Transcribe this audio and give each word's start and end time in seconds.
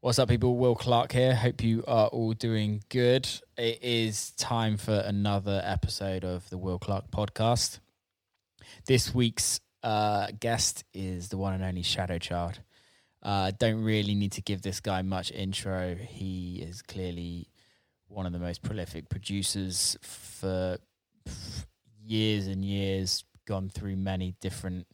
What's 0.00 0.20
up, 0.20 0.28
people? 0.28 0.56
Will 0.56 0.76
Clark 0.76 1.10
here. 1.10 1.34
Hope 1.34 1.60
you 1.64 1.82
are 1.88 2.06
all 2.06 2.32
doing 2.32 2.84
good. 2.88 3.28
It 3.56 3.82
is 3.82 4.30
time 4.30 4.76
for 4.76 4.94
another 4.94 5.60
episode 5.64 6.24
of 6.24 6.48
the 6.50 6.56
Will 6.56 6.78
Clark 6.78 7.10
podcast. 7.10 7.80
This 8.86 9.12
week's 9.12 9.58
uh, 9.82 10.28
guest 10.38 10.84
is 10.94 11.30
the 11.30 11.36
one 11.36 11.52
and 11.54 11.64
only 11.64 11.82
Shadow 11.82 12.18
Child. 12.18 12.60
Uh, 13.24 13.50
don't 13.58 13.82
really 13.82 14.14
need 14.14 14.30
to 14.32 14.40
give 14.40 14.62
this 14.62 14.78
guy 14.78 15.02
much 15.02 15.32
intro. 15.32 15.96
He 15.96 16.62
is 16.64 16.80
clearly 16.80 17.48
one 18.06 18.24
of 18.24 18.32
the 18.32 18.38
most 18.38 18.62
prolific 18.62 19.08
producers 19.08 19.98
for 20.00 20.78
years 22.04 22.46
and 22.46 22.64
years, 22.64 23.24
gone 23.48 23.68
through 23.68 23.96
many 23.96 24.36
different 24.40 24.86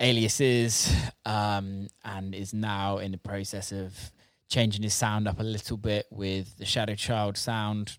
aliases 0.00 0.92
um, 1.24 1.88
and 2.04 2.34
is 2.34 2.52
now 2.52 2.98
in 2.98 3.12
the 3.12 3.18
process 3.18 3.72
of 3.72 4.12
changing 4.48 4.82
his 4.82 4.94
sound 4.94 5.26
up 5.26 5.40
a 5.40 5.44
little 5.44 5.76
bit 5.76 6.06
with 6.10 6.56
the 6.58 6.64
Shadow 6.64 6.94
Child 6.94 7.36
sound. 7.36 7.98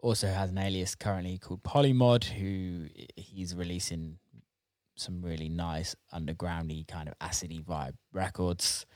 Also 0.00 0.28
has 0.28 0.50
an 0.50 0.58
alias 0.58 0.94
currently 0.94 1.38
called 1.38 1.62
Polymod, 1.62 2.24
who 2.24 2.86
he's 3.16 3.54
releasing 3.54 4.18
some 4.96 5.22
really 5.22 5.48
nice 5.48 5.94
undergroundy 6.14 6.86
kind 6.86 7.08
of 7.08 7.18
acidy 7.18 7.62
vibe 7.62 7.94
records. 8.12 8.86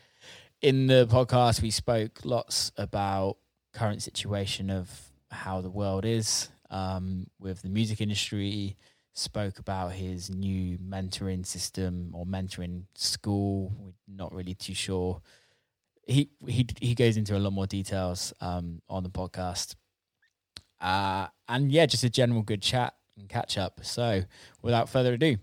In 0.62 0.86
the 0.86 1.06
podcast, 1.06 1.62
we 1.62 1.70
spoke 1.70 2.20
lots 2.24 2.72
about 2.76 3.36
current 3.72 4.02
situation 4.02 4.70
of 4.70 4.90
how 5.30 5.60
the 5.60 5.70
world 5.70 6.04
is 6.04 6.48
um, 6.70 7.26
with 7.38 7.62
the 7.62 7.68
music 7.68 8.00
industry, 8.00 8.76
spoke 9.12 9.58
about 9.58 9.92
his 9.92 10.30
new 10.30 10.78
mentoring 10.78 11.44
system 11.44 12.10
or 12.14 12.24
mentoring 12.24 12.84
school. 12.94 13.72
We're 13.78 13.92
not 14.16 14.32
really 14.34 14.54
too 14.54 14.74
sure. 14.74 15.20
He 16.06 16.30
he 16.46 16.66
he 16.80 16.94
goes 16.94 17.16
into 17.16 17.36
a 17.36 17.38
lot 17.38 17.52
more 17.52 17.66
details 17.66 18.32
um, 18.40 18.82
on 18.88 19.02
the 19.02 19.10
podcast. 19.10 19.76
Uh, 20.80 21.26
and 21.48 21.70
yeah, 21.70 21.86
just 21.86 22.04
a 22.04 22.10
general 22.10 22.42
good 22.42 22.62
chat 22.62 22.94
and 23.18 23.28
catch 23.28 23.58
up. 23.58 23.80
So, 23.84 24.22
without 24.62 24.88
further 24.88 25.12
ado, 25.12 25.36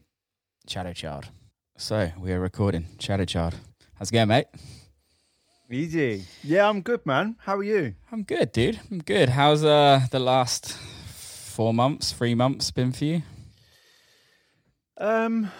Shadow 0.67 0.93
Child. 0.93 1.29
So 1.77 2.11
we 2.19 2.31
are 2.33 2.39
recording. 2.39 2.87
Shadow 2.99 3.25
Child, 3.25 3.55
how's 3.95 4.09
it 4.09 4.13
going, 4.13 4.27
mate? 4.29 4.47
Easy. 5.69 6.25
Yeah, 6.43 6.67
I'm 6.67 6.81
good, 6.81 7.05
man. 7.05 7.35
How 7.39 7.57
are 7.57 7.63
you? 7.63 7.93
I'm 8.11 8.23
good, 8.23 8.51
dude. 8.51 8.79
I'm 8.89 8.99
good. 8.99 9.29
How's 9.29 9.63
uh 9.63 10.07
the 10.11 10.19
last 10.19 10.73
four 10.73 11.73
months, 11.73 12.13
three 12.13 12.33
months 12.33 12.71
been 12.71 12.91
for 12.91 13.05
you? 13.05 13.21
Um, 14.97 15.51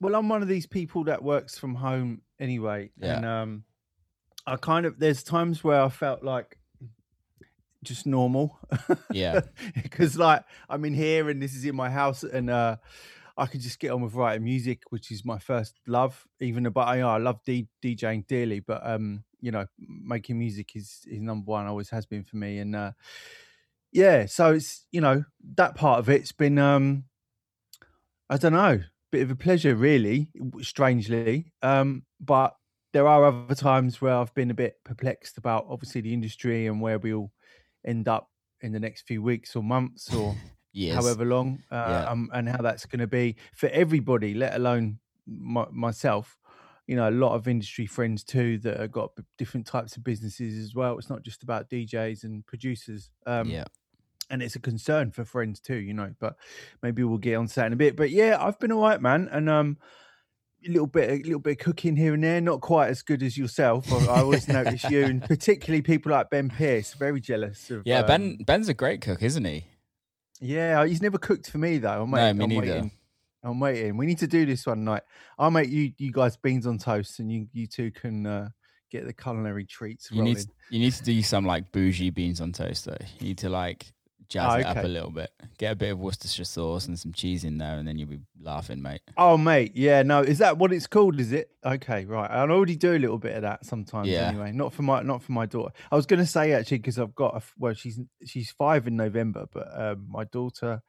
well, 0.00 0.14
I'm 0.14 0.28
one 0.28 0.42
of 0.42 0.48
these 0.48 0.66
people 0.66 1.04
that 1.04 1.22
works 1.22 1.58
from 1.58 1.74
home 1.74 2.22
anyway, 2.40 2.90
Yeah. 2.96 3.16
and 3.16 3.26
um, 3.26 3.64
I 4.46 4.56
kind 4.56 4.86
of 4.86 4.98
there's 4.98 5.22
times 5.22 5.62
where 5.62 5.80
I 5.82 5.88
felt 5.88 6.22
like 6.22 6.58
just 7.84 8.06
normal. 8.06 8.58
Yeah. 9.12 9.40
because 9.82 10.16
like 10.16 10.44
I'm 10.68 10.84
in 10.84 10.94
here 10.94 11.28
and 11.28 11.42
this 11.42 11.54
is 11.54 11.64
in 11.64 11.74
my 11.76 11.90
house, 11.90 12.22
and 12.22 12.48
uh, 12.48 12.76
I 13.36 13.46
could 13.46 13.60
just 13.60 13.78
get 13.80 13.90
on 13.90 14.02
with 14.02 14.14
writing 14.14 14.44
music, 14.44 14.82
which 14.90 15.10
is 15.10 15.24
my 15.24 15.38
first 15.38 15.80
love. 15.86 16.26
Even 16.40 16.66
about 16.66 16.88
I, 16.88 17.00
I 17.00 17.18
love 17.18 17.40
D- 17.44 17.68
DJing 17.82 18.26
dearly, 18.26 18.60
but 18.60 18.80
um, 18.88 19.24
you 19.40 19.50
know, 19.50 19.66
making 19.78 20.38
music 20.38 20.76
is 20.76 21.00
is 21.06 21.20
number 21.20 21.50
one. 21.50 21.66
Always 21.66 21.90
has 21.90 22.06
been 22.06 22.22
for 22.24 22.36
me, 22.36 22.58
and 22.58 22.76
uh, 22.76 22.92
yeah, 23.90 24.26
so 24.26 24.52
it's 24.52 24.86
you 24.92 25.00
know 25.00 25.24
that 25.56 25.74
part 25.74 25.98
of 25.98 26.08
it's 26.08 26.32
been 26.32 26.58
um, 26.58 27.04
I 28.32 28.38
don't 28.38 28.54
know, 28.54 28.80
bit 29.10 29.20
of 29.20 29.30
a 29.30 29.36
pleasure, 29.36 29.74
really, 29.74 30.30
strangely. 30.62 31.52
Um, 31.60 32.06
but 32.18 32.56
there 32.94 33.06
are 33.06 33.26
other 33.26 33.54
times 33.54 34.00
where 34.00 34.14
I've 34.14 34.32
been 34.34 34.50
a 34.50 34.54
bit 34.54 34.82
perplexed 34.84 35.36
about 35.36 35.66
obviously 35.68 36.00
the 36.00 36.14
industry 36.14 36.66
and 36.66 36.80
where 36.80 36.98
we'll 36.98 37.30
end 37.84 38.08
up 38.08 38.30
in 38.62 38.72
the 38.72 38.80
next 38.80 39.02
few 39.02 39.22
weeks 39.22 39.54
or 39.54 39.62
months 39.62 40.14
or 40.14 40.34
Yes. 40.72 40.94
however 40.94 41.26
long, 41.26 41.62
uh, 41.70 41.84
Yeah. 41.90 42.04
um, 42.10 42.30
and 42.32 42.48
how 42.48 42.62
that's 42.62 42.86
going 42.86 43.00
to 43.00 43.06
be 43.06 43.36
for 43.54 43.68
everybody, 43.68 44.32
let 44.32 44.54
alone 44.54 44.98
my, 45.26 45.66
myself. 45.70 46.38
You 46.86 46.96
know, 46.96 47.10
a 47.10 47.10
lot 47.10 47.34
of 47.34 47.46
industry 47.46 47.84
friends 47.84 48.24
too 48.24 48.56
that 48.60 48.80
have 48.80 48.92
got 48.92 49.10
different 49.36 49.66
types 49.66 49.98
of 49.98 50.04
businesses 50.04 50.58
as 50.58 50.74
well. 50.74 50.96
It's 50.98 51.10
not 51.10 51.22
just 51.22 51.42
about 51.42 51.68
DJs 51.68 52.24
and 52.24 52.46
producers. 52.46 53.10
Um, 53.26 53.50
yeah. 53.50 53.64
And 54.32 54.42
it's 54.42 54.56
a 54.56 54.60
concern 54.60 55.12
for 55.12 55.24
friends 55.24 55.60
too, 55.60 55.76
you 55.76 55.94
know. 55.94 56.12
But 56.18 56.36
maybe 56.82 57.04
we'll 57.04 57.18
get 57.18 57.36
on 57.36 57.46
to 57.46 57.54
that 57.56 57.66
in 57.66 57.72
a 57.74 57.76
bit. 57.76 57.94
But 57.96 58.10
yeah, 58.10 58.38
I've 58.40 58.58
been 58.58 58.72
all 58.72 58.82
right, 58.82 59.00
man, 59.00 59.28
and 59.30 59.48
um, 59.48 59.76
a 60.66 60.70
little 60.70 60.86
bit, 60.86 61.10
a 61.10 61.14
little 61.22 61.38
bit 61.38 61.52
of 61.60 61.64
cooking 61.64 61.94
here 61.96 62.14
and 62.14 62.24
there. 62.24 62.40
Not 62.40 62.62
quite 62.62 62.88
as 62.88 63.02
good 63.02 63.22
as 63.22 63.36
yourself. 63.38 63.92
I, 63.92 64.06
I 64.06 64.20
always 64.22 64.48
notice 64.48 64.82
you, 64.90 65.04
and 65.04 65.22
particularly 65.22 65.82
people 65.82 66.10
like 66.12 66.30
Ben 66.30 66.48
Pearce. 66.48 66.94
Very 66.94 67.20
jealous 67.20 67.70
of. 67.70 67.82
Yeah, 67.84 68.00
um, 68.00 68.06
Ben 68.06 68.36
Ben's 68.46 68.68
a 68.68 68.74
great 68.74 69.02
cook, 69.02 69.22
isn't 69.22 69.44
he? 69.44 69.66
Yeah, 70.40 70.84
he's 70.86 71.02
never 71.02 71.18
cooked 71.18 71.50
for 71.50 71.58
me 71.58 71.78
though. 71.78 72.02
I'm 72.02 72.10
No, 72.10 72.16
waiting, 72.16 72.38
me 72.38 72.44
I'm 72.44 72.48
neither. 72.50 72.66
Waiting. 72.74 72.90
I'm 73.44 73.60
waiting. 73.60 73.96
We 73.96 74.06
need 74.06 74.18
to 74.18 74.26
do 74.26 74.46
this 74.46 74.66
one 74.66 74.84
night. 74.84 75.02
I'll 75.38 75.50
make 75.50 75.68
you, 75.68 75.92
you 75.98 76.10
guys 76.12 76.36
beans 76.36 76.66
on 76.66 76.78
toast, 76.78 77.18
and 77.18 77.30
you, 77.30 77.48
you 77.52 77.66
two 77.66 77.90
can 77.90 78.24
uh, 78.26 78.48
get 78.90 79.04
the 79.04 79.12
culinary 79.12 79.64
treats 79.66 80.10
You 80.10 80.20
rolling. 80.20 80.34
need 80.36 80.46
you 80.70 80.78
need 80.78 80.92
to 80.94 81.02
do 81.02 81.22
some 81.22 81.44
like 81.44 81.70
bougie 81.72 82.10
beans 82.10 82.40
on 82.40 82.52
toast 82.52 82.84
though. 82.86 82.96
You 83.18 83.28
need 83.28 83.38
to 83.38 83.48
like 83.50 83.92
jazz 84.32 84.54
Oh, 84.54 84.58
it 84.58 84.66
up 84.66 84.84
a 84.84 84.88
little 84.88 85.10
bit. 85.10 85.30
Get 85.58 85.72
a 85.72 85.76
bit 85.76 85.90
of 85.92 86.00
Worcestershire 86.00 86.44
sauce 86.44 86.86
and 86.86 86.98
some 86.98 87.12
cheese 87.12 87.44
in 87.44 87.58
there, 87.58 87.78
and 87.78 87.86
then 87.86 87.98
you'll 87.98 88.08
be 88.08 88.20
laughing, 88.40 88.80
mate. 88.80 89.02
Oh, 89.16 89.36
mate. 89.36 89.72
Yeah, 89.74 90.02
no. 90.02 90.20
Is 90.22 90.38
that 90.38 90.58
what 90.58 90.72
it's 90.72 90.86
called? 90.86 91.20
Is 91.20 91.32
it? 91.32 91.50
Okay, 91.64 92.04
right. 92.06 92.30
I 92.30 92.40
already 92.40 92.76
do 92.76 92.96
a 92.96 92.98
little 92.98 93.18
bit 93.18 93.36
of 93.36 93.42
that 93.42 93.64
sometimes. 93.64 94.08
Yeah. 94.08 94.28
Anyway, 94.28 94.52
not 94.52 94.72
for 94.72 94.82
my 94.82 95.02
not 95.02 95.22
for 95.22 95.32
my 95.32 95.46
daughter. 95.46 95.72
I 95.90 95.96
was 95.96 96.06
going 96.06 96.20
to 96.20 96.26
say 96.26 96.52
actually 96.52 96.78
because 96.78 96.98
I've 96.98 97.14
got 97.14 97.36
a 97.36 97.42
well, 97.58 97.74
she's 97.74 98.00
she's 98.24 98.50
five 98.50 98.86
in 98.86 98.96
November, 98.96 99.46
but 99.52 99.68
um, 99.78 100.06
my 100.08 100.24
daughter 100.24 100.82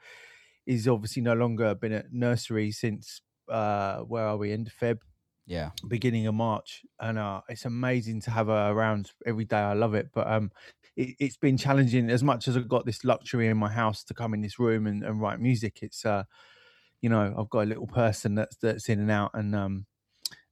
is 0.65 0.87
obviously 0.87 1.21
no 1.21 1.33
longer 1.33 1.75
been 1.75 1.91
at 1.91 2.13
nursery 2.13 2.71
since 2.71 3.21
uh, 3.49 3.99
where 3.99 4.25
are 4.25 4.37
we? 4.37 4.51
End 4.53 4.67
of 4.67 4.73
Feb, 4.73 4.99
Yeah, 5.45 5.71
beginning 5.87 6.27
of 6.27 6.35
March, 6.35 6.83
and 6.99 7.17
uh, 7.17 7.41
it's 7.49 7.65
amazing 7.65 8.21
to 8.21 8.31
have 8.31 8.47
her 8.47 8.71
around 8.71 9.11
every 9.25 9.45
day. 9.45 9.57
I 9.57 9.73
love 9.73 9.93
it, 9.93 10.09
but 10.13 10.25
um, 10.27 10.51
it, 10.95 11.15
it's 11.19 11.37
been 11.37 11.57
challenging 11.57 12.09
as 12.09 12.23
much 12.23 12.47
as 12.47 12.55
I've 12.55 12.69
got 12.69 12.85
this 12.85 13.03
luxury 13.03 13.47
in 13.47 13.57
my 13.57 13.69
house 13.69 14.03
to 14.05 14.13
come 14.13 14.33
in 14.33 14.41
this 14.41 14.57
room 14.57 14.87
and, 14.87 15.03
and 15.03 15.19
write 15.19 15.39
music. 15.39 15.79
It's 15.81 16.05
uh, 16.05 16.23
you 17.01 17.09
know, 17.09 17.35
I've 17.37 17.49
got 17.49 17.63
a 17.63 17.65
little 17.65 17.87
person 17.87 18.35
that's 18.35 18.55
that's 18.57 18.87
in 18.87 18.99
and 18.99 19.11
out, 19.11 19.31
and 19.33 19.53
um, 19.53 19.85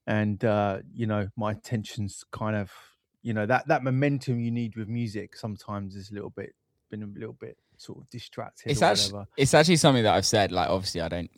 and 0.05 0.43
uh, 0.43 0.79
you 0.93 1.07
know, 1.07 1.29
my 1.37 1.51
attention's 1.51 2.23
kind 2.31 2.55
of, 2.55 2.71
you 3.21 3.33
know, 3.33 3.45
that 3.45 3.67
that 3.67 3.83
momentum 3.83 4.39
you 4.39 4.51
need 4.51 4.75
with 4.75 4.89
music 4.89 5.37
sometimes 5.37 5.95
is 5.95 6.11
a 6.11 6.13
little 6.13 6.31
bit 6.31 6.53
been 6.89 7.03
a 7.03 7.19
little 7.19 7.37
bit 7.39 7.57
sort 7.77 7.99
of 7.99 8.09
distracted 8.09 8.69
it's 8.69 8.81
actually 8.81 9.13
whatever. 9.13 9.29
it's 9.37 9.53
actually 9.53 9.77
something 9.77 10.03
that 10.03 10.13
I've 10.13 10.25
said. 10.25 10.51
Like, 10.51 10.69
obviously, 10.69 10.99
I 10.99 11.07
don't 11.07 11.31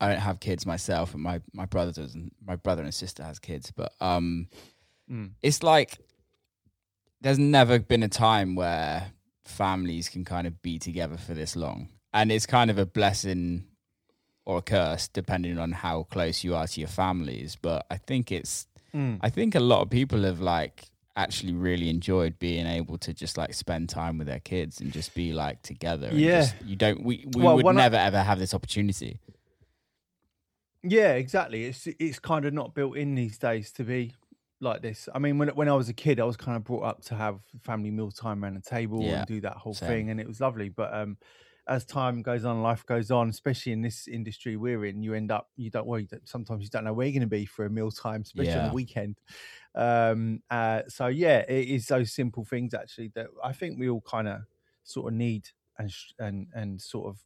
I 0.00 0.08
don't 0.08 0.20
have 0.20 0.40
kids 0.40 0.66
myself, 0.66 1.14
and 1.14 1.22
my 1.22 1.40
my 1.52 1.66
brother 1.66 1.92
doesn't. 1.92 2.32
My 2.44 2.56
brother 2.56 2.82
and 2.82 2.92
sister 2.94 3.22
has 3.22 3.38
kids, 3.38 3.70
but 3.70 3.92
um, 4.00 4.48
Mm. 5.10 5.32
it's 5.42 5.62
like 5.62 5.98
there's 7.20 7.38
never 7.38 7.78
been 7.78 8.02
a 8.02 8.08
time 8.08 8.54
where 8.54 9.12
families 9.44 10.08
can 10.08 10.24
kind 10.24 10.46
of 10.46 10.60
be 10.62 10.78
together 10.78 11.16
for 11.16 11.34
this 11.34 11.56
long, 11.56 11.88
and 12.12 12.30
it's 12.32 12.46
kind 12.46 12.70
of 12.70 12.78
a 12.78 12.86
blessing 12.86 13.64
or 14.46 14.58
a 14.58 14.62
curse 14.62 15.08
depending 15.08 15.58
on 15.58 15.72
how 15.72 16.02
close 16.04 16.44
you 16.44 16.54
are 16.54 16.66
to 16.66 16.80
your 16.80 16.88
families. 16.88 17.56
But 17.60 17.86
I 17.90 17.96
think 17.96 18.30
it's 18.32 18.66
Mm. 18.94 19.18
I 19.22 19.28
think 19.30 19.56
a 19.56 19.60
lot 19.60 19.80
of 19.82 19.90
people 19.90 20.22
have 20.22 20.40
like 20.40 20.84
actually 21.16 21.52
really 21.52 21.88
enjoyed 21.90 22.38
being 22.38 22.66
able 22.66 22.96
to 22.98 23.12
just 23.12 23.36
like 23.36 23.52
spend 23.54 23.88
time 23.88 24.18
with 24.18 24.26
their 24.28 24.38
kids 24.40 24.80
and 24.80 24.92
just 24.92 25.14
be 25.14 25.32
like 25.32 25.62
together. 25.62 26.08
and 26.08 26.18
Yeah. 26.20 26.40
just- 26.42 26.54
you 26.64 26.76
don't. 26.76 27.02
We 27.02 27.24
we 27.34 27.42
Well, 27.42 27.56
would 27.56 27.64
when 27.64 27.76
I- 27.78 27.82
never 27.82 27.96
ever 27.96 28.22
have 28.22 28.38
this 28.38 28.54
opportunity. 28.54 29.18
Yeah, 30.86 31.14
exactly. 31.14 31.64
It's 31.64 31.86
it's 31.86 32.18
kind 32.18 32.44
of 32.44 32.52
not 32.52 32.74
built 32.74 32.96
in 32.96 33.14
these 33.14 33.38
days 33.38 33.72
to 33.72 33.84
be 33.84 34.14
like 34.60 34.82
this. 34.82 35.08
I 35.14 35.18
mean, 35.18 35.38
when 35.38 35.48
when 35.50 35.68
I 35.68 35.72
was 35.74 35.88
a 35.88 35.94
kid, 35.94 36.20
I 36.20 36.24
was 36.24 36.36
kind 36.36 36.56
of 36.56 36.64
brought 36.64 36.82
up 36.84 37.02
to 37.04 37.14
have 37.14 37.40
family 37.62 37.90
meal 37.90 38.10
time 38.10 38.44
around 38.44 38.54
the 38.54 38.60
table 38.60 39.12
Yeah, 39.12 39.14
and 39.14 39.26
do 39.26 39.40
that 39.40 39.56
whole 39.56 39.76
same. 39.78 39.78
thing, 39.78 40.10
and 40.10 40.20
it 40.20 40.26
was 40.26 40.40
lovely. 40.40 40.68
But 40.68 40.92
um, 40.92 41.16
as 41.66 41.86
time 41.86 42.20
goes 42.20 42.44
on, 42.44 42.60
life 42.62 42.84
goes 42.84 43.10
on, 43.10 43.30
especially 43.30 43.72
in 43.72 43.80
this 43.80 44.06
industry 44.06 44.56
we're 44.56 44.84
in, 44.84 45.02
you 45.02 45.14
end 45.14 45.30
up 45.30 45.48
you 45.56 45.70
don't 45.70 45.86
well, 45.86 46.00
you 46.00 46.06
don't, 46.06 46.28
sometimes 46.28 46.64
you 46.64 46.68
don't 46.70 46.84
know 46.84 46.92
where 46.92 47.06
you're 47.06 47.12
going 47.14 47.22
to 47.22 47.26
be 47.28 47.46
for 47.46 47.64
a 47.64 47.70
meal 47.70 47.90
time, 47.90 48.20
especially 48.20 48.58
on 48.58 48.64
the 48.64 48.70
weekend. 48.70 49.20
Um, 49.74 50.42
uh, 50.50 50.82
so 50.88 51.06
yeah, 51.08 51.40
it 51.48 51.68
is 51.68 51.86
those 51.86 52.12
simple 52.12 52.44
things 52.44 52.74
actually 52.74 53.08
that 53.14 53.28
I 53.42 53.52
think 53.52 53.78
we 53.78 53.88
all 53.88 54.02
kind 54.02 54.28
of 54.28 54.42
sort 54.82 55.12
of 55.12 55.16
need 55.18 55.48
and 55.78 55.90
sh- 55.90 56.12
and 56.18 56.48
and 56.54 56.80
sort 56.80 57.08
of 57.08 57.24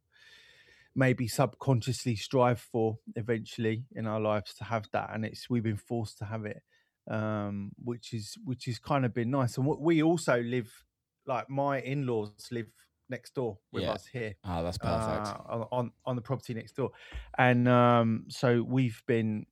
maybe 0.98 1.28
subconsciously 1.28 2.16
strive 2.16 2.60
for 2.60 2.98
eventually 3.16 3.86
in 3.92 4.06
our 4.06 4.20
lives 4.20 4.54
to 4.54 4.64
have 4.64 4.86
that 4.92 5.10
and 5.14 5.24
it's 5.24 5.48
we've 5.48 5.62
been 5.62 5.76
forced 5.76 6.18
to 6.18 6.24
have 6.24 6.44
it 6.44 6.62
um 7.10 7.70
which 7.82 8.12
is 8.12 8.36
which 8.44 8.64
has 8.66 8.78
kind 8.78 9.04
of 9.06 9.14
been 9.14 9.30
nice 9.30 9.56
and 9.56 9.66
what 9.66 9.80
we 9.80 10.02
also 10.02 10.40
live 10.42 10.84
like 11.26 11.48
my 11.48 11.80
in-laws 11.80 12.48
live 12.50 12.66
next 13.08 13.34
door 13.34 13.58
with 13.72 13.84
Yeah. 13.84 13.92
us 13.94 14.06
here 14.06 14.34
Oh, 14.44 14.62
that's 14.62 14.78
perfect. 14.78 15.28
uh, 15.28 15.38
on, 15.48 15.66
on 15.72 15.92
on 16.04 16.16
the 16.16 16.22
property 16.22 16.52
next 16.54 16.72
door 16.76 16.90
and 17.38 17.68
um 17.68 18.24
so 18.28 18.62
we've 18.62 19.02
been 19.06 19.46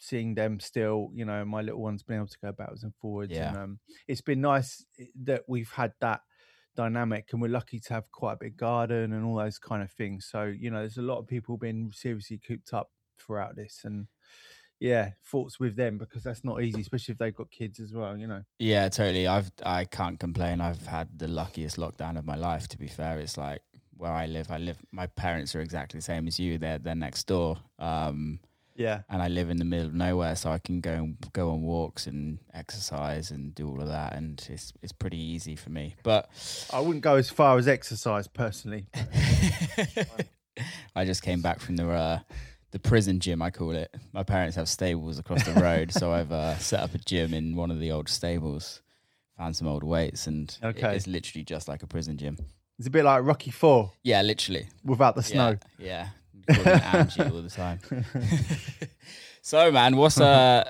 seeing 0.00 0.34
them 0.36 0.60
still, 0.60 1.10
you 1.12 1.24
know, 1.24 1.44
my 1.44 1.60
little 1.60 1.80
one's 1.82 2.04
been 2.04 2.16
able 2.18 2.28
to 2.28 2.38
go 2.40 2.52
backwards 2.52 2.84
and 2.84 2.94
forwards. 2.94 3.32
Yeah. 3.32 3.48
And 3.48 3.56
um, 3.56 3.80
it's 4.06 4.20
been 4.20 4.40
nice 4.40 4.86
eh, 4.98 5.06
that 5.24 5.42
we've 5.48 5.72
had 5.72 5.92
that 6.00 6.20
dynamic 6.78 7.30
and 7.32 7.42
we're 7.42 7.48
lucky 7.48 7.80
to 7.80 7.92
have 7.92 8.10
quite 8.12 8.34
a 8.34 8.38
big 8.40 8.56
garden 8.56 9.12
and 9.12 9.24
all 9.24 9.34
those 9.34 9.58
kind 9.58 9.82
of 9.82 9.90
things. 9.90 10.28
So, 10.30 10.44
you 10.44 10.70
know, 10.70 10.78
there's 10.78 10.96
a 10.96 11.02
lot 11.02 11.18
of 11.18 11.26
people 11.26 11.56
been 11.56 11.90
seriously 11.92 12.38
cooped 12.38 12.72
up 12.72 12.90
throughout 13.18 13.56
this 13.56 13.80
and 13.84 14.06
yeah, 14.78 15.10
thoughts 15.24 15.58
with 15.58 15.74
them 15.74 15.98
because 15.98 16.22
that's 16.22 16.44
not 16.44 16.62
easy, 16.62 16.80
especially 16.80 17.12
if 17.12 17.18
they've 17.18 17.34
got 17.34 17.50
kids 17.50 17.80
as 17.80 17.92
well, 17.92 18.16
you 18.16 18.28
know. 18.28 18.42
Yeah, 18.60 18.88
totally. 18.88 19.26
I've 19.26 19.50
I 19.64 19.86
can't 19.86 20.20
complain. 20.20 20.60
I've 20.60 20.86
had 20.86 21.18
the 21.18 21.26
luckiest 21.26 21.78
lockdown 21.78 22.16
of 22.16 22.24
my 22.24 22.36
life. 22.36 22.68
To 22.68 22.78
be 22.78 22.86
fair, 22.86 23.18
it's 23.18 23.36
like 23.36 23.62
where 23.96 24.12
I 24.12 24.26
live. 24.26 24.52
I 24.52 24.58
live. 24.58 24.78
My 24.92 25.08
parents 25.08 25.56
are 25.56 25.60
exactly 25.60 25.98
the 25.98 26.04
same 26.04 26.28
as 26.28 26.38
you. 26.38 26.58
They're 26.58 26.78
they're 26.78 26.94
next 26.94 27.26
door. 27.26 27.56
Um, 27.80 28.38
Yeah. 28.78 29.02
and 29.10 29.20
I 29.20 29.28
live 29.28 29.50
in 29.50 29.56
the 29.58 29.64
middle 29.66 29.86
of 29.86 29.94
nowhere, 29.94 30.34
so 30.36 30.50
I 30.50 30.58
can 30.58 30.80
go 30.80 30.92
and 30.92 31.16
go 31.32 31.50
on 31.50 31.62
walks 31.62 32.06
and 32.06 32.38
exercise 32.54 33.30
and 33.32 33.54
do 33.54 33.68
all 33.68 33.82
of 33.82 33.88
that, 33.88 34.14
and 34.14 34.42
it's 34.48 34.72
it's 34.82 34.92
pretty 34.92 35.18
easy 35.20 35.56
for 35.56 35.68
me. 35.70 35.96
But 36.02 36.30
I 36.72 36.80
wouldn't 36.80 37.02
go 37.02 37.16
as 37.16 37.28
far 37.28 37.58
as 37.58 37.68
exercise 37.68 38.28
personally. 38.28 38.86
I 40.96 41.04
just 41.04 41.22
came 41.22 41.40
back 41.40 41.60
from 41.60 41.76
the 41.76 41.88
uh, 41.90 42.18
the 42.70 42.78
prison 42.78 43.20
gym, 43.20 43.42
I 43.42 43.50
call 43.50 43.72
it. 43.72 43.94
My 44.12 44.22
parents 44.22 44.56
have 44.56 44.68
stables 44.68 45.18
across 45.18 45.44
the 45.44 45.54
road, 45.60 45.92
so 45.92 46.12
I've 46.12 46.32
uh, 46.32 46.56
set 46.58 46.80
up 46.80 46.94
a 46.94 46.98
gym 46.98 47.34
in 47.34 47.56
one 47.56 47.70
of 47.70 47.80
the 47.80 47.92
old 47.92 48.08
stables. 48.08 48.82
Found 49.38 49.54
some 49.56 49.68
old 49.68 49.84
weights, 49.84 50.26
and 50.26 50.56
Okay. 50.64 50.96
it's 50.96 51.06
literally 51.06 51.44
just 51.44 51.68
like 51.68 51.84
a 51.84 51.86
prison 51.86 52.18
gym. 52.18 52.36
It's 52.78 52.88
a 52.88 52.90
bit 52.90 53.04
like 53.04 53.22
Rocky 53.24 53.50
Four 53.52 53.92
Yeah, 54.02 54.22
literally. 54.22 54.68
without 54.84 55.14
the 55.14 55.22
snow. 55.22 55.58
Yeah, 55.78 55.86
yeah. 55.86 56.08
Angie 56.48 57.22
all 57.24 57.42
the 57.42 57.50
time. 57.50 57.78
so, 59.42 59.70
man, 59.70 59.96
what's 59.96 60.20
uh? 60.20 60.64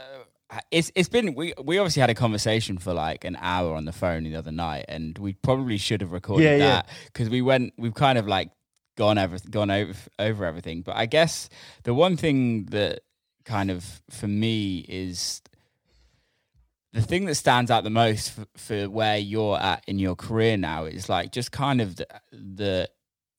It's 0.70 0.90
it's 0.94 1.10
been 1.10 1.34
we 1.34 1.52
we 1.62 1.78
obviously 1.78 2.00
had 2.00 2.08
a 2.10 2.14
conversation 2.14 2.78
for 2.78 2.94
like 2.94 3.24
an 3.24 3.36
hour 3.40 3.74
on 3.74 3.84
the 3.84 3.92
phone 3.92 4.24
the 4.24 4.36
other 4.36 4.52
night, 4.52 4.86
and 4.88 5.16
we 5.18 5.34
probably 5.34 5.76
should 5.76 6.00
have 6.00 6.12
recorded 6.12 6.44
Yeah, 6.44 6.56
yeah. 6.56 6.66
that 6.68 6.88
because 7.06 7.28
we 7.28 7.42
went 7.42 7.74
we've 7.76 7.94
kind 7.94 8.16
of 8.16 8.26
like 8.26 8.50
gone 8.96 9.18
over 9.18 9.36
gone 9.50 9.70
over 9.70 9.92
over 10.18 10.44
everything. 10.46 10.80
But 10.80 10.96
I 10.96 11.04
guess 11.04 11.50
the 11.82 11.92
one 11.92 12.16
thing 12.16 12.64
that 12.66 13.00
kind 13.44 13.70
of 13.70 14.00
for 14.10 14.26
me 14.26 14.86
is 14.88 15.42
the 16.94 17.02
thing 17.02 17.26
that 17.26 17.34
stands 17.34 17.70
out 17.70 17.84
the 17.84 17.90
most 17.90 18.30
for, 18.32 18.46
for 18.56 18.88
where 18.88 19.18
you're 19.18 19.58
at 19.58 19.84
in 19.86 19.98
your 19.98 20.16
career 20.16 20.56
now 20.56 20.86
is 20.86 21.10
like 21.10 21.30
just 21.30 21.52
kind 21.52 21.82
of 21.82 21.96
the, 21.96 22.06
the 22.32 22.90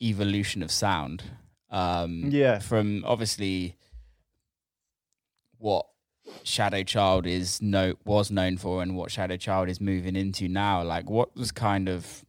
evolution 0.01 0.61
of 0.61 0.71
sound 0.71 1.23
um 1.71 2.29
Yeah. 2.31 2.59
from 2.59 3.03
obviously 3.05 3.75
what 5.57 5.85
shadow 6.43 6.83
child 6.83 7.25
is 7.25 7.61
no 7.61 7.93
was 8.05 8.31
known 8.31 8.57
for 8.57 8.81
and 8.81 8.95
what 8.95 9.11
shadow 9.11 9.35
child 9.37 9.67
is 9.69 9.81
moving 9.81 10.15
into 10.15 10.47
now 10.47 10.83
like 10.83 11.09
what 11.09 11.35
was 11.35 11.51
kind 11.51 11.89
of 11.89 12.23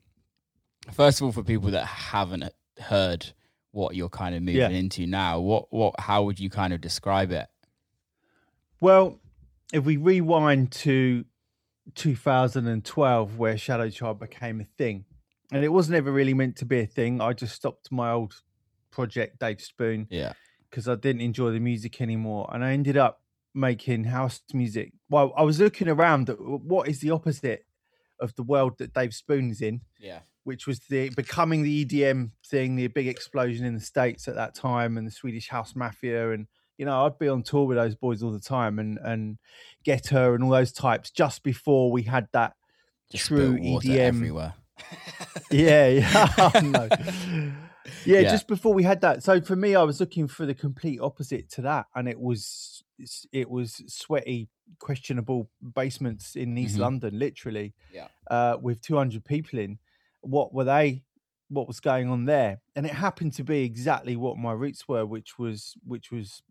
first 0.93 1.21
of 1.21 1.25
all 1.27 1.33
for 1.33 1.43
people 1.43 1.71
that 1.71 1.85
haven't 1.87 2.45
heard 2.81 3.27
what 3.73 3.95
you're 3.95 4.09
kind 4.09 4.35
of 4.35 4.43
moving 4.43 4.61
Yeah. 4.61 4.69
into 4.69 5.07
now 5.07 5.39
what 5.39 5.73
what 5.73 5.95
how 6.01 6.23
would 6.25 6.41
you 6.41 6.51
kind 6.51 6.73
of 6.73 6.81
describe 6.81 7.31
it 7.31 7.47
Well, 8.81 9.21
if 9.73 9.85
we 9.85 9.97
rewind 9.99 10.73
to 10.73 11.25
2012, 11.95 13.39
where 13.39 13.59
Shadow 13.59 13.91
Child 13.91 14.19
became 14.19 14.61
a 14.61 14.65
thing, 14.65 15.05
and 15.53 15.63
it 15.63 15.69
wasn't 15.69 15.97
ever 15.97 16.11
really 16.11 16.33
meant 16.35 16.57
to 16.57 16.65
be 16.65 16.81
a 16.81 16.87
thing, 16.87 17.21
I 17.21 17.33
just 17.35 17.55
stopped 17.55 17.93
my 17.93 18.11
old 18.11 18.41
project, 18.91 19.39
Dave 19.39 19.61
Spoon, 19.61 20.07
yeah 20.11 20.33
because 20.71 20.89
I 20.89 20.95
didn't 20.95 21.23
enjoy 21.23 21.51
the 21.51 21.61
music 21.61 22.01
anymore, 22.01 22.49
and 22.53 22.65
I 22.65 22.73
ended 22.73 22.97
up 22.97 23.21
making 23.55 24.05
house 24.05 24.41
music. 24.55 24.93
Well, 25.09 25.33
I 25.37 25.43
was 25.43 25.59
looking 25.59 25.89
around 25.89 26.31
at 26.31 26.41
what 26.41 26.89
is 26.89 27.01
the 27.01 27.11
opposite 27.11 27.67
of 28.21 28.35
the 28.37 28.43
world 28.43 28.79
that 28.79 28.95
Dave 28.95 29.15
Spoon 29.15 29.51
is 29.51 29.61
in, 29.61 29.81
yeah 29.99 30.21
which 30.45 30.67
was 30.67 30.81
the 30.89 31.11
becoming 31.11 31.63
the 31.63 31.85
EDM 31.85 32.31
thing, 32.47 32.75
the 32.75 32.87
big 32.87 33.07
explosion 33.07 33.67
in 33.67 33.75
the 33.75 33.81
states 33.81 34.27
at 34.27 34.35
that 34.37 34.55
time, 34.55 34.97
and 34.97 35.07
the 35.07 35.11
Swedish 35.11 35.49
house 35.49 35.77
mafia, 35.77 36.31
and 36.33 36.47
you 36.79 36.87
know 36.87 37.05
I'd 37.05 37.19
be 37.19 37.29
on 37.29 37.43
tour 37.43 37.67
with 37.67 37.77
those 37.77 37.95
boys 37.95 38.23
all 38.23 38.33
the 38.33 38.41
time, 38.41 38.79
and 38.79 38.99
and 39.03 39.39
Getter 39.85 40.35
and 40.35 40.45
all 40.45 40.51
those 40.51 40.73
types 40.73 41.11
just 41.11 41.43
before 41.43 41.91
we 41.93 42.03
had 42.03 42.29
that 42.33 42.55
just 43.11 43.27
true 43.27 43.59
EDM. 43.59 43.99
everywhere 43.99 44.55
yeah, 45.51 45.89
yeah, 45.89 46.29
Oh, 46.39 46.61
no. 46.63 46.89
Yeah, 48.07 48.21
Yeah. 48.21 48.31
just 48.31 48.47
before 48.49 48.73
we 48.75 48.83
had 48.83 49.01
that. 49.03 49.23
So 49.23 49.41
for 49.41 49.57
me, 49.57 49.75
I 49.75 49.83
was 49.83 50.01
looking 50.01 50.29
for 50.29 50.47
the 50.47 50.55
complete 50.55 51.01
opposite 51.01 51.49
to 51.51 51.63
that, 51.63 51.87
and 51.95 52.09
it 52.09 52.19
was 52.21 52.83
it 53.33 53.49
was 53.49 53.83
sweaty, 53.87 54.49
questionable 54.79 55.49
basements 55.75 56.37
in 56.37 56.57
East 56.59 56.77
Mhm. 56.77 56.81
London, 56.81 57.19
literally, 57.19 57.75
Yeah. 57.93 58.09
uh, 58.31 58.59
with 58.61 58.83
two 58.83 58.97
hundred 58.97 59.25
people 59.25 59.59
in. 59.59 59.79
What 60.21 60.53
were 60.53 60.65
they? 60.65 61.05
What 61.49 61.67
was 61.67 61.81
going 61.81 62.09
on 62.11 62.27
there? 62.27 62.61
And 62.77 62.85
it 62.87 62.93
happened 62.93 63.33
to 63.35 63.45
be 63.45 63.65
exactly 63.65 64.17
what 64.17 64.37
my 64.37 64.53
roots 64.53 64.87
were, 64.87 65.07
which 65.07 65.39
was 65.39 65.77
which 65.85 66.11
was 66.13 66.43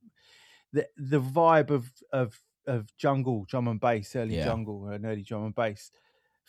the 0.73 0.87
the 0.97 1.21
vibe 1.21 1.69
of 1.69 1.91
of 2.11 2.41
of 2.65 2.95
jungle 2.97 3.45
drum 3.45 3.67
and 3.67 3.79
bass, 3.79 4.15
early 4.15 4.35
Yeah. 4.35 4.45
jungle 4.45 4.87
and 4.87 5.05
early 5.05 5.23
drum 5.23 5.45
and 5.45 5.55
bass 5.55 5.91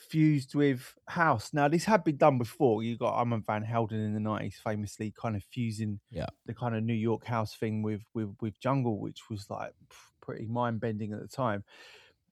fused 0.09 0.55
with 0.55 0.95
house. 1.09 1.53
Now, 1.53 1.69
this 1.69 1.85
had 1.85 2.05
been 2.05 2.17
done 2.17 2.39
before. 2.39 2.83
You 2.83 2.97
got 2.97 3.15
Armand 3.15 3.47
Van 3.47 3.63
Helden 3.63 4.01
in 4.01 4.15
the 4.15 4.21
nineties, 4.21 4.59
famously 4.63 5.13
kind 5.17 5.37
of 5.37 5.45
fusing 5.45 6.01
Yeah. 6.11 6.27
the 6.47 6.55
kind 6.55 6.75
of 6.75 6.83
New 6.83 6.95
York 6.95 7.25
house 7.25 7.55
thing 7.55 7.83
with 7.83 8.03
with 8.15 8.35
with 8.41 8.59
jungle, 8.61 8.99
which 8.99 9.29
was 9.31 9.49
like 9.51 9.73
pretty 10.21 10.47
mind 10.47 10.81
bending 10.81 11.13
at 11.13 11.21
the 11.21 11.29
time. 11.29 11.65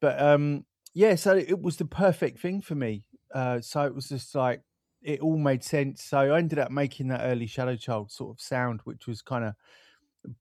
But 0.00 0.20
um, 0.20 0.64
yeah, 0.94 1.14
so 1.16 1.36
it 1.36 1.60
was 1.60 1.76
the 1.76 1.84
perfect 1.84 2.40
thing 2.40 2.60
for 2.62 2.74
me. 2.74 3.04
Uh, 3.34 3.60
so 3.60 3.82
it 3.84 3.94
was 3.94 4.08
just 4.08 4.34
like 4.34 4.62
it 5.02 5.20
all 5.20 5.38
made 5.38 5.62
sense. 5.62 6.02
So 6.02 6.18
I 6.18 6.38
ended 6.38 6.58
up 6.58 6.70
making 6.70 7.08
that 7.08 7.20
early 7.22 7.46
Shadow 7.46 7.76
Child 7.76 8.10
sort 8.10 8.36
of 8.36 8.40
sound, 8.40 8.80
which 8.84 9.06
was 9.06 9.22
kind 9.22 9.44
of 9.44 9.54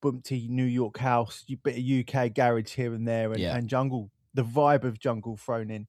bumpty 0.01 0.50
New 0.50 0.63
York 0.65 0.97
house, 0.97 1.45
a 1.50 1.56
bit 1.56 1.77
of 1.77 1.83
UK 1.83 2.33
garage 2.33 2.74
here 2.74 2.94
and 2.94 3.07
there, 3.07 3.31
and, 3.31 3.39
Yeah. 3.41 3.56
and 3.56 3.68
jungle, 3.68 4.09
the 4.33 4.44
vibe 4.44 4.83
of 4.83 5.00
jungle 5.00 5.38
thrown 5.38 5.69
in. 5.69 5.88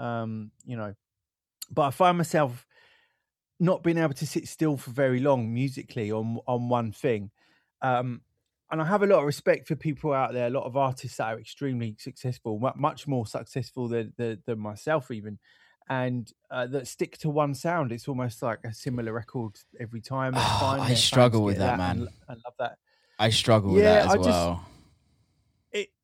Um, 0.00 0.50
you 0.64 0.76
know, 0.76 0.94
but 1.70 1.82
I 1.82 1.90
find 1.90 2.16
myself 2.16 2.66
not 3.58 3.82
being 3.82 3.98
able 3.98 4.14
to 4.14 4.26
sit 4.26 4.48
still 4.48 4.76
for 4.78 4.90
very 4.90 5.20
long 5.20 5.52
musically 5.52 6.10
on 6.10 6.38
on 6.46 6.68
one 6.68 6.90
thing. 6.92 7.30
Um, 7.82 8.22
and 8.70 8.80
I 8.80 8.84
have 8.84 9.02
a 9.02 9.06
lot 9.06 9.18
of 9.18 9.24
respect 9.26 9.66
for 9.68 9.74
people 9.76 10.12
out 10.12 10.32
there, 10.32 10.46
a 10.46 10.50
lot 10.50 10.64
of 10.64 10.76
artists 10.76 11.16
that 11.18 11.24
are 11.34 11.38
extremely 11.40 11.96
successful, 11.98 12.58
much 12.76 13.06
more 13.06 13.26
successful 13.26 13.88
than 13.88 14.12
than, 14.16 14.42
than 14.46 14.58
myself 14.58 15.10
even, 15.10 15.38
and 15.88 16.32
uh, 16.50 16.66
that 16.68 16.86
stick 16.86 17.18
to 17.18 17.28
one 17.30 17.54
sound. 17.54 17.92
It's 17.92 18.08
almost 18.08 18.42
like 18.42 18.60
a 18.64 18.72
similar 18.72 19.12
record 19.12 19.56
every 19.78 20.00
time. 20.00 20.32
Oh, 20.36 20.78
I 20.80 20.94
struggle 20.94 21.42
with 21.42 21.56
get 21.58 21.66
that, 21.66 21.78
man. 21.78 22.08
and 22.28 22.40
love 22.44 22.54
that. 22.58 22.78
I 23.18 23.28
struggle 23.30 23.72
with 23.74 23.82
that 23.82 24.06
as 24.06 24.12
I 24.12 24.16
just- 24.16 24.28
well. 24.28 24.64
it, 24.66 24.69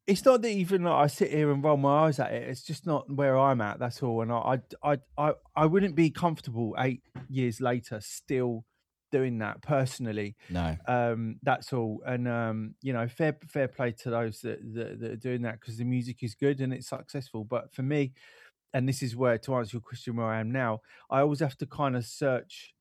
it's 0.07 0.25
not 0.25 0.43
that 0.43 0.51
even 0.51 0.85
like 0.85 0.95
I 0.95 1.07
sit 1.09 1.33
here 1.33 1.51
and 1.51 1.63
roll 1.63 1.77
my 1.77 2.07
eyes 2.07 2.21
at 2.21 2.33
it. 2.33 2.49
It's 2.49 2.63
just 2.63 2.87
not 2.87 3.11
where 3.11 3.37
I'm 3.37 3.61
at. 3.61 3.79
That's 3.79 4.03
all. 4.03 4.23
And 4.23 4.33
I, 4.33 4.61
I, 4.83 4.99
I, 5.19 5.33
I, 5.57 5.67
wouldn't 5.67 5.97
be 5.97 6.11
comfortable 6.11 6.77
eight 6.79 7.03
years 7.29 7.61
later 7.61 8.01
still 8.01 8.65
doing 9.11 9.39
that 9.39 9.63
personally. 9.63 10.37
No. 10.49 10.77
Um, 10.87 11.37
that's 11.43 11.73
all. 11.73 12.03
And 12.07 12.29
um, 12.29 12.75
you 12.83 12.93
know, 12.93 13.09
fair 13.09 13.37
fair 13.49 13.67
play 13.69 13.93
to 14.03 14.11
those 14.11 14.41
that 14.43 14.61
that, 14.75 15.01
that 15.01 15.11
are 15.11 15.17
doing 15.17 15.43
that 15.43 15.61
because 15.61 15.77
the 15.77 15.85
music 15.85 16.23
is 16.23 16.35
good 16.35 16.61
and 16.61 16.73
it's 16.73 16.89
successful. 16.89 17.45
But 17.45 17.73
for 17.75 17.83
me, 17.83 18.13
and 18.73 18.89
this 18.89 19.03
is 19.03 19.17
where 19.17 19.39
to 19.39 19.55
answer 19.57 19.77
your 19.77 19.83
question 19.83 20.17
where 20.17 20.27
I 20.27 20.39
am 20.39 20.53
now, 20.53 20.83
I 21.11 21.21
always 21.21 21.41
have 21.41 21.57
to 21.59 21.67
kind 21.67 21.97
of 21.97 22.05
search. 22.05 22.75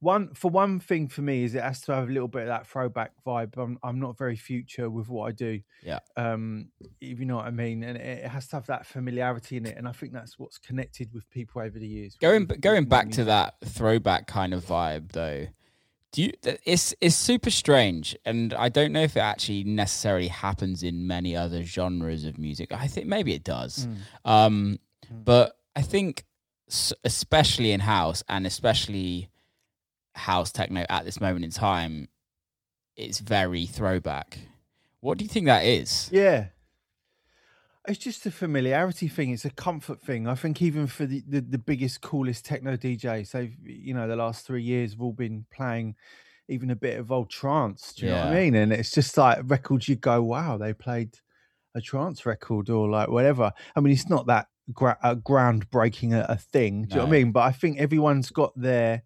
One 0.00 0.34
for 0.34 0.50
one 0.50 0.80
thing 0.80 1.08
for 1.08 1.22
me 1.22 1.44
is 1.44 1.54
it 1.54 1.62
has 1.62 1.80
to 1.82 1.94
have 1.94 2.08
a 2.08 2.12
little 2.12 2.28
bit 2.28 2.42
of 2.42 2.48
that 2.48 2.66
throwback 2.66 3.12
vibe. 3.26 3.56
I'm 3.56 3.78
I'm 3.82 3.98
not 3.98 4.16
very 4.16 4.36
future 4.36 4.88
with 4.90 5.08
what 5.08 5.28
I 5.28 5.32
do. 5.32 5.60
Yeah. 5.82 6.00
Um, 6.16 6.68
if 7.00 7.18
you 7.18 7.26
know 7.26 7.36
what 7.36 7.46
I 7.46 7.50
mean, 7.50 7.82
and 7.82 7.96
it 7.96 8.26
has 8.26 8.46
to 8.48 8.56
have 8.56 8.66
that 8.66 8.86
familiarity 8.86 9.56
in 9.56 9.66
it, 9.66 9.76
and 9.76 9.86
I 9.88 9.92
think 9.92 10.12
that's 10.12 10.38
what's 10.38 10.58
connected 10.58 11.12
with 11.12 11.28
people 11.30 11.62
over 11.62 11.78
the 11.78 11.86
years. 11.86 12.16
Going 12.20 12.46
going 12.46 12.84
back 12.86 13.10
to 13.12 13.24
that 13.24 13.54
throwback 13.64 14.26
kind 14.26 14.54
of 14.54 14.64
vibe 14.64 15.12
though. 15.12 15.46
Do 16.12 16.22
you 16.22 16.32
it's 16.42 16.94
it's 17.00 17.16
super 17.16 17.50
strange 17.50 18.16
and 18.24 18.54
I 18.54 18.70
don't 18.70 18.92
know 18.92 19.02
if 19.02 19.16
it 19.16 19.20
actually 19.20 19.64
necessarily 19.64 20.28
happens 20.28 20.82
in 20.82 21.06
many 21.06 21.36
other 21.36 21.62
genres 21.62 22.24
of 22.24 22.38
music. 22.38 22.72
I 22.72 22.86
think 22.86 23.06
maybe 23.06 23.34
it 23.34 23.44
does. 23.44 23.86
Mm. 23.86 24.30
Um 24.30 24.78
Mm. 25.12 25.24
but 25.24 25.56
I 25.76 25.82
think 25.82 26.24
especially 27.04 27.72
in 27.72 27.80
house 27.80 28.24
and 28.28 28.46
especially 28.46 29.28
house 30.16 30.50
techno 30.50 30.84
at 30.88 31.04
this 31.04 31.20
moment 31.20 31.44
in 31.44 31.50
time 31.50 32.08
it's 32.96 33.18
very 33.18 33.66
throwback. 33.66 34.38
What 35.00 35.18
do 35.18 35.24
you 35.24 35.28
think 35.28 35.46
that 35.46 35.64
is? 35.64 36.08
Yeah. 36.10 36.46
It's 37.86 37.98
just 37.98 38.26
a 38.26 38.32
familiarity 38.32 39.06
thing. 39.06 39.30
It's 39.30 39.44
a 39.44 39.50
comfort 39.50 40.00
thing. 40.00 40.26
I 40.26 40.34
think 40.34 40.60
even 40.60 40.88
for 40.88 41.06
the, 41.06 41.22
the, 41.28 41.40
the 41.40 41.58
biggest, 41.58 42.00
coolest 42.00 42.44
techno 42.44 42.76
DJs, 42.76 43.30
they've, 43.30 43.54
you 43.62 43.94
know, 43.94 44.08
the 44.08 44.16
last 44.16 44.44
three 44.44 44.62
years 44.62 44.92
have 44.92 45.00
all 45.00 45.12
been 45.12 45.46
playing 45.52 45.94
even 46.48 46.70
a 46.70 46.76
bit 46.76 46.98
of 46.98 47.12
old 47.12 47.30
trance. 47.30 47.92
Do 47.92 48.06
you 48.06 48.12
know 48.12 48.18
what 48.18 48.26
I 48.28 48.34
mean? 48.34 48.54
And 48.56 48.72
it's 48.72 48.90
just 48.90 49.16
like 49.16 49.38
records 49.44 49.88
you 49.88 49.96
go, 49.96 50.22
wow, 50.22 50.56
they 50.56 50.72
played 50.72 51.18
a 51.76 51.80
trance 51.80 52.26
record 52.26 52.70
or 52.70 52.88
like 52.88 53.08
whatever. 53.08 53.52
I 53.76 53.80
mean, 53.80 53.92
it's 53.92 54.08
not 54.08 54.26
that 54.26 54.46
gra- 54.72 54.98
uh, 55.02 55.14
groundbreaking 55.16 56.12
a, 56.12 56.26
a 56.28 56.36
thing. 56.36 56.84
Do 56.84 56.88
you 56.88 56.96
know 56.96 57.02
what 57.02 57.08
I 57.08 57.18
mean? 57.18 57.32
But 57.32 57.42
I 57.42 57.52
think 57.52 57.78
everyone's 57.78 58.30
got 58.30 58.52
their 58.60 59.02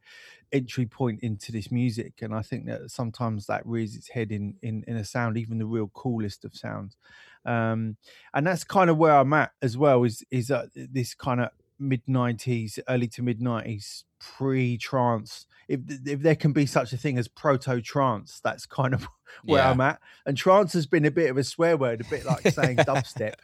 entry 0.53 0.87
point 0.87 1.21
into 1.23 1.53
this 1.53 1.71
music, 1.71 2.23
and 2.23 2.35
I 2.35 2.43
think 2.43 2.67
that 2.67 2.91
sometimes 2.91 3.47
that 3.47 3.67
rears 3.67 3.97
its 3.97 4.09
head 4.09 4.33
in 4.33 4.57
in, 4.63 4.85
in 4.87 4.97
a 4.97 5.05
sound, 5.05 5.37
even 5.37 5.59
the 5.59 5.67
real 5.67 5.89
coolest 5.95 6.45
of 6.45 6.55
sounds. 6.55 6.97
Um, 7.45 7.97
and 8.35 8.47
that's 8.47 8.65
kind 8.65 8.91
of 8.91 8.99
where 8.99 9.17
I'm 9.17 9.33
at 9.33 9.53
as 9.63 9.77
well. 9.77 10.05
Is 10.05 10.25
is 10.31 10.49
that 10.49 10.69
this 10.75 11.15
kind 11.15 11.41
of 11.41 11.51
mid 11.79 12.05
'90s, 12.07 12.79
early 12.89 13.09
to 13.09 13.23
mid 13.23 13.41
'90s 13.41 14.05
pre-trance? 14.19 15.47
If 15.69 15.81
if 16.07 16.21
there 16.21 16.35
can 16.37 16.53
be 16.53 16.67
such 16.67 16.93
a 16.93 16.97
thing 16.97 17.19
as 17.19 17.29
proto 17.29 17.81
trance, 17.81 18.41
that's 18.43 18.67
kind 18.67 18.95
of 18.95 19.07
where 19.45 19.63
Yeah. 19.63 19.71
I'm 19.71 19.81
at. 19.81 20.01
And 20.27 20.37
trance 20.37 20.73
has 20.75 20.87
been 20.87 21.05
a 21.05 21.11
bit 21.11 21.31
of 21.31 21.37
a 21.39 21.45
swear 21.45 21.77
word, 21.77 22.01
a 22.01 22.05
bit 22.05 22.25
like 22.25 22.47
saying 22.49 22.85
dubstep 22.87 23.35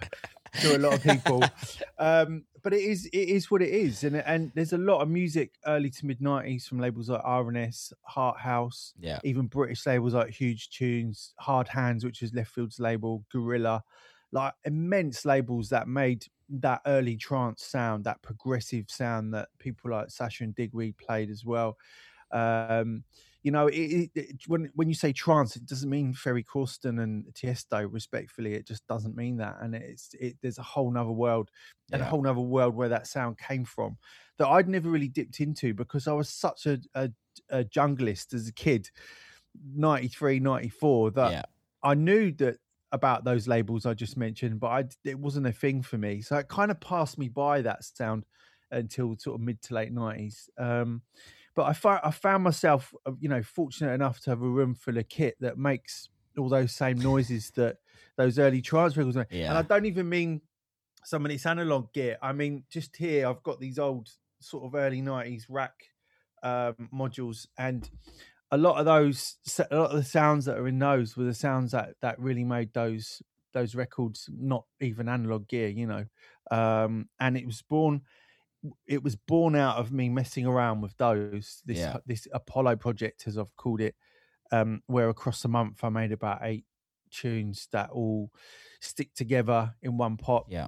to 0.60 0.76
a 0.76 0.78
lot 0.78 0.94
of 0.94 1.02
people. 1.02 1.42
Um, 1.98 2.44
but 2.62 2.74
it 2.74 2.82
is 2.82 3.06
it 3.06 3.28
is 3.28 3.50
what 3.50 3.62
it 3.62 3.70
is, 3.70 4.04
and 4.04 4.16
and 4.16 4.52
there's 4.54 4.72
a 4.72 4.78
lot 4.78 5.00
of 5.00 5.08
music 5.08 5.54
early 5.66 5.88
to 5.90 6.06
mid 6.06 6.20
'90s 6.20 6.66
from 6.66 6.78
labels 6.78 7.08
like 7.08 7.22
R&S, 7.24 7.92
Heart 8.02 8.38
House, 8.40 8.94
Yeah. 8.98 9.20
even 9.22 9.46
British 9.46 9.86
labels 9.86 10.14
like 10.14 10.34
Hooj 10.34 10.68
Choons, 10.68 11.32
Hard 11.38 11.68
Hands, 11.68 12.04
which 12.04 12.22
is 12.22 12.32
Leftfield's 12.32 12.78
label, 12.80 13.24
Guerilla, 13.30 13.82
like 14.32 14.54
immense 14.64 15.24
labels 15.24 15.68
that 15.70 15.88
made 15.88 16.26
that 16.48 16.80
early 16.86 17.16
trance 17.16 17.64
sound, 17.64 18.04
that 18.04 18.22
progressive 18.22 18.90
sound 18.90 19.32
that 19.34 19.48
people 19.58 19.90
like 19.90 20.10
Sasha 20.10 20.44
and 20.44 20.54
Digweed 20.54 20.96
played 20.98 21.30
as 21.30 21.44
well. 21.44 21.78
Um, 22.30 23.04
you 23.46 23.52
know, 23.52 23.68
it, 23.68 24.10
it, 24.16 24.40
when 24.48 24.72
when 24.74 24.88
you 24.88 24.94
say 24.96 25.12
trance, 25.12 25.54
it 25.54 25.66
doesn't 25.66 25.88
mean 25.88 26.12
Ferry 26.12 26.42
Corsten 26.42 27.00
and 27.00 27.26
Tiesto. 27.32 27.86
Respectfully, 27.88 28.54
it 28.54 28.66
just 28.66 28.84
doesn't 28.88 29.14
mean 29.14 29.36
that, 29.36 29.58
and 29.60 29.72
it's 29.72 30.10
it, 30.18 30.34
there's 30.42 30.58
a 30.58 30.64
whole 30.64 30.90
nother 30.90 31.12
world 31.12 31.52
and 31.92 32.02
a 32.02 32.04
whole 32.04 32.20
nother 32.20 32.40
world 32.40 32.74
where 32.74 32.88
that 32.88 33.06
sound 33.06 33.38
came 33.38 33.64
from 33.64 33.98
that 34.38 34.48
I'd 34.48 34.68
never 34.68 34.90
really 34.90 35.06
dipped 35.06 35.38
into 35.38 35.74
because 35.74 36.08
I 36.08 36.12
was 36.12 36.28
such 36.28 36.66
a, 36.66 36.80
a, 36.96 37.10
a 37.48 37.62
junglist 37.62 38.34
as 38.34 38.48
a 38.48 38.52
kid, 38.52 38.90
93, 39.76 40.40
94, 40.40 41.12
that 41.12 41.30
yeah. 41.30 41.42
I 41.84 41.94
knew 41.94 42.32
that 42.32 42.56
about 42.90 43.22
those 43.22 43.46
labels 43.46 43.86
I 43.86 43.94
just 43.94 44.16
mentioned, 44.16 44.58
but 44.58 44.66
I, 44.66 44.84
it 45.04 45.20
wasn't 45.20 45.46
a 45.46 45.52
thing 45.52 45.82
for 45.82 45.98
me. 45.98 46.20
So 46.20 46.36
it 46.36 46.48
kind 46.48 46.72
of 46.72 46.80
passed 46.80 47.16
me 47.16 47.28
by 47.28 47.62
that 47.62 47.84
sound 47.84 48.24
until 48.72 49.14
sort 49.16 49.36
of 49.36 49.40
mid 49.40 49.62
to 49.62 49.74
late 49.74 49.94
90s. 49.94 50.48
Um, 50.58 51.02
but 51.56 51.64
I, 51.64 51.72
fi- 51.72 52.00
I 52.04 52.10
found 52.12 52.44
myself, 52.44 52.94
uh, 53.06 53.12
you 53.18 53.28
know, 53.28 53.42
fortunate 53.42 53.92
enough 53.92 54.20
to 54.20 54.30
have 54.30 54.42
a 54.42 54.48
room 54.48 54.74
full 54.74 54.98
of 54.98 55.08
kit 55.08 55.36
that 55.40 55.58
makes 55.58 56.10
all 56.38 56.48
those 56.50 56.70
same 56.72 56.98
noises 56.98 57.50
that 57.52 57.78
those 58.16 58.38
early 58.38 58.60
trance 58.62 58.96
records 58.96 59.16
make. 59.16 59.28
And 59.48 59.58
I 59.58 59.62
don't 59.62 59.86
even 59.86 60.08
mean 60.08 60.42
some 61.04 61.24
of 61.24 61.32
this 61.32 61.46
analog 61.46 61.92
gear. 61.94 62.18
I 62.22 62.32
mean, 62.32 62.64
just 62.70 62.94
here, 62.96 63.26
I've 63.26 63.42
got 63.42 63.58
these 63.58 63.78
old 63.78 64.10
sort 64.40 64.64
of 64.64 64.74
early 64.74 65.00
90s 65.00 65.46
rack 65.48 65.72
um, 66.42 66.90
modules 66.94 67.46
and 67.58 67.90
a 68.52 68.56
lot 68.56 68.78
of 68.78 68.84
those 68.84 69.36
a 69.70 69.76
lot 69.76 69.90
of 69.90 69.96
the 69.96 70.04
sounds 70.04 70.44
that 70.44 70.56
are 70.56 70.68
in 70.68 70.78
those 70.78 71.16
were 71.16 71.24
the 71.24 71.34
sounds 71.34 71.72
that 71.72 71.94
that 72.00 72.18
really 72.20 72.44
made 72.44 72.72
those 72.74 73.22
those 73.52 73.74
records 73.74 74.28
not 74.32 74.64
even 74.80 75.08
analog 75.08 75.48
gear 75.48 75.68
you 75.68 75.86
know 75.86 76.04
um 76.52 77.08
and 77.18 77.36
it 77.36 77.46
was 77.46 77.62
born 77.62 78.02
it 78.86 79.02
was 79.02 79.16
born 79.16 79.54
out 79.56 79.76
of 79.76 79.92
me 79.92 80.08
messing 80.08 80.46
around 80.46 80.80
with 80.80 80.96
those 80.96 81.62
this 81.66 81.78
Yeah. 81.78 81.98
this 82.06 82.26
apollo 82.32 82.76
project 82.76 83.24
as 83.26 83.36
i've 83.38 83.54
called 83.56 83.80
it 83.80 83.94
um 84.52 84.82
where 84.86 85.08
across 85.08 85.42
the 85.42 85.48
month 85.48 85.82
i 85.84 85.88
made 85.88 86.12
about 86.12 86.40
eight 86.42 86.64
tunes 87.10 87.68
that 87.72 87.90
all 87.90 88.30
stick 88.80 89.14
together 89.14 89.74
in 89.82 89.96
one 89.96 90.16
pot 90.16 90.46
Yeah. 90.48 90.66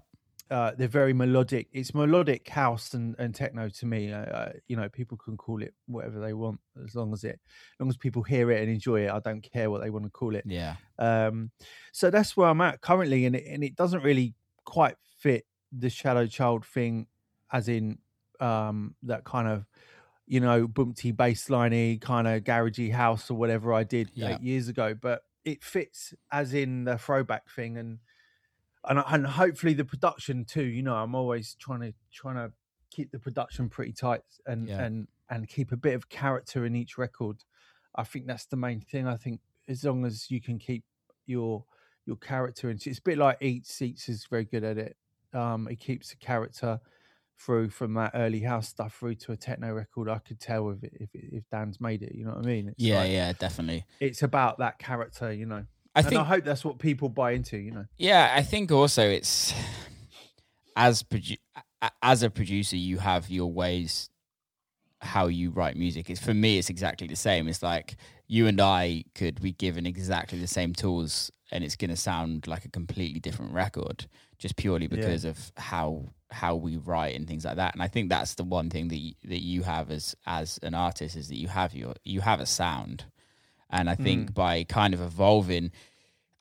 uh, 0.50 0.72
they're 0.78 0.88
very 0.88 1.12
melodic. 1.12 1.68
It's 1.72 1.92
melodic 1.94 2.48
house 2.48 2.94
and, 2.94 3.14
and 3.18 3.34
techno 3.34 3.68
to 3.68 3.86
me. 3.86 4.10
Uh, 4.12 4.20
uh, 4.20 4.52
you 4.66 4.76
know, 4.76 4.88
people 4.88 5.18
can 5.18 5.36
call 5.36 5.62
it 5.62 5.74
whatever 5.86 6.20
they 6.20 6.32
want 6.32 6.58
as 6.82 6.94
long 6.94 7.12
as 7.12 7.22
it, 7.24 7.38
as 7.74 7.80
long 7.80 7.90
as 7.90 7.98
people 7.98 8.22
hear 8.22 8.50
it 8.50 8.62
and 8.62 8.70
enjoy 8.70 9.02
it. 9.04 9.10
I 9.10 9.18
don't 9.20 9.42
care 9.42 9.70
what 9.70 9.82
they 9.82 9.90
want 9.90 10.06
to 10.06 10.10
call 10.10 10.34
it. 10.34 10.44
Yeah. 10.46 10.76
Um, 10.98 11.50
so 11.92 12.08
that's 12.10 12.34
where 12.34 12.48
I'm 12.48 12.62
at 12.62 12.80
currently, 12.80 13.26
and 13.26 13.36
it, 13.36 13.44
and 13.46 13.62
it 13.62 13.76
doesn't 13.76 14.02
really 14.02 14.32
quite 14.64 14.96
fit 15.18 15.44
the 15.70 15.90
Shadow 15.90 16.26
Child 16.26 16.64
thing, 16.64 17.08
as 17.52 17.68
in 17.68 17.98
um, 18.40 18.94
that 19.02 19.24
kind 19.24 19.48
of 19.48 19.66
you 20.26 20.40
know 20.40 20.68
bumpty 20.68 21.12
bassliney 21.14 22.00
kind 22.00 22.28
of 22.28 22.44
garagey 22.44 22.92
house 22.92 23.30
or 23.30 23.34
whatever 23.34 23.72
I 23.72 23.84
did 23.84 24.10
Yeah. 24.14 24.34
eight 24.34 24.42
years 24.42 24.68
ago, 24.68 24.94
but 24.94 25.22
it 25.44 25.62
fits 25.64 26.12
as 26.30 26.52
in 26.52 26.84
the 26.84 26.98
throwback 26.98 27.48
thing 27.50 27.76
and 27.78 27.98
and 28.84 29.02
and 29.08 29.26
hopefully 29.26 29.74
the 29.74 29.84
production 29.84 30.44
too. 30.44 30.64
You 30.64 30.82
know, 30.82 30.94
I'm 30.94 31.14
always 31.14 31.54
trying 31.54 31.80
to 31.80 31.92
trying 32.12 32.36
to 32.36 32.52
keep 32.90 33.10
the 33.10 33.18
production 33.18 33.68
pretty 33.68 33.92
tight 33.92 34.22
and 34.46 34.68
Yeah. 34.68 34.82
and 34.84 35.08
and 35.30 35.48
keep 35.48 35.72
a 35.72 35.76
bit 35.76 35.94
of 35.94 36.08
character 36.08 36.64
in 36.64 36.74
each 36.74 36.96
record. 36.98 37.44
I 37.94 38.04
think 38.04 38.26
that's 38.26 38.46
the 38.46 38.56
main 38.56 38.80
thing. 38.80 39.06
I 39.06 39.16
think 39.16 39.40
as 39.66 39.84
long 39.84 40.04
as 40.06 40.30
you 40.30 40.40
can 40.40 40.58
keep 40.58 40.84
your 41.26 41.64
your 42.06 42.16
character 42.16 42.70
and 42.70 42.80
it's 42.86 42.98
a 42.98 43.02
bit 43.02 43.18
like 43.18 43.36
Eats. 43.42 43.82
Eats 43.82 44.08
is 44.08 44.24
very 44.26 44.44
good 44.44 44.64
at 44.64 44.78
it. 44.78 44.96
Um, 45.34 45.66
he 45.66 45.76
keeps 45.76 46.10
the 46.10 46.16
character 46.16 46.80
through 47.38 47.70
from 47.70 47.94
that 47.94 48.10
early 48.14 48.40
house 48.40 48.68
stuff 48.68 48.94
through 48.94 49.14
to 49.14 49.32
a 49.32 49.36
techno 49.36 49.72
record. 49.72 50.08
I 50.08 50.18
could 50.18 50.40
tell 50.40 50.70
if 50.70 50.78
if 50.82 51.08
if 51.14 51.44
Dan's 51.50 51.80
made 51.80 52.02
it. 52.02 52.14
You 52.14 52.24
know 52.24 52.32
what 52.32 52.44
I 52.44 52.48
mean? 52.48 52.68
It's 52.68 52.76
Yeah. 52.82 52.98
like- 53.00 53.10
Yeah. 53.12 53.32
Definitely. 53.32 53.84
It's 54.00 54.22
about 54.22 54.58
that 54.58 54.78
character. 54.78 55.32
You 55.32 55.46
know, 55.46 55.64
I 55.94 56.00
and 56.00 56.06
think 56.08 56.20
I 56.20 56.24
hope 56.24 56.44
that's 56.44 56.64
what 56.64 56.78
people 56.78 57.08
buy 57.08 57.32
into. 57.32 57.56
You 57.56 57.70
know. 57.72 57.86
Yeah, 57.96 58.32
I 58.34 58.42
think 58.42 58.70
also 58.72 59.08
it's 59.08 59.54
as 60.76 61.02
produ- 61.02 61.38
a- 61.82 61.90
as 62.02 62.22
a 62.22 62.30
producer, 62.30 62.76
you 62.76 62.98
have 62.98 63.30
your 63.30 63.50
ways 63.52 64.10
how 65.00 65.28
you 65.28 65.50
write 65.50 65.76
music. 65.76 66.10
It's 66.10 66.20
for 66.20 66.34
me, 66.34 66.58
it's 66.58 66.70
exactly 66.70 67.06
the 67.06 67.14
same. 67.16 67.46
It's 67.46 67.62
like 67.62 67.96
you 68.26 68.48
and 68.48 68.60
I 68.60 69.04
could 69.14 69.40
be 69.40 69.52
given 69.52 69.86
exactly 69.86 70.40
the 70.40 70.48
same 70.48 70.72
tools, 70.74 71.30
and 71.52 71.62
it's 71.62 71.76
going 71.76 71.90
to 71.90 71.96
sound 71.96 72.46
like 72.48 72.64
a 72.64 72.68
completely 72.68 73.20
different 73.20 73.52
record, 73.52 74.06
just 74.40 74.56
purely 74.56 74.88
Yeah. 74.90 74.96
because 74.96 75.24
of 75.24 75.52
how 75.56 76.08
how 76.30 76.54
we 76.54 76.76
write 76.76 77.16
and 77.16 77.26
things 77.26 77.44
like 77.44 77.56
that. 77.56 77.74
And 77.74 77.82
I 77.82 77.88
think 77.88 78.10
that's 78.10 78.34
the 78.34 78.44
one 78.44 78.70
thing 78.70 78.88
that 78.88 78.98
you, 78.98 79.14
that 79.24 79.42
you 79.42 79.62
have 79.62 79.90
as 79.90 80.14
as 80.26 80.58
an 80.62 80.74
artist 80.74 81.16
is 81.16 81.28
that 81.28 81.36
you 81.36 81.48
have 81.48 81.74
your 81.74 81.94
you 82.04 82.20
have 82.20 82.40
a 82.40 82.46
sound, 82.46 83.04
and 83.70 83.88
I 83.88 83.94
think 83.94 84.34
by 84.34 84.64
kind 84.64 84.94
of 84.94 85.00
evolving 85.00 85.72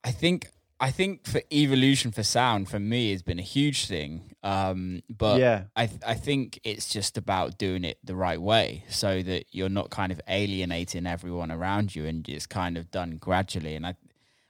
I 0.07 0.11
think 0.11 0.47
I 0.79 0.89
think 0.89 1.25
for 1.25 1.41
evolution 1.51 2.11
for 2.11 2.23
sound 2.23 2.69
for 2.69 2.79
me 2.79 3.11
has 3.11 3.21
been 3.21 3.39
a 3.39 3.49
huge 3.57 3.87
thing. 3.87 4.35
Um, 4.41 5.01
but 5.09 5.39
yeah. 5.39 5.63
I 5.75 5.87
th- 5.87 6.01
I 6.05 6.13
think 6.13 6.61
it's 6.63 6.87
just 6.87 7.17
about 7.17 7.57
doing 7.57 7.83
it 7.83 7.97
the 8.05 8.15
right 8.15 8.41
way 8.41 8.85
so 8.87 9.21
that 9.21 9.45
you're 9.51 9.67
not 9.67 9.89
kind 9.89 10.13
of 10.13 10.21
alienating 10.29 11.05
everyone 11.05 11.51
around 11.51 11.93
you 11.93 12.05
and 12.05 12.27
it's 12.29 12.45
kind 12.45 12.77
of 12.77 12.89
done 12.89 13.17
gradually. 13.17 13.75
And 13.75 13.85
I 13.85 13.95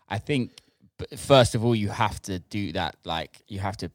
I 0.08 0.20
think 0.20 0.62
first 1.16 1.56
of 1.56 1.66
all 1.66 1.76
you 1.76 1.90
have 1.90 2.22
to 2.24 2.38
do 2.38 2.72
that 2.74 2.98
like 3.04 3.42
you 3.48 3.60
have 3.60 3.78
to 3.78 3.90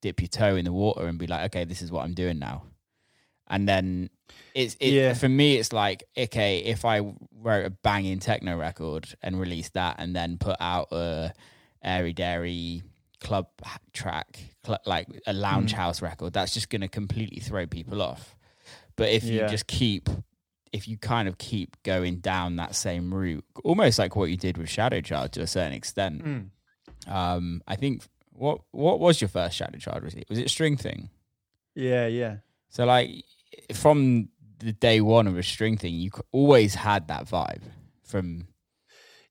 dip 0.00 0.20
your 0.20 0.28
toe 0.28 0.56
in 0.56 0.64
the 0.64 0.72
water 0.72 1.06
and 1.06 1.18
be 1.18 1.26
like 1.26 1.46
okay 1.46 1.64
this 1.64 1.82
is 1.82 1.90
what 1.92 2.04
I'm 2.04 2.14
doing 2.14 2.38
now. 2.38 2.64
And 3.48 3.68
then 3.68 4.10
it's 4.54 4.76
it, 4.80 4.92
Yeah. 4.92 5.14
for 5.14 5.28
me 5.28 5.56
it's 5.56 5.72
like 5.72 6.04
okay 6.16 6.58
if 6.60 6.84
I 6.84 7.00
wrote 7.34 7.66
a 7.66 7.70
banging 7.70 8.18
techno 8.20 8.56
record 8.56 9.08
and 9.22 9.40
released 9.40 9.74
that 9.74 9.96
and 9.98 10.14
then 10.14 10.38
put 10.38 10.56
out 10.60 10.88
a 10.92 11.32
airy 11.82 12.12
dairy 12.12 12.82
club 13.20 13.48
track 13.92 14.38
cl- 14.64 14.80
like 14.86 15.06
a 15.26 15.32
lounge 15.32 15.72
Mm. 15.72 15.76
house 15.76 16.00
record 16.00 16.32
that's 16.32 16.54
just 16.54 16.70
going 16.70 16.80
to 16.80 16.88
completely 16.88 17.40
throw 17.40 17.66
people 17.66 18.00
off 18.02 18.34
but 18.96 19.08
if 19.10 19.24
you 19.24 19.40
just 19.48 19.66
keep 19.66 20.08
if 20.72 20.86
you 20.86 20.96
kind 20.96 21.26
of 21.28 21.36
keep 21.38 21.76
going 21.82 22.16
down 22.20 22.56
that 22.56 22.74
same 22.74 23.12
route 23.12 23.44
almost 23.64 23.98
like 23.98 24.14
what 24.16 24.30
you 24.30 24.36
did 24.36 24.56
with 24.56 24.70
shadow 24.70 25.00
child 25.00 25.32
to 25.32 25.40
a 25.42 25.46
certain 25.46 25.72
extent 25.72 26.24
Mm. 26.24 26.50
um 27.12 27.62
i 27.66 27.76
think 27.76 28.04
what 28.40 28.60
what 28.70 28.98
was 29.00 29.20
your 29.20 29.28
first 29.28 29.56
shadow 29.56 29.78
child 29.78 30.02
was 30.02 30.14
it 30.14 30.26
was 30.28 30.38
it 30.38 30.48
string 30.50 30.76
thing 30.76 31.10
Yeah, 31.74 32.06
yeah. 32.06 32.36
so 32.70 32.84
like 32.84 33.10
from 33.74 34.28
the 34.58 34.72
day 34.72 35.00
one 35.00 35.26
of 35.26 35.36
a 35.38 35.42
string 35.42 35.76
thing 35.76 35.94
you 35.94 36.10
always 36.32 36.74
had 36.74 37.08
that 37.08 37.26
vibe 37.26 37.62
from 38.04 38.46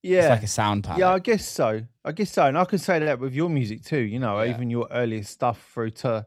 Yeah. 0.01 0.19
it's 0.21 0.29
like 0.29 0.43
a 0.43 0.47
sound 0.47 0.83
palette 0.83 0.99
Yeah, 0.99 1.13
I 1.13 1.19
guess 1.19 1.45
so. 1.47 1.81
I 2.05 2.11
guess 2.13 2.31
so. 2.31 2.45
And 2.45 2.57
I 2.57 2.65
can 2.65 2.79
say 2.79 2.99
that 2.99 3.19
with 3.19 3.33
your 3.33 3.49
music 3.49 3.83
too, 3.83 3.99
you 3.99 4.19
know, 4.19 4.41
Yeah. 4.41 4.53
even 4.53 4.69
your 4.69 4.87
earliest 4.91 5.31
stuff 5.31 5.57
through 5.73 5.91
to, 6.03 6.25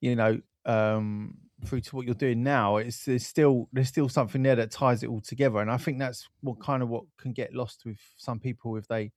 you 0.00 0.16
know, 0.16 0.40
um, 0.66 1.38
through 1.64 1.80
to 1.80 1.96
what 1.96 2.04
you're 2.06 2.14
doing 2.26 2.42
now. 2.42 2.76
It's 2.78 3.04
there's 3.04 3.26
still 3.26 3.68
there's 3.72 3.88
still 3.88 4.08
something 4.08 4.42
there 4.42 4.56
that 4.56 4.70
ties 4.72 5.02
it 5.02 5.08
all 5.08 5.20
together. 5.22 5.60
And 5.60 5.70
I 5.70 5.76
think 5.78 5.98
that's 5.98 6.28
what 6.40 6.58
kind 6.60 6.82
of 6.82 6.88
what 6.88 7.04
can 7.16 7.32
get 7.32 7.54
lost 7.54 7.84
with 7.86 7.98
some 8.16 8.40
people 8.40 8.76
if 8.76 8.86
they 8.88 9.12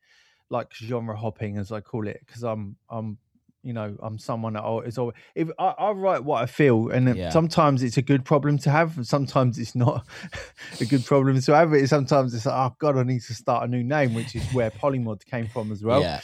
like 0.50 0.74
genre 0.74 1.16
hopping 1.18 1.58
as 1.58 1.72
I 1.72 1.82
call 1.82 2.08
it. 2.08 2.22
Because 2.26 2.44
I'm 2.44 2.78
I'm 2.90 3.18
you 3.64 3.74
know, 3.74 3.98
I'm 4.02 4.18
someone 4.18 4.54
that 4.54 4.64
al- 4.64 4.82
is 4.82 4.98
always 4.98 5.16
if 5.36 5.50
I, 5.60 5.74
I 5.78 5.92
write 5.92 6.24
what 6.24 6.42
I 6.42 6.46
feel, 6.46 6.90
and 6.90 7.18
Yeah. 7.18 7.30
sometimes 7.32 7.84
it's 7.84 7.98
a 7.98 8.02
good 8.02 8.24
problem 8.24 8.58
to 8.60 8.70
have, 8.70 8.96
and 8.96 9.06
sometimes 9.06 9.58
it's 9.58 9.76
not 9.76 10.08
a 10.80 10.86
good 10.86 11.04
problem 11.06 11.42
to 11.42 11.56
have. 11.56 11.74
It 11.74 11.90
sometimes 11.90 12.34
it's 12.34 12.46
like, 12.46 12.56
oh 12.56 12.76
god, 12.80 12.98
I 12.98 13.04
need 13.04 13.24
to 13.24 13.34
start 13.34 13.66
a 13.66 13.68
new 13.68 13.84
name, 13.84 14.14
which 14.14 14.36
is 14.36 14.44
where 14.54 14.72
Polymod 14.72 15.26
came 15.26 15.48
from 15.48 15.72
as 15.72 15.84
well. 15.84 16.02
yeah 16.02 16.22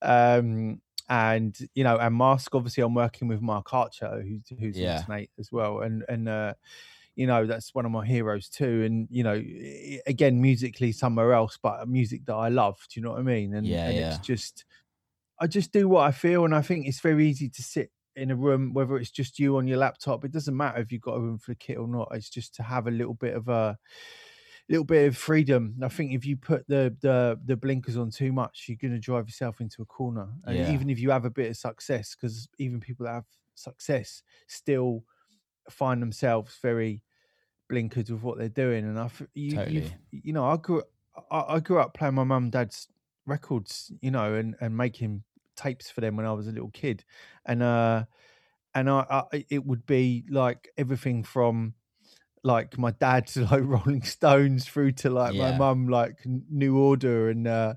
Um, 0.00 0.80
and 1.10 1.56
you 1.74 1.84
know, 1.84 1.96
and 1.96 2.14
Mask. 2.16 2.54
Obviously, 2.54 2.82
I'm 2.82 2.94
working 2.94 3.28
with 3.28 3.40
Mark 3.40 3.72
Archer, 3.74 4.22
who's 4.22 4.42
who's 4.58 4.76
Yeah. 4.78 5.04
as 5.38 5.50
well, 5.50 5.80
and 5.80 6.04
and 6.08 6.28
uh, 6.28 6.54
you 7.18 7.26
know 7.26 7.46
that's 7.46 7.74
one 7.74 7.86
of 7.86 7.92
my 7.92 8.06
heroes 8.06 8.48
too. 8.48 8.84
And 8.84 9.08
you 9.10 9.24
know, 9.24 9.42
again, 10.06 10.40
musically 10.40 10.92
somewhere 10.92 11.34
else, 11.34 11.58
but 11.62 11.88
music 11.88 12.26
that 12.26 12.36
I 12.36 12.48
love. 12.50 12.78
Do 12.90 13.00
you 13.00 13.04
know 13.04 13.12
what 13.12 13.20
I 13.20 13.24
mean? 13.24 13.54
And, 13.54 13.78
Yeah, 13.78 13.88
and 13.88 13.98
yeah. 13.98 14.00
it's 14.00 14.20
just, 14.20 14.64
I 15.40 15.46
just 15.46 15.72
do 15.72 15.88
what 15.88 16.02
I 16.06 16.12
feel, 16.12 16.44
and 16.44 16.54
I 16.54 16.62
think 16.62 16.86
it's 16.86 17.00
very 17.00 17.28
easy 17.28 17.48
to 17.50 17.62
sit 17.62 17.92
in 18.16 18.30
a 18.32 18.36
room, 18.36 18.74
whether 18.74 18.96
it's 18.98 19.12
just 19.12 19.38
you 19.38 19.56
on 19.58 19.68
your 19.68 19.78
laptop. 19.78 20.24
It 20.24 20.32
doesn't 20.32 20.56
matter 20.56 20.80
if 20.80 20.92
you've 20.92 21.02
got 21.02 21.16
a 21.16 21.20
room 21.20 21.38
for 21.38 21.52
the 21.52 21.56
kit 21.56 21.78
or 21.78 21.88
not. 21.88 22.08
It's 22.12 22.30
just 22.30 22.54
to 22.56 22.64
have 22.64 22.88
a 22.88 22.92
little 22.92 23.14
bit 23.14 23.34
of 23.34 23.48
a 23.48 23.78
little 24.68 24.84
bit 24.84 25.08
of 25.08 25.16
freedom. 25.16 25.76
I 25.82 25.88
think 25.88 26.12
if 26.12 26.24
you 26.26 26.36
put 26.36 26.66
the 26.68 26.96
the 27.00 27.40
the 27.44 27.56
blinkers 27.56 27.96
on 27.96 28.10
too 28.10 28.32
much, 28.32 28.66
you're 28.68 28.76
going 28.80 28.92
to 28.94 28.98
drive 29.00 29.28
yourself 29.28 29.60
into 29.60 29.82
a 29.82 29.86
corner. 29.86 30.28
And 30.44 30.62
Yeah. 30.62 30.64
even 30.64 30.90
if 30.90 30.98
you 30.98 31.10
have 31.10 31.24
a 31.24 31.30
bit 31.30 31.50
of 31.50 31.56
success, 31.56 32.14
because 32.14 32.48
even 32.58 32.80
people 32.80 33.06
that 33.06 33.12
have 33.12 33.26
success 33.54 34.22
still 34.46 35.04
find 35.70 36.02
themselves 36.02 36.58
very 36.62 37.04
blinkered 37.68 38.10
with 38.10 38.22
what 38.22 38.38
they're 38.38 38.48
doing. 38.48 38.84
And 38.84 38.98
I, 38.98 39.10
you, 39.34 39.56
Totally. 39.56 39.94
you 40.10 40.32
know, 40.32 40.46
I 40.46 40.56
grew 40.56 40.82
I, 41.30 41.44
I 41.56 41.60
grew 41.60 41.80
up 41.80 41.94
playing 41.94 42.14
my 42.14 42.24
mum 42.24 42.44
and 42.44 42.52
dad's 42.52 42.88
records, 43.26 43.92
you 44.00 44.10
know, 44.10 44.34
and 44.34 44.56
and 44.60 44.76
making 44.76 45.24
tapes 45.56 45.90
for 45.90 46.00
them 46.00 46.16
when 46.16 46.26
I 46.26 46.32
was 46.32 46.46
a 46.48 46.52
little 46.52 46.70
kid, 46.70 47.04
and 47.44 47.62
uh, 47.62 48.04
and 48.74 48.88
I, 48.90 49.24
I 49.32 49.44
it 49.50 49.64
would 49.66 49.86
be 49.86 50.24
like 50.30 50.68
everything 50.76 51.24
from 51.24 51.74
like 52.44 52.78
my 52.78 52.92
dad's 52.92 53.36
like 53.50 53.62
Rolling 53.64 54.02
Stones 54.02 54.66
through 54.66 54.92
to 54.92 55.10
like 55.10 55.34
my 55.34 55.50
mum 55.50 55.88
like 55.88 56.18
New 56.24 56.78
Order 56.78 57.30
and 57.30 57.46
uh 57.46 57.74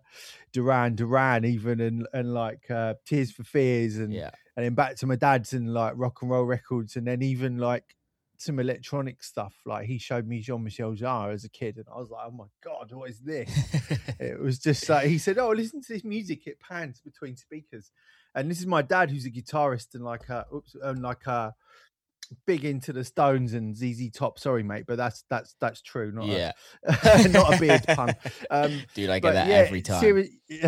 Duran 0.52 0.96
Duran 0.96 1.46
even 1.46 1.80
and 1.82 2.08
and 2.14 2.34
like 2.34 2.70
uh 2.70 2.96
Tears 3.06 3.32
for 3.32 3.44
Fears 3.44 3.98
and 3.98 4.14
Yeah. 4.14 4.32
and 4.56 4.66
then 4.66 4.76
back 4.76 4.98
to 4.98 5.08
my 5.08 5.16
dad's 5.16 5.54
and 5.54 5.74
like 5.74 5.94
rock 5.96 6.22
and 6.22 6.30
roll 6.30 6.44
records 6.46 6.96
and 6.96 7.08
then 7.08 7.22
even 7.24 7.58
like 7.58 7.96
some 8.42 8.60
electronic 8.60 9.24
stuff 9.24 9.56
like 9.66 9.86
he 9.86 9.98
showed 9.98 10.28
me 10.28 10.40
Jean 10.40 10.64
Michel 10.64 10.94
Jarre 10.94 11.34
as 11.34 11.46
a 11.46 11.50
kid 11.50 11.78
and 11.78 11.86
I 11.94 12.00
was 12.00 12.10
like 12.10 12.24
oh 12.28 12.32
my 12.32 12.46
god 12.64 12.92
what 12.92 13.10
is 13.10 13.20
this 13.20 13.50
it 14.20 14.40
was 14.40 14.60
just 14.60 14.88
like 14.90 15.08
he 15.08 15.18
said, 15.18 15.38
"Oh, 15.38 15.50
listen 15.50 15.82
to 15.82 15.94
this 15.94 16.04
music. 16.04 16.48
It 16.48 16.60
pans 16.60 17.02
between 17.02 17.36
speakers." 17.36 17.92
And 18.36 18.50
this 18.50 18.60
is 18.60 18.68
my 18.68 18.82
dad, 18.82 19.10
who's 19.10 19.26
a 19.26 19.32
guitarist 19.32 19.94
and 19.96 20.04
like 20.04 20.30
a 20.30 20.46
oops, 20.54 20.76
and 20.82 21.02
like 21.02 21.26
a 21.28 21.54
big 22.46 22.64
into 22.64 22.94
the 22.94 23.04
Stones 23.04 23.54
and 23.54 23.76
ZZ 23.76 24.12
Top. 24.12 24.40
Sorry, 24.40 24.64
mate, 24.64 24.86
but 24.88 24.98
that's 24.98 25.24
that's 25.30 25.56
that's 25.60 25.82
true. 25.82 26.12
Not 26.12 26.28
yeah. 26.28 26.52
a, 26.84 27.28
not 27.30 27.56
a 27.56 27.60
beard 27.60 27.84
pun. 27.88 28.16
Um, 28.50 28.82
Dude, 28.94 29.10
I 29.10 29.20
get 29.20 29.34
that 29.34 29.48
yeah, 29.48 29.56
every 29.56 29.82
time. 29.82 30.02
seri- 30.02 30.40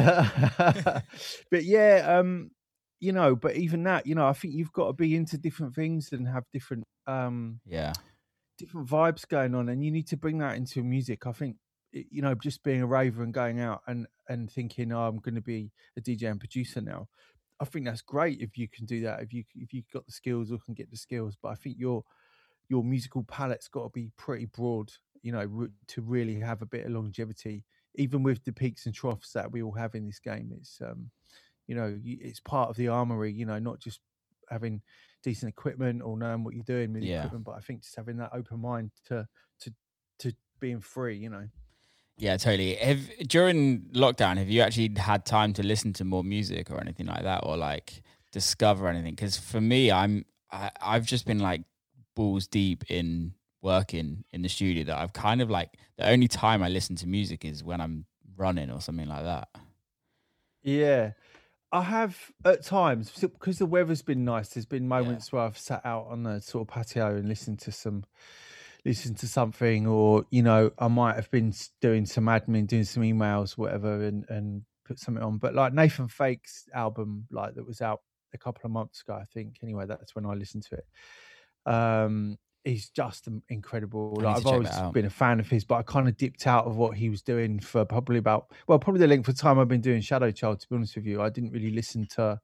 but 1.51 1.63
yeah, 1.63 2.18
um, 2.18 2.51
you 3.00 3.12
know, 3.12 3.36
but 3.36 3.56
even 3.56 3.84
that, 3.84 4.08
you 4.08 4.15
know, 4.15 4.27
I 4.27 4.34
think 4.34 4.53
you've 4.53 4.74
got 4.74 4.88
to 4.88 4.94
be 4.94 5.15
into 5.15 5.38
different 5.38 5.75
things 5.75 6.12
and 6.12 6.27
have 6.27 6.44
different 6.51 6.86
um 7.07 7.60
yeah. 7.65 7.93
different 8.57 8.88
vibes 8.88 9.27
going 9.27 9.55
on 9.55 9.69
and 9.69 9.83
you 9.83 9.91
need 9.91 10.07
to 10.07 10.17
bring 10.17 10.38
that 10.38 10.55
into 10.55 10.83
music 10.83 11.25
i 11.27 11.31
think 11.31 11.57
you 11.91 12.22
know 12.22 12.33
just 12.36 12.63
being 12.63 12.81
a 12.81 12.88
raver 12.88 13.24
and 13.24 13.33
going 13.33 13.60
out 13.60 13.81
and 13.88 14.07
and 14.29 14.51
thinking 14.51 14.91
oh 14.91 15.07
i'm 15.07 15.19
going 15.19 15.36
to 15.36 15.41
be 15.41 15.72
a 15.98 16.01
dj 16.01 16.29
and 16.29 16.39
producer 16.39 16.81
now 16.81 17.07
i 17.60 17.65
think 17.65 17.86
that's 17.86 18.01
great 18.01 18.39
if 18.41 18.57
you 18.57 18.67
can 18.67 18.86
do 18.86 19.01
that 19.01 19.22
if 19.22 19.33
you 19.33 19.43
if 19.55 19.74
you've 19.74 19.89
got 19.93 20.05
the 20.05 20.12
skills 20.12 20.51
or 20.51 20.57
can 20.60 20.74
get 20.74 20.89
the 20.89 20.98
skills 20.98 21.38
but 21.41 21.50
i 21.50 21.55
think 21.55 21.75
your 21.77 22.03
your 22.69 22.83
musical 22.83 23.24
palette's 23.24 23.67
got 23.67 23.83
to 23.83 23.89
be 23.89 24.12
pretty 24.17 24.45
broad 24.45 24.91
you 25.22 25.31
know 25.31 25.45
re- 25.50 25.67
to 25.88 26.01
really 26.01 26.39
have 26.39 26.62
a 26.62 26.65
bit 26.65 26.86
of 26.86 26.91
longevity 26.91 27.63
even 27.95 28.24
with 28.24 28.43
the 28.43 28.51
peaks 28.51 28.86
and 28.86 28.95
troughs 28.95 29.31
that 29.33 29.51
we 29.51 29.62
all 29.62 29.74
have 29.74 29.93
in 29.93 30.05
this 30.05 30.19
game 30.19 30.51
it's 30.57 30.79
um 30.81 31.12
you 31.67 31.75
know 31.75 31.98
it's 32.03 32.39
part 32.39 32.69
of 32.69 32.75
the 32.75 32.88
armory 32.88 33.31
you 33.31 33.45
know 33.45 33.60
not 33.60 33.79
just 33.79 34.00
having 34.50 34.81
decent 35.24 35.50
equipment 35.50 36.01
or 36.01 36.18
knowing 36.18 36.44
what 36.44 36.53
you're 36.53 36.63
doing 36.63 36.94
with 36.94 37.01
the 37.01 37.08
Yeah. 37.10 37.18
equipment 37.20 37.46
but 37.46 37.53
i 37.56 37.60
think 37.60 37.82
just 37.82 37.96
having 37.96 38.18
that 38.18 38.32
open 38.34 38.60
mind 38.60 38.92
to 39.05 39.27
to 39.59 39.74
to 40.20 40.33
being 40.59 40.79
free 40.79 41.18
you 41.18 41.29
know 41.29 41.48
Yeah, 42.18 42.38
totally. 42.38 42.75
Have 42.75 43.09
during 43.27 43.81
lockdown, 43.94 44.38
have 44.38 44.50
you 44.50 44.62
actually 44.62 44.94
had 44.98 45.25
time 45.25 45.51
to 45.53 45.64
listen 45.64 45.94
to 45.94 46.03
more 46.05 46.24
music 46.24 46.70
or 46.70 46.79
anything 46.79 47.07
like 47.07 47.24
that, 47.24 47.40
or 47.44 47.57
like 47.57 48.03
discover 48.31 48.88
anything? 48.88 49.16
Because 49.16 49.36
for 49.38 49.59
me, 49.59 49.92
I'm 49.92 50.25
I, 50.51 50.70
I've 50.79 51.05
just 51.05 51.25
been 51.25 51.40
like 51.40 51.64
balls 52.16 52.48
deep 52.48 52.83
in 52.92 53.33
working 53.64 54.25
in 54.31 54.42
the 54.44 54.50
studio 54.50 54.83
that 54.83 54.98
I've 54.98 55.14
kind 55.14 55.42
of 55.42 55.50
like 55.50 55.72
the 55.98 56.07
only 56.07 56.27
time 56.27 56.62
I 56.62 56.70
listen 56.70 56.96
to 56.98 57.07
music 57.07 57.46
is 57.46 57.64
when 57.64 57.81
I'm 57.81 58.05
running 58.38 58.70
or 58.70 58.79
something 58.79 59.07
like 59.07 59.24
that. 59.24 59.50
yeah 60.62 61.12
i 61.74 61.81
have 61.81 62.31
at 62.46 62.64
times 62.64 63.12
because 63.20 63.57
the 63.57 63.66
weather's 63.66 64.01
been 64.01 64.24
nice 64.24 64.50
there's 64.50 64.66
been 64.66 64.88
moments 64.88 65.31
where 65.31 65.42
i've 65.42 65.57
sat 65.57 65.81
out 65.86 66.07
on 66.09 66.24
the 66.24 66.40
sort 66.40 66.62
of 66.62 66.74
patio 66.74 67.16
and 67.16 67.27
listened 67.27 67.59
to 67.59 67.72
some 67.72 68.05
listened 68.86 69.18
to 69.18 69.27
something 69.27 69.88
or 69.88 70.25
you 70.29 70.44
know 70.44 70.72
i 70.77 70.88
might 70.88 71.16
have 71.16 71.29
been 71.31 71.53
doing 71.81 72.05
some 72.05 72.25
admin 72.25 72.68
doing 72.68 72.83
some 72.83 73.03
emails 73.03 73.57
whatever 73.57 74.03
and 74.03 74.25
and 74.29 74.64
put 74.86 75.00
something 75.00 75.24
on. 75.24 75.38
But 75.38 75.55
like 75.55 75.74
nathan 75.74 76.07
fake's 76.07 76.66
album 76.74 77.25
like 77.31 77.55
that 77.55 77.66
was 77.66 77.81
out 77.81 78.01
a 78.33 78.38
couple 78.38 78.62
of 78.66 78.72
months 78.72 79.01
ago 79.01 79.14
i 79.14 79.25
think 79.33 79.57
anyway 79.64 79.86
that's 79.86 80.16
when 80.16 80.25
i 80.25 80.33
listened 80.33 80.64
to 80.64 80.75
it. 80.75 80.86
Um 81.72 82.38
he's 82.63 82.89
just 82.89 83.27
incredible 83.49 84.15
Like, 84.17 84.37
I've 84.37 84.45
always 84.45 84.69
been 84.93 85.05
a 85.05 85.09
fan 85.09 85.39
of 85.39 85.49
his 85.49 85.63
but 85.63 85.75
i 85.75 85.83
kind 85.83 86.07
of 86.07 86.17
dipped 86.17 86.47
out 86.47 86.65
of 86.65 86.77
what 86.77 86.95
he 86.95 87.09
was 87.09 87.21
doing 87.21 87.59
for 87.59 87.85
probably 87.85 88.17
about 88.17 88.51
well 88.67 88.79
probably 88.79 88.99
the 88.99 89.07
length 89.07 89.27
of 89.27 89.37
time 89.37 89.59
i've 89.59 89.67
been 89.67 89.81
doing 89.81 90.01
shadow 90.01 90.31
child 90.31 90.59
to 90.61 90.69
be 90.69 90.75
honest 90.75 90.95
with 90.95 91.05
you 91.05 91.21
i 91.21 91.29
didn't 91.29 91.51
really 91.51 91.71
listen 91.71 92.07
to 92.07 92.39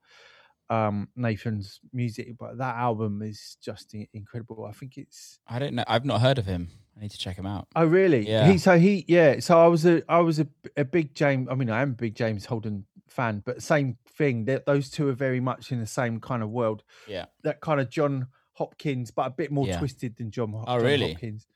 um 0.70 1.08
nathan's 1.16 1.80
music 1.94 2.38
but 2.38 2.58
that 2.58 2.76
album 2.76 3.22
is 3.22 3.58
just 3.62 3.96
incredible 4.14 4.66
i 4.66 4.72
think 4.72 4.98
it's 4.98 5.40
I 5.48 5.58
don't 5.58 5.74
know. 5.74 5.84
I've 5.88 6.06
not 6.06 6.22
heard 6.22 6.38
of 6.38 6.46
him. 6.46 6.70
I 6.96 7.02
need 7.02 7.12
to 7.12 7.18
check 7.18 7.38
him 7.38 7.46
out. 7.46 7.68
Oh 7.76 7.86
really? 7.86 8.28
Yeah. 8.28 8.52
He 8.52 8.58
so 8.58 8.78
he 8.78 9.06
yeah. 9.08 9.40
So 9.40 9.58
I 9.58 9.68
was 9.68 9.86
a 9.86 10.04
I 10.12 10.20
was 10.20 10.40
a, 10.40 10.48
a 10.76 10.84
big 10.84 11.16
James. 11.16 11.48
I 11.50 11.56
mean 11.56 11.70
I 11.70 11.82
am 11.82 11.92
a 11.92 11.94
big 11.94 12.14
James 12.14 12.46
Holden 12.46 12.86
fan, 13.08 13.42
but 13.46 13.64
same 13.64 13.98
thing. 14.06 14.46
That 14.46 14.66
those 14.66 14.90
two 14.90 15.08
are 15.08 15.14
very 15.14 15.40
much 15.40 15.72
in 15.72 15.80
the 15.80 15.88
same 15.88 16.20
kind 16.20 16.44
of 16.44 16.50
world. 16.50 16.84
Yeah. 17.08 17.26
That 17.44 17.62
kind 17.62 17.80
of 17.80 17.90
Jon 17.90 18.28
Hopkins, 18.60 19.10
but 19.12 19.26
a 19.28 19.30
bit 19.32 19.52
more 19.52 19.66
Yeah. 19.66 19.80
twisted 19.80 20.16
than 20.18 20.30
Jon. 20.32 20.52
Hop- 20.54 20.66
Oh, 20.68 20.78
Jon 20.78 20.86
really? 20.86 21.12
Hopkins. 21.14 21.48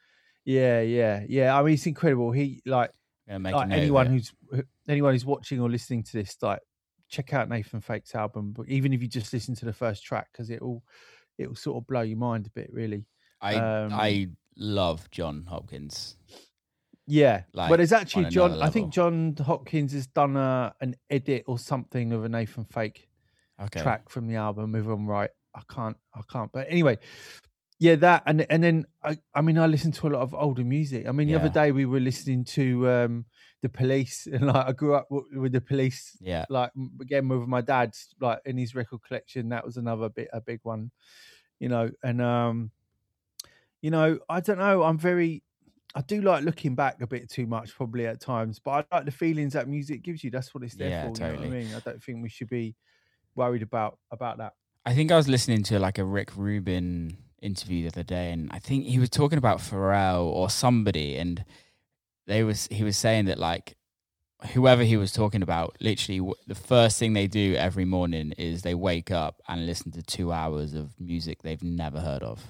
Yeah, 0.46 0.82
yeah, 0.82 1.24
yeah. 1.30 1.58
I 1.58 1.62
mean, 1.64 1.76
it's 1.76 1.86
incredible. 1.86 2.32
He 2.32 2.62
like 2.66 2.90
I'm 3.28 3.34
gonna 3.36 3.40
make 3.40 3.54
a 3.54 3.58
like 3.58 3.72
anyone 3.72 4.08
who's 4.08 4.34
anyone 4.88 5.14
who's 5.14 5.26
watching 5.26 5.60
or 5.60 5.70
listening 5.70 6.04
to 6.04 6.14
this, 6.14 6.36
like 6.42 6.60
check 7.10 7.34
out 7.34 7.48
Nathan 7.50 7.80
Fake's 7.82 8.16
album. 8.16 8.52
But 8.54 8.68
even 8.70 8.92
if 8.94 9.02
you 9.02 9.08
just 9.08 9.32
listen 9.32 9.54
to 9.56 9.66
the 9.66 9.74
first 9.74 10.04
track, 10.04 10.30
because 10.32 10.50
it 10.50 10.62
will 10.62 10.84
it 11.38 11.48
will 11.48 11.56
sort 11.56 11.78
of 11.82 11.88
blow 11.88 12.02
your 12.02 12.18
mind 12.18 12.48
a 12.48 12.50
bit, 12.50 12.70
really. 12.74 13.06
I 13.42 13.56
um, 13.56 13.94
I 13.94 14.30
love 14.58 15.10
Jon 15.12 15.46
Hopkins. 15.48 16.18
Yeah, 17.06 17.44
Like, 17.54 17.70
but 17.70 17.82
it's 17.82 17.92
actually 17.92 18.30
Jon. 18.30 18.62
I 18.62 18.70
think. 18.70 18.94
Jon 18.94 19.36
Hopkins 19.38 19.92
has 19.92 20.08
done 20.08 20.38
a, 20.38 20.74
an 20.80 20.96
edit 21.10 21.44
or 21.48 21.60
something 21.60 22.14
of 22.14 22.24
a 22.24 22.30
Nathan 22.30 22.64
Fake 22.64 23.10
Okay. 23.62 23.82
track 23.82 24.08
from 24.10 24.28
the 24.28 24.36
album. 24.38 24.74
If 24.74 24.86
I'm 24.88 25.06
right, 25.06 25.30
I 25.56 25.62
can't. 25.70 25.98
I 26.14 26.22
can't. 26.32 26.52
But 26.52 26.68
anyway, 26.70 26.98
yeah, 27.80 27.96
that 27.96 28.24
and 28.26 28.46
and 28.50 28.64
then 28.64 28.86
I. 29.04 29.18
I 29.34 29.42
mean, 29.42 29.58
I 29.58 29.68
listen 29.68 29.92
to 29.94 30.08
a 30.08 30.10
lot 30.10 30.22
of 30.22 30.34
older 30.34 30.64
music. 30.64 31.08
I 31.08 31.12
mean, 31.12 31.28
the 31.28 31.36
other 31.36 31.50
day 31.50 31.72
we 31.72 31.86
were 31.86 32.00
listening 32.00 32.46
to 32.46 32.90
um 32.90 33.26
the 33.62 33.70
Police, 33.70 34.28
and 34.32 34.48
like 34.48 34.68
I 34.68 34.72
grew 34.72 34.96
up 34.96 35.10
w- 35.10 35.40
with 35.42 35.52
the 35.52 35.62
Police. 35.62 36.18
Yeah. 36.22 36.46
Like 36.50 36.72
m- 36.78 36.98
again 37.02 37.28
with 37.28 37.48
my 37.48 37.62
dad, 37.62 37.96
like 38.20 38.40
in 38.46 38.58
his 38.58 38.76
record 38.76 39.02
collection, 39.04 39.50
that 39.50 39.66
was 39.66 39.78
another 39.78 40.10
bit 40.10 40.30
a 40.34 40.42
big 40.42 40.60
one, 40.64 40.92
you 41.60 41.70
know. 41.70 41.90
And 42.04 42.22
um, 42.22 42.72
you 43.82 43.92
know, 43.92 44.20
I 44.30 44.40
don't 44.40 44.60
know. 44.60 44.84
I'm 44.84 44.98
very 44.98 45.44
I 45.96 46.02
do 46.02 46.22
like 46.22 46.44
looking 46.44 46.76
back 46.76 47.02
a 47.02 47.08
bit 47.08 47.30
too 47.30 47.46
much, 47.46 47.76
probably 47.76 48.08
at 48.08 48.20
times, 48.20 48.60
but 48.60 48.88
I 48.92 48.96
like 48.98 49.06
the 49.06 49.12
feelings 49.12 49.54
that 49.54 49.68
music 49.68 50.02
gives 50.02 50.24
you. 50.24 50.32
That's 50.32 50.54
what 50.56 50.64
it's 50.64 50.76
there 50.76 50.90
Yeah, 50.90 51.10
for. 51.10 51.18
You 51.20 51.26
know 51.26 51.36
what 51.36 51.38
totally. 51.40 51.48
I 51.60 51.64
mean? 51.64 51.76
I 51.76 51.80
don't 51.80 52.02
think 52.02 52.24
we 52.24 52.30
should 52.30 52.50
be 52.50 52.76
worried 53.36 53.62
about 53.62 54.00
about 54.12 54.38
that. 54.40 54.54
I 54.86 54.94
think 54.94 55.12
I 55.12 55.16
was 55.16 55.28
listening 55.28 55.64
to 55.64 55.80
like 55.80 55.98
a 55.98 56.04
Rick 56.04 56.36
Rubin 56.36 57.18
interview 57.42 57.84
the 57.84 57.88
other 57.90 58.04
day, 58.04 58.32
and 58.32 58.50
I 58.52 58.60
think 58.60 58.86
he 58.86 59.00
was 59.00 59.10
talking 59.10 59.38
about 59.38 59.60
Pharrell 59.60 60.24
or 60.26 60.50
somebody, 60.50 61.18
and 61.18 61.44
they 62.28 62.44
was 62.44 62.68
he 62.72 62.84
was 62.84 62.98
saying 62.98 63.26
that 63.26 63.40
like 63.40 63.76
whoever 64.54 64.84
he 64.84 64.98
was 64.98 65.14
talking 65.14 65.42
about, 65.42 65.78
literally 65.80 66.20
w- 66.20 66.36
the 66.48 66.56
first 66.56 67.00
thing 67.00 67.14
they 67.14 67.28
do 67.28 67.56
every 67.56 67.86
morning 67.86 68.34
is 68.38 68.62
they 68.62 68.76
wake 68.76 69.10
up 69.10 69.42
and 69.48 69.66
listen 69.66 69.92
to 69.92 70.02
two 70.02 70.32
hours 70.34 70.74
of 70.74 71.00
music 71.00 71.42
they've 71.44 71.64
never 71.64 72.00
heard 72.02 72.24
of, 72.24 72.44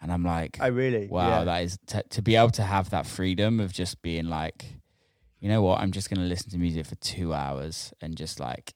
and 0.00 0.12
I'm 0.12 0.24
like, 0.24 0.58
I 0.60 0.66
really, 0.68 1.06
wow, 1.06 1.28
yeah. 1.28 1.44
that 1.44 1.62
is 1.62 1.78
t- 1.86 2.00
to 2.10 2.22
be 2.22 2.34
able 2.36 2.50
to 2.50 2.64
have 2.64 2.90
that 2.90 3.06
freedom 3.06 3.60
of 3.60 3.72
just 3.72 4.02
being 4.02 4.26
like, 4.26 4.64
you 5.38 5.48
know 5.48 5.62
what, 5.62 5.80
I'm 5.80 5.92
just 5.92 6.10
gonna 6.10 6.26
listen 6.26 6.50
to 6.50 6.58
music 6.58 6.86
for 6.86 6.96
two 6.96 7.32
hours 7.32 7.92
and 8.00 8.16
just 8.16 8.40
like 8.40 8.74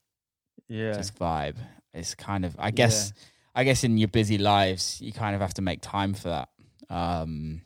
yeah, 0.68 0.92
just 0.92 1.18
vibe. 1.18 1.57
It's 1.97 2.15
kind 2.15 2.45
of, 2.45 2.55
I 2.59 2.71
guess, 2.71 3.13
I 3.55 3.65
guess 3.65 3.85
in 3.85 3.99
your 3.99 4.09
busy 4.09 4.39
lives, 4.39 5.01
you 5.01 5.13
kind 5.13 5.35
of 5.35 5.41
have 5.41 5.55
to 5.55 5.63
make 5.63 5.81
time 5.83 6.15
for 6.15 6.29
that. 6.29 6.49
Um, 6.91 7.63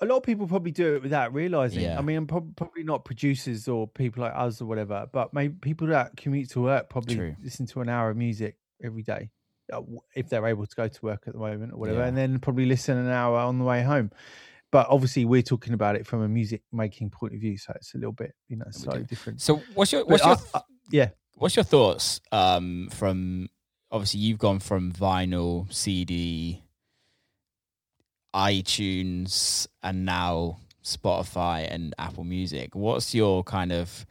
a 0.00 0.06
lot 0.06 0.16
of 0.18 0.22
people 0.24 0.46
probably 0.46 0.72
do 0.72 0.96
it 0.96 1.02
without 1.02 1.32
realizing. 1.32 1.82
Yeah. 1.84 1.98
I 1.98 2.02
mean, 2.02 2.26
probably 2.26 2.82
not 2.82 3.04
producers 3.04 3.68
or 3.68 3.86
people 3.88 4.22
like 4.24 4.32
us 4.34 4.60
or 4.60 4.66
whatever, 4.66 5.06
but 5.12 5.32
maybe 5.32 5.54
people 5.60 5.86
that 5.88 6.16
commute 6.16 6.50
to 6.50 6.60
work 6.60 6.90
probably 6.90 7.14
True. 7.14 7.36
listen 7.42 7.66
to 7.66 7.80
an 7.80 7.88
hour 7.88 8.10
of 8.10 8.16
music 8.16 8.56
every 8.82 9.02
day, 9.02 9.30
uh, 9.72 9.80
if 10.16 10.28
they're 10.28 10.46
able 10.46 10.66
to 10.66 10.76
go 10.76 10.88
to 10.88 11.00
work 11.06 11.22
at 11.26 11.32
the 11.32 11.38
moment 11.38 11.72
or 11.72 11.76
whatever, 11.78 12.00
Yeah. 12.00 12.06
and 12.08 12.16
then 12.16 12.38
probably 12.40 12.66
listen 12.66 12.98
an 12.98 13.08
hour 13.08 13.38
on 13.38 13.58
the 13.58 13.64
way 13.64 13.82
home. 13.82 14.10
But 14.72 14.88
obviously, 14.90 15.24
we're 15.24 15.42
talking 15.42 15.72
about 15.72 15.94
it 15.94 16.04
from 16.04 16.22
a 16.22 16.28
music 16.28 16.62
making 16.72 17.10
point 17.10 17.32
of 17.32 17.40
view, 17.40 17.56
so 17.56 17.72
it's 17.76 17.94
a 17.94 17.98
little 17.98 18.12
bit, 18.12 18.32
you 18.48 18.56
know, 18.56 18.66
slightly 18.70 19.04
different. 19.04 19.40
So 19.40 19.62
what's 19.74 19.92
your 19.92 20.02
But 20.02 20.10
what's 20.10 20.24
your 20.24 20.36
I- 20.54 20.58
I- 20.58 20.62
yeah, 20.90 21.10
what's 21.34 21.56
your 21.56 21.64
thoughts 21.64 22.20
um, 22.32 22.88
from 22.90 23.48
obviously 23.90 24.20
you've 24.20 24.38
gone 24.38 24.60
from 24.60 24.92
vinyl, 24.92 25.72
CD, 25.72 26.62
iTunes, 28.34 29.66
and 29.82 30.04
now 30.04 30.58
Spotify 30.82 31.66
and 31.70 31.94
Apple 31.98 32.24
Music. 32.24 32.74
What's 32.74 33.14
your 33.14 33.44
kind 33.44 33.72
of 33.72 34.06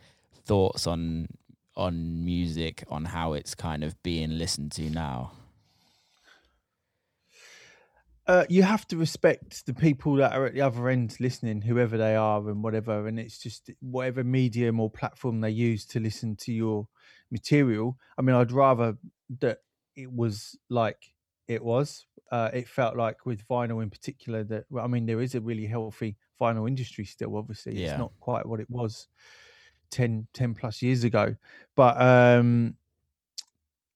thoughts 0.46 0.88
on 0.88 1.28
on 1.76 2.24
music, 2.24 2.84
on 2.90 3.06
how 3.06 3.34
it's 3.34 3.56
kind 3.56 3.84
of 3.84 4.02
being 4.04 4.38
listened 4.38 4.72
to 4.74 4.90
now? 4.90 5.32
uh, 8.28 8.46
you 8.48 8.64
have 8.64 8.88
to 8.88 8.98
respect 8.98 9.66
the 9.66 9.74
people 9.74 10.16
that 10.16 10.34
are 10.34 10.46
at 10.46 10.54
the 10.54 10.62
other 10.62 10.88
end 10.88 11.16
listening, 11.20 11.62
whoever 11.62 11.98
they 11.98 12.16
are 12.16 12.48
and 12.50 12.64
whatever. 12.64 13.08
And 13.08 13.20
it's 13.20 13.38
just 13.38 13.70
whatever 13.82 14.24
medium 14.24 14.80
or 14.80 14.90
platform 14.90 15.42
they 15.42 15.50
use 15.50 15.86
to 15.88 16.00
listen 16.00 16.36
to 16.38 16.54
your 16.54 16.88
material. 17.34 17.98
I 18.18 18.22
mean, 18.22 18.36
I'd 18.36 18.54
rather 18.54 18.96
that 19.42 19.60
it 19.98 20.10
was 20.14 20.58
like 20.70 21.14
it 21.48 21.62
was. 21.62 22.06
Uh, 22.32 22.50
it 22.54 22.68
felt 22.68 22.96
like 22.96 23.26
with 23.26 23.48
vinyl 23.48 23.84
in 23.84 23.90
particular 23.90 24.44
that, 24.46 24.66
well, 24.70 24.86
I 24.86 24.88
mean, 24.88 25.06
there 25.06 25.22
is 25.22 25.36
a 25.36 25.42
really 25.42 25.66
healthy 25.66 26.16
vinyl 26.40 26.68
industry 26.68 27.06
still, 27.06 27.36
obviously. 27.36 27.76
Yeah. 27.76 27.92
It's 27.92 28.00
not 28.00 28.12
quite 28.20 28.46
what 28.46 28.60
it 28.60 28.70
was 28.70 29.08
10, 29.92 30.28
10 30.34 30.56
plus 30.56 30.82
years 30.82 31.04
ago. 31.04 31.36
But, 31.76 32.02
um, 32.02 32.76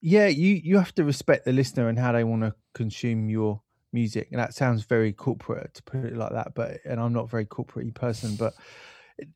yeah, 0.02 0.28
you 0.28 0.54
you 0.64 0.78
have 0.78 0.94
to 0.96 1.04
respect 1.04 1.46
the 1.46 1.52
listener 1.52 1.90
and 1.90 1.98
how 1.98 2.12
they 2.12 2.24
want 2.24 2.44
to 2.44 2.54
consume 2.76 3.30
your 3.30 3.62
music. 3.92 4.28
And 4.32 4.40
that 4.40 4.54
sounds 4.54 4.84
very 4.84 5.12
corporate 5.12 5.74
to 5.74 5.84
put 5.84 6.06
it 6.06 6.16
like 6.16 6.32
that, 6.34 6.54
but 6.54 6.80
and 6.86 7.00
I'm 7.00 7.14
not 7.14 7.26
a 7.26 7.28
very 7.28 7.46
corporate 7.46 7.92
person, 7.96 8.36
but 8.36 8.54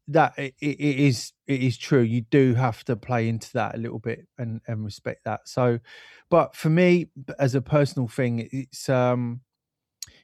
that 0.08 0.38
it, 0.38 0.54
it 0.60 0.80
is 0.80 1.34
it 1.48 1.62
is 1.62 1.78
true. 1.78 2.02
You 2.02 2.22
do 2.22 2.54
have 2.56 2.84
to 2.86 2.96
play 2.96 3.28
into 3.28 3.52
that 3.54 3.76
a 3.76 3.78
little 3.78 4.00
bit 4.00 4.28
and 4.38 4.62
and 4.68 4.84
respect 4.84 5.24
that. 5.26 5.48
So, 5.48 5.80
but 6.30 6.56
for 6.56 6.70
me, 6.70 7.08
as 7.40 7.56
a 7.56 7.62
personal 7.62 8.08
thing, 8.08 8.50
it's 8.52 8.90
um. 8.90 9.42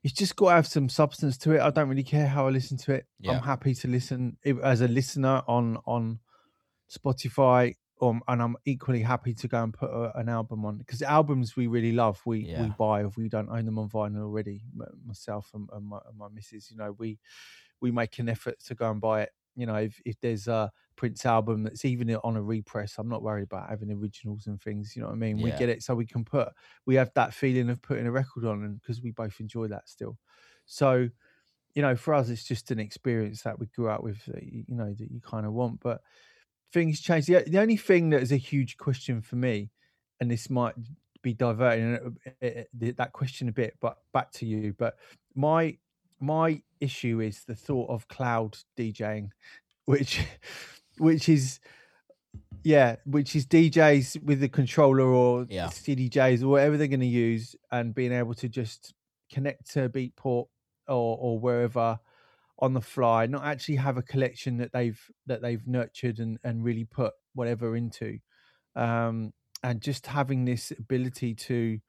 It's 0.03 0.13
just 0.13 0.35
got 0.35 0.49
to 0.49 0.55
have 0.55 0.67
some 0.67 0.89
substance 0.89 1.37
to 1.39 1.53
it. 1.53 1.59
I 1.59 1.69
don't 1.69 1.89
really 1.89 2.03
care 2.03 2.27
how 2.27 2.47
I 2.47 2.51
listen 2.51 2.77
to 2.77 2.93
it. 2.93 3.07
Yeah. 3.19 3.33
I'm 3.33 3.43
happy 3.43 3.73
to 3.73 3.87
listen 3.87 4.37
as 4.63 4.81
a 4.81 4.87
listener 4.87 5.41
on 5.47 5.77
on 5.85 6.19
Spotify, 6.89 7.75
um, 8.01 8.21
and 8.27 8.41
I'm 8.41 8.55
equally 8.65 9.01
happy 9.01 9.33
to 9.33 9.47
go 9.47 9.61
and 9.63 9.73
put 9.73 9.89
a, 9.89 10.17
an 10.17 10.29
album 10.29 10.65
on 10.65 10.77
because 10.77 11.01
albums 11.01 11.55
we 11.55 11.67
really 11.67 11.91
love, 11.91 12.21
we 12.25 12.41
we 12.61 12.69
buy 12.77 13.05
if 13.05 13.17
we 13.17 13.27
don't 13.27 13.49
own 13.49 13.65
them 13.65 13.79
on 13.79 13.89
vinyl 13.89 14.21
already. 14.23 14.61
M- 14.79 14.87
Myself 15.05 15.49
and, 15.53 15.67
and, 15.73 15.85
my, 15.85 15.99
and 16.07 16.17
my 16.17 16.27
missus, 16.29 16.71
you 16.71 16.77
know, 16.77 16.95
we 16.97 17.19
we 17.81 17.91
make 17.91 18.17
an 18.19 18.29
effort 18.29 18.59
to 18.65 18.75
go 18.75 18.89
and 18.89 19.01
buy 19.01 19.23
it. 19.23 19.31
You 19.57 19.65
know, 19.65 19.75
if 19.75 19.99
if 20.05 20.15
there's 20.21 20.47
a 20.47 20.71
Prince 20.95 21.25
album 21.25 21.63
that's 21.63 21.83
even 21.83 22.15
on 22.15 22.37
a 22.37 22.41
repress, 22.41 22.95
I'm 22.97 23.09
not 23.09 23.23
worried 23.23 23.43
about 23.43 23.69
having 23.69 23.91
originals 23.91 24.47
and 24.47 24.61
things. 24.61 24.95
You 24.95 25.01
know 25.01 25.09
what 25.09 25.15
I 25.15 25.17
mean? 25.17 25.41
We 25.41 25.51
get 25.51 25.69
it 25.69 25.83
so 25.83 25.95
we 25.95 26.05
can 26.05 26.23
put 26.23 26.49
we 26.85 26.95
have 26.95 27.11
that 27.15 27.33
feeling 27.33 27.69
of 27.69 27.81
putting 27.81 28.07
a 28.07 28.11
record 28.11 28.45
on, 28.45 28.63
and 28.63 28.79
because 28.79 29.01
we 29.01 29.11
both 29.11 29.39
enjoy 29.39 29.67
that 29.67 29.89
still. 29.89 30.17
So, 30.65 31.09
you 31.73 31.81
know, 31.81 31.95
for 31.95 32.13
us, 32.13 32.29
it's 32.29 32.43
just 32.43 32.71
an 32.71 32.79
experience 32.79 33.41
that 33.41 33.59
we 33.59 33.65
grew 33.67 33.89
up 33.89 34.03
with. 34.03 34.23
That 34.25 34.43
you, 34.43 34.63
know 34.67 34.93
that 34.93 35.11
you 35.11 35.19
kind 35.21 35.45
of 35.45 35.53
want, 35.53 35.79
but 35.79 36.01
things 36.71 37.01
change. 37.01 37.25
The, 37.25 37.43
the 37.47 37.59
only 37.59 37.77
thing 37.77 38.11
that 38.11 38.21
is 38.21 38.31
a 38.31 38.37
huge 38.37 38.77
question 38.77 39.21
for 39.21 39.37
me, 39.37 39.71
and 40.19 40.29
this 40.29 40.49
might 40.49 40.75
be 41.23 41.33
diverting 41.33 42.15
that 42.41 43.11
question 43.11 43.49
a 43.49 43.51
bit, 43.51 43.75
but 43.81 43.97
back 44.13 44.31
to 44.33 44.45
you. 44.45 44.73
But 44.77 44.97
my 45.35 45.77
my 46.19 46.61
issue 46.79 47.19
is 47.21 47.43
the 47.45 47.55
thought 47.55 47.89
of 47.89 48.07
cloud 48.07 48.57
DJing, 48.77 49.29
which 49.85 50.25
which 50.97 51.29
is 51.29 51.59
yeah, 52.63 52.97
which 53.05 53.35
is 53.35 53.45
DJs 53.45 54.23
with 54.23 54.39
the 54.39 54.49
controller 54.49 55.05
or 55.05 55.45
Yeah. 55.49 55.67
CDJs 55.69 56.43
or 56.43 56.47
whatever 56.49 56.77
they're 56.77 56.87
going 56.87 56.99
to 56.99 57.05
use, 57.05 57.55
and 57.71 57.95
being 57.95 58.11
able 58.11 58.33
to 58.35 58.49
just 58.49 58.93
connect 59.31 59.71
to 59.73 59.89
Beatport 59.89 60.47
or 60.87 61.17
or 61.17 61.39
wherever 61.39 61.99
on 62.59 62.73
the 62.73 62.81
fly, 62.81 63.27
not 63.27 63.45
actually 63.45 63.75
have 63.75 63.97
a 63.97 64.01
collection 64.01 64.57
that 64.57 64.73
they've 64.73 64.99
that 65.27 65.41
they've 65.41 65.65
nurtured 65.67 66.19
and 66.19 66.39
and 66.43 66.63
really 66.63 66.85
put 66.85 67.13
whatever 67.33 67.75
into, 67.75 68.19
um, 68.75 69.33
and 69.63 69.81
just 69.81 70.07
having 70.07 70.45
this 70.45 70.71
ability 70.71 71.35
to 71.35 71.79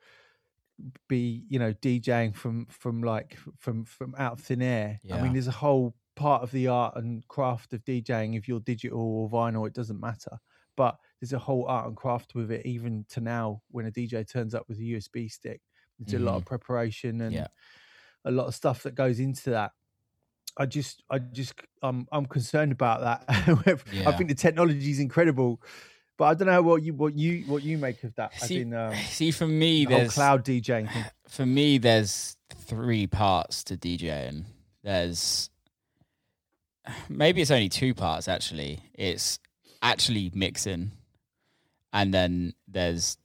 be 1.09 1.45
you 1.49 1.59
know 1.59 1.73
DJing 1.75 2.35
from 2.35 2.67
from 2.67 3.03
like 3.03 3.37
from 3.59 3.85
from 3.85 4.15
out 4.19 4.35
of 4.35 4.41
thin 4.41 4.63
air. 4.63 5.01
I 5.19 5.23
mean, 5.23 5.33
there's 5.33 5.49
a 5.49 5.53
whole 5.53 5.95
part 6.15 6.43
of 6.43 6.51
the 6.51 6.69
art 6.69 6.97
and 6.97 7.27
craft 7.29 7.73
of 7.73 7.85
DJing. 7.85 8.37
If 8.37 8.49
you're 8.49 8.61
digital 8.61 9.01
or 9.01 9.31
vinyl, 9.31 9.67
it 9.67 9.73
doesn't 9.73 10.01
matter. 10.01 10.39
But 10.77 10.99
there's 11.21 11.33
a 11.33 11.39
whole 11.39 11.67
art 11.67 11.87
and 11.87 11.97
craft 11.97 12.35
with 12.35 12.51
it, 12.51 12.65
even 12.67 13.05
to 13.11 13.21
now. 13.21 13.63
When 13.71 13.87
a 13.87 13.91
DJ 13.91 14.31
turns 14.31 14.55
up 14.55 14.69
with 14.69 14.79
a 14.79 14.83
USB 14.83 15.31
stick, 15.31 15.61
there's 15.99 16.21
a 16.21 16.25
lot 16.25 16.37
of 16.37 16.43
mm-hmm. 16.43 16.49
preparation 16.49 17.21
and 17.21 17.33
Yeah. 17.33 17.49
a 18.25 18.31
lot 18.31 18.47
of 18.47 18.55
stuff 18.55 18.83
that 18.85 18.95
goes 18.95 19.19
into 19.19 19.51
that. 19.51 19.73
I 20.57 20.67
just, 20.67 21.03
I 21.11 21.19
just, 21.19 21.55
I'm, 21.83 22.07
I'm 22.11 22.27
concerned 22.27 22.73
about 22.73 23.01
that. 23.01 23.25
I 24.07 24.13
think 24.13 24.29
the 24.29 24.35
technology 24.35 24.91
is 24.91 24.99
incredible, 24.99 25.61
but 26.19 26.25
I 26.27 26.35
don't 26.35 26.49
know 26.49 26.61
what 26.63 26.83
you, 26.83 26.93
what 26.93 27.17
you, 27.17 27.45
what 27.47 27.63
you 27.63 27.79
make 27.79 28.05
of 28.05 28.15
that. 28.17 28.35
See, 28.41 28.61
in, 28.61 28.75
um, 28.75 28.95
see, 29.09 29.31
for 29.31 29.47
me, 29.47 29.87
the 29.87 29.95
there's 29.95 30.13
cloud 30.13 30.45
DJing 30.45 30.93
thing. 30.93 31.05
for 31.29 31.47
me, 31.47 31.79
there's 31.79 32.37
three 32.55 33.07
parts 33.07 33.65
to 33.65 33.77
DJing. 33.79 34.45
There's 34.83 35.49
maybe 37.09 37.41
it's 37.41 37.51
only 37.51 37.69
two 37.69 37.95
parts 37.95 38.29
actually. 38.29 38.81
It's 38.95 39.39
actually 39.81 40.31
mixing, 40.35 40.91
and 41.93 42.13
then 42.13 42.55
there's 42.67 43.17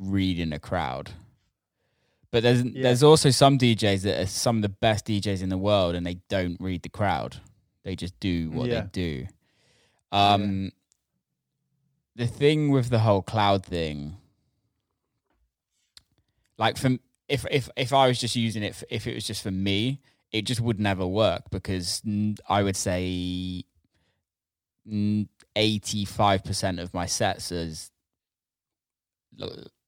reading 0.00 0.52
a 0.52 0.58
crowd. 0.58 1.10
But 2.30 2.42
there's 2.42 2.62
Yeah. 2.64 2.82
there's 2.82 3.02
also 3.02 3.30
some 3.30 3.58
DJs 3.58 4.02
that 4.02 4.20
are 4.22 4.26
some 4.26 4.56
of 4.56 4.62
the 4.62 4.68
best 4.68 5.06
DJs 5.06 5.42
in 5.42 5.48
the 5.48 5.58
world, 5.58 5.94
and 5.94 6.04
they 6.06 6.18
don't 6.28 6.60
read 6.60 6.82
the 6.82 6.88
crowd. 6.88 7.36
They 7.84 7.94
just 7.96 8.18
do 8.20 8.50
what 8.50 8.68
Yeah. 8.68 8.80
they 8.82 8.88
do. 8.92 9.26
Um, 10.12 10.72
the 12.16 12.26
thing 12.26 12.70
with 12.70 12.88
the 12.88 13.00
whole 13.00 13.22
cloud 13.22 13.64
thing, 13.64 14.16
like 16.58 16.78
from 16.78 16.98
if 17.28 17.44
if 17.50 17.68
if 17.76 17.92
I 17.92 18.08
was 18.08 18.18
just 18.18 18.34
using 18.34 18.62
it, 18.62 18.70
f 18.70 18.84
if 18.88 19.06
it 19.06 19.14
was 19.14 19.26
just 19.26 19.42
for 19.42 19.50
me, 19.50 20.00
it 20.32 20.42
just 20.42 20.60
would 20.60 20.80
never 20.80 21.06
work 21.06 21.42
because 21.50 22.02
I 22.48 22.62
would 22.62 22.76
say 22.76 23.64
eighty 25.56 26.04
five 26.04 26.42
percent 26.42 26.80
of 26.80 26.94
my 26.94 27.06
sets 27.06 27.52
is 27.52 27.90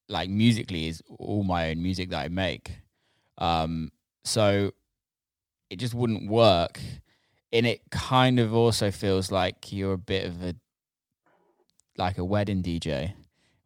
like 0.08 0.28
musically 0.28 0.88
is 0.88 1.02
all 1.18 1.44
my 1.44 1.70
own 1.70 1.82
music 1.82 2.10
that 2.10 2.24
I 2.24 2.28
make. 2.28 2.72
Um, 3.38 3.90
so 4.24 4.72
it 5.70 5.76
just 5.76 5.94
wouldn't 5.94 6.30
work. 6.30 6.78
And 7.52 7.66
it 7.66 7.90
kind 7.90 8.38
of 8.38 8.54
also 8.54 8.90
feels 8.90 9.30
like 9.32 9.72
you're 9.72 9.94
a 9.94 9.98
bit 9.98 10.26
of 10.26 10.42
a 10.42 10.54
like 11.98 12.18
a 12.18 12.24
wedding 12.24 12.62
DJ 12.62 13.12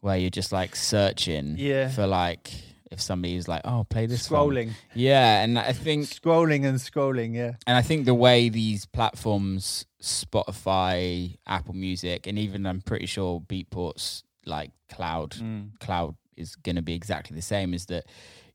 where 0.00 0.16
you're 0.16 0.30
just 0.30 0.52
like 0.52 0.74
searching 0.74 1.56
Yeah. 1.58 1.88
for 1.88 2.06
like 2.06 2.52
if 2.90 3.00
somebody's 3.00 3.48
like, 3.48 3.62
oh, 3.64 3.84
play 3.88 4.04
this. 4.04 4.28
Scrolling, 4.28 4.72
Yeah, 4.94 5.42
and 5.42 5.58
I 5.58 5.72
think 5.72 6.04
scrolling 6.04 6.66
and 6.66 6.78
scrolling. 6.78 7.34
Yeah. 7.34 7.54
and 7.66 7.76
I 7.76 7.80
think 7.80 8.04
the 8.04 8.14
way 8.14 8.50
these 8.50 8.84
platforms, 8.84 9.86
Spotify, 10.02 11.38
Apple 11.46 11.74
Music, 11.74 12.26
and 12.26 12.38
even 12.38 12.66
I'm 12.66 12.82
pretty 12.82 13.06
sure 13.06 13.40
Beatport's 13.40 14.24
like 14.46 14.70
cloud 14.90 15.32
mm. 15.32 15.78
cloud 15.80 16.16
is 16.36 16.56
going 16.56 16.76
to 16.76 16.82
be 16.82 16.94
exactly 16.94 17.34
the 17.34 17.42
same 17.42 17.74
is 17.74 17.86
that 17.86 18.04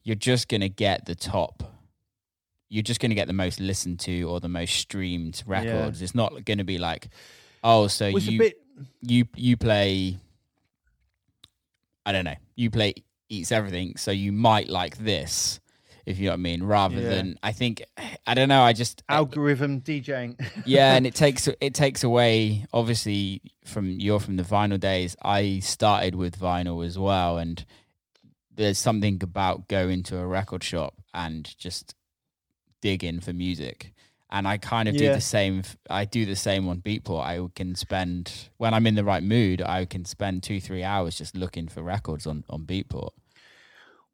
you're 0.04 0.16
just 0.16 0.48
going 0.48 0.62
to 0.62 0.70
get 0.70 1.06
the 1.06 1.16
top 1.16 1.64
you're 2.70 2.84
just 2.84 3.00
going 3.00 3.10
to 3.10 3.16
get 3.16 3.28
the 3.28 3.34
most 3.34 3.60
listened 3.60 4.00
to 4.00 4.24
or 4.24 4.40
the 4.40 4.50
most 4.50 4.76
streamed 4.76 5.42
records 5.46 6.02
it's 6.02 6.16
not 6.16 6.46
going 6.46 6.58
to 6.58 6.64
be 6.64 6.78
like 6.78 7.08
oh 7.64 7.88
so 7.88 8.08
a 8.28 8.32
you. 8.32 8.52
You 9.02 9.26
you 9.36 9.58
play 9.58 10.18
i 12.06 12.12
don't 12.12 12.26
know 12.26 12.36
you 12.56 12.70
play 12.70 12.94
eats 13.30 13.52
everything 13.52 13.96
so 13.98 14.12
you 14.12 14.32
might 14.32 14.70
like 14.70 14.98
this 14.98 15.60
if 16.06 16.18
you 16.20 16.26
know 16.26 16.32
what 16.32 16.36
i 16.36 16.38
mean 16.38 16.64
rather 16.64 17.00
Yeah. 17.02 17.10
than 17.10 17.40
i 17.44 17.52
think 17.52 17.84
i 18.26 18.34
don't 18.34 18.48
know 18.50 18.62
i 18.62 18.74
just 18.74 19.04
algorithm 19.10 19.82
DJing. 19.82 20.40
yeah, 20.66 20.96
and 20.96 21.06
it 21.06 21.16
takes 21.16 21.48
it 21.60 21.74
takes 21.74 22.04
away 22.04 22.66
obviously 22.74 23.42
from 23.66 23.90
you're 24.00 24.20
from 24.22 24.38
the 24.38 24.44
vinyl 24.44 24.80
days. 24.80 25.16
I 25.22 25.60
started 25.60 26.16
with 26.16 26.40
vinyl 26.40 26.86
as 26.86 26.98
well, 26.98 27.38
and 27.38 27.66
there's 28.56 28.78
something 28.78 29.20
about 29.22 29.68
going 29.68 30.04
to 30.04 30.18
a 30.18 30.26
record 30.26 30.64
shop 30.64 30.94
and 31.14 31.54
just 31.58 31.94
digging 32.82 33.20
for 33.20 33.34
music. 33.34 33.94
And 34.30 34.46
I 34.48 34.58
kind 34.58 34.90
of 34.90 34.98
do 34.98 35.14
the 35.14 35.22
same. 35.22 35.64
I 35.90 36.04
do 36.04 36.26
the 36.26 36.36
same 36.36 36.68
on 36.68 36.82
Beatport. 36.82 37.24
I 37.24 37.48
can 37.56 37.76
spend 37.76 38.50
when 38.58 38.74
I'm 38.74 38.86
in 38.86 38.96
the 38.96 39.06
right 39.06 39.24
mood. 39.24 39.62
I 39.62 39.86
can 39.86 40.04
spend 40.04 40.44
two, 40.44 40.60
three 40.60 40.84
hours 40.84 41.18
just 41.18 41.36
looking 41.36 41.68
for 41.70 41.82
records 41.82 42.28
on 42.28 42.44
on 42.50 42.66
Beatport. 42.66 43.12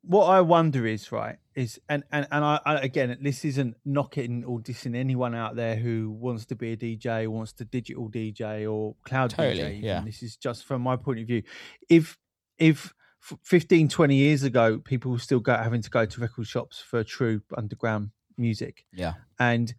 what 0.06 0.26
I 0.26 0.42
wonder 0.42 0.86
is 0.86 1.12
right 1.12 1.38
is 1.56 1.80
and 1.88 2.04
and 2.12 2.28
and 2.32 2.44
I, 2.44 2.60
I 2.66 2.76
again 2.80 3.18
this 3.22 3.46
isn't 3.46 3.76
knocking 3.86 4.44
or 4.44 4.60
dissing 4.60 4.96
anyone 4.96 5.34
out 5.34 5.56
there 5.56 5.76
who 5.78 6.12
wants 6.12 6.46
to 6.48 6.56
be 6.56 6.74
a 6.74 6.78
DJ, 6.78 7.28
wants 7.28 7.54
to 7.54 7.66
digital 7.66 8.10
DJ 8.10 8.72
or 8.72 8.96
cloud 9.06 9.32
Totally, 9.32 9.80
DJ. 9.80 9.84
yeah. 9.84 10.02
This 10.06 10.22
is 10.22 10.36
just 10.36 10.66
from 10.66 10.82
my 10.82 10.96
point 10.96 11.20
of 11.22 11.28
view. 11.28 11.42
If 11.90 12.18
if 12.60 12.94
f- 13.24 13.40
15, 13.44 13.88
20 13.88 14.16
years 14.16 14.44
ago, 14.44 14.78
people 14.78 15.12
were 15.12 15.20
still 15.20 15.40
go, 15.40 15.56
having 15.56 15.82
to 15.82 15.90
go 15.90 16.06
to 16.06 16.22
record 16.22 16.46
shops 16.48 16.80
for 16.80 17.04
true 17.04 17.42
underground 17.58 18.12
music, 18.38 18.86
Yeah, 18.94 19.14
and 19.40 19.74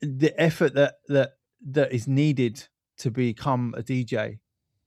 the 0.00 0.38
effort 0.40 0.74
that 0.74 0.96
that 1.08 1.34
that 1.66 1.92
is 1.92 2.06
needed 2.06 2.66
to 2.98 3.10
become 3.10 3.74
a 3.76 3.82
DJ 3.82 4.38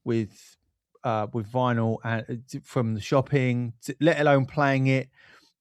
with 0.04 0.58
uh, 1.04 1.28
with 1.34 1.52
vinyl 1.52 1.98
and 2.04 2.26
uh, 2.30 2.60
from 2.64 2.94
the 2.94 3.02
shopping, 3.02 3.74
to, 3.84 3.96
let 4.02 4.20
alone 4.20 4.46
playing 4.46 4.88
it, 4.88 5.10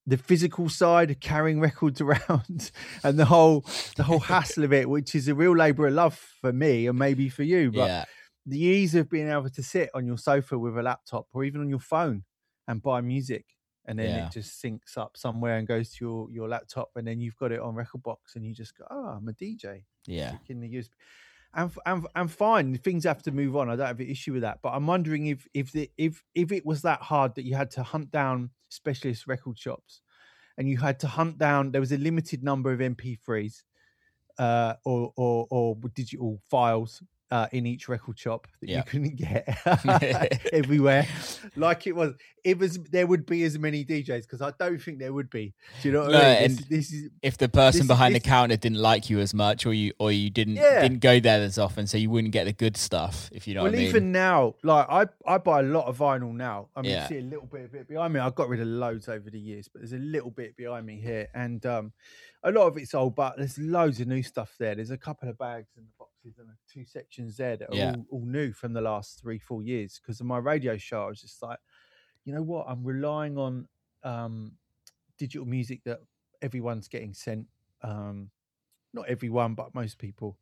the 0.06 0.16
physical 0.16 0.68
side 0.68 1.10
of 1.10 1.20
carrying 1.20 1.60
records 1.60 2.00
around, 2.00 2.70
and 3.04 3.18
the 3.18 3.26
whole 3.26 3.64
the 3.96 4.02
whole 4.02 4.20
hassle 4.20 4.64
of 4.64 4.72
it, 4.72 4.88
which 4.88 5.14
is 5.14 5.28
a 5.28 5.34
real 5.34 5.56
labour 5.56 5.86
of 5.86 5.94
love 5.94 6.14
for 6.40 6.52
me 6.52 6.86
and 6.86 6.98
maybe 6.98 7.28
for 7.28 7.42
you. 7.42 7.70
But 7.70 7.88
yeah, 7.88 8.04
the 8.46 8.58
ease 8.58 8.94
of 8.94 9.10
being 9.10 9.28
able 9.28 9.50
to 9.50 9.62
sit 9.62 9.90
on 9.94 10.06
your 10.06 10.18
sofa 10.18 10.58
with 10.58 10.78
a 10.78 10.82
laptop 10.82 11.26
or 11.32 11.44
even 11.44 11.60
on 11.60 11.68
your 11.68 11.80
phone 11.80 12.24
and 12.68 12.82
buy 12.82 13.00
music 13.00 13.55
and 13.86 13.98
then 13.98 14.08
Yeah. 14.10 14.26
it 14.26 14.32
just 14.32 14.62
syncs 14.62 14.96
up 14.96 15.16
somewhere 15.16 15.56
and 15.58 15.66
goes 15.66 15.90
to 15.94 16.04
your, 16.04 16.30
your 16.30 16.48
laptop 16.48 16.90
and 16.96 17.06
then 17.06 17.20
you've 17.20 17.36
got 17.36 17.52
it 17.52 17.60
on 17.60 17.74
rekordbox 17.74 18.34
and 18.34 18.44
you 18.44 18.54
just 18.54 18.76
go 18.76 18.84
oh 18.90 19.06
i'm 19.16 19.28
a 19.28 19.32
dj 19.32 19.82
yeah, 20.06 20.36
in 20.48 20.60
the 20.60 20.68
USB. 20.68 20.88
and 21.54 21.70
and 21.86 22.06
and 22.14 22.30
fine 22.30 22.76
things 22.78 23.04
have 23.04 23.22
to 23.22 23.30
move 23.32 23.56
on 23.56 23.68
i 23.70 23.76
don't 23.76 23.86
have 23.86 24.00
an 24.00 24.08
issue 24.08 24.32
with 24.32 24.42
that 24.42 24.58
but 24.62 24.70
i'm 24.70 24.86
wondering 24.86 25.26
if 25.26 25.46
if 25.54 25.72
the 25.72 25.90
if 25.96 26.22
if 26.34 26.52
it 26.52 26.64
was 26.66 26.82
that 26.82 27.00
hard 27.02 27.34
that 27.34 27.44
you 27.44 27.54
had 27.54 27.70
to 27.70 27.82
hunt 27.82 28.10
down 28.10 28.50
specialist 28.68 29.26
record 29.26 29.58
shops 29.58 30.00
and 30.58 30.68
you 30.68 30.76
had 30.78 30.98
to 31.00 31.06
hunt 31.06 31.38
down 31.38 31.70
there 31.72 31.80
was 31.80 31.92
a 31.92 31.98
limited 31.98 32.42
number 32.42 32.72
of 32.72 32.80
mp3s 32.80 33.62
uh 34.38 34.74
or 34.84 35.12
or 35.16 35.46
or 35.50 35.76
digital 35.94 36.40
files 36.50 37.02
uh, 37.30 37.46
in 37.52 37.66
each 37.66 37.88
record 37.88 38.18
shop 38.18 38.46
that 38.60 38.68
Yeah. 38.68 38.78
you 38.78 38.82
couldn't 38.84 39.16
get 39.16 39.58
everywhere, 40.52 41.06
like 41.56 41.86
it 41.86 41.94
was. 41.96 42.14
It 42.44 42.58
was 42.58 42.78
there 42.92 43.08
would 43.08 43.26
be 43.26 43.42
as 43.42 43.58
many 43.58 43.84
DJs 43.84 44.22
because 44.22 44.40
I 44.40 44.52
don't 44.56 44.78
think 44.80 45.00
there 45.00 45.12
would 45.12 45.30
be. 45.30 45.52
Do 45.82 45.88
you 45.88 45.92
know 45.92 46.02
what 46.02 46.12
No, 46.12 46.20
I 46.20 46.22
mean? 46.34 46.42
And 46.44 46.58
this 46.70 46.92
is 46.92 47.10
if 47.20 47.36
the 47.38 47.48
person 47.48 47.80
This- 47.80 47.86
behind 47.88 48.14
this- 48.14 48.22
the 48.22 48.28
counter 48.28 48.56
didn't 48.56 48.78
like 48.78 49.10
you 49.10 49.18
as 49.18 49.34
much, 49.34 49.66
or 49.66 49.74
you 49.74 49.92
or 49.98 50.12
you 50.12 50.30
didn't 50.30 50.54
Yeah. 50.54 50.80
didn't 50.82 51.00
go 51.00 51.18
there 51.18 51.42
as 51.42 51.58
often, 51.58 51.88
so 51.88 51.98
you 51.98 52.08
wouldn't 52.08 52.32
get 52.32 52.44
the 52.44 52.52
good 52.52 52.76
stuff. 52.76 53.28
If 53.32 53.48
you 53.48 53.54
know 53.54 53.64
well, 53.64 53.72
what 53.72 53.78
I 53.78 53.82
mean. 53.82 53.88
even 53.88 54.12
now, 54.12 54.54
like 54.62 54.86
I, 54.88 55.06
I 55.26 55.38
buy 55.38 55.58
a 55.60 55.62
lot 55.64 55.86
of 55.86 55.98
vinyl 55.98 56.32
now. 56.32 56.68
I 56.76 56.82
mean, 56.82 56.92
Yeah. 56.92 57.08
see 57.08 57.18
a 57.18 57.22
little 57.22 57.46
bit 57.46 57.64
of 57.64 57.74
it 57.74 57.88
behind 57.88 58.12
me. 58.14 58.20
I've 58.20 58.36
got 58.36 58.48
rid 58.48 58.60
of 58.60 58.68
loads 58.68 59.08
over 59.08 59.28
the 59.28 59.40
years, 59.40 59.66
but 59.66 59.80
there's 59.80 59.92
a 59.92 59.98
little 59.98 60.30
bit 60.30 60.56
behind 60.56 60.86
me 60.86 61.00
here, 61.00 61.26
and 61.34 61.66
um, 61.66 61.92
a 62.44 62.52
lot 62.52 62.68
of 62.68 62.76
it's 62.76 62.94
old, 62.94 63.16
but 63.16 63.36
there's 63.36 63.58
loads 63.58 63.98
of 64.00 64.06
new 64.06 64.22
stuff 64.22 64.54
there. 64.60 64.76
There's 64.76 64.92
a 64.92 64.96
couple 64.98 65.28
of 65.28 65.36
bags 65.36 65.66
in 65.76 65.82
the 65.82 65.90
two 66.72 66.84
sections 66.84 67.36
there 67.36 67.56
that 67.56 67.70
are 67.70 67.76
Yeah. 67.76 67.94
all, 67.96 68.06
all 68.10 68.26
new 68.26 68.52
from 68.52 68.72
the 68.72 68.80
last 68.80 69.20
three, 69.20 69.38
four 69.38 69.62
years. 69.62 70.00
Because 70.00 70.20
of 70.20 70.26
my 70.26 70.38
radio 70.38 70.76
show, 70.76 71.04
I 71.04 71.06
was 71.08 71.20
just 71.20 71.42
like, 71.42 71.58
you 72.24 72.34
know 72.34 72.42
what? 72.42 72.66
I'm 72.68 72.84
relying 72.84 73.38
on 73.38 73.68
um, 74.02 74.52
digital 75.18 75.46
music 75.46 75.82
that 75.84 76.00
everyone's 76.42 76.88
getting 76.88 77.14
sent. 77.14 77.46
Um, 77.82 78.30
not 78.92 79.08
everyone, 79.08 79.54
but 79.54 79.74
most 79.74 79.98
people. 79.98 80.38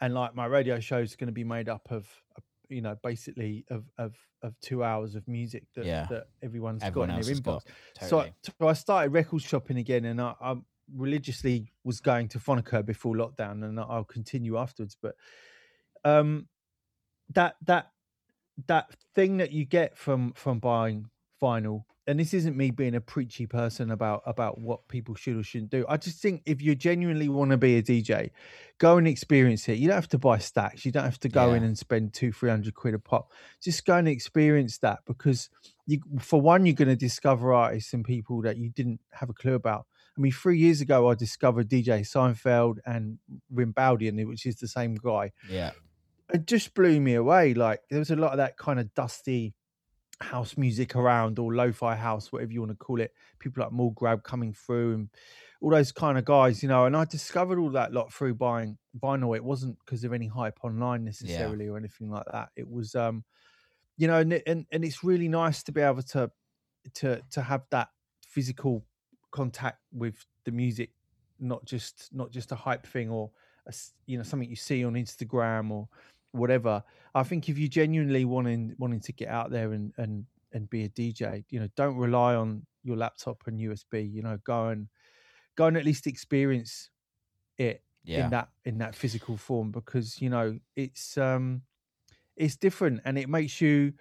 And 0.00 0.14
like 0.14 0.34
my 0.34 0.46
radio 0.46 0.80
show 0.80 0.98
is 0.98 1.16
going 1.16 1.28
to 1.28 1.32
be 1.32 1.44
made 1.44 1.68
up 1.68 1.90
of, 1.90 2.06
uh, 2.36 2.40
you 2.68 2.80
know, 2.80 2.96
basically 3.02 3.64
of 3.70 3.84
of 3.98 4.16
of 4.42 4.58
two 4.60 4.82
hours 4.82 5.14
of 5.14 5.26
music 5.28 5.64
that 5.74 5.86
Yeah. 5.86 6.06
that 6.10 6.28
everyone's 6.42 6.82
Everyone 6.82 7.10
got 7.10 7.18
in 7.18 7.22
their 7.24 7.34
inbox. 7.34 7.44
got 7.44 8.06
So. 8.08 8.18
I, 8.20 8.34
so 8.42 8.68
I 8.68 8.72
started 8.72 9.12
record 9.12 9.42
shopping 9.42 9.78
again, 9.78 10.04
and 10.04 10.20
I, 10.20 10.34
I 10.40 10.56
religiously 10.92 11.72
was 11.84 12.00
going 12.00 12.28
to 12.28 12.38
Phonica 12.38 12.84
before 12.84 13.14
lockdown, 13.14 13.64
and 13.64 13.78
I'll 13.78 14.04
continue 14.04 14.58
afterwards. 14.58 14.96
But 15.00 15.14
um, 16.04 16.48
that 17.30 17.56
that 17.66 17.90
that 18.66 18.90
thing 19.14 19.38
that 19.38 19.52
you 19.52 19.64
get 19.64 19.96
from 19.96 20.32
from 20.32 20.58
buying 20.58 21.06
vinyl, 21.42 21.84
and 22.06 22.20
this 22.20 22.34
isn't 22.34 22.56
me 22.56 22.70
being 22.70 22.94
a 22.94 23.00
preachy 23.00 23.46
person 23.46 23.90
about 23.90 24.22
about 24.26 24.60
what 24.60 24.86
people 24.88 25.14
should 25.14 25.36
or 25.36 25.42
shouldn't 25.42 25.70
do. 25.70 25.84
I 25.88 25.96
just 25.96 26.20
think 26.20 26.42
if 26.46 26.60
you 26.62 26.74
genuinely 26.74 27.28
want 27.28 27.50
to 27.50 27.56
be 27.56 27.76
a 27.76 27.82
DJ, 27.82 28.30
go 28.78 28.98
and 28.98 29.08
experience 29.08 29.68
it. 29.68 29.78
You 29.78 29.88
don't 29.88 29.96
have 29.96 30.08
to 30.10 30.18
buy 30.18 30.38
stacks. 30.38 30.84
You 30.84 30.92
don't 30.92 31.04
have 31.04 31.20
to 31.20 31.28
go 31.28 31.54
in 31.54 31.64
and 31.64 31.76
spend 31.76 32.12
two 32.12 32.32
three 32.32 32.50
hundred 32.50 32.74
quid 32.74 32.94
a 32.94 32.98
pop. 32.98 33.32
Just 33.62 33.84
go 33.84 33.96
and 33.96 34.08
experience 34.08 34.78
that 34.78 35.00
because 35.06 35.48
you, 35.86 36.00
for 36.20 36.40
one, 36.40 36.66
you're 36.66 36.74
going 36.74 36.88
to 36.88 36.96
discover 36.96 37.52
artists 37.52 37.92
and 37.92 38.04
people 38.04 38.42
that 38.42 38.56
you 38.56 38.70
didn't 38.70 39.00
have 39.12 39.30
a 39.30 39.34
clue 39.34 39.54
about. 39.54 39.86
I 40.16 40.20
mean, 40.20 40.32
three 40.32 40.58
years 40.58 40.80
ago, 40.80 41.08
I 41.10 41.14
discovered 41.14 41.68
DJ 41.68 42.00
Seinfeld 42.02 42.78
and 42.86 43.18
Rimbaudian, 43.52 44.24
which 44.28 44.46
is 44.46 44.56
the 44.56 44.68
same 44.68 44.94
guy. 44.94 45.32
yeah, 45.48 45.72
It 46.32 46.46
just 46.46 46.74
blew 46.74 47.00
me 47.00 47.14
away. 47.14 47.54
Like 47.54 47.80
there 47.90 47.98
was 47.98 48.10
a 48.10 48.16
lot 48.16 48.32
of 48.32 48.38
that 48.38 48.56
kind 48.56 48.78
of 48.78 48.94
dusty 48.94 49.54
house 50.20 50.56
music 50.56 50.94
around, 50.94 51.38
or 51.38 51.52
lo-fi 51.54 51.96
house, 51.96 52.32
whatever 52.32 52.52
you 52.52 52.60
want 52.60 52.70
to 52.70 52.76
call 52.76 53.00
it. 53.00 53.12
People 53.40 53.64
like 53.64 53.72
Mall 53.72 53.90
Grab 53.90 54.22
coming 54.22 54.52
through, 54.52 54.94
and 54.94 55.08
all 55.60 55.70
those 55.70 55.90
kind 55.90 56.16
of 56.16 56.24
guys, 56.24 56.62
you 56.62 56.68
know. 56.68 56.86
And 56.86 56.96
I 56.96 57.04
discovered 57.04 57.58
all 57.58 57.70
that 57.70 57.92
lot 57.92 58.12
through 58.12 58.34
buying 58.34 58.78
vinyl. 58.98 59.34
It 59.34 59.42
wasn't 59.44 59.78
because 59.84 60.04
of 60.04 60.12
any 60.12 60.28
hype 60.28 60.58
online 60.62 61.04
necessarily 61.04 61.66
or 61.68 61.76
anything 61.76 62.10
like 62.10 62.26
that. 62.32 62.50
It 62.56 62.70
was, 62.70 62.94
um, 62.94 63.24
you 63.96 64.06
know, 64.06 64.18
and 64.18 64.40
and 64.46 64.66
and 64.70 64.84
it's 64.84 65.02
really 65.02 65.28
nice 65.28 65.64
to 65.64 65.72
be 65.72 65.80
able 65.80 66.02
to 66.02 66.30
to 66.94 67.20
to 67.32 67.42
have 67.42 67.62
that 67.70 67.88
physical 68.28 68.84
contact 69.34 69.80
with 69.92 70.24
the 70.44 70.52
music, 70.52 70.90
not 71.40 71.64
just 71.64 72.08
not 72.12 72.30
just 72.30 72.52
a 72.52 72.54
hype 72.54 72.86
thing 72.86 73.10
or 73.10 73.30
a 73.66 73.74
you 74.06 74.16
know 74.16 74.22
something 74.22 74.48
you 74.48 74.56
see 74.56 74.84
on 74.84 74.94
Instagram 74.94 75.72
or 75.72 75.88
whatever. 76.30 76.82
I 77.14 77.24
think 77.24 77.48
if 77.48 77.58
you 77.58 77.68
genuinely 77.68 78.24
wanting 78.24 78.74
wanting 78.78 79.00
to 79.00 79.12
get 79.12 79.28
out 79.28 79.50
there 79.50 79.72
and 79.72 79.92
and 79.98 80.24
and 80.52 80.70
be 80.70 80.84
a 80.84 80.88
DJ, 80.88 81.44
you 81.50 81.58
know, 81.58 81.68
don't 81.74 81.96
rely 81.96 82.36
on 82.36 82.64
your 82.84 82.96
laptop 82.96 83.42
and 83.46 83.58
USB. 83.58 84.08
You 84.08 84.22
know, 84.22 84.38
go 84.44 84.68
and 84.68 84.86
go 85.56 85.66
and 85.66 85.76
at 85.76 85.84
least 85.84 86.06
experience 86.06 86.90
it 87.58 87.82
yeah, 88.04 88.24
in 88.24 88.30
that 88.30 88.48
in 88.64 88.78
that 88.78 88.94
physical 88.94 89.36
form 89.36 89.72
because 89.72 90.22
you 90.22 90.30
know 90.30 90.58
it's 90.76 91.18
um 91.18 91.62
it's 92.36 92.56
different 92.56 93.00
and 93.04 93.18
it 93.18 93.28
makes 93.28 93.60
you 93.60 93.94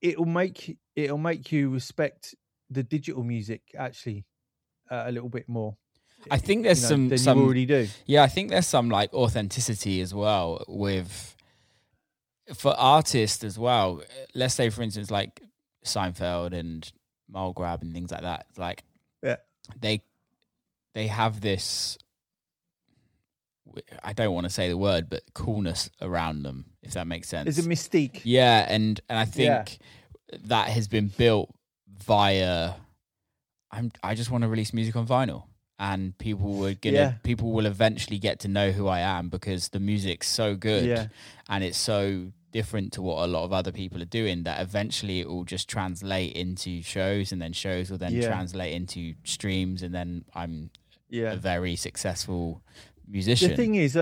it'll 0.00 0.24
make 0.24 0.78
it'll 0.94 1.18
make 1.18 1.52
you 1.52 1.68
respect 1.70 2.34
the 2.70 2.82
digital 2.82 3.24
music 3.24 3.62
actually 3.76 4.24
uh, 4.90 5.04
a 5.06 5.12
little 5.12 5.28
bit 5.28 5.48
more 5.48 5.76
I 6.30 6.38
think 6.38 6.60
you 6.60 6.64
there's 6.64 6.82
know, 6.82 6.88
some 6.88 7.08
than 7.08 7.18
some 7.18 7.38
you 7.38 7.44
already 7.44 7.66
do 7.66 7.86
Yeah, 8.06 8.22
I 8.22 8.28
think 8.28 8.50
there's 8.50 8.66
some 8.66 8.88
like 8.90 9.12
authenticity 9.14 10.00
as 10.00 10.12
well 10.14 10.64
with 10.68 11.34
for 12.54 12.74
artists 12.78 13.42
as 13.44 13.58
well. 13.58 14.02
Let's 14.34 14.54
say, 14.54 14.70
for 14.70 14.82
instance, 14.82 15.10
like 15.10 15.40
Seinfeld 15.84 16.52
and 16.52 16.90
Mall 17.28 17.52
Grab 17.52 17.82
and 17.82 17.92
things 17.92 18.10
like 18.12 18.22
that. 18.22 18.46
Like, 18.56 18.82
Yeah. 19.22 19.36
they 19.80 20.02
they 20.94 21.06
have 21.08 21.40
this. 21.40 21.98
I 24.02 24.12
don't 24.12 24.32
want 24.32 24.44
to 24.44 24.50
say 24.50 24.68
the 24.68 24.76
word, 24.78 25.10
but 25.10 25.22
coolness 25.34 25.90
around 26.00 26.44
them, 26.44 26.66
if 26.82 26.92
that 26.94 27.06
makes 27.06 27.28
sense. 27.28 27.44
there's 27.54 27.66
a 27.66 27.68
mystique 27.68 28.20
Yeah, 28.24 28.64
and 28.68 29.00
and 29.08 29.18
I 29.18 29.22
Yeah. 29.22 29.64
think 29.64 29.78
that 30.44 30.68
has 30.68 30.88
been 30.88 31.08
built 31.08 31.54
via. 32.04 32.74
I'm. 33.76 33.92
I 34.02 34.14
just 34.14 34.30
want 34.30 34.42
to 34.42 34.48
release 34.48 34.72
music 34.72 34.96
on 34.96 35.06
vinyl, 35.06 35.44
and 35.78 36.16
people 36.18 36.54
were 36.54 36.74
gonna. 36.74 36.96
Yeah. 36.96 37.12
People 37.22 37.52
will 37.52 37.66
eventually 37.66 38.18
get 38.18 38.40
to 38.40 38.48
know 38.48 38.70
who 38.70 38.86
I 38.88 39.00
am 39.00 39.28
because 39.28 39.68
the 39.68 39.80
music's 39.80 40.28
so 40.28 40.56
good, 40.56 40.84
Yeah. 40.84 41.06
and 41.48 41.62
it's 41.62 41.78
so 41.78 42.32
different 42.52 42.92
to 42.94 43.02
what 43.02 43.22
a 43.24 43.28
lot 43.30 43.44
of 43.44 43.52
other 43.52 43.70
people 43.72 44.00
are 44.00 44.06
doing 44.20 44.44
that 44.44 44.62
eventually 44.62 45.20
it 45.20 45.28
will 45.28 45.44
just 45.44 45.68
translate 45.68 46.32
into 46.32 46.82
shows, 46.82 47.32
and 47.32 47.40
then 47.42 47.52
shows 47.52 47.90
will 47.90 47.98
then 47.98 48.14
Yeah. 48.14 48.28
translate 48.28 48.72
into 48.72 49.14
streams, 49.24 49.82
and 49.82 49.94
then 49.94 50.24
I'm 50.34 50.70
yeah 51.10 51.32
a 51.32 51.36
very 51.36 51.76
successful 51.76 52.62
musician. 53.06 53.50
the 53.50 53.56
thing 53.56 53.74
is 53.76 53.94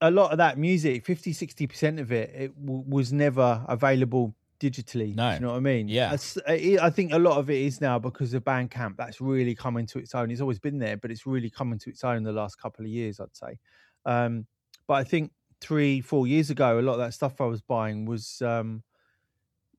a, 0.00 0.10
lot 0.10 0.30
of 0.32 0.38
that 0.38 0.56
music 0.56 1.04
50 1.04 1.32
60% 1.34 2.00
of 2.00 2.10
it 2.12 2.30
it 2.34 2.64
w- 2.64 2.84
was 2.88 3.12
never 3.12 3.62
available 3.68 4.34
digitally 4.58 5.14
No. 5.14 5.30
do 5.30 5.34
you 5.34 5.40
know 5.40 5.50
what 5.52 5.56
i 5.56 5.60
mean 5.60 5.88
Yeah. 5.88 6.16
I 6.46 6.78
I 6.80 6.90
think 6.90 7.12
a 7.12 7.18
lot 7.18 7.38
of 7.38 7.50
it 7.50 7.60
is 7.60 7.80
now 7.80 7.98
because 7.98 8.34
of 8.34 8.44
bandcamp 8.44 8.96
that's 8.96 9.20
really 9.20 9.54
coming 9.54 9.86
to 9.86 9.98
its 9.98 10.14
own 10.14 10.30
it's 10.30 10.40
always 10.40 10.58
been 10.58 10.78
there 10.78 10.96
but 10.96 11.10
it's 11.10 11.26
really 11.26 11.50
coming 11.50 11.78
to 11.80 11.90
its 11.90 12.04
own 12.04 12.16
in 12.16 12.22
the 12.24 12.32
last 12.32 12.56
couple 12.60 12.84
of 12.84 12.90
years 12.90 13.20
i'd 13.20 13.34
say 13.36 13.58
um 14.04 14.46
but 14.86 14.94
i 14.94 15.04
think 15.04 15.32
three 15.60 16.00
four 16.00 16.26
years 16.26 16.50
ago 16.50 16.78
a 16.78 16.82
lot 16.82 16.94
of 16.94 16.98
that 16.98 17.14
stuff 17.14 17.40
i 17.40 17.44
was 17.46 17.62
buying 17.62 18.04
was 18.04 18.42
um 18.42 18.82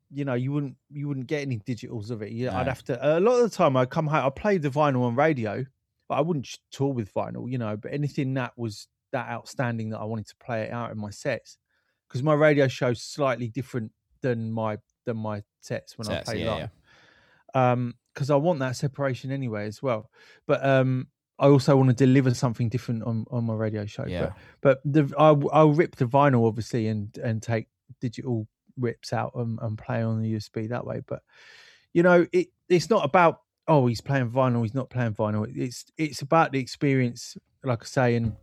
you 0.10 0.24
know 0.26 0.34
you 0.34 0.52
wouldn't 0.52 0.76
you 0.90 1.08
wouldn't 1.08 1.28
get 1.28 1.42
any 1.42 1.60
digitals 1.60 2.12
of 2.12 2.22
it 2.22 2.32
you, 2.32 2.50
i'd 2.50 2.68
have 2.68 2.84
to 2.84 3.18
a 3.18 3.20
lot 3.20 3.36
of 3.36 3.50
the 3.50 3.56
time 3.56 3.76
I'd 3.76 3.90
come 3.90 4.08
home 4.08 4.26
i 4.26 4.30
play 4.30 4.58
the 4.58 4.70
vinyl 4.70 5.02
on 5.04 5.16
radio 5.16 5.66
but 6.10 6.16
I 6.16 6.22
wouldn't 6.22 6.48
tour 6.72 6.94
with 6.94 7.14
vinyl, 7.14 7.52
you 7.52 7.58
know. 7.58 7.76
But 7.76 7.92
anything 7.94 8.34
that 8.36 8.54
was 8.58 8.88
that 9.12 9.28
outstanding 9.30 9.90
that 9.90 10.00
I 10.00 10.06
wanted 10.06 10.28
to 10.28 10.38
play 10.38 10.62
it 10.64 10.72
out 10.72 10.90
in 10.90 10.98
my 10.98 11.10
sets, 11.10 11.58
because 12.08 12.24
my 12.24 12.34
radio 12.34 12.70
show's 12.70 13.02
slightly 13.04 13.50
different 13.50 13.92
than 14.22 14.52
my 14.52 14.78
than 15.06 15.18
my 15.18 15.44
sets 15.62 15.98
when 15.98 16.06
Sets, 16.06 16.30
I 16.30 16.34
play 16.34 16.44
yeah, 16.44 16.54
live. 16.54 16.70
Um, 17.54 17.96
because 18.14 18.30
I 18.32 18.36
want 18.36 18.60
that 18.60 18.76
separation 18.76 19.32
anyway 19.32 19.68
as 19.68 19.84
well. 19.84 20.10
But 20.48 20.66
um, 20.66 21.08
I 21.38 21.48
also 21.48 21.76
want 21.78 21.90
to 21.90 21.96
deliver 21.96 22.34
something 22.34 22.70
different 22.70 23.04
on 23.04 23.26
on 23.30 23.46
my 23.46 23.54
radio 23.54 23.86
show. 23.86 24.06
Yeah. 24.08 24.32
But 24.62 24.82
but 24.84 24.94
the 24.94 25.14
I'll, 25.18 25.44
I'll 25.52 25.72
rip 25.72 25.96
the 25.96 26.06
vinyl 26.06 26.48
obviously 26.48 26.88
and 26.88 27.16
and 27.18 27.42
take 27.42 27.68
digital 28.02 28.48
rips 28.78 29.14
out 29.14 29.34
and, 29.36 29.60
and 29.62 29.78
play 29.78 30.02
on 30.02 30.22
the 30.22 30.34
USB 30.34 30.70
that 30.70 30.86
way. 30.86 31.02
But 31.06 31.22
you 31.94 32.04
know, 32.04 32.26
it 32.32 32.48
it's 32.70 32.90
not 32.90 33.06
about 33.06 33.42
oh 33.68 33.86
he's 33.88 34.02
playing 34.02 34.32
vinyl, 34.32 34.64
he's 34.64 34.74
not 34.74 34.90
playing 34.90 35.14
vinyl. 35.14 35.48
It's 35.56 35.86
it's 35.98 36.22
about 36.22 36.52
the 36.52 36.60
experience, 36.60 37.38
like 37.64 37.84
I 37.84 37.86
say, 37.86 38.16
and 38.16 38.36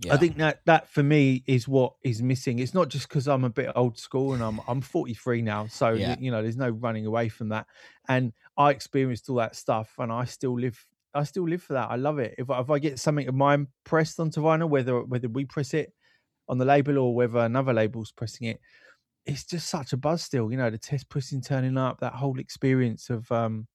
Yeah. 0.00 0.14
I 0.14 0.16
think 0.16 0.38
that 0.38 0.60
that 0.64 0.88
for 0.88 1.02
me 1.02 1.44
is 1.46 1.68
what 1.68 1.94
is 2.02 2.22
missing. 2.22 2.58
It's 2.58 2.72
not 2.74 2.88
just 2.88 3.08
because 3.08 3.28
I'm 3.28 3.44
a 3.44 3.50
bit 3.50 3.70
old 3.74 3.98
school 3.98 4.32
and 4.32 4.42
I'm 4.42 4.60
I'm 4.66 4.80
43 4.80 5.42
now, 5.42 5.66
so 5.66 5.90
Yeah. 5.90 6.16
you 6.18 6.30
know 6.30 6.42
there's 6.42 6.56
no 6.56 6.70
running 6.70 7.06
away 7.06 7.28
from 7.28 7.50
that. 7.50 7.66
And 8.08 8.32
I 8.56 8.70
experienced 8.70 9.28
all 9.28 9.36
that 9.36 9.56
stuff, 9.56 9.94
and 9.98 10.10
I 10.10 10.24
still 10.24 10.58
live. 10.58 10.86
I 11.12 11.24
still 11.24 11.48
live 11.48 11.62
for 11.62 11.74
that. 11.74 11.90
I 11.90 11.96
love 11.96 12.18
it. 12.18 12.34
If 12.38 12.50
I, 12.50 12.60
if 12.60 12.70
I 12.70 12.78
get 12.78 12.98
something 12.98 13.28
of 13.28 13.34
mine 13.34 13.66
pressed 13.84 14.18
onto 14.20 14.40
vinyl, 14.40 14.68
whether 14.70 15.02
whether 15.02 15.28
we 15.28 15.44
press 15.44 15.74
it 15.74 15.92
on 16.48 16.58
the 16.58 16.64
label 16.64 16.98
or 16.98 17.14
whether 17.14 17.40
another 17.40 17.72
label's 17.74 18.10
pressing 18.12 18.46
it, 18.48 18.60
it's 19.26 19.44
just 19.44 19.68
such 19.68 19.92
a 19.92 19.96
buzz. 19.98 20.22
Still, 20.22 20.50
you 20.50 20.56
know, 20.56 20.70
the 20.70 20.78
test 20.78 21.08
pressing 21.10 21.42
turning 21.42 21.76
up, 21.76 22.00
that 22.00 22.14
whole 22.14 22.38
experience 22.38 23.10
of 23.10 23.30
um 23.30 23.66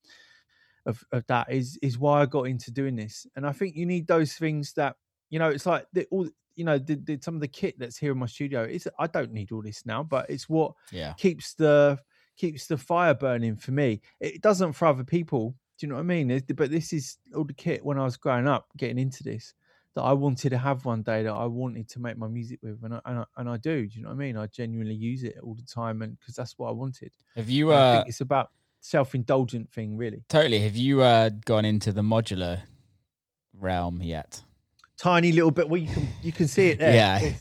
of 0.88 1.04
of 1.12 1.26
that 1.28 1.52
is 1.52 1.78
is 1.82 1.98
why 2.00 2.22
I 2.22 2.26
got 2.26 2.44
into 2.44 2.72
doing 2.72 2.96
this. 2.96 3.28
And 3.36 3.46
I 3.46 3.52
think 3.52 3.76
you 3.76 3.86
need 3.86 4.08
those 4.08 4.34
things 4.34 4.74
that 4.74 4.96
you 5.30 5.40
know. 5.40 5.50
It's 5.50 5.66
like 5.66 5.86
the, 5.94 6.06
all 6.12 6.28
you 6.56 6.64
know, 6.64 6.78
the, 6.78 6.96
the, 6.96 7.20
some 7.22 7.36
of 7.36 7.42
the 7.42 7.48
kit 7.48 7.78
that's 7.78 7.98
here 7.98 8.12
in 8.14 8.18
my 8.18 8.26
studio. 8.28 8.64
It's 8.64 8.88
I 8.98 9.08
don't 9.08 9.32
need 9.34 9.52
all 9.52 9.62
this 9.62 9.86
now, 9.86 10.04
but 10.04 10.30
it's 10.30 10.48
what 10.48 10.74
yeah. 10.92 11.14
keeps 11.14 11.54
the 11.56 12.00
keeps 12.38 12.68
the 12.68 12.78
fire 12.78 13.14
burning 13.14 13.56
for 13.58 13.72
me. 13.72 14.02
It 14.20 14.42
doesn't 14.42 14.74
for 14.74 14.86
other 14.88 15.04
people. 15.04 15.56
Do 15.78 15.86
you 15.86 15.90
know 15.90 15.96
what 15.96 16.02
I 16.02 16.04
mean? 16.04 16.32
It's- 16.32 16.56
But 16.56 16.72
this 16.72 16.94
is 16.94 17.18
all 17.36 17.44
the 17.44 17.54
kit 17.54 17.84
when 17.84 17.98
I 18.00 18.04
was 18.06 18.16
growing 18.18 18.48
up, 18.48 18.68
getting 18.78 18.98
into 18.98 19.24
this, 19.24 19.54
that 19.94 20.02
I 20.04 20.14
wanted 20.14 20.50
to 20.52 20.58
have 20.58 20.86
one 20.86 21.02
day 21.04 21.24
that 21.24 21.34
I 21.34 21.46
wanted 21.46 21.90
to 21.90 22.00
make 22.00 22.18
my 22.18 22.28
music 22.28 22.60
with, 22.62 22.82
and 22.84 22.94
I 22.96 23.02
and 23.06 23.20
I, 23.20 23.26
and 23.38 23.50
I 23.50 23.58
do. 23.58 23.86
Do 23.88 23.96
you 23.98 24.04
know 24.04 24.10
what 24.10 24.16
I 24.16 24.18
mean? 24.18 24.38
I 24.38 24.48
genuinely 24.48 24.96
use 24.96 25.24
it 25.24 25.36
all 25.44 25.56
the 25.56 25.64
time, 25.64 26.02
and 26.02 26.18
because 26.20 26.36
that's 26.36 26.58
what 26.58 26.70
I 26.70 26.72
wanted. 26.72 27.12
Have 27.36 27.50
you 27.50 27.72
And 27.72 27.80
I 27.80 27.82
uh 27.82 27.96
think 27.98 28.08
it's 28.10 28.22
about 28.22 28.52
self-indulgent 28.80 29.72
thing, 29.72 29.98
really. 29.98 30.24
totally? 30.30 30.60
Have 30.60 30.76
you 30.78 31.02
uh 31.02 31.30
gone 31.46 31.66
into 31.66 31.92
the 31.92 32.02
modular 32.02 32.62
realm 33.54 34.02
yet? 34.02 34.44
Tiny 34.98 35.32
little 35.32 35.52
bit. 35.52 35.70
Well, 35.70 35.82
you 35.82 35.88
can 35.94 36.08
you 36.22 36.32
can 36.32 36.48
see 36.48 36.70
it 36.70 36.80
there. 36.80 36.96
Yeah. 36.96 37.34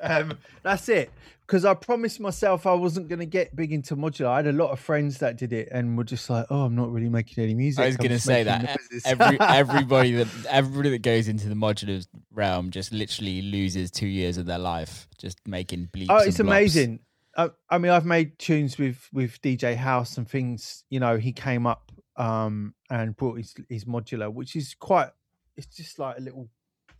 um, 0.00 0.38
that's 0.62 0.88
it. 0.88 1.10
Because 1.46 1.64
I 1.64 1.72
promised 1.72 2.20
myself 2.20 2.66
I 2.66 2.74
wasn't 2.74 3.08
going 3.08 3.20
to 3.20 3.26
get 3.26 3.56
big 3.56 3.72
into 3.72 3.96
modular. 3.96 4.26
I 4.26 4.36
had 4.36 4.48
a 4.48 4.52
lot 4.52 4.70
of 4.70 4.80
friends 4.80 5.18
that 5.18 5.38
did 5.38 5.52
it 5.52 5.68
and 5.72 5.96
were 5.96 6.04
just 6.04 6.28
like, 6.28 6.44
"Oh, 6.50 6.62
I'm 6.62 6.74
not 6.74 6.92
really 6.92 7.08
making 7.08 7.42
any 7.42 7.54
music." 7.54 7.82
I 7.82 7.86
was 7.86 7.96
going 7.96 8.10
to 8.10 8.20
say 8.20 8.42
that 8.42 8.76
every 9.06 9.40
everybody 9.40 10.12
that 10.12 10.28
everybody 10.50 10.90
that 10.90 11.02
goes 11.02 11.26
into 11.26 11.48
the 11.48 11.54
modular 11.54 12.06
realm 12.32 12.70
just 12.70 12.92
literally 12.92 13.40
loses 13.40 13.90
two 13.90 14.06
years 14.06 14.36
of 14.36 14.44
their 14.44 14.58
life 14.58 15.08
just 15.16 15.38
making 15.46 15.88
bleeps. 15.92 16.06
oh, 16.10 16.18
it's 16.18 16.40
amazing. 16.40 17.00
I, 17.36 17.50
I 17.70 17.78
mean, 17.78 17.92
I've 17.92 18.04
made 18.04 18.38
tunes 18.38 18.76
with 18.76 19.08
with 19.12 19.40
DJ 19.40 19.76
Haus 19.76 20.18
and 20.18 20.28
things. 20.28 20.84
You 20.90 21.00
know, 21.00 21.16
he 21.16 21.32
came 21.32 21.66
up 21.66 21.92
um, 22.16 22.74
and 22.90 23.16
brought 23.16 23.38
his 23.38 23.54
his 23.68 23.84
modular, 23.84 24.30
which 24.32 24.56
is 24.56 24.74
quite. 24.78 25.10
It's 25.58 25.76
just 25.76 25.98
like 25.98 26.16
a 26.16 26.20
little 26.20 26.48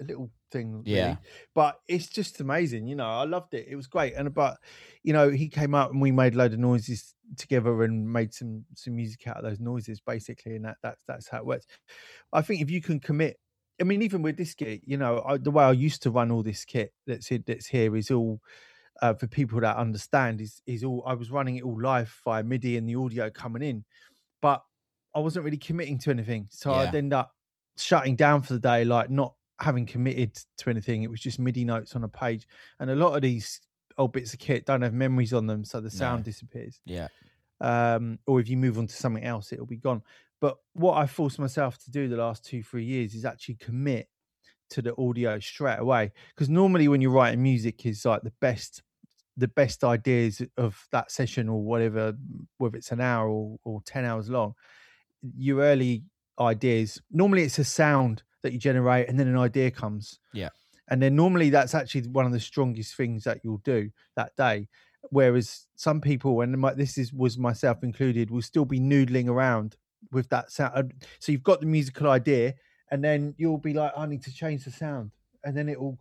a 0.01 0.05
little 0.05 0.31
thing, 0.53 0.79
really. 0.79 0.92
Yeah. 0.92 1.16
But 1.55 1.81
it's 1.88 2.09
just 2.09 2.40
amazing. 2.40 2.87
You 2.87 2.97
know, 2.97 3.07
I 3.07 3.25
loved 3.25 3.55
it. 3.55 3.66
It 3.68 3.77
was 3.77 3.87
great. 3.87 4.14
And 4.14 4.33
but 4.35 4.59
you 5.03 5.12
know, 5.12 5.31
he 5.31 5.49
came 5.49 5.75
up 5.75 5.90
and 5.90 6.01
we 6.01 6.12
made 6.12 6.35
a 6.35 6.38
load 6.38 6.53
of 6.53 6.59
noises 6.59 7.14
together 7.37 7.83
and 7.83 8.12
made 8.12 8.35
some 8.35 8.64
some 8.75 8.97
music 8.97 9.27
out 9.27 9.38
of 9.38 9.44
those 9.44 9.61
noises, 9.61 10.01
basically. 10.01 10.57
And 10.57 10.64
that 10.64 10.77
that's 10.83 11.03
that's 11.09 11.29
how 11.29 11.38
it 11.38 11.47
works. 11.47 11.66
I 12.33 12.42
think 12.42 12.61
if 12.61 12.71
you 12.71 12.83
can 12.83 13.01
commit. 13.01 13.38
I 13.81 13.85
mean, 13.85 14.03
even 14.03 14.23
with 14.23 14.37
this 14.37 14.55
kit, 14.55 14.81
you 14.85 14.97
know, 14.97 15.23
I, 15.25 15.37
the 15.37 15.53
way 15.53 15.62
I 15.62 15.71
used 15.71 16.03
to 16.03 16.11
run 16.11 16.33
all 16.33 16.42
this 16.42 16.64
kit 16.64 16.92
that's 17.07 17.29
here, 17.29 17.38
that's 17.47 17.68
here 17.68 17.94
is 17.94 18.11
all 18.11 18.40
uh, 19.01 19.14
for 19.14 19.29
people 19.29 19.61
that 19.61 19.77
understand 19.77 20.40
is 20.40 20.61
is 20.66 20.83
all 20.83 21.05
I 21.07 21.14
was 21.14 21.31
running 21.31 21.57
it 21.57 21.62
all 21.62 21.81
live 21.81 22.12
via 22.25 22.42
MIDI 22.42 22.77
and 22.77 22.88
the 22.88 22.97
audio 22.97 23.31
coming 23.31 23.62
in, 23.62 23.85
but 24.42 24.62
I 25.14 25.21
wasn't 25.21 25.44
really 25.44 25.59
committing 25.59 25.99
to 26.01 26.11
anything. 26.11 26.49
So 26.51 26.71
Yeah. 26.73 26.79
I'd 26.79 26.94
end 26.94 27.12
up 27.12 27.33
shutting 27.83 28.17
down 28.17 28.43
for 28.43 28.53
the 28.53 28.59
day, 28.61 28.85
like 28.85 29.11
not 29.11 29.35
having 29.61 29.87
committed 29.87 30.38
to 30.59 30.71
anything. 30.71 31.03
It 31.03 31.11
was 31.11 31.21
just 31.21 31.38
MIDI 31.38 31.64
notes 31.64 31.97
on 31.97 32.05
a 32.05 32.09
page, 32.09 32.47
and 32.81 32.91
a 32.91 32.97
lot 32.97 33.14
of 33.14 33.23
these 33.23 33.61
old 33.97 34.12
bits 34.12 34.33
of 34.33 34.38
kit 34.38 34.64
don't 34.64 34.83
have 34.83 34.95
memories 34.95 35.33
on 35.33 35.47
them, 35.47 35.64
so 35.64 35.81
the 35.81 35.91
sound 35.91 36.25
disappears. 36.25 36.81
Yeah. 36.85 37.09
Um, 37.61 38.21
or 38.27 38.38
if 38.38 38.49
you 38.49 38.57
move 38.57 38.79
on 38.79 38.87
to 38.87 38.95
something 38.95 39.25
else, 39.25 39.53
it'll 39.53 39.67
be 39.67 39.77
gone. 39.77 40.03
But 40.41 40.57
what 40.75 40.97
I 40.97 41.07
forced 41.07 41.38
myself 41.38 41.79
to 41.85 41.91
do 41.91 42.09
the 42.09 42.17
last 42.17 42.45
two 42.45 42.62
three 42.62 42.85
years 42.85 43.14
is 43.14 43.25
actually 43.25 43.57
commit 43.57 44.09
to 44.71 44.83
the 44.83 44.95
audio 44.99 45.38
straight 45.41 45.79
away 45.79 46.12
because 46.35 46.49
normally 46.49 46.88
when 46.88 47.01
you're 47.01 47.11
writing 47.11 47.43
music 47.43 47.87
is 47.87 48.05
like 48.05 48.23
the 48.23 48.33
best 48.41 48.83
the 49.37 49.49
best 49.49 49.85
ideas 49.85 50.43
of 50.57 50.87
that 50.93 51.11
session 51.11 51.49
or 51.49 51.62
whatever 51.62 52.14
whether 52.59 52.77
it's 52.77 52.93
an 52.93 53.01
hour 53.01 53.29
or, 53.29 53.59
or 53.64 53.81
10 53.87 54.05
hours 54.05 54.29
long 54.29 54.55
your 55.37 55.61
early 55.61 56.03
ideas 56.40 57.01
normally 57.11 57.42
it's 57.42 57.59
a 57.59 57.64
sound 57.64 58.22
that 58.42 58.53
you 58.53 58.59
generate 58.59 59.09
and 59.09 59.18
then 59.18 59.27
an 59.29 59.37
idea 59.38 59.70
comes 59.70 60.20
Yeah. 60.33 60.51
and 60.88 61.03
then 61.03 61.16
normally 61.16 61.51
that's 61.51 61.74
actually 61.74 62.03
one 62.09 62.27
of 62.27 62.33
the 62.33 62.40
strongest 62.40 62.94
things 62.96 63.24
that 63.24 63.40
you'll 63.42 63.59
do 63.64 63.90
that 64.16 64.37
day 64.37 64.68
whereas 65.11 65.66
some 65.77 66.01
people 66.01 66.40
and 66.40 66.57
my, 66.59 66.74
this 66.74 66.98
is 66.98 67.12
was 67.12 67.38
myself 67.38 67.83
included 67.83 68.31
will 68.31 68.42
still 68.42 68.64
be 68.64 68.81
noodling 68.81 69.29
around 69.29 69.77
with 70.12 70.29
that 70.29 70.51
sound 70.53 70.92
so 71.18 71.33
you've 71.33 71.42
got 71.42 71.61
the 71.61 71.66
musical 71.66 72.09
idea 72.11 72.55
and 72.90 73.03
then 73.03 73.35
you'll 73.38 73.59
be 73.59 73.72
like 73.74 73.92
i 73.96 74.07
need 74.07 74.22
to 74.22 74.33
change 74.33 74.64
the 74.64 74.70
sound 74.70 75.11
and 75.44 75.57
then 75.57 75.68
it 75.68 75.81
will 75.81 75.98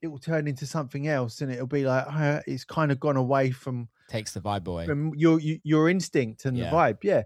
it 0.00 0.06
will 0.06 0.18
turn 0.18 0.46
into 0.46 0.64
something 0.66 1.08
else 1.08 1.40
and 1.40 1.50
it'll 1.50 1.66
be 1.66 1.84
like 1.84 2.04
"Ah, 2.08 2.40
it's 2.46 2.64
kind 2.64 2.92
of 2.92 3.00
gone 3.00 3.16
away 3.16 3.50
from 3.50 3.88
Takes 4.08 4.32
the 4.32 4.40
vibe 4.40 4.66
away. 4.68 4.86
from 4.86 5.12
your 5.14 5.40
your, 5.40 5.56
your 5.64 5.88
instinct 5.88 6.44
and 6.44 6.56
Yeah. 6.56 6.70
the 6.70 6.76
vibe 6.76 6.98
yeah 7.02 7.22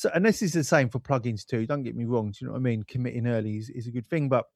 so 0.00 0.10
and 0.14 0.24
this 0.24 0.40
is 0.40 0.54
the 0.54 0.64
same 0.64 0.88
for 0.88 0.98
plugins 0.98 1.44
too 1.44 1.66
don't 1.66 1.82
get 1.82 1.94
me 1.94 2.06
wrong 2.06 2.30
do 2.30 2.38
you 2.40 2.46
know 2.46 2.54
what 2.54 2.58
i 2.58 2.62
mean 2.62 2.82
committing 2.84 3.26
early 3.26 3.58
is, 3.58 3.68
is 3.68 3.86
a 3.86 3.90
good 3.90 4.08
thing 4.08 4.30
but 4.30 4.46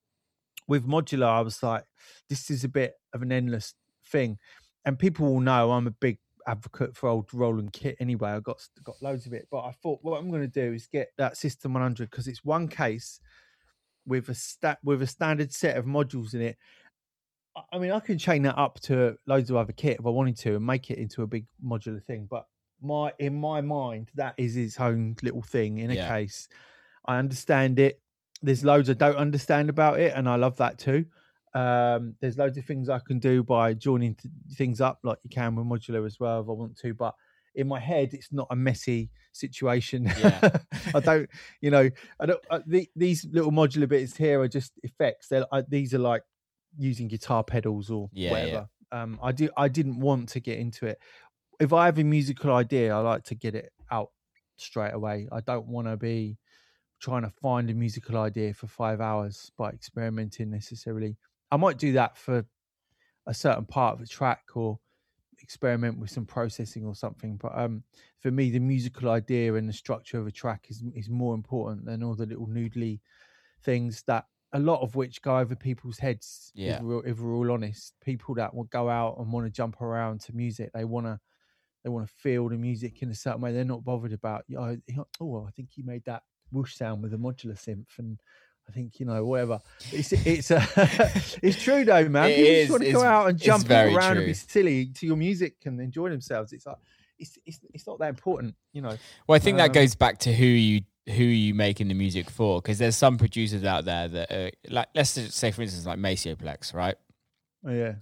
with 0.69 0.87
modular 0.87 1.27
i 1.27 1.43
was 1.43 1.63
like 1.63 1.85
this 2.31 2.51
is 2.51 2.65
a 2.65 2.69
bit 2.69 2.95
of 3.13 3.21
an 3.21 3.31
endless 3.31 3.75
thing 4.07 4.39
and 4.87 4.99
people 4.99 5.27
will 5.31 5.41
know 5.41 5.73
i'm 5.73 5.87
a 5.87 5.91
big 5.91 6.19
advocate 6.47 6.97
for 6.97 7.11
old 7.11 7.29
roland 7.35 7.75
kit 7.75 7.95
anyway 8.01 8.31
i 8.31 8.41
got 8.41 8.57
got 8.83 8.97
loads 9.03 9.27
of 9.27 9.35
it 9.35 9.47
but 9.51 9.63
i 9.65 9.73
thought 9.83 9.99
what 10.01 10.19
i'm 10.19 10.31
going 10.31 10.41
to 10.41 10.49
do 10.49 10.73
is 10.73 10.87
get 10.87 11.09
that 11.19 11.37
system 11.37 11.75
100 11.75 12.11
because 12.11 12.27
it's 12.27 12.43
one 12.45 12.67
case 12.67 13.21
with 14.07 14.31
a 14.31 14.35
stat 14.35 14.79
with 14.83 15.03
a 15.03 15.07
standard 15.07 15.53
set 15.53 15.77
of 15.77 15.85
modules 15.85 16.33
in 16.33 16.41
it 16.41 16.57
I- 17.57 17.63
I 17.75 17.79
mean, 17.79 17.93
I 17.93 18.01
can 18.01 18.19
chain 18.19 18.43
that 18.43 18.59
up 18.59 18.81
to 18.81 19.17
loads 19.27 19.49
of 19.49 19.55
other 19.55 19.73
kit 19.73 20.01
if 20.01 20.07
I 20.07 20.11
wanted 20.11 20.37
to 20.39 20.57
and 20.57 20.67
make 20.67 20.91
it 20.91 20.99
into 20.99 21.23
a 21.23 21.27
big 21.29 21.47
modular 21.65 22.03
thing. 22.03 22.27
But 22.29 22.47
my 22.83 23.13
in 23.19 23.35
my 23.35 23.61
mind, 23.61 24.11
that 24.15 24.35
is 24.37 24.55
his 24.55 24.77
own 24.79 25.17
little 25.23 25.43
thing 25.43 25.79
in 25.79 25.91
a 25.91 25.95
Yeah. 25.95 26.09
case. 26.09 26.49
I 27.07 27.19
understand 27.19 27.79
it. 27.79 28.01
There's 28.43 28.65
loads 28.65 28.91
I 28.91 28.95
don't 28.95 29.17
understand 29.17 29.71
about 29.71 30.01
it, 30.01 30.13
and 30.15 30.29
I 30.29 30.37
love 30.37 30.57
that 30.59 30.79
too. 30.79 31.07
Um, 31.55 32.17
there's 32.21 32.37
loads 32.37 32.59
of 32.59 32.65
things 32.65 32.89
I 32.89 32.99
can 32.99 33.19
do 33.21 33.43
by 33.45 33.75
joining 33.75 34.17
th- 34.17 34.33
things 34.57 34.81
up, 34.81 34.99
like 35.05 35.19
you 35.23 35.31
can 35.31 35.55
with 35.55 35.67
modular 35.67 36.05
as 36.05 36.19
well 36.19 36.41
if 36.41 36.49
I 36.49 36.53
want 36.53 36.77
to. 36.79 36.95
But 36.95 37.15
in 37.55 37.69
my 37.69 37.79
head, 37.79 38.13
it's 38.13 38.33
not 38.33 38.49
a 38.51 38.57
messy 38.57 39.11
situation. 39.33 40.05
Yeah. 40.19 40.59
I 40.95 41.01
don't, 41.01 41.31
you 41.61 41.71
know, 41.71 41.89
I 42.19 42.27
don't. 42.27 42.41
Uh, 42.51 42.61
the, 42.67 42.89
these 42.97 43.25
little 43.31 43.53
modular 43.53 43.89
bits 43.89 44.17
here 44.17 44.41
are 44.41 44.49
just 44.49 44.73
effects. 44.83 45.29
They're 45.29 45.47
I, 45.53 45.63
these 45.69 45.95
are 45.95 45.99
like 45.99 46.23
using 46.77 47.07
guitar 47.07 47.45
pedals 47.45 47.89
or 47.91 48.11
Yeah, 48.13 48.25
yeah. 48.25 48.33
whatever. 48.33 48.69
Um, 48.93 49.19
I 49.23 49.33
do. 49.33 49.49
I 49.57 49.69
didn't 49.69 50.01
want 50.01 50.29
to 50.31 50.41
get 50.41 50.59
into 50.59 50.87
it. 50.87 50.99
If 51.61 51.73
I 51.73 51.87
have 51.87 51.99
a 51.99 52.05
musical 52.05 52.53
idea, 52.53 52.95
I 52.95 53.01
like 53.01 53.25
to 53.25 53.35
get 53.35 53.55
it 53.55 53.73
out 53.91 54.11
straight 54.57 54.93
away. 54.93 55.29
I 55.33 55.41
don't 55.41 55.67
want 55.67 55.89
to 55.89 55.97
be 55.97 56.39
trying 57.01 57.23
to 57.23 57.31
find 57.31 57.71
a 57.71 57.75
musical 57.75 58.19
idea 58.19 58.55
for 58.55 58.67
five 58.67 59.01
hours 59.01 59.51
by 59.57 59.71
experimenting 59.71 60.51
necessarily. 60.51 61.17
I 61.51 61.57
might 61.57 61.79
do 61.79 61.93
that 61.93 62.17
for 62.17 62.45
a 63.27 63.35
certain 63.35 63.65
part 63.65 63.95
of 63.95 64.01
a 64.03 64.07
track 64.07 64.43
or 64.55 64.79
experiment 65.41 65.99
with 65.99 66.11
some 66.11 66.27
processing 66.27 66.85
or 66.85 66.95
something. 66.95 67.37
But 67.37 67.53
um, 67.57 67.83
for 68.21 68.31
me, 68.31 68.51
the 68.51 68.59
musical 68.59 69.11
idea 69.11 69.55
and 69.55 69.69
the 69.69 69.73
structure 69.73 70.19
of 70.19 70.27
a 70.27 70.33
track 70.33 70.67
is 70.69 70.83
is 70.95 71.09
more 71.09 71.35
important 71.35 71.85
than 71.85 72.03
all 72.03 72.15
the 72.15 72.27
little 72.27 72.47
noodly 72.47 73.01
things 73.63 74.03
that 74.07 74.27
a 74.53 74.59
lot 74.59 74.81
of 74.81 74.95
which 74.95 75.21
go 75.21 75.39
over 75.39 75.57
people's 75.57 75.99
heads. 75.99 76.53
Yeah. 76.55 76.77
If 76.77 76.83
we're, 76.83 77.07
if 77.07 77.19
we're 77.19 77.35
all 77.35 77.51
honest, 77.51 77.95
people 78.05 78.35
that 78.37 78.55
will 78.55 78.65
go 78.65 78.89
out 78.89 79.19
and 79.19 79.33
want 79.33 79.47
to 79.47 79.51
jump 79.51 79.81
around 79.81 80.21
to 80.23 80.33
music, 80.33 80.71
they 80.73 80.85
want 80.85 81.07
to 81.07 81.19
they 81.85 81.91
want 81.91 82.09
to 82.09 82.15
feel 82.15 82.49
the 82.49 82.57
music 82.57 83.03
in 83.03 83.11
a 83.11 83.15
certain 83.15 83.43
way. 83.43 83.53
They're 83.53 83.65
not 83.65 83.85
bothered 83.85 84.13
about, 84.15 84.45
you 84.49 84.57
know, 84.57 85.07
oh, 85.21 85.45
I 85.47 85.51
think 85.51 85.69
he 85.71 85.83
made 85.83 86.05
that 86.07 86.23
whoosh 86.51 86.75
sound 86.75 87.03
with 87.03 87.13
a 87.15 87.19
modular 87.19 87.55
synth, 87.57 87.99
and 87.99 88.19
I 88.69 88.73
think 88.73 88.99
you 88.99 89.05
know 89.07 89.25
whatever. 89.25 89.61
It's 89.93 90.13
it's 90.13 90.51
uh, 90.51 90.65
it's 91.43 91.63
true 91.63 91.85
though, 91.85 92.09
man. 92.09 92.31
It 92.31 92.37
People 92.37 92.51
is, 92.51 92.61
just 92.61 92.71
want 92.71 92.83
to 92.85 92.93
go 92.93 93.03
out 93.03 93.29
and 93.29 93.39
jump 93.39 93.71
around 93.71 93.93
true. 93.93 94.19
and 94.23 94.27
be 94.27 94.35
silly 94.35 94.87
to 94.87 95.07
your 95.07 95.17
music 95.17 95.57
and 95.67 95.81
enjoy 95.81 96.09
themselves. 96.09 96.53
It's 96.55 96.67
like 96.67 96.79
it's 97.19 97.39
it's, 97.45 97.61
it's 97.75 97.87
not 97.87 97.99
that 97.99 98.09
important, 98.09 98.55
you 98.73 98.81
know. 98.83 98.97
Well, 99.29 99.37
I 99.37 99.39
think 99.39 99.59
that 99.59 99.67
Um, 99.71 99.73
goes 99.73 99.95
back 99.95 100.19
to 100.21 100.33
who 100.33 100.47
you 100.47 100.81
who 101.07 101.25
you 101.25 101.53
making 101.53 101.89
the 101.89 101.95
music 101.95 102.31
for, 102.31 102.63
because 102.63 102.79
there's 102.79 102.97
some 102.97 103.19
producers 103.19 103.63
out 103.63 103.85
there 103.85 104.09
that, 104.09 104.33
are, 104.33 104.51
like, 104.71 104.89
let's 104.95 105.15
just 105.15 105.35
say, 105.35 105.51
for 105.51 105.61
instance, 105.61 105.85
like 105.85 105.99
Maceo 105.99 106.35
Plex, 106.35 106.73
right? 106.73 106.95
Oh, 107.67 107.71
yeah, 107.71 107.97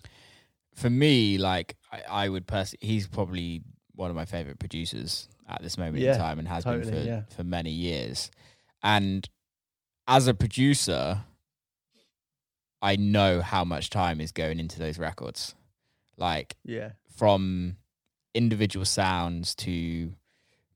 For 0.77 0.89
me, 0.89 1.37
like, 1.37 1.75
I, 1.91 2.03
I 2.09 2.29
would 2.29 2.47
personally, 2.47 2.87
he's 2.87 3.09
probably 3.09 3.63
one 4.03 4.11
of 4.11 4.17
my 4.17 4.25
favorite 4.27 4.59
producers 4.59 5.29
at 5.49 5.63
this 5.63 5.79
moment 5.79 5.99
Yeah, 5.99 6.13
in 6.15 6.19
time, 6.19 6.39
and 6.39 6.49
has 6.49 6.65
been 6.65 6.83
for 6.85 6.95
yeah. 6.97 7.23
for 7.35 7.45
many 7.45 7.71
years. 7.71 8.31
And 8.83 9.29
as 10.07 10.27
a 10.27 10.35
producer, 10.35 11.21
I 12.83 12.97
know 12.97 13.41
how 13.41 13.65
much 13.65 13.91
time 13.91 14.21
is 14.21 14.33
going 14.33 14.59
into 14.59 14.79
those 14.79 14.99
records, 14.99 15.55
like 16.17 16.57
yeah, 16.65 16.91
from 17.17 17.77
individual 18.35 18.85
sounds 18.85 19.55
to 19.55 20.13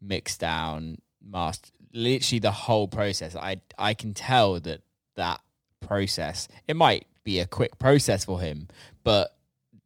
mix 0.01 0.39
down, 0.39 0.99
master, 1.23 1.71
literally 1.93 2.39
the 2.39 2.53
whole 2.53 2.89
process. 2.89 3.35
I 3.35 3.61
I 3.77 3.95
can 3.95 4.15
tell 4.15 4.61
that 4.61 4.83
that 5.17 5.41
process. 5.81 6.49
It 6.69 6.77
might 6.77 7.07
be 7.25 7.41
a 7.41 7.47
quick 7.47 7.79
process 7.79 8.25
for 8.25 8.41
him, 8.41 8.69
but 9.03 9.36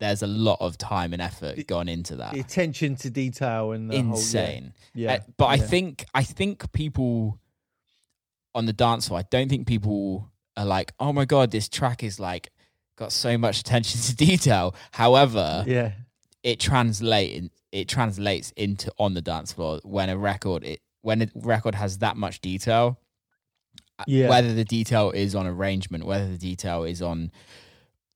there's 0.00 0.22
a 0.22 0.26
lot 0.26 0.56
of 0.60 0.76
time 0.78 1.12
and 1.12 1.22
effort 1.22 1.56
The- 1.56 1.64
gone 1.64 1.88
into 1.88 2.16
that. 2.16 2.32
the 2.34 2.40
attention 2.40 2.96
to 2.96 3.10
detail 3.10 3.72
and 3.72 3.90
the 3.90 3.96
whole- 3.96 4.04
yeah, 4.06 4.10
Insane. 4.16 4.74
yeah, 4.94 5.12
Uh, 5.12 5.18
but 5.36 5.46
I 5.46 5.58
think 5.58 6.04
I 6.14 6.24
think 6.24 6.72
people 6.72 7.38
on 8.54 8.66
the 8.66 8.72
dance 8.72 9.06
floor, 9.08 9.20
I 9.20 9.24
don't 9.30 9.48
think 9.48 9.66
people 9.68 10.28
are 10.56 10.64
like, 10.64 10.92
oh 10.98 11.12
my 11.12 11.24
god, 11.24 11.50
this 11.52 11.68
track 11.68 12.02
is 12.02 12.18
like 12.18 12.50
got 12.96 13.12
so 13.12 13.38
much 13.38 13.60
attention 13.60 14.00
to 14.00 14.16
detail. 14.16 14.74
However, 14.92 15.64
yeah, 15.66 15.92
it 16.42 16.58
translate 16.58 17.50
it 17.72 17.86
translates 17.88 18.50
into 18.56 18.90
on 18.98 19.14
the 19.14 19.22
dance 19.22 19.52
floor 19.52 19.80
when 19.84 20.08
a 20.08 20.18
record 20.18 20.64
it 20.64 20.80
when 21.02 21.22
a 21.22 21.28
record 21.36 21.74
has 21.76 21.98
that 21.98 22.16
much 22.16 22.40
detail. 22.40 22.98
uh, 23.98 24.04
Yeah. 24.06 24.28
Whether 24.30 24.54
the 24.54 24.64
detail 24.64 25.10
is 25.10 25.34
on 25.34 25.46
arrangement, 25.46 26.04
whether 26.04 26.26
the 26.28 26.38
detail 26.38 26.84
is 26.84 27.00
on 27.02 27.30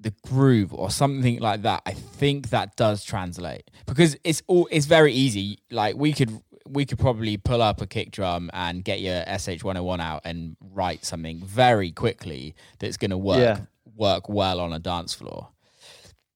the 0.01 0.13
groove 0.27 0.75
or 0.75 0.91
something 0.91 1.39
like 1.41 1.63
that, 1.63 1.83
I 1.87 1.93
think 1.93 2.51
that 2.51 2.77
does 2.77 3.05
translate 3.05 3.71
because 3.87 4.17
it's 4.25 4.43
all 4.47 4.69
it's 4.71 4.87
very 4.87 5.13
easy. 5.13 5.59
Like 5.71 5.97
we 5.97 6.13
could 6.13 6.41
we 6.67 6.85
could 6.87 6.99
probably 6.99 7.37
pull 7.37 7.61
up 7.63 7.81
a 7.81 7.87
kick 7.87 8.11
drum 8.11 8.51
and 8.53 8.83
get 8.85 9.01
your 9.01 9.23
SH 9.39 9.63
one 9.63 9.77
hundred 9.77 9.85
one 9.87 10.01
out 10.01 10.23
and 10.25 10.57
write 10.61 11.05
something 11.05 11.41
very 11.45 11.93
quickly 11.93 12.55
that's 12.79 12.97
going 12.97 13.11
to 13.11 13.19
work 13.19 13.39
Yeah. 13.39 13.59
work 13.97 14.29
well 14.29 14.61
on 14.61 14.73
a 14.73 14.79
dance 14.79 15.15
floor. 15.15 15.49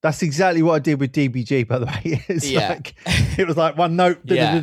That's 0.01 0.23
exactly 0.23 0.63
what 0.63 0.75
I 0.75 0.79
did 0.79 1.01
with 1.01 1.13
DBG, 1.13 1.67
by 1.67 1.79
the 1.81 1.87
way. 1.87 2.23
It's 2.29 2.49
Yeah. 2.49 2.69
like 2.69 2.95
it 3.39 3.47
was 3.49 3.57
like 3.57 3.77
one 3.77 3.97
note, 3.97 4.21
Yeah. 4.25 4.61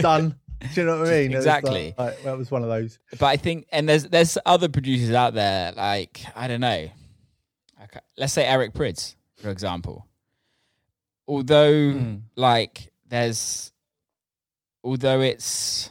done. 0.00 0.36
Do 0.74 0.80
you 0.80 0.86
know 0.86 0.98
what 1.00 1.08
I 1.08 1.20
mean? 1.22 1.34
Exactly. 1.34 1.94
Like, 1.98 2.14
like, 2.14 2.22
that 2.24 2.38
was 2.38 2.50
one 2.50 2.62
of 2.62 2.68
those. 2.70 2.98
but 3.12 3.26
I 3.26 3.36
think, 3.36 3.66
and 3.70 3.86
there's 3.88 4.04
there's 4.04 4.38
other 4.46 4.68
producers 4.70 5.14
out 5.14 5.34
there, 5.34 5.72
like 5.76 6.20
I 6.34 6.48
don't 6.48 6.62
know, 6.62 6.88
okay, 7.86 8.00
let's 8.16 8.32
say 8.32 8.44
Eric 8.44 8.72
Prydz, 8.74 9.14
for 9.36 9.50
example. 9.50 10.06
Although, 11.28 11.72
Mm. 11.72 12.20
like, 12.36 12.92
there's, 13.08 13.72
although 14.84 15.20
it's, 15.20 15.90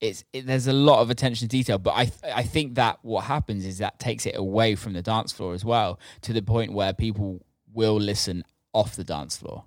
it's 0.00 0.24
it, 0.32 0.46
there's 0.46 0.66
a 0.66 0.72
lot 0.72 1.00
of 1.00 1.10
attention 1.10 1.48
to 1.48 1.56
detail, 1.56 1.78
but 1.78 1.92
I 1.92 2.10
I 2.34 2.42
think 2.42 2.74
that 2.74 2.98
what 3.02 3.24
happens 3.24 3.64
is 3.64 3.78
that 3.78 3.98
takes 3.98 4.26
it 4.26 4.36
away 4.36 4.74
from 4.74 4.92
the 4.92 5.02
dance 5.02 5.32
floor 5.32 5.54
as 5.54 5.64
well, 5.64 5.98
to 6.22 6.32
the 6.32 6.42
point 6.42 6.72
where 6.72 6.92
people 6.92 7.40
will 7.72 7.96
listen 7.96 8.44
off 8.72 8.96
the 8.96 9.04
dance 9.04 9.36
floor. 9.36 9.64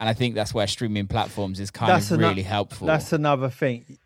And 0.00 0.08
I 0.08 0.14
think 0.14 0.34
that's 0.36 0.54
where 0.54 0.66
streaming 0.68 1.08
platforms 1.08 1.58
is 1.58 1.70
kind 1.72 1.90
That's 1.90 2.10
of 2.12 2.18
ano- 2.20 2.28
really 2.28 2.42
helpful. 2.42 2.86
That's 2.86 3.12
another 3.12 3.50
thing. 3.50 3.98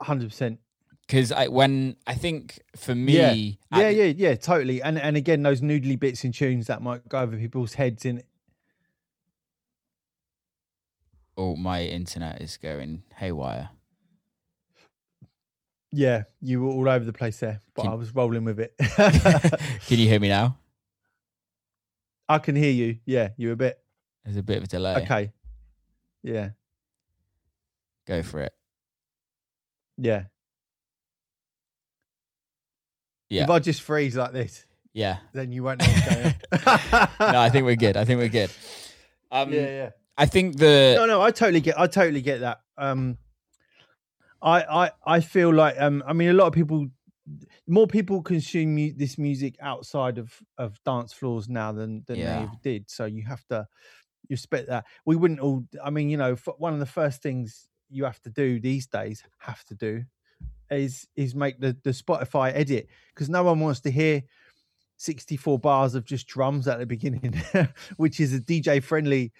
Hundred 0.00 0.30
percent. 0.30 0.60
Because 1.06 1.30
I 1.32 1.48
when 1.48 1.96
I 2.06 2.14
think 2.14 2.60
for 2.76 2.94
me, 2.94 3.12
Yeah. 3.14 3.32
Yeah, 3.80 3.88
the- 3.90 3.94
yeah, 3.94 4.28
yeah, 4.30 4.34
totally. 4.36 4.82
And 4.82 4.98
and 4.98 5.16
again, 5.16 5.42
those 5.42 5.60
noodly 5.60 5.98
bits 5.98 6.24
and 6.24 6.32
tunes 6.34 6.66
that 6.68 6.82
might 6.82 7.08
go 7.08 7.18
over 7.20 7.36
people's 7.36 7.74
heads 7.74 8.04
in. 8.04 8.22
Oh, 11.36 11.56
my 11.56 11.82
internet 11.82 12.40
is 12.40 12.56
going 12.56 13.02
haywire. 13.16 13.70
Yeah, 15.90 16.24
you 16.40 16.60
were 16.62 16.70
all 16.70 16.88
over 16.88 17.04
the 17.04 17.12
place 17.12 17.38
there, 17.38 17.60
but 17.74 17.82
Can- 17.82 17.92
I 17.92 17.94
was 17.94 18.14
rolling 18.14 18.44
with 18.44 18.58
it. 18.60 18.74
Can 19.86 19.98
you 19.98 20.08
hear 20.08 20.20
me 20.20 20.28
now? 20.28 20.58
I 22.28 22.38
can 22.38 22.56
hear 22.56 22.72
you. 22.72 22.98
Yeah, 23.04 23.28
you 23.36 23.52
a 23.52 23.56
bit 23.56 23.78
There's 24.24 24.36
a 24.38 24.42
bit 24.42 24.56
of 24.58 24.64
a 24.64 24.66
delay. 24.66 24.94
okay. 25.02 25.32
Yeah, 26.22 26.50
Go 28.06 28.22
for 28.22 28.40
it. 28.40 28.54
yeah. 29.98 30.24
Yeah. 33.34 33.44
If 33.44 33.50
I 33.50 33.58
just 33.58 33.82
freeze 33.82 34.16
like 34.16 34.32
this, 34.32 34.64
Yeah. 34.92 35.18
then 35.32 35.52
you 35.52 35.62
won't 35.62 35.80
know 35.80 35.86
what's 35.86 36.14
going 36.14 36.26
on. 36.26 37.08
No, 37.32 37.40
I 37.40 37.50
think 37.50 37.64
we're 37.66 37.76
good. 37.76 37.96
I 37.96 38.04
think 38.04 38.18
we're 38.20 38.28
good. 38.28 38.50
Um, 39.30 39.52
yeah, 39.52 39.66
yeah. 39.66 39.90
I 40.16 40.26
think 40.26 40.56
the 40.58 40.94
no, 40.96 41.06
no, 41.06 41.20
I 41.20 41.30
totally 41.32 41.60
get, 41.60 41.78
I 41.78 41.86
totally 41.88 42.22
get 42.22 42.40
that. 42.40 42.60
Um, 42.78 43.18
I, 44.40 44.62
I, 44.62 44.90
I 45.06 45.20
feel 45.20 45.52
like, 45.52 45.74
um, 45.80 46.02
I 46.06 46.12
mean, 46.12 46.28
a 46.28 46.34
lot 46.34 46.46
of 46.46 46.52
people, 46.52 46.86
more 47.66 47.86
people 47.86 48.22
consume 48.22 48.74
mu- 48.74 48.92
this 48.94 49.16
music 49.18 49.56
outside 49.60 50.18
of 50.18 50.32
of 50.58 50.78
dance 50.84 51.12
floors 51.12 51.48
now 51.48 51.72
than 51.72 52.04
than 52.06 52.18
Yeah. 52.18 52.36
they 52.38 52.42
ever 52.44 52.52
did. 52.62 52.90
So 52.90 53.06
you 53.06 53.24
have 53.24 53.44
to 53.46 53.66
respect 54.30 54.68
that. 54.68 54.84
We 55.06 55.16
wouldn't 55.16 55.40
all. 55.40 55.64
I 55.82 55.90
mean, 55.90 56.10
you 56.10 56.18
know, 56.18 56.32
f- 56.32 56.48
one 56.58 56.74
of 56.74 56.78
the 56.80 56.86
first 56.86 57.22
things 57.22 57.66
you 57.88 58.04
have 58.04 58.20
to 58.22 58.30
do 58.30 58.60
these 58.60 58.86
days, 58.86 59.22
have 59.38 59.64
to 59.64 59.74
do, 59.74 60.04
is 60.74 61.06
is 61.16 61.34
make 61.34 61.60
the 61.60 61.76
the 61.82 61.90
Spotify 61.90 62.52
edit 62.54 62.88
because 63.14 63.28
no 63.28 63.42
one 63.44 63.60
wants 63.60 63.80
to 63.80 63.90
hear. 63.90 64.22
64 64.96 65.58
bars 65.58 65.96
of 65.96 66.04
just 66.04 66.28
drums 66.28 66.68
at 66.68 66.78
the 66.78 66.86
beginning, 66.86 67.34
which 67.96 68.20
is 68.20 68.32
a 68.32 68.38
DJ 68.38 68.80
friendly 68.80 69.32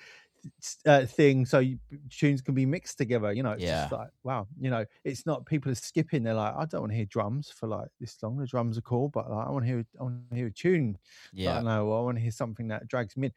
uh, 0.86 1.06
thing 1.06 1.46
so 1.46 1.58
you, 1.58 1.78
tunes 2.10 2.42
can 2.42 2.54
be 2.54 2.66
mixed 2.66 2.98
together 2.98 3.32
you 3.32 3.42
know 3.42 3.52
it's 3.52 3.62
just 3.62 3.92
like 3.92 4.08
wow 4.22 4.46
you 4.60 4.70
know 4.70 4.84
it's 5.04 5.26
not 5.26 5.46
people 5.46 5.70
are 5.70 5.76
skipping 5.76 6.22
they're 6.22 6.34
like 6.34 6.54
i 6.56 6.64
don't 6.64 6.82
want 6.82 6.92
to 6.92 6.96
hear 6.96 7.06
drums 7.06 7.50
for 7.50 7.66
like 7.66 7.88
this 8.00 8.16
long 8.22 8.36
the 8.36 8.46
drums 8.46 8.76
are 8.76 8.82
cool 8.82 9.08
but 9.08 9.30
like, 9.30 9.46
i 9.46 9.50
want 9.50 9.64
to 9.64 9.70
hear 9.70 9.84
i 9.98 10.02
want 10.02 10.30
to 10.30 10.36
hear 10.36 10.46
a 10.46 10.52
tune 10.52 10.98
I 10.98 11.28
yeah. 11.32 11.54
don't 11.54 11.64
know 11.64 11.92
i 11.92 12.00
want 12.02 12.16
to 12.16 12.22
hear 12.22 12.30
something 12.30 12.68
that 12.68 12.86
drags 12.88 13.16
me 13.16 13.28
in 13.28 13.32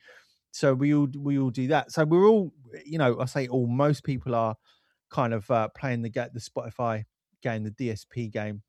so 0.51 0.73
we 0.73 0.93
all 0.93 1.07
we 1.17 1.39
all 1.39 1.49
do 1.49 1.67
that 1.67 1.91
so 1.91 2.03
we're 2.03 2.27
all 2.27 2.53
you 2.85 2.97
know 2.97 3.19
i 3.19 3.25
say 3.25 3.47
all 3.47 3.67
most 3.67 4.03
people 4.03 4.35
are 4.35 4.55
kind 5.09 5.33
of 5.33 5.49
uh, 5.49 5.69
playing 5.69 6.01
the 6.01 6.09
get 6.09 6.33
the 6.33 6.39
spotify 6.39 7.05
game 7.47 7.63
the 7.63 7.75
dsp 7.81 8.31
game 8.31 8.61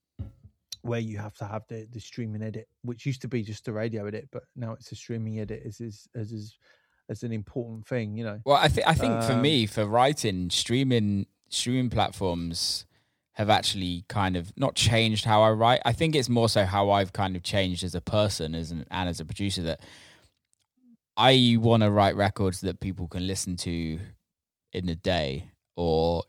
where 0.83 1.01
you 1.01 1.17
have 1.19 1.35
to 1.35 1.45
have 1.45 1.63
the, 1.69 1.87
the 1.93 2.01
streaming 2.01 2.43
edit 2.43 2.67
which 2.83 3.05
used 3.11 3.21
to 3.23 3.29
be 3.29 3.43
just 3.43 3.69
a 3.69 3.73
radio 3.73 4.07
edit 4.07 4.29
but 4.31 4.45
now 4.55 4.73
it's 4.73 4.93
a 4.93 4.95
streaming 4.95 5.41
edit 5.41 5.61
as 5.67 5.81
is 5.81 6.09
as 6.15 6.33
is 6.33 6.57
as 7.11 7.23
an 7.23 7.33
important 7.33 7.87
thing 7.87 8.17
you 8.19 8.25
know 8.25 8.39
Well, 8.45 8.57
I 8.57 8.69
think 8.69 8.87
I 8.87 8.95
think 8.95 9.15
for 9.25 9.33
Um, 9.33 9.43
me, 9.43 9.67
for 9.67 9.85
writing, 9.87 10.51
streaming 10.51 11.27
streaming 11.49 11.91
platforms 11.91 12.85
have 13.33 13.49
actually 13.51 14.05
kind 14.09 14.37
of 14.37 14.53
not 14.57 14.75
changed 14.75 15.25
how 15.25 15.41
I 15.43 15.51
write. 15.53 15.81
I 15.91 15.93
think 15.93 16.15
it's 16.15 16.29
more 16.29 16.49
so 16.49 16.65
how 16.65 16.91
I've 16.91 17.13
kind 17.13 17.35
of 17.37 17.43
changed 17.43 17.83
as 17.85 17.95
a 17.95 18.01
person, 18.01 18.55
as 18.55 18.71
an 18.71 18.85
and 18.91 19.09
as 19.09 19.21
a 19.21 19.25
producer 19.25 19.63
that 19.63 19.81
I 21.17 21.57
want 21.59 21.83
to 21.83 21.91
write 21.91 22.17
records 22.17 22.61
that 22.61 22.81
people 22.81 23.09
can 23.09 23.27
listen 23.27 23.57
to 23.69 23.99
in 24.73 24.87
the 24.87 24.95
day 24.95 25.51
or 25.77 26.25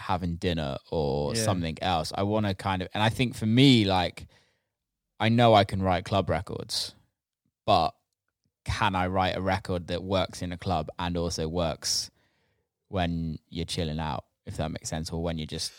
having 0.00 0.36
dinner 0.36 0.76
or 0.90 1.34
Yeah. 1.34 1.42
something 1.44 1.76
else. 1.82 2.12
I 2.14 2.22
want 2.24 2.46
to 2.46 2.54
kind 2.54 2.82
of, 2.82 2.88
and 2.94 3.02
I 3.02 3.08
think 3.08 3.34
for 3.34 3.46
me, 3.46 3.84
like, 3.84 4.26
I 5.20 5.28
know 5.28 5.54
I 5.54 5.64
can 5.64 5.82
write 5.82 6.04
club 6.04 6.28
records, 6.30 6.94
but 7.66 7.94
can 8.64 8.94
I 8.94 9.06
write 9.06 9.36
a 9.36 9.40
record 9.40 9.86
that 9.88 10.02
works 10.02 10.42
in 10.42 10.52
a 10.52 10.56
club 10.58 10.88
and 10.98 11.16
also 11.16 11.46
works 11.48 12.10
when 12.88 13.38
you're 13.48 13.64
chilling 13.66 13.98
out, 14.00 14.24
if 14.46 14.56
that 14.56 14.70
makes 14.70 14.88
sense, 14.88 15.10
or 15.10 15.22
when 15.22 15.38
you're 15.38 15.46
just 15.46 15.72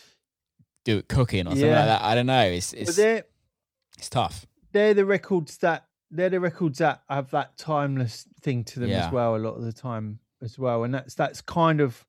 do 0.84 0.98
it 0.98 1.08
cooking 1.08 1.46
or 1.46 1.50
something 1.50 1.66
Yeah. 1.68 1.78
like 1.78 1.86
that? 1.86 2.02
I 2.02 2.14
don't 2.14 2.26
know. 2.26 2.44
It's 2.44 2.72
it's 2.72 2.98
it's 2.98 4.08
tough. 4.08 4.46
they're 4.72 4.94
the 4.94 5.04
records 5.04 5.58
that 5.58 5.86
they're 6.10 6.30
the 6.30 6.40
records 6.40 6.78
that 6.78 7.02
have 7.08 7.30
that 7.30 7.56
timeless 7.58 8.26
thing 8.40 8.64
to 8.64 8.80
them 8.80 8.88
Yeah. 8.90 9.06
as 9.06 9.12
well 9.12 9.36
a 9.36 9.38
lot 9.38 9.54
of 9.54 9.64
the 9.64 9.72
time 9.72 10.18
as 10.40 10.58
well 10.58 10.82
and 10.84 10.92
that's 10.94 11.14
that's 11.14 11.40
kind 11.42 11.80
of 11.80 12.04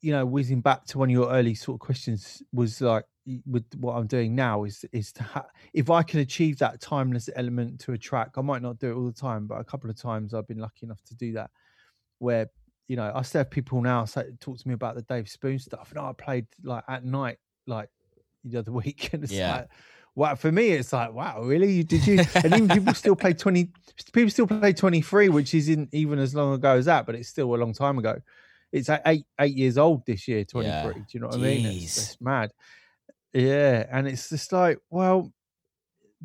you 0.00 0.12
know 0.12 0.24
whizzing 0.24 0.60
back 0.60 0.84
to 0.86 0.98
one 0.98 1.08
of 1.08 1.12
your 1.12 1.30
early 1.30 1.54
sort 1.54 1.76
of 1.76 1.80
questions 1.80 2.42
was 2.52 2.80
like 2.80 3.04
with 3.46 3.64
what 3.76 3.94
i'm 3.94 4.06
doing 4.06 4.34
now 4.34 4.64
is 4.64 4.84
is 4.92 5.12
to 5.12 5.22
ha- 5.22 5.46
if 5.74 5.90
i 5.90 6.02
can 6.02 6.20
achieve 6.20 6.58
that 6.58 6.80
timeless 6.80 7.28
element 7.36 7.78
to 7.80 7.92
a 7.92 7.98
track 7.98 8.30
i 8.36 8.40
might 8.40 8.62
not 8.62 8.78
do 8.78 8.90
it 8.90 8.94
all 8.94 9.06
the 9.06 9.12
time 9.12 9.46
but 9.46 9.56
a 9.60 9.64
couple 9.64 9.90
of 9.90 9.96
times 10.00 10.32
i've 10.34 10.46
been 10.46 10.58
lucky 10.58 10.86
enough 10.86 11.02
to 11.02 11.14
do 11.14 11.32
that 11.32 11.50
where 12.18 12.48
you 12.86 12.96
know 12.96 13.12
i 13.14 13.22
still 13.22 13.40
have 13.40 13.50
people 13.50 13.80
now 13.82 14.04
say 14.04 14.24
talk 14.40 14.58
to 14.58 14.68
me 14.68 14.74
about 14.74 14.94
the 14.94 15.02
dave 15.02 15.28
spoon 15.28 15.58
stuff 15.58 15.90
and 15.90 15.98
i 16.00 16.12
played 16.12 16.46
like 16.62 16.84
at 16.88 17.04
night 17.04 17.38
like 17.66 17.90
the 18.44 18.58
other 18.58 18.72
week, 18.84 19.12
and 19.12 19.24
it's 19.24 19.32
Yeah. 19.32 19.44
like, 19.44 19.68
wow. 20.14 20.34
For 20.34 20.50
me, 20.52 20.70
it's 20.70 20.92
like, 20.92 21.12
wow, 21.12 21.42
really? 21.42 21.82
Did 21.82 22.06
you? 22.06 22.20
And 22.42 22.54
even 22.54 22.70
people 22.70 22.94
still 22.94 23.16
play 23.16 23.34
twenty. 23.34 23.72
People 24.12 24.30
still 24.30 24.46
play 24.46 24.72
twenty 24.72 25.02
three, 25.02 25.28
which 25.28 25.54
isn't 25.54 25.90
even 25.92 26.18
as 26.18 26.34
long 26.34 26.54
ago 26.54 26.76
as 26.76 26.86
that, 26.86 27.04
but 27.06 27.14
it's 27.14 27.28
still 27.28 27.54
a 27.54 27.56
long 27.56 27.72
time 27.74 27.98
ago. 27.98 28.20
It's 28.72 28.88
eight 28.90 29.24
eight 29.40 29.54
years 29.56 29.78
old 29.78 30.04
this 30.06 30.28
year. 30.28 30.44
Twenty 30.44 30.68
three. 30.68 30.92
Yeah. 30.92 30.92
Do 30.92 31.04
you 31.12 31.20
know 31.20 31.26
what 31.28 31.36
I 31.36 31.38
mean? 31.38 31.66
It's, 31.66 31.96
it's 31.96 32.20
mad. 32.20 32.50
Yeah, 33.32 33.86
and 33.90 34.06
it's 34.08 34.28
just 34.28 34.52
like, 34.52 34.78
well, 34.90 35.32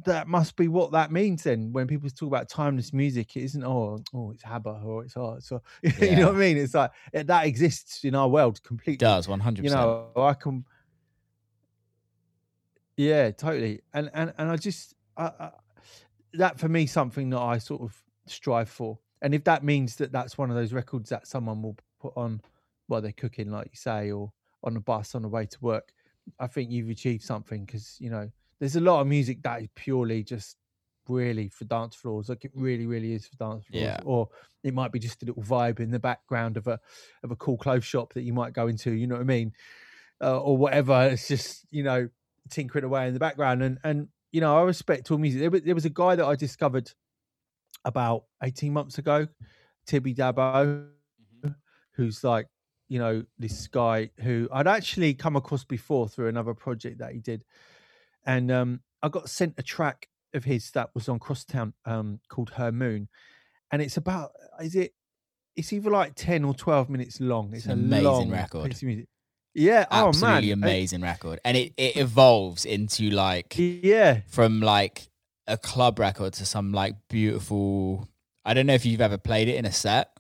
that 0.05 0.27
must 0.27 0.55
be 0.55 0.67
what 0.67 0.91
that 0.93 1.11
means 1.11 1.43
then. 1.43 1.71
When 1.71 1.87
people 1.87 2.09
talk 2.09 2.27
about 2.27 2.49
timeless 2.49 2.91
music, 2.93 3.35
it 3.37 3.43
isn't 3.43 3.63
oh 3.63 3.99
oh 4.13 4.31
it's 4.31 4.43
ABBA 4.45 4.81
or 4.83 5.03
it's 5.05 5.15
oh 5.15 5.35
uh, 5.35 5.39
so 5.39 5.61
you 5.83 5.91
Yeah. 5.99 6.19
know 6.19 6.27
what 6.27 6.35
I 6.35 6.39
mean. 6.39 6.57
It's 6.57 6.73
like 6.73 6.91
it, 7.13 7.27
that 7.27 7.45
exists 7.45 8.03
in 8.03 8.15
our 8.15 8.27
world 8.27 8.61
completely. 8.63 8.93
It 8.95 8.99
does 8.99 9.27
one 9.27 9.39
hundred 9.39 9.65
You 9.65 9.71
know, 9.71 10.09
I 10.15 10.33
can. 10.33 10.65
Yeah, 12.97 13.31
totally, 13.31 13.81
and 13.93 14.09
and 14.13 14.33
and 14.37 14.49
I 14.51 14.55
just 14.55 14.93
I, 15.17 15.25
I, 15.39 15.51
that 16.33 16.59
for 16.59 16.69
me 16.69 16.85
something 16.85 17.29
that 17.31 17.39
I 17.39 17.57
sort 17.57 17.81
of 17.81 17.95
strive 18.27 18.69
for, 18.69 18.99
and 19.21 19.33
if 19.33 19.43
that 19.45 19.63
means 19.63 19.95
that 19.95 20.11
that's 20.11 20.37
one 20.37 20.49
of 20.51 20.55
those 20.55 20.73
records 20.73 21.09
that 21.09 21.25
someone 21.27 21.61
will 21.63 21.75
put 22.03 22.13
on 22.17 22.41
while 22.87 23.01
they're 23.01 23.13
cooking, 23.23 23.49
like 23.49 23.67
you 23.71 23.77
say, 23.77 24.11
or 24.11 24.31
on 24.63 24.73
the 24.73 24.79
bus 24.79 25.15
on 25.15 25.21
the 25.21 25.29
way 25.29 25.45
to 25.45 25.57
work, 25.61 25.87
I 26.39 26.47
think 26.47 26.69
you've 26.69 26.89
achieved 26.89 27.23
something 27.23 27.65
because 27.65 27.97
you 27.99 28.09
know 28.09 28.29
there's 28.59 28.75
a 28.75 28.81
lot 28.89 29.01
of 29.01 29.07
music 29.07 29.41
that 29.43 29.61
is 29.61 29.69
purely 29.75 30.23
just 30.23 30.57
really 31.09 31.49
for 31.49 31.65
dance 31.65 31.95
floors 31.95 32.29
like 32.29 32.45
it 32.45 32.51
really 32.55 32.85
really 32.85 33.11
is 33.11 33.27
for 33.27 33.35
dance 33.35 33.65
floors 33.65 33.83
Yeah. 33.83 33.99
or 34.05 34.29
it 34.63 34.73
might 34.73 34.93
be 34.93 34.99
just 34.99 35.21
a 35.21 35.25
little 35.25 35.43
vibe 35.43 35.81
in 35.81 35.91
the 35.91 35.99
background 35.99 36.55
of 36.55 36.65
a 36.67 36.79
of 37.23 37.31
a 37.31 37.35
cool 37.35 37.57
clothes 37.57 37.83
shop 37.83 38.13
that 38.13 38.21
you 38.21 38.31
might 38.31 38.53
go 38.53 38.67
into 38.67 38.91
you 38.93 39.05
know 39.07 39.15
what 39.15 39.21
i 39.21 39.25
mean? 39.25 39.51
Uh, 40.21 40.39
or 40.39 40.55
whatever 40.55 40.97
it's 41.11 41.27
just 41.27 41.65
you 41.71 41.83
know 41.83 42.07
tinkering 42.49 42.85
away 42.85 43.05
in 43.09 43.13
the 43.13 43.19
background 43.19 43.61
and 43.63 43.79
and 43.83 44.07
you 44.31 44.39
know 44.39 44.55
i 44.57 44.61
respect 44.61 45.11
all 45.11 45.17
music. 45.17 45.41
There, 45.41 45.51
was- 45.51 45.63
there 45.63 45.75
was 45.75 45.83
a 45.83 45.89
guy 46.03 46.15
that 46.15 46.25
i 46.25 46.35
discovered 46.37 46.89
about 47.83 48.23
18 48.41 48.71
months 48.71 48.97
ago 48.97 49.27
tibby 49.85 50.13
dabo 50.15 50.87
who's 51.93 52.23
like 52.23 52.47
you 52.89 52.99
know 52.99 53.23
this 53.39 53.67
guy 53.67 54.09
who 54.19 54.47
I'd 54.51 54.67
actually 54.67 55.13
come 55.13 55.35
across 55.35 55.63
before 55.63 56.07
through 56.07 56.27
another 56.27 56.53
project 56.53 56.99
that 56.99 57.13
he 57.13 57.19
did, 57.19 57.43
and 58.25 58.51
um, 58.51 58.81
I 59.01 59.09
got 59.09 59.29
sent 59.29 59.55
a 59.57 59.63
track 59.63 60.09
of 60.33 60.43
his 60.43 60.71
that 60.71 60.89
was 60.93 61.09
on 61.09 61.19
Crosstown 61.19 61.73
um, 61.85 62.19
called 62.29 62.51
Her 62.51 62.71
Moon, 62.71 63.07
and 63.71 63.81
it's 63.81 63.97
about 63.97 64.31
is 64.61 64.75
it? 64.75 64.93
It's 65.55 65.71
either 65.71 65.89
like 65.89 66.13
ten 66.15 66.43
or 66.43 66.53
twelve 66.53 66.89
minutes 66.89 67.19
long. 67.19 67.53
It's, 67.53 67.65
an 67.65 67.71
a 67.71 67.73
amazing 67.73 68.03
long 68.03 68.31
record. 68.31 68.69
piece 68.71 68.81
of 68.81 68.87
music. 68.87 69.07
Yeah, 69.55 69.85
oh 69.91 70.09
Absolutely 70.09 70.49
man, 70.55 70.63
amazing 70.63 71.01
record, 71.01 71.39
and 71.45 71.55
it 71.55 71.73
it 71.77 71.97
evolves 71.97 72.65
into 72.65 73.09
like 73.11 73.55
Yeah, 73.57 74.21
from 74.27 74.61
like 74.61 75.07
a 75.47 75.57
club 75.57 75.99
record 75.99 76.33
to 76.33 76.45
some 76.45 76.71
like 76.71 76.95
beautiful. 77.09 78.09
I 78.45 78.53
don't 78.53 78.65
know 78.65 78.73
if 78.73 78.85
you've 78.85 79.01
ever 79.01 79.17
played 79.17 79.47
it 79.47 79.55
in 79.55 79.65
a 79.65 79.71
set, 79.71 80.11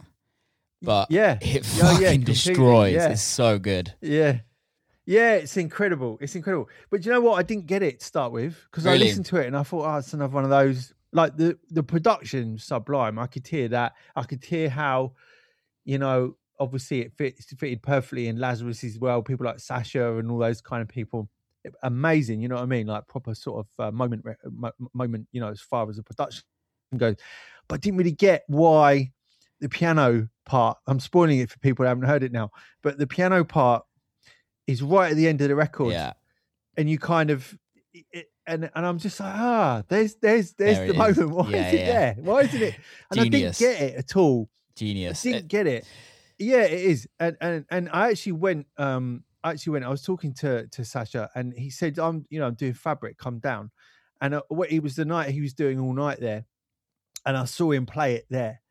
but 0.83 1.09
yeah, 1.09 1.37
it 1.41 1.41
Yeah, 1.41 1.53
yeah, 1.53 1.61
fucking 1.63 1.97
completely, 1.97 2.23
destroys. 2.25 2.93
yeah. 2.93 3.09
It's 3.09 3.21
so 3.21 3.57
good. 3.59 3.93
Yeah. 4.01 4.39
Yeah, 5.05 5.33
it's 5.33 5.57
incredible. 5.57 6.17
It's 6.21 6.35
incredible. 6.35 6.69
But 6.89 7.05
you 7.05 7.11
know 7.11 7.19
what? 7.19 7.33
I 7.37 7.43
didn't 7.43 7.65
get 7.65 7.83
it 7.83 7.99
to 7.99 8.05
start 8.05 8.31
with 8.31 8.57
because 8.71 8.85
I 8.85 8.95
listened 8.95 9.25
to 9.27 9.37
it 9.37 9.47
and 9.47 9.57
I 9.57 9.63
thought, 9.63 9.85
oh, 9.85 9.97
it's 9.97 10.13
another 10.13 10.33
one 10.33 10.43
of 10.45 10.49
those. 10.49 10.93
Like 11.11 11.35
the 11.35 11.57
the 11.69 11.83
production 11.83 12.57
sublime. 12.57 13.19
I 13.19 13.27
could 13.27 13.45
hear 13.45 13.67
that. 13.69 13.93
I 14.15 14.23
could 14.23 14.43
hear 14.43 14.69
how, 14.69 15.13
you 15.83 15.97
know, 15.97 16.37
obviously 16.59 17.01
it 17.01 17.11
fits 17.17 17.45
fitted 17.53 17.81
perfectly 17.83 18.27
in 18.27 18.39
Lazarus 18.39 18.83
as 18.83 18.97
well. 18.97 19.21
People 19.21 19.45
like 19.45 19.59
Sasha 19.59 20.17
and 20.17 20.31
all 20.31 20.37
those 20.37 20.61
kind 20.61 20.81
of 20.81 20.87
people. 20.87 21.29
Amazing, 21.83 22.41
you 22.41 22.47
know 22.47 22.55
what 22.55 22.63
I 22.63 22.67
mean? 22.67 22.87
Like 22.87 23.07
proper 23.07 23.35
sort 23.35 23.65
of 23.65 23.85
uh, 23.87 23.91
moment, 23.91 24.25
moment. 24.93 25.27
You 25.31 25.41
know, 25.41 25.49
as 25.49 25.61
far 25.61 25.89
as 25.89 25.97
the 25.97 26.03
production 26.03 26.43
goes. 26.97 27.15
But 27.67 27.75
I 27.75 27.77
didn't 27.79 27.97
really 27.97 28.11
get 28.11 28.43
why 28.47 29.11
the 29.63 29.69
piano 29.69 30.27
part. 30.45 30.77
I'm 30.85 30.99
spoiling 30.99 31.39
it 31.39 31.49
for 31.49 31.57
people 31.59 31.83
who 31.83 31.87
haven't 31.87 32.03
heard 32.07 32.21
it 32.21 32.31
now. 32.31 32.51
But 32.83 32.97
the 32.99 33.07
piano 33.07 33.43
part 33.43 33.83
is 34.67 34.81
right 34.83 35.11
at 35.11 35.17
the 35.17 35.27
end 35.27 35.41
of 35.41 35.47
the 35.49 35.55
record, 35.55 35.91
Yeah, 35.93 36.13
and 36.77 36.89
you 36.89 36.99
kind 36.99 37.29
of. 37.31 37.57
It, 38.11 38.27
and 38.45 38.69
and 38.75 38.85
I'm 38.85 38.97
just 38.99 39.19
like 39.19 39.33
ah, 39.35 39.83
there's 39.87 40.15
there's 40.15 40.53
there's 40.53 40.77
There 40.79 40.87
the 40.87 40.93
it 41.03 41.09
is. 41.11 41.17
moment. 41.17 41.35
Why 41.37 41.49
Yeah, 41.49 41.67
is 41.67 41.73
it 41.73 41.79
yeah. 41.79 41.85
there? 42.13 42.15
Why 42.19 42.41
isn't 42.41 42.61
it? 42.61 42.75
And 43.11 43.19
Genius. 43.21 43.61
I 43.61 43.65
didn't 43.65 43.77
get 43.77 43.81
it 43.81 43.95
at 43.95 44.15
all. 44.17 44.49
genius. 44.75 45.25
I 45.25 45.29
didn't 45.29 45.43
It- 45.45 45.47
get 45.47 45.67
it. 45.67 45.85
Yeah, 46.39 46.63
it 46.63 46.73
is. 46.73 47.07
And 47.19 47.37
and 47.39 47.65
and 47.69 47.89
I 47.93 48.09
actually 48.09 48.33
went. 48.33 48.67
Um, 48.77 49.23
I 49.43 49.51
actually 49.51 49.71
went. 49.73 49.85
I 49.85 49.89
was 49.89 50.01
talking 50.01 50.33
to 50.35 50.67
to 50.67 50.83
Sasha, 50.83 51.29
and 51.35 51.53
he 51.53 51.69
said, 51.69 51.99
"I'm, 51.99 52.25
you 52.29 52.39
know, 52.39 52.47
I'm 52.47 52.55
doing 52.55 52.73
fabric. 52.73 53.17
Come 53.17 53.39
down." 53.39 53.71
And 54.19 54.33
uh, 54.35 54.41
what 54.49 54.69
he 54.69 54.79
was 54.79 54.95
the 54.95 55.05
night 55.05 55.29
he 55.29 55.41
was 55.41 55.53
doing 55.53 55.79
all 55.79 55.93
night 55.93 56.19
there, 56.19 56.45
and 57.25 57.37
I 57.37 57.45
saw 57.45 57.71
him 57.71 57.85
play 57.85 58.15
it 58.15 58.25
there, 58.29 58.61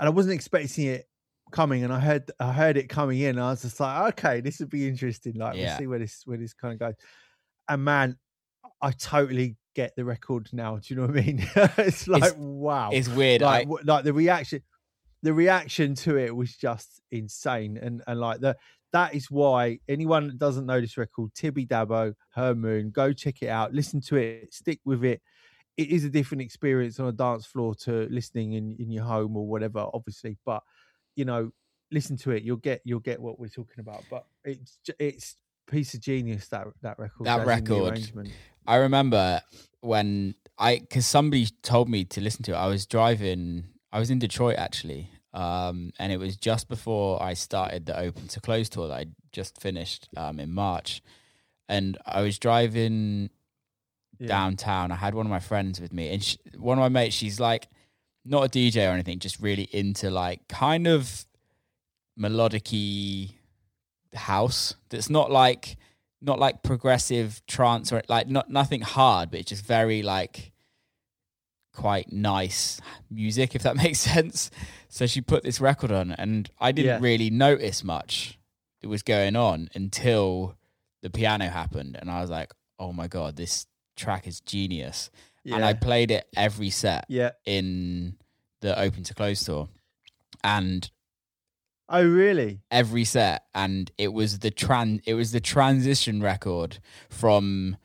and 0.00 0.08
I 0.08 0.10
wasn't 0.10 0.34
expecting 0.34 0.86
it 0.86 1.06
coming, 1.52 1.84
and 1.84 1.92
I 1.92 2.00
heard 2.00 2.30
I 2.40 2.52
heard 2.52 2.76
it 2.76 2.88
coming 2.88 3.20
in. 3.20 3.38
I 3.38 3.50
was 3.50 3.62
just 3.62 3.78
like, 3.78 4.14
okay, 4.14 4.40
this 4.40 4.58
would 4.58 4.70
be 4.70 4.88
interesting. 4.88 5.34
Like, 5.34 5.56
Yeah. 5.56 5.68
we'll 5.68 5.78
see 5.78 5.86
where 5.86 5.98
this 6.00 6.22
where 6.24 6.38
this 6.38 6.54
kind 6.54 6.74
of 6.74 6.80
goes. 6.80 6.94
And 7.68 7.84
man, 7.84 8.16
I 8.82 8.90
totally 8.92 9.56
get 9.76 9.94
the 9.94 10.04
record 10.04 10.48
now. 10.52 10.76
Do 10.78 10.82
you 10.94 11.00
know 11.00 11.06
what 11.06 11.16
I 11.18 11.22
mean? 11.22 11.46
it's 11.54 12.08
like 12.08 12.32
wow 12.36 12.90
it's 12.92 13.08
weird. 13.08 13.42
like 13.42 13.68
I, 13.68 13.70
like 13.84 14.04
the 14.04 14.12
reaction 14.12 14.62
the 15.22 15.34
reaction 15.34 15.94
to 15.94 16.16
it 16.16 16.34
was 16.34 16.56
just 16.56 17.00
insane 17.10 17.76
and 17.76 18.02
and 18.06 18.18
like 18.18 18.40
the 18.40 18.56
that 18.92 19.14
is 19.14 19.30
why 19.30 19.78
anyone 19.88 20.26
that 20.28 20.38
doesn't 20.38 20.66
know 20.66 20.80
this 20.80 20.96
record 20.96 21.32
tibby 21.34 21.66
dabo 21.66 22.14
her 22.30 22.54
moon 22.54 22.90
go 22.90 23.12
check 23.12 23.42
it 23.42 23.48
out 23.48 23.72
listen 23.74 24.00
to 24.00 24.16
it 24.16 24.52
stick 24.52 24.80
with 24.84 25.04
it 25.04 25.20
it 25.80 25.88
is 25.90 26.04
a 26.04 26.10
different 26.10 26.42
experience 26.42 27.00
on 27.00 27.06
a 27.06 27.12
dance 27.12 27.46
floor 27.46 27.74
to 27.74 28.06
listening 28.10 28.52
in 28.52 28.76
in 28.78 28.90
your 28.90 29.04
home 29.04 29.36
or 29.36 29.46
whatever 29.46 29.86
obviously 29.94 30.36
but 30.44 30.62
you 31.16 31.24
know 31.24 31.50
listen 31.90 32.16
to 32.16 32.30
it 32.30 32.42
you'll 32.42 32.56
get 32.56 32.80
you'll 32.84 33.00
get 33.00 33.20
what 33.20 33.38
we're 33.40 33.48
talking 33.48 33.80
about 33.80 34.04
but 34.10 34.26
it's 34.44 34.78
it's 34.98 35.36
piece 35.70 35.94
of 35.94 36.00
genius 36.00 36.48
that 36.48 36.66
that 36.82 36.98
record 36.98 37.26
That 37.26 37.40
as 37.40 37.58
in 37.58 37.64
the 37.64 37.82
record. 37.82 38.30
I 38.66 38.76
remember 38.76 39.40
when 39.80 40.34
I 40.58 40.78
because 40.78 41.06
somebody 41.06 41.46
told 41.62 41.88
me 41.88 42.04
to 42.04 42.20
listen 42.20 42.42
to 42.44 42.52
it. 42.52 42.56
I 42.56 42.66
was 42.66 42.86
driving. 42.86 43.64
I 43.92 43.98
was 43.98 44.10
in 44.10 44.18
Detroit 44.18 44.56
actually, 44.58 45.10
um, 45.32 45.92
and 45.98 46.12
it 46.12 46.18
was 46.18 46.36
just 46.36 46.68
before 46.68 47.22
I 47.22 47.34
started 47.34 47.86
the 47.86 47.98
Open 47.98 48.28
to 48.28 48.40
Close 48.40 48.68
tour 48.68 48.88
that 48.88 48.94
I 48.94 49.06
just 49.32 49.60
finished 49.60 50.08
um, 50.16 50.38
in 50.38 50.52
March, 50.52 51.02
and 51.68 51.96
I 52.04 52.22
was 52.22 52.38
driving 52.38 53.30
Yeah. 54.20 54.28
downtown. 54.28 54.92
I 54.92 54.96
had 54.96 55.14
one 55.14 55.26
of 55.26 55.30
my 55.30 55.40
friends 55.40 55.80
with 55.80 55.92
me, 55.92 56.08
and 56.12 56.22
sh 56.22 56.36
one 56.56 56.78
of 56.78 56.82
my 56.82 56.88
mates. 56.88 57.16
She's 57.16 57.40
like 57.40 57.68
not 58.24 58.44
a 58.44 58.48
DJ 58.48 58.86
or 58.88 58.92
anything, 58.92 59.18
just 59.18 59.40
really 59.40 59.68
into 59.72 60.10
like 60.10 60.46
kind 60.48 60.86
of 60.86 61.26
melodic 62.16 62.68
house. 64.14 64.74
That's 64.90 65.10
not 65.10 65.30
like 65.30 65.76
not 66.20 66.38
like 66.38 66.62
progressive 66.62 67.40
trance 67.46 67.92
or 67.92 68.02
like 68.08 68.28
not 68.28 68.50
nothing 68.50 68.82
hard, 68.82 69.30
but 69.30 69.40
it's 69.40 69.48
just 69.48 69.64
very 69.64 70.02
like 70.02 70.52
quite 71.72 72.12
nice 72.12 72.80
music, 73.10 73.54
if 73.54 73.62
that 73.62 73.76
makes 73.84 74.00
sense. 74.00 74.50
So 74.88 75.06
she 75.06 75.20
put 75.20 75.42
this 75.44 75.60
record 75.60 75.92
on, 75.92 76.12
and 76.12 76.50
I 76.58 76.72
didn't 76.72 77.00
Yeah. 77.02 77.08
really 77.08 77.30
notice 77.30 77.82
much 77.84 78.38
that 78.82 78.88
was 78.88 79.02
going 79.02 79.36
on 79.36 79.68
until 79.74 80.56
the 81.02 81.10
piano 81.10 81.46
happened, 81.48 81.96
and 81.98 82.10
I 82.10 82.20
was 82.20 82.28
like, 82.30 82.52
"Oh 82.78 82.92
my 82.92 83.08
god, 83.08 83.36
this 83.36 83.66
track 84.00 84.26
is 84.26 84.40
genius!" 84.40 85.10
And 85.44 85.64
I 85.64 85.74
played 85.74 86.10
it 86.10 86.26
every 86.36 86.70
set 86.70 87.06
yeah. 87.08 87.30
in 87.46 88.16
the 88.60 88.78
Open 88.78 89.02
to 89.04 89.14
Close 89.14 89.42
tour, 89.44 89.68
and 90.44 90.90
oh 91.88 92.04
really? 92.04 92.60
every 92.70 93.04
set. 93.04 93.44
And 93.54 93.90
it 93.98 94.12
was 94.12 94.40
the 94.40 94.50
tran 94.50 95.00
it 95.06 95.14
was 95.14 95.32
the 95.32 95.40
transition 95.40 96.22
record 96.22 96.78
from 97.08 97.76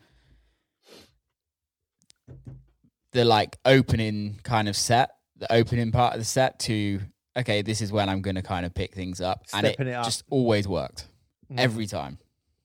the 3.12 3.24
like 3.24 3.56
opening 3.64 4.38
kind 4.42 4.68
of 4.68 4.76
set 4.76 5.10
the 5.36 5.50
opening 5.52 5.92
part 5.92 6.14
of 6.14 6.20
the 6.20 6.24
set 6.24 6.58
to 6.58 7.00
okay 7.36 7.62
this 7.62 7.80
is 7.80 7.90
when 7.92 8.08
i'm 8.08 8.20
going 8.20 8.34
to 8.34 8.42
kind 8.42 8.66
of 8.66 8.74
pick 8.74 8.94
things 8.94 9.20
up. 9.20 9.44
And 9.54 9.66
it, 9.66 9.78
it 9.78 9.88
up. 9.88 10.04
just 10.04 10.24
always 10.30 10.66
worked 10.68 11.06
Mhm. 11.50 11.60
every 11.60 11.86
time. 11.86 12.18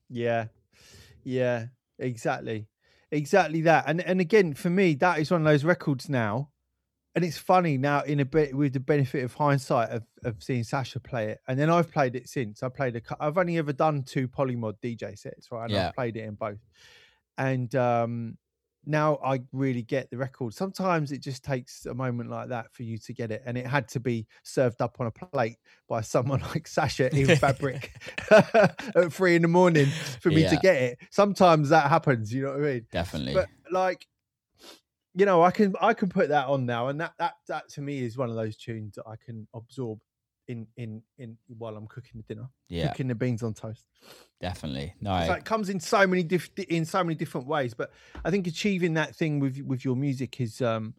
Yeah, 0.10 0.48
yeah, 1.24 1.68
exactly, 2.00 2.68
exactly 3.12 3.62
that. 3.62 3.86
And 3.88 4.02
and 4.02 4.22
again, 4.22 4.54
for 4.54 4.70
me, 4.70 4.96
that 4.96 5.20
is 5.20 5.32
one 5.32 5.42
of 5.42 5.46
those 5.46 5.64
records 5.64 6.10
now. 6.10 6.50
And 7.14 7.26
it's 7.26 7.38
funny 7.38 7.78
now, 7.78 8.02
in 8.04 8.22
a 8.22 8.26
bit 8.26 8.56
with 8.56 8.72
the 8.72 8.80
benefit 8.80 9.26
of 9.26 9.34
hindsight 9.34 9.90
of, 9.90 10.04
of 10.24 10.42
seeing 10.42 10.64
Sasha 10.64 11.00
play 11.02 11.32
it, 11.32 11.40
and 11.46 11.60
then 11.60 11.70
I've 11.70 11.92
played 11.92 12.16
it 12.16 12.30
since. 12.30 12.64
I 12.64 12.70
played 12.70 12.96
a, 12.96 13.02
I've 13.20 13.38
only 13.38 13.58
ever 13.58 13.74
done 13.74 14.04
two 14.04 14.30
polymod 14.30 14.76
DJ 14.82 15.20
sets, 15.20 15.52
right? 15.52 15.66
And 15.66 15.74
Yeah. 15.74 15.88
I've 15.90 15.96
played 15.96 16.16
it 16.16 16.24
in 16.24 16.36
both. 16.36 16.60
And 17.38 17.74
um, 17.76 18.38
now 18.86 19.20
I 19.24 19.42
really 19.52 19.84
get 19.84 20.10
the 20.10 20.18
record. 20.18 20.54
Sometimes 20.54 21.12
it 21.12 21.22
just 21.22 21.44
takes 21.44 21.86
a 21.86 21.94
moment 21.94 22.30
like 22.30 22.50
that 22.50 22.74
for 22.74 22.84
you 22.84 22.98
to 23.00 23.14
get 23.14 23.32
it, 23.32 23.44
and 23.46 23.58
it 23.58 23.68
had 23.68 23.88
to 23.90 24.00
be 24.00 24.28
served 24.44 24.82
up 24.82 24.98
on 25.00 25.08
a 25.08 25.12
plate 25.12 25.58
by 25.88 26.02
someone 26.02 26.42
like 26.56 26.68
Sasha 26.68 27.16
in 27.16 27.36
Fabric 27.38 27.92
at 28.32 29.14
three 29.14 29.36
in 29.36 29.42
the 29.42 29.48
morning 29.48 29.88
for 30.20 30.30
me 30.30 30.48
to 30.48 30.58
get 30.58 30.76
it. 30.82 31.00
Sometimes 31.12 31.70
that 31.70 31.90
happens, 31.90 32.34
you 32.34 32.44
know 32.44 32.52
what 32.52 32.62
I 32.62 32.74
mean? 32.74 32.86
Definitely. 32.92 33.34
But 33.34 33.50
like, 33.72 34.06
you 35.14 35.26
know, 35.26 35.44
I 35.44 35.52
can 35.52 35.76
I 35.80 35.94
can 35.94 36.10
put 36.10 36.30
that 36.30 36.48
on 36.48 36.66
now, 36.66 36.88
and 36.88 37.00
that 37.02 37.14
that 37.20 37.34
that 37.48 37.70
to 37.70 37.82
me 37.82 38.04
is 38.04 38.18
one 38.18 38.30
of 38.30 38.36
those 38.36 38.58
tunes 38.58 38.96
that 38.96 39.06
I 39.08 39.16
can 39.24 39.48
absorb 39.54 40.00
in 40.48 40.68
in 40.76 41.04
in 41.18 41.38
while 41.58 41.76
I'm 41.76 41.88
cooking 41.88 42.14
the 42.16 42.24
dinner, 42.34 42.50
yeah, 42.68 42.90
cooking 42.90 43.08
the 43.08 43.16
beans 43.16 43.44
on 43.44 43.54
toast. 43.54 43.86
definitely. 44.40 44.96
No, 45.00 45.26
So 45.28 45.34
it 45.34 45.46
comes 45.46 45.70
in 45.70 45.80
so 45.80 46.06
many 46.08 46.24
diff- 46.24 46.50
in 46.70 46.86
so 46.86 47.04
many 47.04 47.16
different 47.16 47.48
ways. 47.48 47.74
But 47.74 47.92
I 48.26 48.32
think 48.32 48.48
achieving 48.48 48.94
that 48.96 49.16
thing 49.16 49.40
with 49.40 49.60
with 49.62 49.86
your 49.86 49.96
music 49.96 50.42
is 50.42 50.62
um 50.62 50.96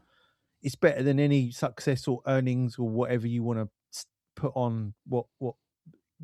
it's 0.63 0.77
better 0.77 1.03
than 1.03 1.19
any 1.19 1.51
success 1.51 2.07
or 2.07 2.21
earnings 2.27 2.79
or 2.79 2.89
whatever 2.89 3.27
you 3.27 3.43
want 3.43 3.59
to 3.59 4.05
put 4.37 4.53
on 4.55 4.95
what 5.07 5.27
what 5.39 5.57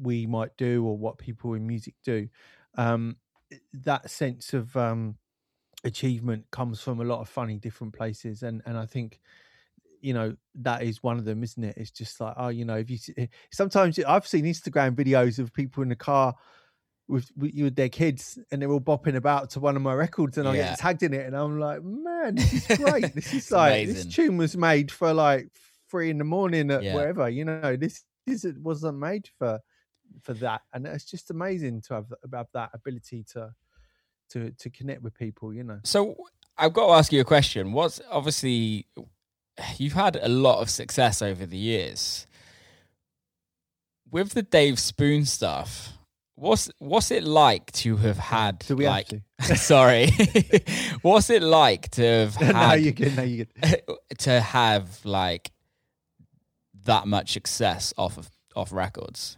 we 0.01 0.27
might 0.27 0.57
do 0.57 0.85
or 0.87 0.97
what 0.97 1.19
people 1.19 1.55
in 1.55 1.67
music 1.67 1.95
do. 2.05 2.29
Um, 2.77 3.17
that 3.73 4.11
sense 4.11 4.55
of 4.55 4.77
um 4.77 5.19
achievement 5.85 6.51
comes 6.51 6.81
from 6.81 7.01
a 7.01 7.05
lot 7.05 7.21
of 7.21 7.29
funny 7.29 7.59
different 7.59 7.95
places, 7.95 8.43
and 8.43 8.63
and 8.67 8.77
I 8.79 8.87
think 8.87 9.21
you 10.01 10.15
know 10.15 10.35
that 10.55 10.83
is 10.83 11.03
one 11.03 11.19
of 11.19 11.25
them 11.25 11.43
isn't 11.43 11.65
it 11.65 11.75
it's 11.77 11.91
just 11.91 12.21
like 12.21 12.35
oh 12.37 12.49
you 12.49 12.65
know 12.65 12.77
if 12.77 12.89
you 12.91 12.99
eh, 13.17 13.27
sometimes 13.51 13.99
i've 14.07 14.27
seen 14.27 14.45
instagram 14.45 14.95
videos 14.95 15.39
of 15.39 15.53
people 15.53 15.83
in 15.83 15.89
the 15.89 15.97
car 15.97 16.35
with, 17.09 17.31
with 17.37 17.53
with 17.57 17.75
their 17.75 17.89
kids 17.89 18.39
and 18.53 18.61
they're 18.61 18.71
all 18.71 18.81
bopping 18.81 19.17
about 19.17 19.51
to 19.51 19.61
one 19.61 19.77
of 19.77 19.83
my 19.83 19.95
records 19.95 20.39
and 20.39 20.49
i 20.49 20.55
Yeah. 20.55 20.71
get 20.71 20.79
tagged 20.79 21.03
in 21.03 21.15
it 21.15 21.27
and 21.27 21.35
i'm 21.37 21.59
like 21.59 21.83
man 21.83 22.35
this 22.35 22.53
is 22.53 22.77
great 22.77 23.13
this 23.15 23.33
is 23.33 23.51
like 23.51 23.73
amazing. 23.73 23.95
this 23.95 24.07
tune 24.07 24.37
was 24.37 24.57
made 24.57 24.91
for 24.93 25.13
like 25.15 25.49
three 25.91 26.11
in 26.11 26.19
the 26.19 26.25
morning 26.25 26.71
at 26.71 26.83
Yeah. 26.85 26.95
wherever 26.95 27.29
you 27.29 27.45
know 27.45 27.77
this 27.77 28.05
this 28.27 28.45
it 28.45 28.59
wasn't 28.59 28.99
made 28.99 29.29
for 29.39 29.59
for 30.23 30.35
that 30.35 30.63
and 30.73 30.87
it's 30.87 31.05
just 31.05 31.31
amazing 31.31 31.81
to 31.83 31.95
have, 31.95 32.13
have 32.33 32.49
that 32.53 32.71
ability 32.75 33.25
to 33.33 33.51
to 34.31 34.51
to 34.53 34.69
connect 34.71 35.03
with 35.03 35.15
people 35.15 35.55
you 35.55 35.65
know 35.65 35.81
So 35.85 36.15
I've 36.61 36.73
got 36.73 36.87
to 36.89 36.93
ask 36.93 37.13
you 37.13 37.21
a 37.21 37.25
question. 37.25 37.73
What's 37.73 38.01
obviously 38.11 38.87
you've 39.77 39.95
had 39.95 40.19
a 40.21 40.29
lot 40.29 40.61
of 40.61 40.71
success 40.71 41.23
over 41.23 41.47
the 41.47 41.57
years. 41.57 42.27
With 44.11 44.31
the 44.31 44.43
Dave 44.43 44.79
Spoon 44.79 45.25
stuff. 45.25 45.93
What's 46.35 46.71
what's 46.79 47.11
it 47.11 47.25
like 47.25 47.73
to 47.73 47.97
have 47.97 48.17
had 48.17 48.61
do 48.61 48.77
we 48.77 48.87
like 48.87 49.09
sorry. 49.57 50.11
What's 51.03 51.31
it 51.31 51.43
like 51.43 51.91
to 51.93 52.03
have 52.03 52.41
no 52.41 52.47
had 52.47 52.81
you're 52.81 52.93
good 52.93 53.17
no 53.17 53.23
you're 53.25 53.47
good. 53.61 53.83
to 54.19 54.41
have 54.41 55.05
like 55.05 55.51
that 56.85 57.09
much 57.09 57.33
success 57.33 57.93
off 57.99 58.19
of 58.19 58.31
off 58.55 58.73
records? 58.73 59.37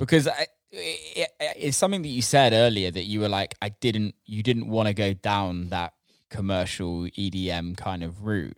Because 0.00 0.26
I, 0.26 0.48
it, 0.72 1.30
it's 1.38 1.76
something 1.76 2.02
that 2.02 2.08
you 2.08 2.22
said 2.22 2.52
earlier 2.52 2.90
that 2.90 3.04
you 3.04 3.20
were 3.20 3.28
like 3.28 3.54
I 3.62 3.68
didn't 3.68 4.16
you 4.24 4.42
didn't 4.42 4.68
want 4.68 4.88
to 4.88 4.94
go 4.94 5.12
down 5.12 5.68
that 5.68 5.92
commercial 6.28 7.02
EDM 7.02 7.76
kind 7.76 8.02
of 8.02 8.24
route 8.24 8.56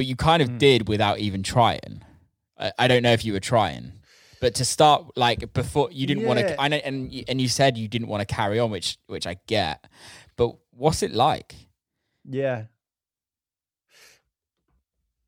but 0.00 0.06
you 0.06 0.16
kind 0.16 0.40
of 0.42 0.48
Mm. 0.48 0.58
did 0.66 0.88
without 0.88 1.18
even 1.26 1.42
trying 1.42 2.02
I, 2.58 2.72
I 2.82 2.88
don't 2.88 3.02
know 3.06 3.12
if 3.12 3.22
you 3.26 3.32
were 3.34 3.46
trying 3.54 3.84
but 4.40 4.54
to 4.60 4.64
start 4.64 4.98
like 5.16 5.52
before 5.52 5.88
you 5.92 6.06
didn't 6.06 6.24
want 6.28 6.38
to 6.38 6.46
I 6.64 6.68
know 6.68 6.80
and 6.88 7.12
you- 7.12 7.24
and 7.28 7.36
you 7.42 7.48
said 7.48 7.76
you 7.76 7.88
didn't 7.94 8.08
want 8.08 8.20
to 8.26 8.34
carry 8.34 8.58
on 8.58 8.70
which 8.70 8.96
which 9.14 9.26
I 9.32 9.34
get 9.46 9.76
but 10.36 10.48
what's 10.82 11.02
it 11.02 11.12
like 11.12 11.54
Yeah. 12.24 12.60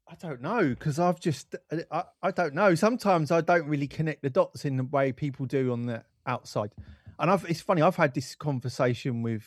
I 0.08 0.14
don't 0.26 0.42
know 0.42 0.62
because 0.68 0.98
I've 0.98 1.20
just 1.20 1.54
uh, 1.70 1.78
I, 1.90 2.04
I 2.22 2.30
don't 2.30 2.54
know. 2.54 2.74
Sometimes 2.74 3.30
I 3.30 3.40
don't 3.40 3.66
really 3.66 3.86
connect 3.86 4.22
the 4.22 4.30
dots 4.30 4.64
in 4.64 4.76
the 4.76 4.84
way 4.84 5.10
people 5.12 5.46
do 5.46 5.72
on 5.72 5.86
the 5.86 6.04
outside. 6.26 6.72
And 7.18 7.30
I've 7.30 7.44
it's 7.48 7.60
funny, 7.62 7.80
I've 7.82 7.96
had 7.96 8.12
this 8.14 8.34
conversation 8.34 9.22
with 9.22 9.44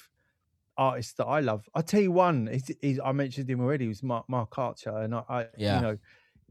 artists 0.78 1.14
that 1.16 1.26
I 1.26 1.40
love. 1.42 1.68
I'll 1.76 1.84
tell 1.84 2.02
you 2.02 2.12
one, 2.12 2.48
is, 2.48 2.70
is 2.82 3.00
I 3.04 3.12
mentioned 3.12 3.50
him 3.50 3.62
already, 3.62 3.86
He 3.86 3.90
was 3.90 4.04
Mark 4.04 4.28
Mark 4.30 4.58
Archer, 4.58 4.96
and 4.98 5.16
I, 5.16 5.24
I 5.30 5.48
Yeah. 5.56 5.66
you 5.68 5.80
know, 5.82 5.98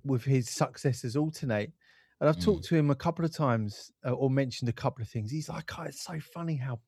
with 0.05 0.25
his 0.25 0.51
successors 0.51 1.17
Altern-8. 1.17 1.73
And 2.21 2.29
I've 2.29 2.39
Mm. 2.39 2.41
talked 2.41 2.65
to 2.67 2.77
him 2.77 2.91
a 2.91 2.95
couple 2.97 3.25
of 3.25 3.35
times 3.35 3.93
uh, 4.07 4.13
or 4.13 4.31
mentioned 4.31 4.69
a 4.69 4.73
couple 4.75 5.03
of 5.03 5.09
things. 5.09 5.31
He's 5.31 5.49
like, 5.49 5.79
oh, 5.79 5.83
it's 5.85 6.03
so 6.05 6.21
funny 6.21 6.57
how 6.57 6.81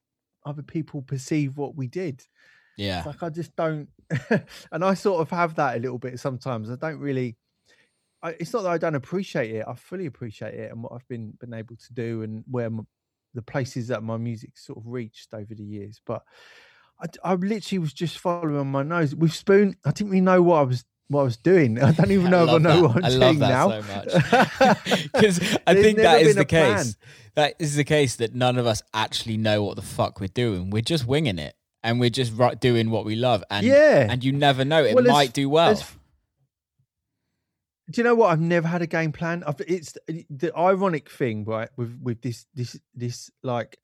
other 0.47 0.63
people 0.63 1.03
perceive 1.03 1.59
what 1.59 1.77
we 1.77 1.89
did. 1.89 2.23
yeah 2.77 2.99
It's 2.99 3.07
like 3.07 3.23
I 3.23 3.31
just 3.31 3.57
don't, 3.57 3.91
and 4.73 4.85
I 4.85 4.95
sort 4.95 5.21
of 5.23 5.31
have 5.31 5.57
that 5.57 5.77
a 5.77 5.81
little 5.81 5.99
bit 5.99 6.21
sometimes. 6.21 6.71
I 6.71 6.77
don't 6.77 7.01
really. 7.01 7.39
I, 8.23 8.31
it's 8.41 8.53
not 8.53 8.63
that 8.63 8.71
I 8.73 8.79
don't 8.79 8.95
appreciate 8.95 9.51
it. 9.55 9.65
I 9.67 9.75
fully 9.75 10.07
appreciate 10.07 10.55
it 10.55 10.73
and 10.73 10.83
what 10.83 10.93
I've 10.93 11.07
been 11.09 11.33
been 11.33 11.55
able 11.55 11.77
to 11.77 11.93
do 11.95 12.23
and 12.23 12.45
where 12.51 12.71
my, 12.71 12.83
the 13.35 13.43
places 13.43 13.89
that 13.89 14.03
my 14.03 14.17
music 14.17 14.57
sort 14.59 14.79
of 14.79 14.87
reached 14.87 15.35
over 15.35 15.55
the 15.55 15.65
years. 15.65 16.01
But 16.05 16.23
I, 17.01 17.07
I 17.25 17.35
literally 17.35 17.79
was 17.79 17.93
just 17.93 18.19
following 18.19 18.57
on 18.57 18.69
my 18.69 18.83
nose 18.83 19.15
with 19.15 19.33
Spoon. 19.33 19.77
I 19.85 19.91
didn't 19.91 20.11
really 20.11 20.21
know 20.23 20.43
what 20.43 20.57
I 20.57 20.63
was 20.63 20.85
what 21.09 21.21
I 21.21 21.25
was 21.25 21.37
doing. 21.37 21.81
I 21.83 21.93
don't 21.93 22.11
even 22.11 22.31
know 22.31 22.45
if 22.45 22.51
I 22.51 22.59
know 22.59 22.81
that. 22.81 22.83
what 22.83 22.97
I'm 22.97 23.05
I 23.05 23.09
love 23.09 23.21
doing 23.21 23.39
that 23.41 23.49
now. 23.49 24.75
so. 24.75 25.07
Because 25.13 25.41
I 25.67 25.75
think 25.75 25.99
that 25.99 26.23
is 26.23 26.35
the 26.37 26.43
a 26.43 26.47
plan. 26.47 26.77
case. 26.79 26.97
That 27.35 27.55
is 27.59 27.77
the 27.77 27.85
case 27.85 28.17
that 28.17 28.35
none 28.35 28.57
of 28.59 28.67
us 28.67 28.83
actually 28.95 29.37
know 29.37 29.63
what 29.63 29.77
the 29.77 29.83
fuck 29.83 30.21
we're 30.21 30.27
doing. 30.29 30.71
We're 30.71 30.81
just 30.81 31.07
winging 31.07 31.39
it, 31.39 31.55
and 31.85 32.01
we're 32.01 32.09
just 32.11 32.33
ri- 32.33 32.55
doing 32.59 32.91
what 32.91 33.05
we 33.05 33.15
love. 33.15 33.45
And 33.51 33.67
yeah, 33.67 34.07
and 34.11 34.25
you 34.25 34.33
never 34.33 34.65
know. 34.65 34.83
It 34.83 34.95
Well, 34.95 35.05
might 35.05 35.33
do 35.35 35.49
well. 35.51 35.75
Do 37.89 38.01
you 38.01 38.05
know 38.05 38.15
what? 38.17 38.31
I've 38.33 38.41
never 38.41 38.67
had 38.67 38.83
a 38.83 38.87
game 38.87 39.13
plan. 39.13 39.45
I've, 39.47 39.61
it's 39.61 39.97
the 40.09 40.51
ironic 40.57 41.09
thing, 41.11 41.45
right? 41.45 41.69
With 41.77 42.01
with 42.03 42.21
this 42.23 42.47
this 42.55 42.81
this 42.95 43.31
like 43.43 43.79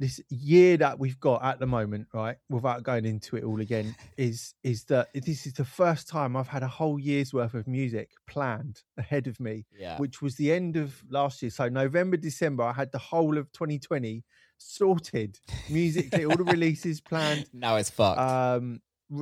this 0.00 0.18
year 0.30 0.78
that 0.78 0.98
we've 0.98 1.20
got 1.20 1.44
at 1.44 1.60
the 1.60 1.66
moment, 1.66 2.08
right? 2.14 2.36
Without 2.48 2.82
going 2.82 3.04
into 3.04 3.36
it 3.36 3.44
all 3.44 3.60
again, 3.60 3.94
is 4.16 4.54
is 4.64 4.84
that 4.84 5.08
this 5.14 5.46
is 5.46 5.52
the 5.52 5.64
first 5.64 6.08
time 6.08 6.36
I've 6.36 6.48
had 6.48 6.62
a 6.62 6.68
whole 6.68 6.98
year's 6.98 7.32
worth 7.34 7.52
of 7.54 7.68
music 7.68 8.10
planned 8.26 8.82
ahead 8.96 9.26
of 9.26 9.38
me, 9.38 9.66
Yeah, 9.78 9.98
which 9.98 10.22
was 10.22 10.36
the 10.36 10.50
end 10.52 10.76
of 10.76 11.04
last 11.10 11.42
year. 11.42 11.50
So 11.50 11.68
November, 11.68 12.16
December, 12.16 12.64
I 12.64 12.72
had 12.72 12.90
the 12.92 12.98
whole 12.98 13.36
of 13.36 13.52
2020 13.52 14.24
sorted 14.56 15.38
musically, 15.68 16.24
all 16.24 16.36
the 16.36 16.44
releases 16.56 17.00
planned 17.00 17.46
now 17.52 17.76
it's 17.76 17.90
fucked. 17.90 18.18
um 18.20 18.80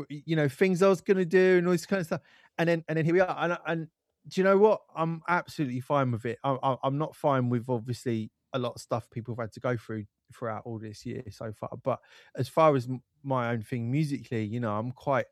you 0.09 0.37
know 0.37 0.49
things 0.49 0.83
i 0.83 0.89
was 0.89 1.01
going 1.01 1.17
to 1.17 1.25
do 1.25 1.59
and 1.59 1.67
all 1.67 1.73
this 1.73 1.87
kind 1.87 2.01
of 2.01 2.07
stuff 2.07 2.21
and 2.59 2.69
then 2.69 2.85
and 2.89 2.99
then 2.99 3.05
here 3.05 3.15
we 3.15 3.21
are 3.21 3.37
and, 3.39 3.57
and 3.67 3.89
do 4.29 4.41
you 4.41 4.45
know 4.45 4.59
what 4.59 4.81
i'm 4.95 5.23
absolutely 5.29 5.81
fine 5.81 6.11
with 6.11 6.27
it 6.27 6.39
I, 6.45 6.59
I, 6.63 6.77
i'm 6.83 6.99
not 6.99 7.15
fine 7.17 7.49
with 7.49 7.69
obviously 7.71 8.31
a 8.53 8.59
lot 8.59 8.73
of 8.75 8.81
stuff 8.83 9.09
people 9.11 9.35
have 9.35 9.45
had 9.45 9.53
to 9.53 9.61
go 9.61 9.77
through 9.77 10.05
throughout 10.33 10.63
all 10.65 10.79
this 10.79 11.05
year 11.07 11.23
so 11.31 11.53
far 11.53 11.71
but 11.83 12.01
as 12.37 12.49
far 12.49 12.75
as 12.77 12.89
my 13.23 13.51
own 13.51 13.63
thing 13.63 13.91
musically 13.91 14.45
you 14.45 14.61
know 14.61 14.77
i'm 14.77 14.93
quite 14.93 15.27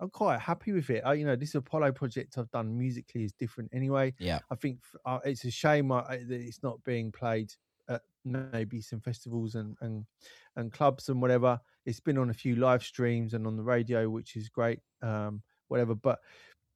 i'm 0.00 0.10
quite 0.10 0.40
happy 0.40 0.72
with 0.72 0.90
it 0.90 1.02
I, 1.04 1.14
you 1.14 1.26
know 1.26 1.36
this 1.36 1.54
apollo 1.54 1.92
project 1.92 2.38
i've 2.38 2.50
done 2.50 2.76
musically 2.76 3.24
is 3.24 3.32
different 3.32 3.70
anyway 3.72 4.14
yeah, 4.18 4.40
I 4.50 4.54
think 4.54 4.80
uh, 5.04 5.20
it's 5.24 5.44
a 5.44 5.50
shame 5.50 5.92
uh, 5.92 6.02
that 6.02 6.30
it's 6.30 6.62
not 6.62 6.82
being 6.84 7.12
played 7.12 7.52
at 7.88 8.02
maybe 8.24 8.80
some 8.80 9.00
festivals 9.00 9.54
and, 9.54 9.76
and 9.80 10.06
and 10.56 10.72
clubs 10.72 11.08
and 11.08 11.20
whatever. 11.20 11.60
It's 11.84 12.00
been 12.00 12.18
on 12.18 12.30
a 12.30 12.34
few 12.34 12.56
live 12.56 12.82
streams 12.82 13.34
and 13.34 13.46
on 13.46 13.56
the 13.56 13.62
radio, 13.62 14.08
which 14.08 14.36
is 14.36 14.48
great. 14.48 14.80
Um, 15.02 15.42
whatever, 15.68 15.94
but 15.94 16.18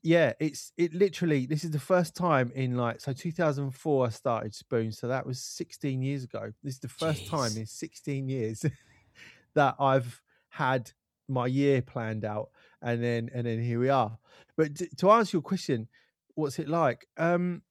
yeah, 0.04 0.34
it's 0.38 0.70
it 0.76 0.92
literally. 0.92 1.46
This 1.46 1.64
is 1.64 1.70
the 1.70 1.78
first 1.78 2.14
time 2.14 2.52
in 2.54 2.76
like 2.76 3.00
so 3.00 3.14
2004 3.14 4.06
I 4.06 4.10
started 4.10 4.54
Spoon, 4.54 4.92
so 4.92 5.08
that 5.08 5.24
was 5.24 5.42
16 5.42 6.02
years 6.02 6.24
ago. 6.24 6.52
This 6.62 6.74
is 6.74 6.80
the 6.80 6.88
first 6.88 7.26
time 7.26 7.56
in 7.56 7.64
16 7.64 8.28
years 8.28 8.66
that 9.54 9.76
I've 9.80 10.20
had 10.50 10.92
my 11.26 11.46
year 11.46 11.80
planned 11.80 12.26
out, 12.26 12.50
and 12.82 13.02
then 13.02 13.30
and 13.32 13.46
then 13.46 13.62
here 13.62 13.80
we 13.80 13.88
are. 13.88 14.18
But 14.58 14.76
t- 14.76 14.90
to 14.98 15.10
answer 15.10 15.38
your 15.38 15.42
question, 15.42 15.88
what's 16.34 16.58
it 16.58 16.68
like? 16.68 17.08
Um, 17.16 17.62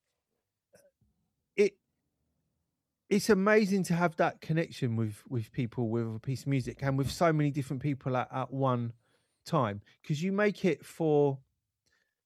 it 1.56 1.74
it's 3.12 3.30
amazing 3.30 3.84
to 3.84 3.94
have 3.94 4.16
that 4.16 4.42
connection 4.42 4.96
with 4.96 5.22
with 5.30 5.52
people 5.52 5.88
with 5.88 6.16
a 6.16 6.20
piece 6.20 6.42
of 6.42 6.48
music 6.48 6.80
and 6.82 6.98
with 6.98 7.12
so 7.12 7.32
many 7.32 7.52
different 7.52 7.84
people 7.84 8.18
at, 8.18 8.28
at 8.34 8.52
one 8.52 8.94
time 9.46 9.82
because 10.02 10.24
you 10.24 10.32
make 10.32 10.66
it 10.66 10.84
for 10.84 11.38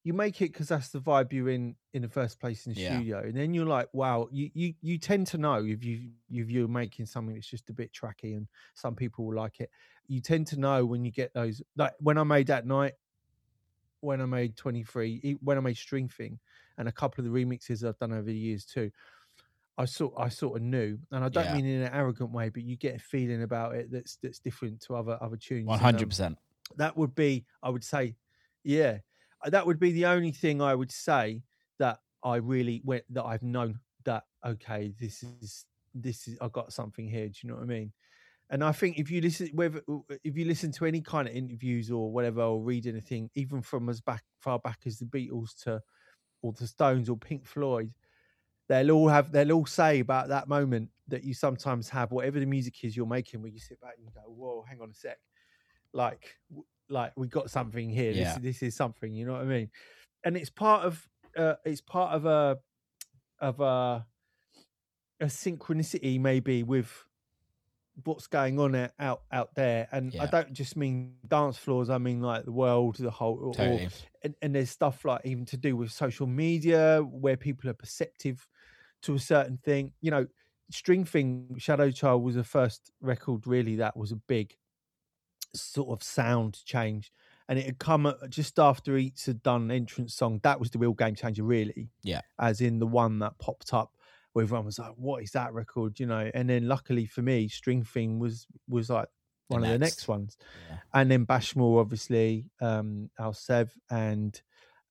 you 0.08 0.14
make 0.14 0.42
it 0.42 0.54
because 0.54 0.70
that's 0.70 0.90
the 0.90 1.00
vibe 1.00 1.34
you're 1.34 1.50
in 1.50 1.76
in 1.94 2.02
the 2.02 2.10
first 2.10 2.40
place 2.40 2.66
in 2.66 2.72
the 2.72 2.76
Yeah. 2.76 2.80
studio 2.80 3.20
and 3.20 3.36
then 3.36 3.54
you're 3.54 3.66
like 3.66 3.90
wow 3.94 4.28
you 4.32 4.50
you 4.54 4.74
you 4.82 4.98
tend 4.98 5.28
to 5.28 5.38
know 5.38 5.64
if 5.66 5.84
you 5.84 6.12
if 6.32 6.50
you're 6.50 6.68
making 6.68 7.06
something 7.06 7.36
that's 7.36 7.48
just 7.50 7.70
a 7.70 7.74
bit 7.74 7.92
tracky 7.94 8.36
and 8.38 8.48
some 8.76 8.96
people 8.96 9.26
will 9.26 9.36
like 9.36 9.60
it 9.60 9.70
you 10.08 10.22
tend 10.22 10.48
to 10.48 10.60
know 10.60 10.86
when 10.86 11.04
you 11.06 11.12
get 11.12 11.34
those 11.34 11.62
like 11.76 11.94
when 12.00 12.18
i 12.18 12.24
made 12.24 12.48
that 12.48 12.66
night 12.66 12.94
when 14.02 14.22
i 14.22 14.26
made 14.26 14.56
23 14.56 15.20
e- 15.24 15.38
when 15.42 15.58
i 15.58 15.62
made 15.62 15.78
string 15.78 16.08
thing 16.08 16.40
and 16.78 16.88
a 16.88 16.92
couple 16.92 17.26
of 17.26 17.32
the 17.32 17.46
remixes 17.46 17.88
i've 17.88 17.98
done 17.98 18.14
over 18.14 18.24
the 18.24 18.36
years 18.38 18.66
too 18.66 18.92
I 19.78 19.86
sort 19.86 20.14
I 20.18 20.30
sort 20.30 20.58
of 20.58 20.64
knew, 20.64 21.00
and 21.12 21.24
I 21.24 21.30
don't 21.30 21.50
Yeah. 21.50 21.52
mean 21.52 21.66
in 21.66 21.82
an 21.82 21.94
arrogant 21.94 22.32
way, 22.32 22.50
but 22.50 22.64
you 22.64 22.78
get 22.78 22.96
a 22.96 23.00
feeling 23.00 23.44
about 23.44 23.76
it 23.76 23.92
that's 23.92 24.18
that's 24.18 24.40
different 24.40 24.82
to 24.82 24.96
other 24.96 25.18
other 25.22 25.38
tunes. 25.38 25.80
hundred 25.80 25.94
um, 25.94 26.10
percent. 26.10 26.38
that 26.78 26.98
would 26.98 27.16
be, 27.16 27.46
I 27.64 27.70
would 27.70 27.84
say, 27.84 28.18
yeah, 28.64 29.00
Uh, 29.44 29.50
that 29.50 29.66
would 29.66 29.80
be 29.80 29.92
the 29.92 30.06
only 30.06 30.32
thing 30.32 30.62
I 30.62 30.76
would 30.76 30.92
say 30.92 31.44
that 31.80 32.00
I 32.24 32.38
really 32.38 32.82
went 32.84 33.04
that 33.12 33.24
I've 33.24 33.44
known 33.44 33.80
that 34.06 34.24
okay, 34.46 34.94
this 35.00 35.24
is 35.24 35.66
this 35.94 36.28
is 36.28 36.38
I 36.42 36.48
got 36.50 36.74
something 36.74 37.08
here. 37.08 37.28
Do 37.28 37.34
you 37.42 37.50
know 37.50 37.56
what 37.56 37.64
I 37.64 37.68
mean? 37.68 37.94
And 38.50 38.64
I 38.64 38.72
think 38.72 38.98
if 38.98 39.12
you 39.12 39.22
listen, 39.22 39.50
whether 39.54 39.82
if 40.24 40.38
you 40.38 40.46
listen 40.46 40.72
to 40.74 40.86
any 40.86 41.02
kind 41.02 41.28
of 41.28 41.36
interviews 41.36 41.92
or 41.92 42.12
whatever, 42.12 42.42
or 42.42 42.62
read 42.62 42.88
anything, 42.88 43.30
even 43.36 43.62
from 43.62 43.90
as 43.90 44.00
back 44.00 44.24
far 44.40 44.60
back 44.60 44.80
as 44.86 45.00
the 45.00 45.06
Beatles 45.06 45.56
to 45.64 45.82
or 46.42 46.54
the 46.54 46.68
Stones 46.68 47.10
or 47.10 47.18
Pink 47.18 47.46
Floyd, 47.46 47.92
they'll 48.70 48.92
all 48.92 49.10
have 49.10 49.32
they'll 49.32 49.52
all 49.52 49.66
say 49.66 50.00
about 50.00 50.30
that 50.30 50.48
moment 50.48 50.90
that 51.10 51.24
you 51.24 51.34
sometimes 51.34 51.90
have, 51.90 52.12
whatever 52.12 52.40
the 52.40 52.46
music 52.46 52.84
is 52.84 52.96
you're 52.96 53.06
making, 53.06 53.42
where 53.42 53.52
you 53.52 53.60
sit 53.60 53.82
back 53.82 53.96
and 53.98 54.14
go, 54.14 54.22
"Whoa, 54.22 54.64
hang 54.68 54.82
on 54.82 54.92
a 54.92 54.94
sec," 54.94 55.18
like 55.94 56.38
like 56.90 57.14
we 57.16 57.28
got 57.28 57.50
something 57.50 57.90
here. 57.90 58.12
Yeah. 58.12 58.34
This 58.36 58.60
this 58.60 58.64
is 58.64 58.76
something. 58.76 59.14
You 59.14 59.26
know 59.26 59.34
what 59.34 59.42
I 59.42 59.46
mean? 59.46 59.70
And 60.24 60.38
it's 60.38 60.50
part 60.50 60.86
of 60.86 61.08
uh, 61.36 61.56
it's 61.66 61.82
part 61.82 62.14
of 62.14 62.26
a 62.26 62.58
of 63.40 63.60
a 63.60 64.06
a 65.20 65.26
synchronicity 65.26 66.20
maybe 66.20 66.64
with 66.64 67.06
what's 68.04 68.28
going 68.28 68.60
on 68.60 68.76
out 69.00 69.22
out, 69.32 69.56
there 69.56 69.88
and 69.92 70.14
i 70.20 70.28
don't 70.28 70.54
just 70.54 70.78
mean 70.78 71.16
dance 71.28 71.58
floors 71.58 71.90
i 71.90 71.98
mean 71.98 72.22
like 72.22 72.46
the 72.46 72.52
world 72.52 72.96
the 72.98 73.10
whole 73.10 73.40
or, 73.42 73.54
Totally. 73.56 73.90
and, 74.22 74.36
and 74.44 74.54
there's 74.54 74.70
stuff 74.70 75.04
like 75.04 75.22
even 75.26 75.46
to 75.46 75.58
do 75.58 75.76
with 75.76 75.92
social 75.92 76.28
media 76.28 77.02
where 77.02 77.36
people 77.36 77.70
are 77.70 77.74
perceptive 77.74 78.48
to 79.02 79.16
a 79.16 79.20
certain 79.20 79.58
thing 79.64 79.94
you 80.02 80.12
know 80.12 80.28
string 80.70 81.06
thing 81.06 81.56
shadow 81.58 81.90
child 81.90 82.22
was 82.22 82.36
the 82.36 82.44
first 82.44 82.92
record 83.02 83.48
really 83.48 83.78
that 83.78 83.98
was 83.98 84.12
a 84.12 84.18
big 84.28 84.56
sort 85.62 85.90
of 85.90 86.04
sound 86.04 86.64
change 86.66 87.12
and 87.50 87.58
it 87.58 87.66
had 87.66 87.80
come 87.80 88.14
just 88.30 88.60
after 88.60 88.98
eats 88.98 89.26
had 89.26 89.42
done 89.44 89.72
entrance 89.72 90.14
song 90.14 90.40
that 90.44 90.60
was 90.60 90.70
the 90.72 90.80
real 90.80 90.94
game 90.94 91.16
changer 91.16 91.44
really 91.44 91.90
Yeah. 92.04 92.22
as 92.40 92.62
in 92.62 92.80
the 92.80 92.88
one 92.88 93.20
that 93.20 93.38
popped 93.40 93.74
up 93.74 93.92
where 94.34 94.44
everyone 94.44 94.66
was 94.66 94.80
like 94.80 94.94
what 94.96 95.24
is 95.24 95.32
that 95.32 95.54
record 95.54 96.00
you 96.00 96.06
know 96.06 96.30
and 96.34 96.50
then 96.50 96.68
luckily 96.68 97.06
for 97.06 97.22
me 97.22 97.48
string 97.48 97.84
thing 97.84 98.20
was 98.20 98.46
was 98.70 98.90
like 98.90 99.08
The 99.50 99.56
one 99.56 99.64
of 99.64 99.70
the 99.70 99.78
next. 99.80 100.08
ones 100.08 100.38
Yeah. 100.70 100.78
and 100.94 101.10
then 101.12 101.26
Bashmore, 101.26 101.80
obviously, 101.82 102.50
um, 102.62 103.10
Al 103.18 103.34
Sev, 103.34 103.72
and 103.90 104.40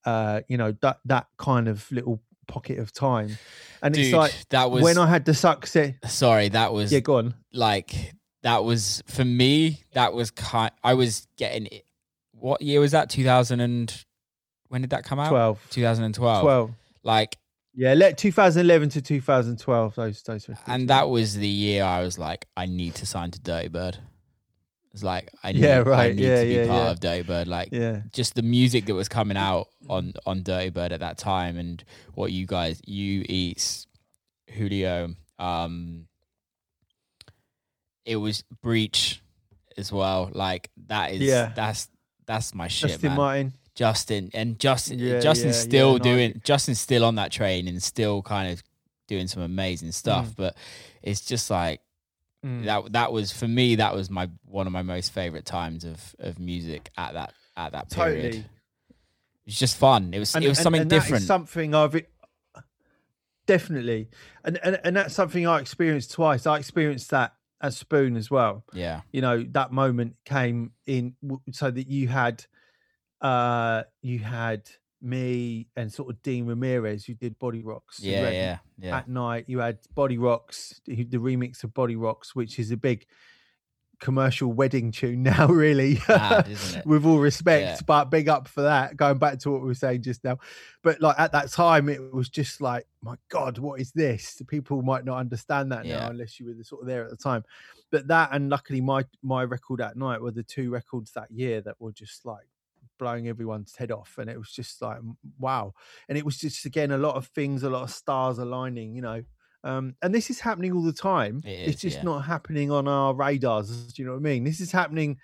uh, 0.04 0.40
you 0.48 0.56
know 0.56 0.72
that 0.82 1.00
that 1.04 1.26
kind 1.36 1.68
of 1.68 1.90
little 1.92 2.22
pocket 2.48 2.78
of 2.78 2.92
time. 2.92 3.36
And 3.82 3.94
Dude, 3.94 4.04
it's 4.06 4.14
like 4.14 4.32
that 4.50 4.70
was 4.70 4.82
when 4.84 4.98
I 4.98 5.06
had 5.08 5.24
the 5.24 5.34
success. 5.34 5.94
sorry, 6.06 6.48
that 6.50 6.72
was 6.72 6.92
Yeah, 6.92 7.00
go 7.00 7.16
on. 7.18 7.34
like 7.52 8.14
that 8.46 8.62
was 8.64 9.02
for 9.06 9.24
me. 9.24 9.82
That 9.92 10.12
was 10.14 10.30
kind. 10.30 10.70
I 10.82 10.94
was 10.94 11.26
getting. 11.36 11.66
it- 11.66 11.84
What 12.32 12.62
year 12.62 12.80
was 12.80 12.92
that? 12.92 13.10
Two 13.10 13.24
thousand 13.24 13.60
and 13.60 14.04
when 14.68 14.80
did 14.82 14.90
that 14.90 15.04
come 15.04 15.18
out? 15.18 15.30
12. 15.30 15.66
Two 15.70 15.82
thousand 15.82 16.04
and 16.04 16.14
twelve. 16.14 16.42
12. 16.42 16.70
Like, 17.02 17.36
Yeah, 17.74 17.94
let 17.94 18.18
2011 18.18 18.88
to 18.90 19.02
2012. 19.02 19.94
Those 19.94 20.22
those. 20.22 20.48
and 20.66 20.88
that 20.88 21.08
was 21.08 21.34
the 21.36 21.46
year 21.48 21.84
I 21.84 22.02
was 22.02 22.18
like, 22.18 22.46
I 22.56 22.66
need 22.66 22.94
to 22.96 23.06
sign 23.06 23.30
to 23.32 23.38
Dirtybird. 23.40 23.96
It's 24.92 25.02
like 25.02 25.30
I 25.42 25.52
need, 25.52 25.62
Yeah, 25.62 25.78
I 25.78 25.82
right. 25.82 26.14
need 26.16 26.24
Yeah, 26.24 26.40
to 26.40 26.46
be 26.46 26.54
yeah, 26.54 26.66
part 26.66 26.84
yeah. 26.84 26.90
of 26.90 27.00
Dirtybird. 27.00 27.46
Like, 27.46 27.68
Yeah, 27.72 28.00
just 28.12 28.34
the 28.34 28.42
music 28.42 28.86
that 28.86 28.94
was 28.94 29.08
coming 29.08 29.36
out 29.36 29.68
on 29.88 30.14
on 30.24 30.42
Dirtybird 30.42 30.90
at 30.92 31.00
that 31.00 31.16
time, 31.18 31.58
and 31.58 31.82
what 32.14 32.32
you 32.32 32.46
guys, 32.46 32.80
you 32.86 33.24
Eats, 33.28 33.86
Julio, 34.50 35.14
um, 35.38 36.06
it 38.06 38.16
was 38.16 38.42
Breach 38.62 39.20
as 39.76 39.92
well. 39.92 40.30
Like 40.32 40.70
that 40.86 41.12
is, 41.12 41.20
Yeah. 41.20 41.52
that's 41.54 41.88
that's 42.26 42.54
my 42.54 42.68
shit, 42.68 42.90
Justin 42.92 43.08
man. 43.10 43.16
Martin. 43.16 43.52
Justin 43.74 44.30
and 44.32 44.58
Justin, 44.58 44.98
Yeah, 44.98 45.20
Justin's 45.20 45.56
yeah, 45.56 45.62
still 45.62 45.92
yeah, 45.92 45.98
no, 45.98 46.04
doing. 46.04 46.40
Justin's 46.44 46.80
still 46.80 47.04
on 47.04 47.16
that 47.16 47.30
train 47.30 47.68
and 47.68 47.82
still 47.82 48.22
kind 48.22 48.52
of 48.52 48.62
doing 49.06 49.26
some 49.28 49.42
amazing 49.42 49.92
stuff. 49.92 50.28
Mm. 50.30 50.36
But 50.36 50.56
it's 51.02 51.20
just 51.20 51.50
like 51.50 51.80
Mm. 52.44 52.64
that. 52.64 52.92
That 52.92 53.12
was 53.12 53.32
for 53.32 53.46
me. 53.48 53.76
That 53.76 53.94
was 53.94 54.08
my 54.10 54.30
one 54.46 54.66
of 54.66 54.72
my 54.72 54.82
most 54.82 55.12
favorite 55.12 55.44
times 55.44 55.84
of 55.84 56.14
of 56.18 56.38
music 56.38 56.90
at 56.96 57.14
that 57.14 57.32
at 57.56 57.72
that 57.72 57.90
period. 57.90 58.22
Totally. 58.22 58.38
It 58.38 59.46
was 59.50 59.58
just 59.58 59.76
fun. 59.76 60.12
It 60.14 60.18
was 60.18 60.34
And- 60.34 60.44
it 60.44 60.48
was 60.48 60.58
and- 60.58 60.62
something 60.64 60.80
and 60.82 60.90
different. 60.90 61.24
something 61.24 61.74
I've 61.74 61.94
definitely, 63.46 64.08
and, 64.44 64.58
and 64.62 64.80
and 64.84 64.96
that's 64.96 65.14
something 65.14 65.46
I 65.46 65.60
experienced 65.60 66.12
twice. 66.12 66.46
I 66.46 66.58
experienced 66.58 67.10
that 67.10 67.34
at 67.60 67.74
Spoon 67.74 68.16
as 68.16 68.30
well. 68.30 68.64
yeah, 68.72 69.00
you 69.12 69.20
know 69.20 69.44
that 69.52 69.72
moment 69.72 70.16
came 70.24 70.72
in 70.86 71.14
so 71.52 71.70
that 71.70 71.88
you 71.88 72.08
had 72.08 72.44
uh 73.20 73.82
you 74.02 74.18
had 74.18 74.68
me 75.02 75.68
and 75.76 75.92
sort 75.92 76.10
of 76.10 76.22
Dean 76.22 76.46
Ramirez 76.46 77.04
who 77.04 77.14
did 77.14 77.38
Body 77.38 77.62
Rocks 77.62 78.00
yeah, 78.00 78.30
yeah, 78.30 78.58
yeah. 78.78 78.96
at 78.96 79.08
night 79.08 79.44
you 79.46 79.58
had 79.58 79.78
Body 79.94 80.18
Rocks 80.18 80.80
the 80.86 81.04
remix 81.18 81.62
of 81.64 81.72
Body 81.74 81.96
Rocks 81.96 82.34
which 82.34 82.58
is 82.58 82.70
a 82.70 82.76
big 82.76 83.06
commercial 84.00 84.52
wedding 84.52 84.92
tune 84.92 85.22
now 85.22 85.46
really 85.64 85.98
it? 86.08 86.82
with 86.86 87.06
all 87.06 87.18
respect 87.18 87.62
Yeah. 87.64 87.78
but 87.86 88.06
big 88.06 88.28
up 88.28 88.46
for 88.46 88.60
that 88.62 88.96
going 88.96 89.16
back 89.18 89.38
to 89.40 89.50
what 89.50 89.62
we 89.62 89.68
were 89.68 89.74
saying 89.74 90.02
just 90.02 90.22
now 90.22 90.38
but 90.82 91.00
like 91.00 91.18
at 91.18 91.32
that 91.32 91.50
time 91.50 91.88
it 91.88 92.12
was 92.12 92.28
just 92.28 92.60
like 92.60 92.86
my 93.00 93.14
god 93.30 93.56
what 93.58 93.80
is 93.80 93.92
this 93.92 94.42
people 94.48 94.82
might 94.82 95.04
not 95.06 95.16
understand 95.18 95.72
that 95.72 95.86
Yeah. 95.86 96.00
now 96.00 96.10
unless 96.10 96.38
you 96.38 96.46
were 96.46 96.52
the- 96.52 96.62
sort 96.64 96.82
of 96.82 96.88
there 96.88 97.04
at 97.04 97.10
the 97.10 97.16
time 97.16 97.42
but 97.90 98.06
that 98.08 98.28
and 98.32 98.50
luckily 98.50 98.80
my 98.82 99.04
my 99.22 99.44
record 99.44 99.80
at 99.80 99.96
night 99.96 100.20
were 100.20 100.30
the 100.30 100.42
two 100.42 100.70
records 100.70 101.12
that 101.12 101.30
year 101.30 101.62
that 101.62 101.80
were 101.80 101.92
just 101.92 102.26
like 102.26 102.46
blowing 102.98 103.28
everyone's 103.28 103.76
head 103.76 103.90
off 103.92 104.16
and 104.18 104.28
it 104.30 104.38
was 104.38 104.50
just 104.50 104.80
like 104.82 104.98
wow 105.38 105.72
and 106.08 106.16
it 106.16 106.24
was 106.24 106.36
just 106.38 106.64
again 106.64 106.90
a 106.92 106.98
lot 106.98 107.14
of 107.14 107.26
things 107.28 107.62
a 107.62 107.68
lot 107.70 107.82
of 107.82 107.90
stars 107.90 108.38
aligning 108.38 108.94
you 108.94 109.02
know 109.02 109.22
um 109.66 109.94
and 110.02 110.14
this 110.14 110.30
is 110.30 110.40
happening 110.40 110.72
all 110.72 110.82
the 110.82 110.92
time 110.92 111.42
It 111.44 111.68
it's 111.70 111.80
just 111.80 111.98
yeah. 111.98 112.04
not 112.04 112.20
happening 112.20 112.70
on 112.70 112.88
our 112.88 113.14
radars 113.14 113.92
do 113.92 114.02
you 114.02 114.06
know 114.06 114.12
what 114.12 114.18
i 114.18 114.22
mean 114.22 114.44
this 114.44 114.60
is 114.60 114.72
happening 114.72 115.18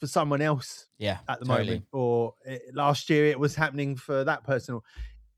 for 0.00 0.06
someone 0.08 0.42
else 0.42 0.88
yeah, 0.98 1.18
at 1.28 1.38
the 1.38 1.46
totally. 1.46 1.66
moment 1.66 1.84
or 1.92 2.34
eh, 2.46 2.58
last 2.72 3.08
year 3.08 3.26
it 3.26 3.38
was 3.38 3.54
happening 3.54 3.96
for 3.96 4.24
that 4.24 4.44
person 4.44 4.80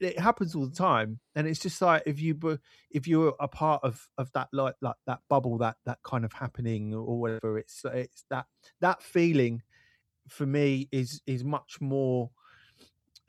it 0.01 0.19
happens 0.19 0.55
all 0.55 0.67
the 0.67 0.75
time 0.75 1.21
and 1.35 1.47
it's 1.47 1.61
just 1.61 1.81
like 1.81 2.03
if 2.07 2.21
you 2.21 2.59
if 2.91 3.07
you're 3.07 3.35
a 3.41 3.49
part 3.49 3.83
of 3.85 4.09
of 4.19 4.31
that 4.33 4.49
like 4.53 4.75
like 4.81 4.97
that 5.07 5.21
bubble 5.29 5.59
that 5.59 5.77
that 5.85 5.99
kind 6.05 6.25
of 6.25 6.33
happening 6.33 6.95
or 6.95 7.19
whatever 7.19 7.59
it's 7.59 7.83
it's 7.93 8.25
that 8.31 8.47
that 8.81 9.03
feeling 9.03 9.63
for 10.29 10.47
me 10.47 10.89
is 10.91 11.21
is 11.27 11.45
much 11.45 11.79
more 11.81 12.31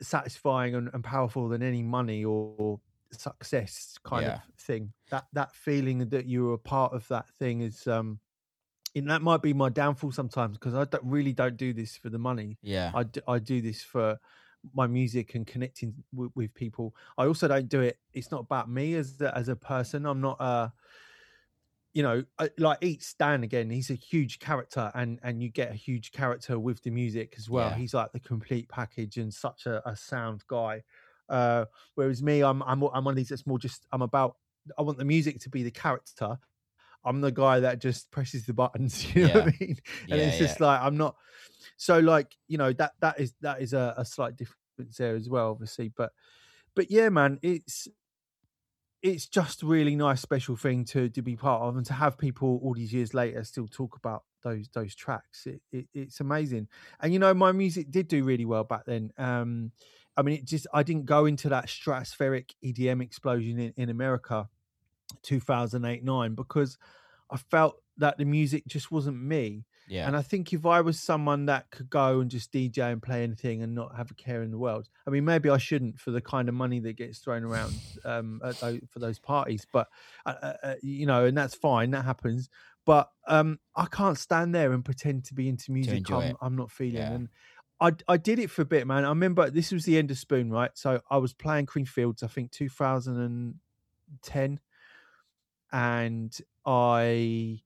satisfying 0.00 0.74
and, 0.74 0.90
and 0.92 1.04
powerful 1.04 1.48
than 1.48 1.62
any 1.62 1.82
money 1.82 2.24
or 2.24 2.80
success 3.10 3.98
kind 4.04 4.24
Yeah. 4.26 4.34
of 4.34 4.54
thing 4.58 4.92
that 5.10 5.26
that 5.32 5.54
feeling 5.54 6.08
that 6.10 6.26
you're 6.26 6.54
a 6.54 6.58
part 6.58 6.92
of 6.92 7.06
that 7.08 7.28
thing 7.38 7.62
is 7.62 7.86
um 7.86 8.20
and 8.94 9.08
that 9.10 9.22
might 9.22 9.42
be 9.42 9.52
my 9.52 9.68
downfall 9.68 10.12
sometimes 10.12 10.56
because 10.58 10.74
I 10.74 10.84
don't, 10.84 11.04
really 11.04 11.32
don't 11.32 11.56
do 11.56 11.72
this 11.72 11.96
for 11.96 12.08
the 12.08 12.18
money. 12.18 12.58
Yeah, 12.62 12.90
I 12.94 13.04
do, 13.04 13.20
I 13.28 13.38
do 13.38 13.60
this 13.60 13.82
for 13.82 14.18
my 14.74 14.86
music 14.86 15.34
and 15.34 15.46
connecting 15.46 15.94
with, 16.12 16.32
with 16.34 16.52
people. 16.54 16.96
I 17.16 17.26
also 17.26 17.46
don't 17.48 17.68
do 17.68 17.80
it. 17.80 17.98
It's 18.12 18.30
not 18.30 18.40
about 18.40 18.68
me 18.68 18.94
as 18.94 19.20
a, 19.20 19.36
as 19.36 19.48
a 19.48 19.56
person. 19.56 20.04
I'm 20.06 20.20
not 20.20 20.40
uh 20.40 20.68
you 21.94 22.02
know 22.02 22.24
I- 22.38 22.50
like 22.58 22.78
Eat 22.82 23.02
Stan 23.02 23.42
again. 23.44 23.70
He's 23.70 23.90
a 23.90 23.94
huge 23.94 24.38
character, 24.38 24.90
and 24.94 25.18
and 25.22 25.42
you 25.42 25.48
get 25.50 25.70
a 25.70 25.74
huge 25.74 26.12
character 26.12 26.58
with 26.58 26.82
the 26.82 26.90
music 26.90 27.34
as 27.38 27.48
well. 27.48 27.70
Yeah. 27.70 27.76
He's 27.76 27.94
like 27.94 28.12
the 28.12 28.20
complete 28.20 28.68
package 28.68 29.16
and 29.16 29.32
such 29.32 29.66
a, 29.66 29.86
a 29.88 29.96
sound 29.96 30.44
guy. 30.48 30.82
Uh, 31.28 31.66
whereas 31.94 32.22
me, 32.22 32.42
I'm 32.42 32.62
I'm 32.62 32.82
I'm 32.82 33.04
one 33.04 33.12
of 33.12 33.16
these 33.16 33.28
that's 33.28 33.46
more 33.46 33.58
just 33.58 33.86
I'm 33.92 34.02
about. 34.02 34.36
I 34.76 34.82
want 34.82 34.98
the 34.98 35.04
music 35.04 35.40
to 35.40 35.50
be 35.50 35.62
the 35.62 35.70
character. 35.70 36.38
I'm 37.04 37.20
the 37.20 37.30
guy 37.30 37.60
that 37.60 37.80
just 37.80 38.10
presses 38.10 38.44
the 38.44 38.52
buttons. 38.52 39.06
You 39.14 39.28
know 39.28 39.34
what 39.34 39.42
I 39.42 39.56
mean? 39.60 39.76
and 40.10 40.20
yeah, 40.20 40.26
it's 40.26 40.38
just 40.38 40.60
like 40.60 40.80
I'm 40.80 40.96
not. 40.96 41.16
So 41.76 41.98
like 41.98 42.36
you 42.48 42.58
know 42.58 42.72
that 42.74 42.92
that 43.00 43.20
is 43.20 43.34
that 43.40 43.62
is 43.62 43.72
a, 43.72 43.94
a 43.96 44.04
slight 44.04 44.36
difference 44.36 44.96
there 44.96 45.16
as 45.16 45.28
well, 45.28 45.50
obviously. 45.50 45.88
But 45.88 46.12
but 46.74 46.90
yeah, 46.90 47.08
man, 47.08 47.38
it's 47.42 47.88
it's 49.02 49.26
just 49.26 49.62
a 49.62 49.66
really 49.66 49.94
nice 49.94 50.20
special 50.20 50.56
thing 50.56 50.84
to 50.84 51.08
to 51.10 51.22
be 51.22 51.36
part 51.36 51.62
of 51.62 51.76
and 51.76 51.86
to 51.86 51.92
have 51.92 52.18
people 52.18 52.60
all 52.62 52.74
these 52.74 52.92
years 52.92 53.14
later 53.14 53.42
still 53.44 53.68
talk 53.68 53.96
about 53.96 54.24
those 54.42 54.68
those 54.74 54.94
tracks. 54.94 55.46
It, 55.46 55.62
it 55.72 55.86
it's 55.94 56.20
amazing. 56.20 56.68
And 57.00 57.12
you 57.12 57.18
know 57.18 57.32
my 57.34 57.52
music 57.52 57.90
did 57.90 58.08
do 58.08 58.24
really 58.24 58.44
well 58.44 58.64
back 58.64 58.84
then. 58.86 59.12
Um, 59.16 59.72
I 60.18 60.22
mean, 60.22 60.34
it 60.34 60.44
just 60.44 60.66
I 60.74 60.82
didn't 60.82 61.06
go 61.06 61.24
into 61.26 61.48
that 61.48 61.66
stratospheric 61.68 62.50
EDM 62.64 63.00
explosion 63.02 63.58
in, 63.58 63.72
in 63.76 63.88
America, 63.88 64.48
2008 65.22 66.04
nine 66.04 66.34
because 66.34 66.76
I 67.30 67.36
felt 67.36 67.76
that 67.98 68.18
the 68.18 68.24
music 68.24 68.66
just 68.66 68.90
wasn't 68.90 69.22
me. 69.22 69.64
yeah, 69.88 70.06
And 70.06 70.16
I 70.16 70.22
think 70.22 70.52
if 70.52 70.64
I 70.66 70.80
was 70.80 71.00
someone 71.00 71.46
that 71.46 71.70
could 71.70 71.90
go 71.90 72.20
and 72.20 72.30
just 72.30 72.52
DJ 72.52 72.92
and 72.92 73.02
play 73.02 73.22
anything 73.22 73.62
and 73.62 73.74
not 73.74 73.96
have 73.96 74.10
a 74.10 74.14
care 74.14 74.42
in 74.42 74.50
the 74.50 74.58
world, 74.58 74.88
I 75.06 75.10
mean, 75.10 75.24
maybe 75.24 75.50
I 75.50 75.58
shouldn't 75.58 75.98
for 75.98 76.10
the 76.10 76.20
kind 76.20 76.48
of 76.48 76.54
money 76.54 76.78
that 76.80 76.96
gets 76.96 77.18
thrown 77.18 77.44
around 77.44 77.74
um, 78.04 78.40
at 78.44 78.56
those, 78.60 78.80
for 78.90 78.98
those 78.98 79.18
parties. 79.18 79.66
But 79.72 79.88
uh, 80.26 80.34
uh, 80.42 80.52
uh, 80.62 80.74
you 80.82 81.06
know, 81.06 81.24
and 81.26 81.36
that's 81.36 81.54
fine, 81.54 81.90
that 81.92 82.04
happens. 82.04 82.48
but 82.84 83.10
um, 83.26 83.58
I 83.76 83.86
can't 83.86 84.16
stand 84.18 84.54
there 84.54 84.72
and 84.72 84.84
pretend 84.84 85.24
to 85.26 85.34
be 85.34 85.48
into 85.48 85.72
music. 85.72 86.10
I'm. 86.10 86.36
I'm 86.40 86.56
not 86.56 86.70
feeling. 86.70 86.94
Yeah. 86.96 87.12
And 87.12 87.28
I 87.80 87.92
I 88.08 88.16
did 88.16 88.38
it 88.38 88.50
for 88.50 88.62
a 88.62 88.66
bit, 88.66 88.86
man. 88.86 89.04
I 89.04 89.08
remember 89.10 89.50
this 89.50 89.72
was 89.72 89.84
the 89.84 89.98
end 89.98 90.10
of 90.10 90.18
Spoon, 90.18 90.50
right? 90.50 90.76
So 90.76 91.00
I 91.10 91.18
was 91.18 91.32
playing 91.32 91.66
Creamfields, 91.66 92.22
I 92.22 92.26
think 92.26 92.50
2010, 92.50 94.60
and 95.72 96.36
I 96.66 97.62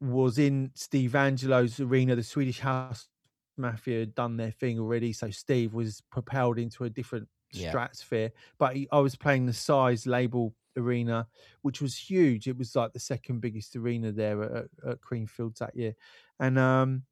was 0.00 0.38
in 0.38 0.70
Steve 0.74 1.12
Angello's 1.12 1.80
arena. 1.80 2.14
The 2.16 2.22
Swedish 2.22 2.60
House 2.60 3.08
Mafia 3.56 4.00
had 4.00 4.14
done 4.14 4.36
their 4.36 4.50
thing 4.52 4.78
already, 4.78 5.12
so 5.12 5.30
Steve 5.30 5.74
was 5.74 6.02
propelled 6.10 6.58
into 6.58 6.84
a 6.84 6.90
different 6.90 7.28
Yeah. 7.52 7.70
stratosphere. 7.70 8.32
But 8.58 8.76
he, 8.76 8.88
I 8.92 8.98
was 9.00 9.16
playing 9.16 9.46
the 9.46 9.52
Size 9.54 10.06
label 10.06 10.54
arena, 10.76 11.28
which 11.62 11.80
was 11.82 11.96
huge. 11.98 12.46
It 12.48 12.56
was 12.58 12.76
like 12.76 12.92
the 12.92 13.00
second 13.00 13.40
biggest 13.40 13.74
arena 13.76 14.12
there 14.12 14.42
at, 14.42 14.66
at 14.86 15.00
Creamfields 15.00 15.58
that 15.58 15.74
year, 15.76 15.94
and 16.40 16.58
um, 16.58 17.04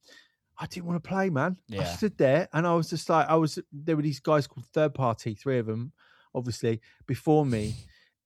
I 0.59 0.66
didn't 0.66 0.86
want 0.86 1.02
to 1.02 1.09
play, 1.09 1.30
man. 1.30 1.57
I 1.78 1.84
stood 1.84 2.16
there 2.16 2.48
and 2.52 2.66
I 2.66 2.74
was 2.74 2.88
just 2.90 3.09
like, 3.09 3.28
I 3.28 3.34
was. 3.36 3.59
There 3.72 3.96
were 3.96 4.02
these 4.02 4.20
guys 4.20 4.46
called 4.46 4.66
Third 4.66 4.94
Party, 4.94 5.34
three 5.34 5.59
of 5.59 5.66
them, 5.66 5.92
obviously 6.34 6.80
before 7.07 7.44
me, 7.46 7.74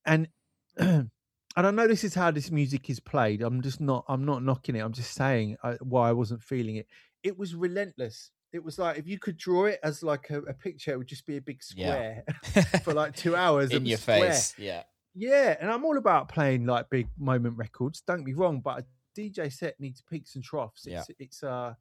and. 0.04 0.28
And 1.56 1.66
I 1.66 1.72
know 1.72 1.88
this 1.88 2.04
is 2.04 2.14
how 2.14 2.30
this 2.30 2.52
music 2.52 2.88
is 2.88 3.00
played. 3.00 3.42
I'm 3.42 3.62
just 3.62 3.80
not. 3.80 4.04
I'm 4.06 4.24
not 4.24 4.44
knocking 4.44 4.76
it. 4.76 4.80
I'm 4.80 4.92
just 4.92 5.12
saying 5.14 5.56
uh, 5.64 5.74
why 5.80 6.08
I 6.08 6.12
wasn't 6.12 6.40
feeling 6.40 6.76
it. 6.76 6.86
It 7.24 7.36
was 7.36 7.56
relentless. 7.56 8.30
It 8.52 8.62
was 8.62 8.78
like 8.78 8.96
if 8.96 9.08
you 9.08 9.18
could 9.18 9.36
draw 9.36 9.64
it 9.64 9.80
as 9.82 10.04
like 10.04 10.30
a, 10.30 10.38
a 10.42 10.52
picture, 10.54 10.92
it 10.92 10.98
would 10.98 11.08
just 11.08 11.26
be 11.26 11.36
a 11.36 11.40
big 11.40 11.60
Yeah. 11.74 12.20
square 12.44 12.62
for 12.84 12.94
like 12.94 13.16
two 13.16 13.34
hours 13.34 13.70
in 13.70 13.78
and 13.78 13.88
your 13.88 13.98
square. 13.98 14.30
face. 14.30 14.54
Yeah. 14.56 14.84
Yeah, 15.16 15.56
and 15.60 15.68
I'm 15.68 15.84
all 15.84 15.98
about 15.98 16.28
playing 16.28 16.64
like 16.64 16.90
big 16.90 17.08
moment 17.18 17.56
records. 17.56 18.02
Don't 18.06 18.22
be 18.22 18.34
wrong, 18.34 18.60
but 18.60 18.80
a 18.80 19.20
DJ 19.20 19.52
set 19.52 19.80
needs 19.80 20.00
peaks 20.00 20.36
and 20.36 20.44
troughs. 20.44 20.86
Yeah. 20.86 21.00
It's 21.00 21.10
it's 21.18 21.42
uh 21.42 21.74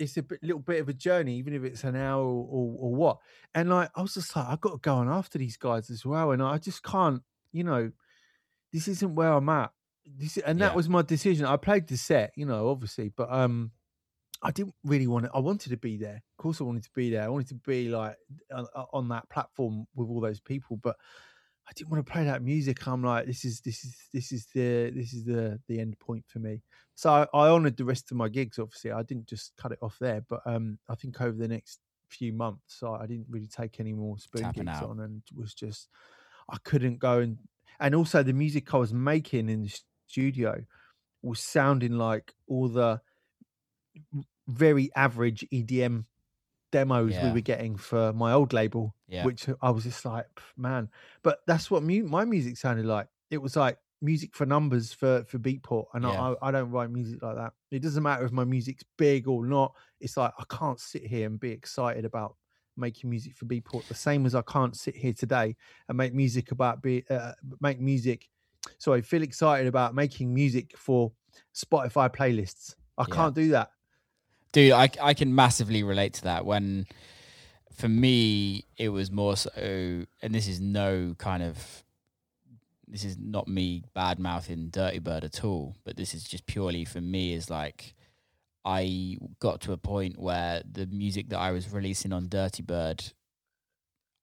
it's 0.00 0.16
a 0.16 0.22
bit, 0.22 0.42
little 0.42 0.60
bit 0.60 0.80
of 0.80 0.88
a 0.88 0.92
journey, 0.92 1.36
even 1.36 1.52
if 1.54 1.62
it's 1.62 1.84
an 1.84 1.94
hour 1.94 2.22
or, 2.24 2.46
or, 2.50 2.76
or 2.80 2.94
what. 2.94 3.18
And 3.54 3.70
like 3.70 3.90
I 3.94 4.02
was 4.02 4.14
just 4.14 4.34
like, 4.34 4.46
I've 4.48 4.60
got 4.60 4.72
to 4.72 4.78
go 4.78 4.94
on 4.96 5.08
after 5.08 5.38
these 5.38 5.56
guys 5.56 5.90
as 5.90 6.04
well, 6.04 6.32
and 6.32 6.42
I 6.42 6.58
just 6.58 6.82
can't, 6.82 7.22
you 7.52 7.62
know, 7.64 7.92
this 8.72 8.88
isn't 8.88 9.14
where 9.14 9.32
I'm 9.32 9.48
at. 9.48 9.70
This 10.06 10.38
and 10.38 10.60
that 10.60 10.72
Yeah. 10.72 10.76
was 10.76 10.88
my 10.88 11.02
decision. 11.02 11.44
I 11.46 11.56
played 11.56 11.86
the 11.86 11.96
set, 11.96 12.32
you 12.34 12.46
know, 12.46 12.68
obviously, 12.68 13.10
but 13.14 13.30
um, 13.30 13.70
I 14.42 14.50
didn't 14.50 14.74
really 14.84 15.06
want 15.06 15.26
to. 15.26 15.30
I 15.34 15.38
wanted 15.38 15.70
to 15.70 15.76
be 15.76 15.98
there. 15.98 16.16
Of 16.16 16.42
course, 16.42 16.60
I 16.60 16.64
wanted 16.64 16.84
to 16.84 16.90
be 16.94 17.10
there. 17.10 17.24
I 17.24 17.28
wanted 17.28 17.48
to 17.48 17.54
be 17.56 17.88
like 17.88 18.16
on, 18.52 18.66
on 18.92 19.08
that 19.08 19.28
platform 19.28 19.86
with 19.94 20.08
all 20.08 20.20
those 20.20 20.40
people, 20.40 20.78
but 20.82 20.96
I 21.70 21.72
didn't 21.74 21.90
want 21.90 22.04
to 22.04 22.12
play 22.12 22.24
that 22.24 22.42
music. 22.42 22.84
I'm 22.88 23.04
like, 23.04 23.26
this 23.26 23.44
is 23.44 23.60
this 23.60 23.84
is 23.84 23.96
this 24.12 24.32
is 24.32 24.46
the 24.52 24.90
this 24.90 25.14
is 25.14 25.24
the 25.24 25.60
the 25.68 25.78
end 25.78 25.96
point 26.00 26.24
for 26.26 26.40
me. 26.40 26.62
So 26.96 27.10
I, 27.10 27.26
I 27.32 27.48
honoured 27.48 27.76
the 27.76 27.84
rest 27.84 28.10
of 28.10 28.16
my 28.16 28.28
gigs. 28.28 28.58
Obviously, 28.58 28.90
I 28.90 29.04
didn't 29.04 29.28
just 29.28 29.52
cut 29.56 29.70
it 29.70 29.78
off 29.80 29.96
there, 30.00 30.24
but 30.28 30.40
um, 30.46 30.78
I 30.88 30.96
think 30.96 31.20
over 31.20 31.38
the 31.38 31.46
next 31.46 31.78
few 32.08 32.32
months, 32.32 32.82
I, 32.82 33.02
I 33.02 33.06
didn't 33.06 33.26
really 33.30 33.46
take 33.46 33.78
any 33.78 33.92
more 33.92 34.18
spoon 34.18 34.42
Tapping 34.42 34.64
gigs 34.64 34.78
out. 34.78 34.90
on, 34.90 35.00
and 35.00 35.22
was 35.36 35.54
just 35.54 35.88
I 36.50 36.56
couldn't 36.64 36.98
go 36.98 37.20
and 37.20 37.38
and 37.78 37.94
also 37.94 38.24
the 38.24 38.32
music 38.32 38.74
I 38.74 38.78
was 38.78 38.92
making 38.92 39.48
in 39.48 39.62
the 39.62 39.72
studio 40.08 40.64
was 41.22 41.38
sounding 41.38 41.98
like 41.98 42.34
all 42.48 42.68
the 42.68 43.00
very 44.48 44.90
average 44.96 45.46
EDM 45.52 46.04
demos 46.70 47.12
we 47.22 47.32
were 47.32 47.40
getting 47.40 47.76
for 47.76 48.12
my 48.12 48.32
old 48.32 48.52
label 48.52 48.94
Yeah. 49.08 49.24
which 49.24 49.48
I 49.60 49.70
was 49.70 49.84
just 49.84 50.04
like, 50.04 50.26
man. 50.56 50.88
But 51.22 51.40
that's 51.46 51.70
what 51.70 51.82
mu- 51.82 52.04
my 52.06 52.24
music 52.24 52.56
sounded 52.56 52.86
like. 52.86 53.08
It 53.30 53.38
was 53.38 53.56
like 53.56 53.78
music 54.02 54.34
for 54.34 54.46
numbers 54.46 54.92
for 54.92 55.24
for 55.24 55.38
Beatport, 55.38 55.86
and 55.94 56.04
Yeah. 56.04 56.34
I, 56.40 56.48
I 56.48 56.50
don't 56.50 56.70
write 56.70 56.90
music 56.90 57.22
like 57.22 57.36
that. 57.36 57.52
It 57.70 57.82
doesn't 57.82 58.02
matter 58.02 58.24
if 58.24 58.32
my 58.32 58.44
music's 58.44 58.84
big 58.96 59.28
or 59.28 59.44
not. 59.46 59.74
It's 60.00 60.16
like 60.16 60.32
I 60.38 60.44
can't 60.48 60.80
sit 60.80 61.04
here 61.06 61.26
and 61.26 61.38
be 61.38 61.50
excited 61.50 62.04
about 62.04 62.36
making 62.76 63.10
music 63.10 63.36
for 63.36 63.44
Beatport 63.44 63.86
the 63.88 63.94
same 63.94 64.24
as 64.26 64.34
I 64.34 64.42
can't 64.42 64.74
sit 64.76 64.96
here 64.96 65.12
today 65.12 65.56
and 65.88 65.98
make 65.98 66.14
music 66.14 66.50
about 66.52 66.82
be 66.82 67.04
uh, 67.10 67.32
make 67.60 67.80
music. 67.80 68.28
So 68.78 68.92
I 68.92 69.00
feel 69.00 69.22
excited 69.22 69.66
about 69.66 69.94
making 69.94 70.32
music 70.32 70.76
for 70.78 71.12
Spotify 71.54 72.14
playlists. 72.14 72.76
I 72.96 73.04
Yeah. 73.08 73.14
can't 73.14 73.34
do 73.34 73.48
that. 73.50 73.70
Dude 74.52 74.72
I, 74.72 74.88
I 75.00 75.14
can 75.14 75.34
massively 75.34 75.82
relate 75.82 76.14
to 76.14 76.22
that 76.24 76.44
when 76.44 76.86
for 77.74 77.88
me 77.88 78.64
it 78.76 78.88
was 78.90 79.10
more 79.10 79.36
so 79.36 79.50
and 79.56 80.34
this 80.34 80.48
is 80.48 80.60
no 80.60 81.14
kind 81.18 81.42
of 81.42 81.84
this 82.88 83.04
is 83.04 83.16
not 83.18 83.46
me 83.46 83.84
bad 83.94 84.18
mouthing 84.18 84.68
dirty 84.70 84.98
bird 84.98 85.24
at 85.24 85.44
all 85.44 85.76
but 85.84 85.96
this 85.96 86.14
is 86.14 86.24
just 86.24 86.46
purely 86.46 86.84
for 86.84 87.00
me 87.00 87.32
is 87.32 87.48
like 87.48 87.94
i 88.64 89.16
got 89.38 89.60
to 89.62 89.72
a 89.72 89.76
point 89.76 90.18
where 90.18 90.62
the 90.70 90.86
music 90.86 91.28
that 91.30 91.38
i 91.38 91.50
was 91.52 91.72
releasing 91.72 92.12
on 92.12 92.28
dirty 92.28 92.62
bird 92.62 93.02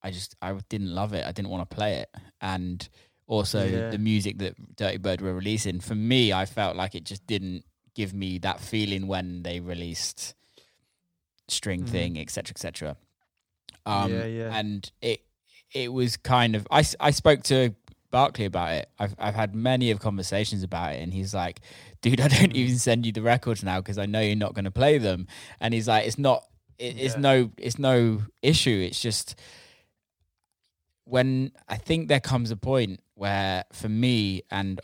i 0.04 0.12
just 0.12 0.36
i 0.42 0.54
didn't 0.70 0.94
love 0.94 1.14
it 1.14 1.26
i 1.26 1.32
didn't 1.32 1.50
want 1.50 1.68
to 1.68 1.76
play 1.76 1.96
it 1.96 2.10
and 2.42 2.90
also 3.26 3.66
Yeah. 3.66 3.90
the 3.90 3.98
music 3.98 4.38
that 4.40 4.56
dirty 4.76 4.98
bird 4.98 5.22
were 5.22 5.34
releasing 5.34 5.80
for 5.80 5.96
me 5.96 6.32
i 6.34 6.46
felt 6.46 6.76
like 6.76 6.94
it 6.94 7.04
just 7.06 7.26
didn't 7.26 7.64
give 7.98 8.14
me 8.14 8.38
that 8.40 8.60
feeling 8.62 9.08
when 9.08 9.44
they 9.44 9.60
released 9.60 10.36
string 11.50 11.84
Mhm. 11.84 11.90
thing 11.94 12.12
etc 12.20 12.52
etc 12.56 12.98
um 13.86 14.12
Yeah, 14.12 14.26
yeah. 14.26 14.58
and 14.60 14.92
it 15.02 15.20
it 15.74 15.90
was 15.92 16.16
kind 16.18 16.56
of 16.56 16.68
I, 16.72 16.84
I 17.00 17.12
spoke 17.12 17.42
to 17.54 17.76
Barclay 18.10 18.46
about 18.46 18.72
it. 18.80 18.90
I've 18.98 19.16
I've 19.20 19.36
had 19.36 19.54
many 19.54 19.92
of 19.92 20.00
conversations 20.00 20.64
about 20.64 20.94
it, 20.96 21.02
and 21.04 21.14
he's 21.14 21.34
like, 21.34 21.60
"Dude, 22.02 22.22
I 22.26 22.30
don't 22.30 22.54
Mm. 22.54 22.62
even 22.62 22.78
send 22.80 23.06
you 23.06 23.12
the 23.12 23.22
records 23.22 23.64
now 23.64 23.82
because 23.82 23.98
I 23.98 24.06
know 24.06 24.22
you're 24.22 24.38
not 24.46 24.54
going 24.54 24.64
to 24.64 24.72
play 24.72 24.98
them." 24.98 25.28
And 25.60 25.74
he's 25.74 25.90
like, 25.90 26.08
"It's 26.08 26.18
not. 26.18 26.40
It, 26.80 26.96
it's 26.98 27.18
no. 27.18 27.52
It's 27.58 27.78
no 27.78 28.22
issue. 28.42 28.80
It's 28.88 29.02
just 29.02 29.36
when 31.04 31.52
I 31.68 31.76
think 31.78 32.08
there 32.08 32.22
comes 32.22 32.50
a 32.52 32.56
point 32.58 33.02
where, 33.16 33.66
for 33.74 33.90
me, 33.90 34.44
and 34.52 34.80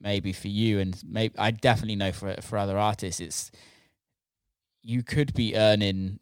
maybe 0.00 0.32
for 0.32 0.48
you, 0.48 0.78
and 0.80 1.00
maybe 1.06 1.34
I 1.38 1.50
definitely 1.50 1.96
know 1.96 2.12
for 2.12 2.34
for 2.42 2.58
other 2.58 2.78
artists, 2.78 3.20
it's 3.20 3.50
you 4.82 5.02
could 5.02 5.34
be 5.34 5.56
earning 5.56 6.20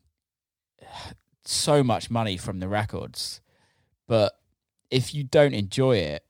so 1.44 1.82
much 1.82 2.10
money 2.10 2.36
from 2.36 2.58
the 2.60 2.68
records, 2.68 3.40
but 4.08 4.38
if 4.90 5.14
you 5.14 5.24
don't 5.24 5.54
enjoy 5.54 5.96
it, 5.98 6.24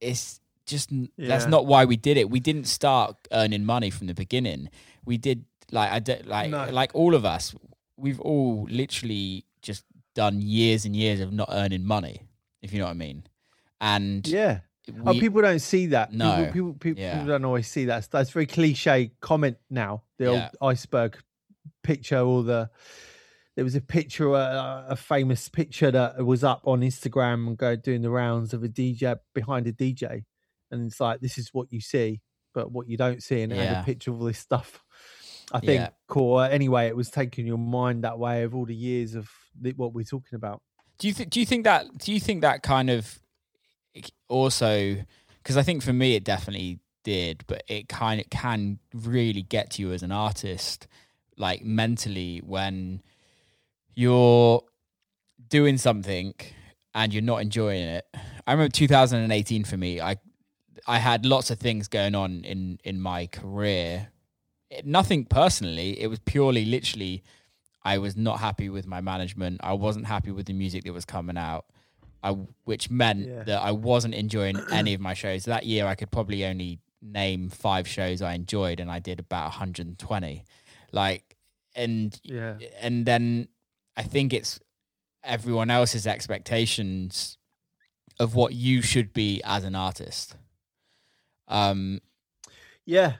it's 0.00 0.40
just 0.66 0.92
n 0.92 1.08
that's 1.18 1.46
not 1.46 1.66
why 1.66 1.84
we 1.84 1.96
did 1.96 2.16
it. 2.16 2.30
We 2.30 2.40
didn't 2.40 2.64
start 2.66 3.16
earning 3.32 3.64
money 3.64 3.90
from 3.90 4.06
the 4.06 4.14
beginning. 4.14 4.70
We 5.04 5.18
did 5.18 5.44
like 5.72 5.90
I 5.90 5.98
did 5.98 6.26
like 6.26 6.50
No. 6.50 6.68
like 6.70 6.90
all 6.94 7.14
of 7.14 7.24
us. 7.24 7.54
We've 7.96 8.20
all 8.20 8.66
literally 8.70 9.44
just 9.62 9.84
done 10.14 10.40
years 10.40 10.84
and 10.84 10.96
years 10.96 11.20
of 11.20 11.32
not 11.32 11.48
earning 11.52 11.84
money, 11.84 12.22
if 12.62 12.72
you 12.72 12.78
know 12.78 12.86
what 12.86 12.92
I 12.92 12.94
mean. 12.94 13.24
And 13.80 14.26
Yeah. 14.26 14.60
Oh, 15.06 15.12
people 15.14 15.40
don't 15.42 15.58
see 15.60 15.86
that. 15.86 16.12
No. 16.12 16.36
People, 16.36 16.52
people, 16.52 16.74
people, 16.74 17.02
Yeah. 17.02 17.12
people 17.14 17.28
don't 17.28 17.44
always 17.44 17.68
see 17.68 17.86
that. 17.86 18.08
That's 18.10 18.30
very 18.30 18.46
cliche 18.46 19.12
comment 19.20 19.56
now. 19.68 20.02
The 20.18 20.24
Yeah. 20.32 20.50
old 20.60 20.72
iceberg 20.72 21.16
picture 21.82 22.18
or 22.20 22.42
the. 22.42 22.70
There 23.56 23.64
was 23.64 23.74
a 23.74 23.80
picture, 23.80 24.32
uh, 24.34 24.86
a 24.88 24.96
famous 24.96 25.48
picture 25.48 25.90
that 25.90 26.24
was 26.24 26.44
up 26.44 26.62
on 26.66 26.80
Instagram 26.80 27.46
and 27.48 27.58
go 27.58 27.76
doing 27.76 28.00
the 28.00 28.08
rounds 28.08 28.54
of 28.54 28.62
a 28.62 28.68
DJ 28.68 29.16
behind 29.34 29.66
a 29.66 29.72
DJ, 29.72 30.24
and 30.70 30.86
it's 30.86 31.00
like 31.00 31.20
this 31.20 31.36
is 31.36 31.50
what 31.52 31.70
you 31.72 31.80
see, 31.80 32.20
but 32.54 32.70
what 32.72 32.88
you 32.88 32.96
don't 32.96 33.22
see, 33.22 33.42
and 33.42 33.52
it 33.52 33.56
had 33.56 33.82
a 33.82 33.84
picture 33.84 34.12
of 34.12 34.20
all 34.20 34.26
this 34.26 34.38
stuff. 34.38 34.82
I 35.52 35.58
think, 35.58 35.80
Yeah. 35.80 35.88
cool. 36.06 36.40
Anyway, 36.40 36.86
it 36.86 36.96
was 36.96 37.10
taking 37.10 37.44
your 37.46 37.58
mind 37.58 38.04
that 38.04 38.18
way 38.20 38.44
of 38.44 38.54
all 38.54 38.64
the 38.64 38.74
years 38.74 39.14
of 39.16 39.28
what 39.76 39.92
we're 39.92 40.04
talking 40.04 40.36
about. 40.36 40.62
Do 40.98 41.08
you 41.08 41.12
th- 41.14 41.28
do 41.28 41.40
you 41.40 41.44
think 41.46 41.64
that 41.64 41.86
do 41.98 42.12
you 42.12 42.20
think 42.20 42.42
that 42.42 42.62
kind 42.62 42.88
of 42.88 43.18
also 44.28 44.96
because 45.42 45.56
I 45.56 45.62
think 45.62 45.82
for 45.82 45.92
me 45.92 46.14
it 46.14 46.24
definitely 46.24 46.80
did, 47.02 47.44
but 47.46 47.62
it 47.68 47.88
kind 47.88 48.20
of 48.20 48.28
can 48.30 48.78
really 48.94 49.42
get 49.42 49.70
to 49.72 49.82
you 49.82 49.92
as 49.92 50.02
an 50.02 50.12
artist, 50.12 50.86
like 51.36 51.64
mentally 51.64 52.42
when 52.44 53.02
you're 53.94 54.62
doing 55.48 55.78
something 55.78 56.34
and 56.94 57.12
you're 57.12 57.22
not 57.22 57.40
enjoying 57.40 57.82
it. 57.82 58.06
I 58.46 58.52
remember 58.52 58.70
2018 58.70 59.64
for 59.64 59.76
me. 59.76 60.00
I 60.00 60.16
I 60.86 60.98
had 60.98 61.26
lots 61.26 61.50
of 61.50 61.58
things 61.58 61.88
going 61.88 62.14
on 62.14 62.44
in 62.44 62.78
in 62.84 63.00
my 63.00 63.26
career. 63.26 64.08
It- 64.70 64.86
nothing 64.86 65.24
personally. 65.24 66.00
It 66.00 66.06
was 66.08 66.18
purely, 66.20 66.64
literally, 66.64 67.22
I 67.82 67.98
was 67.98 68.16
not 68.16 68.40
happy 68.40 68.68
with 68.68 68.86
my 68.86 69.00
management. 69.00 69.60
I 69.62 69.72
wasn't 69.74 70.06
happy 70.06 70.30
with 70.30 70.46
the 70.46 70.52
music 70.52 70.84
that 70.84 70.92
was 70.92 71.04
coming 71.04 71.36
out. 71.36 71.66
I, 72.22 72.30
which 72.64 72.90
meant 72.90 73.26
Yeah. 73.26 73.42
that 73.44 73.62
I 73.62 73.72
wasn't 73.72 74.14
enjoying 74.14 74.58
any 74.72 74.94
of 74.94 75.00
my 75.00 75.14
shows. 75.14 75.44
That 75.44 75.64
year, 75.66 75.86
I 75.86 75.94
could 75.94 76.10
probably 76.10 76.44
only 76.44 76.80
name 77.02 77.48
five 77.48 77.88
shows 77.88 78.20
I 78.22 78.34
enjoyed, 78.34 78.78
and 78.80 78.90
I 78.90 78.98
did 78.98 79.18
about 79.20 79.44
120. 79.50 80.44
Like, 80.92 81.36
and 81.74 82.18
Yeah. 82.22 82.58
and 82.80 83.06
then 83.06 83.48
I 83.96 84.02
think 84.02 84.32
it's 84.32 84.60
everyone 85.22 85.70
else's 85.70 86.06
expectations 86.06 87.38
of 88.18 88.34
what 88.34 88.54
you 88.54 88.82
should 88.82 89.12
be 89.12 89.40
as 89.44 89.64
an 89.64 89.74
artist. 89.74 90.36
Um, 91.48 92.00
Yeah, 92.86 93.14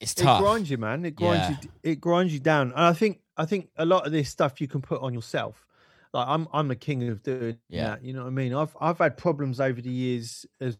it's 0.00 0.14
tough. 0.14 0.40
It 0.40 0.44
grinds 0.44 0.70
you, 0.70 0.78
man. 0.78 1.04
It 1.04 1.16
grinds 1.16 1.50
yeah. 1.50 1.56
you. 1.62 1.70
It 1.82 2.00
grinds 2.00 2.32
you 2.32 2.40
down. 2.40 2.70
And 2.72 2.80
I 2.80 2.92
think 2.92 3.20
I 3.36 3.44
think 3.46 3.70
a 3.76 3.84
lot 3.84 4.06
of 4.06 4.12
this 4.12 4.28
stuff 4.30 4.60
you 4.60 4.68
can 4.68 4.80
put 4.80 5.00
on 5.02 5.12
yourself. 5.12 5.66
Like 6.14 6.28
I'm 6.28 6.46
I'm 6.52 6.68
the 6.68 6.76
king 6.76 7.08
of 7.08 7.22
doing 7.22 7.58
yeah. 7.68 7.88
that. 7.88 8.04
You 8.04 8.12
know 8.14 8.22
what 8.22 8.28
I 8.28 8.30
mean? 8.30 8.54
I've 8.54 8.74
I've 8.80 8.98
had 8.98 9.16
problems 9.16 9.60
over 9.60 9.82
the 9.82 9.90
years 9.90 10.46
as 10.60 10.78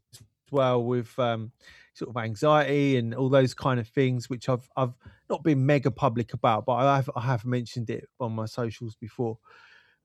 well 0.53 0.82
with 0.85 1.18
um 1.18 1.51
sort 1.95 2.09
of 2.09 2.16
anxiety 2.16 2.97
and 2.97 3.14
all 3.14 3.28
those 3.28 3.53
kind 3.53 3.80
of 3.80 3.89
things, 3.89 4.30
which 4.30 4.49
I've 4.49 4.68
I've 4.76 4.95
not 5.28 5.43
been 5.43 5.66
mega 5.66 5.91
public 5.91 6.35
about, 6.35 6.64
but 6.64 6.74
I 6.74 6.97
have 6.97 7.11
I 7.16 7.20
have 7.22 7.45
mentioned 7.45 7.91
it 7.91 8.09
on 8.20 8.32
my 8.32 8.47
socials 8.47 8.95
before. 8.95 9.39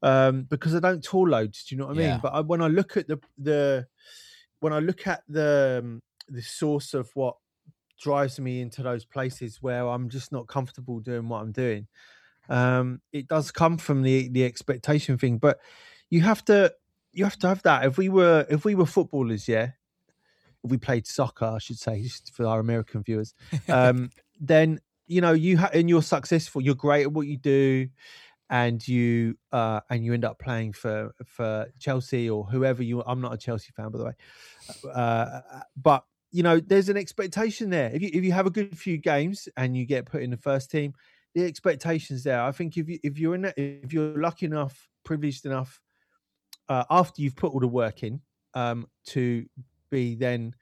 Um, 0.01 0.43
because 0.43 0.73
I 0.73 0.79
don't 0.79 1.03
tour 1.03 1.27
loads. 1.27 1.65
Do 1.65 1.75
you 1.75 1.79
know 1.79 1.87
what 1.87 1.97
I 1.97 1.99
mean? 1.99 2.19
But 2.23 2.33
I, 2.33 2.39
when 2.39 2.61
I 2.61 2.67
look 2.67 2.97
at 2.97 3.07
the 3.07 3.19
the 3.37 3.85
when 4.61 4.73
I 4.73 4.79
look 4.79 5.05
at 5.05 5.21
the 5.29 5.81
um, 5.83 6.01
the 6.27 6.41
source 6.41 6.95
of 6.95 7.09
what 7.13 7.35
drives 8.01 8.39
me 8.39 8.61
into 8.61 8.81
those 8.81 9.05
places 9.05 9.61
where 9.61 9.87
I'm 9.87 10.09
just 10.09 10.31
not 10.31 10.47
comfortable 10.47 10.99
doing 11.01 11.27
what 11.27 11.41
I'm 11.41 11.51
doing. 11.51 11.87
Um, 12.49 13.01
it 13.13 13.27
does 13.27 13.51
come 13.51 13.77
from 13.77 14.01
the 14.01 14.27
the 14.29 14.43
expectation 14.43 15.17
thing, 15.17 15.37
but 15.37 15.59
you 16.09 16.21
have 16.21 16.43
to 16.45 16.73
you 17.13 17.23
have 17.23 17.37
to 17.39 17.47
have 17.47 17.61
that. 17.63 17.85
If 17.85 17.97
we 17.97 18.09
were 18.09 18.45
if 18.49 18.65
we 18.65 18.75
were 18.75 18.85
footballers, 18.85 19.47
yeah, 19.47 19.71
if 20.63 20.71
we 20.71 20.77
played 20.77 21.07
soccer, 21.07 21.45
I 21.45 21.59
should 21.59 21.77
say, 21.77 22.01
just 22.01 22.33
for 22.33 22.45
our 22.45 22.59
American 22.59 23.03
viewers, 23.03 23.33
um, 23.67 24.09
then 24.39 24.79
you 25.07 25.21
know 25.21 25.33
you 25.33 25.57
ha- 25.57 25.71
and 25.73 25.89
you're 25.89 26.01
successful, 26.01 26.61
you're 26.61 26.75
great 26.75 27.03
at 27.03 27.11
what 27.11 27.27
you 27.27 27.37
do, 27.37 27.87
and 28.49 28.85
you 28.87 29.37
uh, 29.51 29.81
and 29.89 30.03
you 30.03 30.13
end 30.13 30.25
up 30.25 30.39
playing 30.39 30.73
for 30.73 31.13
for 31.25 31.67
Chelsea 31.79 32.29
or 32.29 32.45
whoever 32.45 32.81
you. 32.81 33.03
I'm 33.03 33.21
not 33.21 33.33
a 33.33 33.37
Chelsea 33.37 33.71
fan, 33.75 33.89
by 33.91 33.99
the 33.99 34.05
way, 34.05 34.13
uh, 34.91 35.41
but 35.77 36.03
you 36.31 36.43
know, 36.43 36.59
there's 36.59 36.89
an 36.89 36.97
expectation 36.97 37.69
there. 37.69 37.91
If 37.93 38.01
you 38.01 38.09
if 38.13 38.23
you 38.23 38.31
have 38.31 38.47
a 38.47 38.51
good 38.51 38.77
few 38.77 38.97
games 38.97 39.47
and 39.57 39.75
you 39.77 39.85
get 39.85 40.05
put 40.05 40.21
in 40.21 40.29
the 40.29 40.37
first 40.37 40.71
team, 40.71 40.93
the 41.35 41.45
expectations 41.45 42.23
there. 42.23 42.41
I 42.41 42.51
think 42.51 42.77
if 42.77 42.89
you 42.89 42.99
if 43.03 43.17
you're 43.17 43.35
in 43.35 43.43
that, 43.43 43.57
if 43.57 43.93
you're 43.93 44.19
lucky 44.19 44.45
enough, 44.45 44.87
privileged 45.03 45.45
enough, 45.45 45.79
uh, 46.67 46.83
after 46.89 47.21
you've 47.21 47.35
put 47.35 47.53
all 47.53 47.59
the 47.59 47.67
work 47.67 48.03
in, 48.03 48.21
um, 48.53 48.87
to 49.07 49.45
be 49.91 50.15
then, 50.15 50.53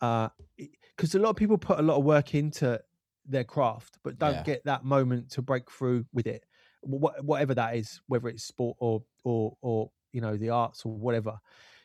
because 0.00 1.14
uh, 1.14 1.18
a 1.18 1.20
lot 1.20 1.30
of 1.30 1.36
people 1.36 1.58
put 1.58 1.78
a 1.78 1.82
lot 1.82 1.98
of 1.98 2.04
work 2.04 2.34
into 2.34 2.80
their 3.26 3.44
craft, 3.44 3.98
but 4.02 4.18
don't 4.18 4.34
yeah. 4.34 4.42
get 4.42 4.64
that 4.64 4.84
moment 4.84 5.30
to 5.30 5.42
break 5.42 5.70
through 5.70 6.04
with 6.12 6.26
it, 6.26 6.44
wh- 6.82 7.22
whatever 7.22 7.54
that 7.54 7.76
is, 7.76 8.00
whether 8.06 8.28
it's 8.28 8.44
sport 8.44 8.76
or 8.80 9.02
or 9.24 9.56
or 9.62 9.90
you 10.12 10.20
know 10.20 10.36
the 10.36 10.50
arts 10.50 10.84
or 10.84 10.92
whatever 10.92 11.38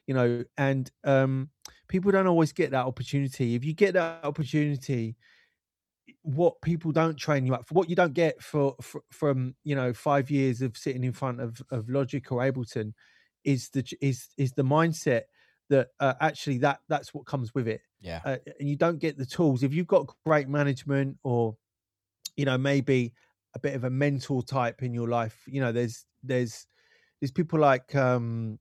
you 0.07 0.13
know, 0.13 0.43
and 0.57 0.91
um, 1.03 1.49
people 1.87 2.11
don't 2.11 2.27
always 2.27 2.51
get 2.51 2.71
that 2.71 2.85
opportunity. 2.85 3.55
If 3.55 3.63
you 3.63 3.73
get 3.73 3.93
that 3.93 4.23
opportunity, 4.23 5.15
what 6.23 6.61
people 6.61 6.91
don't 6.91 7.17
train 7.17 7.45
you 7.45 7.53
up 7.53 7.67
for, 7.67 7.75
what 7.75 7.89
you 7.89 7.95
don't 7.95 8.13
get 8.13 8.41
for, 8.41 8.75
for 8.81 9.01
from 9.11 9.55
you 9.63 9.75
know 9.75 9.93
five 9.93 10.31
years 10.31 10.61
of 10.61 10.75
sitting 10.77 11.03
in 11.03 11.13
front 11.13 11.39
of 11.39 11.61
of 11.69 11.89
Logic 11.89 12.31
or 12.31 12.39
Ableton, 12.39 12.93
is 13.43 13.69
the 13.69 13.85
is 14.01 14.29
is 14.37 14.53
the 14.53 14.63
mindset 14.63 15.23
that 15.69 15.89
uh, 15.99 16.13
actually 16.21 16.57
that 16.59 16.79
that's 16.89 17.13
what 17.13 17.25
comes 17.25 17.53
with 17.53 17.67
it. 17.67 17.81
Yeah, 18.01 18.21
uh, 18.25 18.37
and 18.59 18.69
you 18.69 18.75
don't 18.75 18.99
get 18.99 19.17
the 19.17 19.25
tools 19.25 19.63
if 19.63 19.73
you've 19.73 19.87
got 19.87 20.07
great 20.25 20.47
management 20.47 21.17
or 21.23 21.55
you 22.35 22.45
know 22.45 22.57
maybe 22.57 23.13
a 23.55 23.59
bit 23.59 23.75
of 23.75 23.83
a 23.83 23.89
mentor 23.89 24.41
type 24.43 24.81
in 24.81 24.93
your 24.93 25.07
life. 25.07 25.43
You 25.47 25.61
know, 25.61 25.71
there's 25.71 26.05
there's 26.23 26.65
there's 27.19 27.31
people 27.31 27.59
like 27.59 27.95
um 27.95 28.59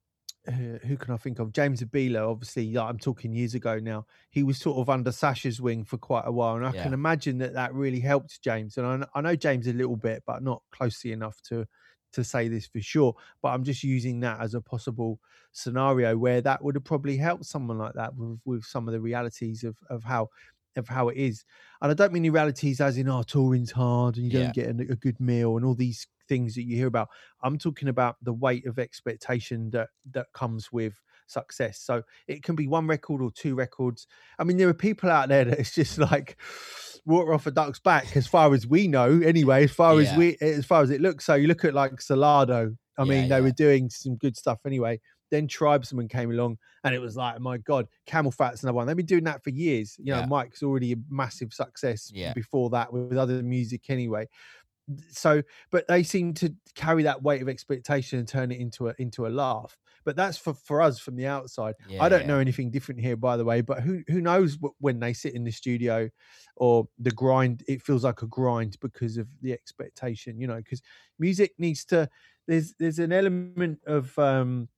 who 0.51 0.97
can 0.97 1.14
I 1.14 1.16
think 1.16 1.38
of? 1.38 1.53
James 1.53 1.82
Zabiela, 1.82 2.28
obviously, 2.28 2.76
I'm 2.76 2.99
talking 2.99 3.32
years 3.32 3.55
ago 3.55 3.78
now. 3.78 4.07
He 4.30 4.43
was 4.43 4.59
sort 4.59 4.78
of 4.78 4.90
under 4.90 5.12
Sasha's 5.12 5.61
wing 5.61 5.84
for 5.84 5.99
quite 5.99 6.24
a 6.26 6.32
while, 6.32 6.57
and 6.57 6.66
I 6.66 6.72
yeah. 6.72 6.82
can 6.82 6.95
imagine 6.95 7.38
that 7.38 7.55
that 7.55 7.72
really 7.74 8.01
helped 8.01 8.43
James. 8.43 8.76
And 8.76 8.86
I, 8.86 9.07
I, 9.14 9.20
know 9.20 9.36
James 9.36 9.68
a 9.68 9.72
little 9.72 9.97
bit, 9.97 10.24
but 10.26 10.43
not 10.43 10.62
closely 10.72 11.12
enough 11.12 11.40
to 11.49 11.66
to 12.14 12.24
say 12.24 12.49
this 12.49 12.66
for 12.66 12.80
sure. 12.80 13.14
But 13.40 13.51
I'm 13.51 13.62
just 13.62 13.84
using 13.84 14.20
that 14.20 14.40
as 14.40 14.55
a 14.55 14.61
possible 14.61 15.20
scenario 15.53 16.16
where 16.16 16.40
that 16.40 16.62
would 16.64 16.74
have 16.74 16.84
probably 16.84 17.16
helped 17.16 17.45
someone 17.45 17.78
like 17.78 17.95
that 17.95 18.14
with, 18.16 18.40
with 18.45 18.64
some 18.64 18.88
of 18.88 18.93
the 18.93 19.01
realities 19.01 19.62
of 19.62 19.76
of 19.90 20.03
how 20.03 20.28
of 20.76 20.88
how 20.88 21.09
it 21.09 21.16
is. 21.16 21.45
And 21.80 21.90
I 21.90 21.95
don't 21.95 22.12
mean 22.12 22.22
the 22.22 22.30
realities 22.30 22.80
as 22.80 22.97
in, 22.97 23.09
oh, 23.09 23.22
touring's 23.22 23.70
hard 23.70 24.16
and 24.16 24.24
you 24.24 24.38
yeah. 24.38 24.45
don't 24.45 24.55
get 24.55 24.66
a, 24.66 24.93
a, 24.93 24.97
good 24.97 25.20
meal 25.20 25.57
and 25.57 25.66
all 25.66 25.74
these 25.74 26.07
things 26.29 26.55
that 26.55 26.62
you 26.62 26.77
hear 26.77 26.87
about. 26.87 27.09
I'm 27.43 27.59
talking 27.59 27.89
about 27.89 28.16
the 28.23 28.33
weight 28.33 28.66
of 28.66 28.79
expectation 28.79 29.70
that 29.70 29.89
that 30.12 30.33
comes 30.33 30.73
with 30.73 31.01
success. 31.27 31.81
So 31.81 32.03
it 32.29 32.43
can 32.43 32.55
be 32.55 32.68
one 32.68 32.87
record 32.87 33.23
or 33.23 33.31
two 33.31 33.55
records. 33.55 34.07
I 34.39 34.45
mean, 34.45 34.57
there 34.57 34.68
are 34.68 34.75
people 34.75 35.11
out 35.11 35.29
there 35.29 35.45
that 35.45 35.59
it's 35.59 35.75
just 35.75 35.99
like 35.99 36.37
water 37.07 37.33
off 37.33 37.47
a 37.47 37.51
duck's 37.51 37.81
back, 37.81 38.16
as 38.16 38.27
far 38.27 38.53
as 38.55 38.66
we 38.66 38.89
know. 38.89 39.20
Anyway, 39.25 39.64
as 39.64 39.73
far 39.73 40.01
yeah. 40.01 40.11
as 40.11 40.16
we, 40.16 40.37
as 40.41 40.64
far 40.64 40.83
as 40.83 40.91
it 40.91 41.01
looks. 41.01 41.25
So 41.25 41.35
you 41.35 41.49
look 41.49 41.64
at 41.64 41.75
like 41.75 41.93
Solardo. 41.97 42.77
I 42.99 43.05
yeah, 43.05 43.09
mean, 43.09 43.29
they 43.29 43.37
yeah. 43.37 43.41
were 43.41 43.53
doing 43.53 43.89
some 43.89 44.16
good 44.16 44.37
stuff 44.37 44.61
anyway. 44.66 45.01
Then 45.31 45.49
Tribesman 45.49 46.09
came 46.09 46.31
along, 46.31 46.59
and 46.85 46.95
it 46.95 46.99
was 46.99 47.16
like, 47.16 47.41
my 47.41 47.57
God, 47.57 47.89
CamelPhat's 48.07 48.64
another 48.64 48.75
one. 48.75 48.87
They've 48.87 48.95
been 48.95 49.07
doing 49.07 49.25
that 49.25 49.43
for 49.43 49.49
years. 49.49 49.97
You 49.99 50.12
know, 50.12 50.27
Mike's 50.27 50.62
already 50.62 50.93
a 50.93 50.97
massive 51.09 51.55
success 51.55 52.12
before 52.35 52.68
that 52.70 52.93
with 52.93 53.16
other 53.16 53.43
music 53.43 53.89
anyway 53.89 54.29
so 55.11 55.43
but 55.70 55.86
they 55.88 56.03
seem 56.03 56.34
to 56.34 56.55
carry 56.74 57.03
that 57.03 57.22
weight 57.22 57.43
of 57.43 57.49
expectation 57.49 58.18
and 58.18 58.28
turn 58.28 58.51
it 58.51 58.59
into 58.59 58.88
a 58.88 58.95
into 58.99 59.26
a 59.26 59.28
laugh 59.28 59.76
but 60.05 60.16
that's 60.16 60.38
for 60.38 60.55
for 60.55 60.80
us 60.80 60.99
from 60.99 61.16
the 61.16 61.26
outside 61.26 61.74
yeah, 61.88 62.03
i 62.03 62.09
don't 62.09 62.22
yeah. 62.22 62.26
know 62.26 62.38
anything 62.38 62.70
different 62.70 63.01
here 63.01 63.16
by 63.16 63.36
the 63.36 63.45
way 63.45 63.61
but 63.61 63.80
who 63.80 64.03
who 64.09 64.20
knows 64.20 64.59
when 64.78 65.01
they 65.01 65.12
sit 65.12 65.34
in 65.34 65.45
the 65.45 65.51
studio 65.51 66.09
or 66.57 66.88
the 66.99 67.11
grind 67.11 67.62
it 67.68 67.82
feels 67.82 68.05
like 68.05 68.22
a 68.22 68.26
grind 68.26 68.76
because 68.80 69.16
of 69.16 69.28
the 69.40 69.53
expectation 69.53 70.40
you 70.40 70.47
know 70.47 70.57
because 70.57 70.82
music 71.18 71.53
needs 71.59 71.84
to 71.84 72.09
there's 72.47 72.74
there's 72.78 72.99
an 72.99 73.12
element 73.12 73.78
of 73.86 74.18
um 74.18 74.68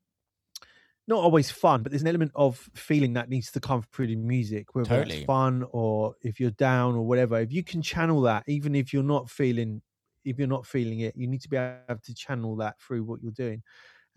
not 1.06 1.18
always 1.18 1.50
fun, 1.50 1.82
but 1.82 1.92
there's 1.92 2.02
an 2.02 2.08
element 2.08 2.32
of 2.34 2.70
feeling 2.74 3.12
that 3.14 3.28
needs 3.28 3.50
to 3.52 3.60
come 3.60 3.82
through 3.92 4.06
the 4.06 4.16
music, 4.16 4.74
whether 4.74 4.88
totally. 4.88 5.16
it's 5.16 5.24
fun 5.26 5.64
or 5.70 6.14
if 6.22 6.40
you're 6.40 6.50
down 6.52 6.94
or 6.94 7.06
whatever. 7.06 7.38
If 7.40 7.52
you 7.52 7.62
can 7.62 7.82
channel 7.82 8.22
that, 8.22 8.44
even 8.46 8.74
if 8.74 8.92
you're 8.92 9.02
not 9.02 9.28
feeling 9.28 9.82
if 10.24 10.38
you're 10.38 10.48
not 10.48 10.66
feeling 10.66 11.00
it, 11.00 11.14
you 11.16 11.26
need 11.26 11.42
to 11.42 11.48
be 11.48 11.56
able 11.56 12.00
to 12.02 12.14
channel 12.14 12.56
that 12.56 12.80
through 12.80 13.04
what 13.04 13.22
you're 13.22 13.32
doing. 13.32 13.62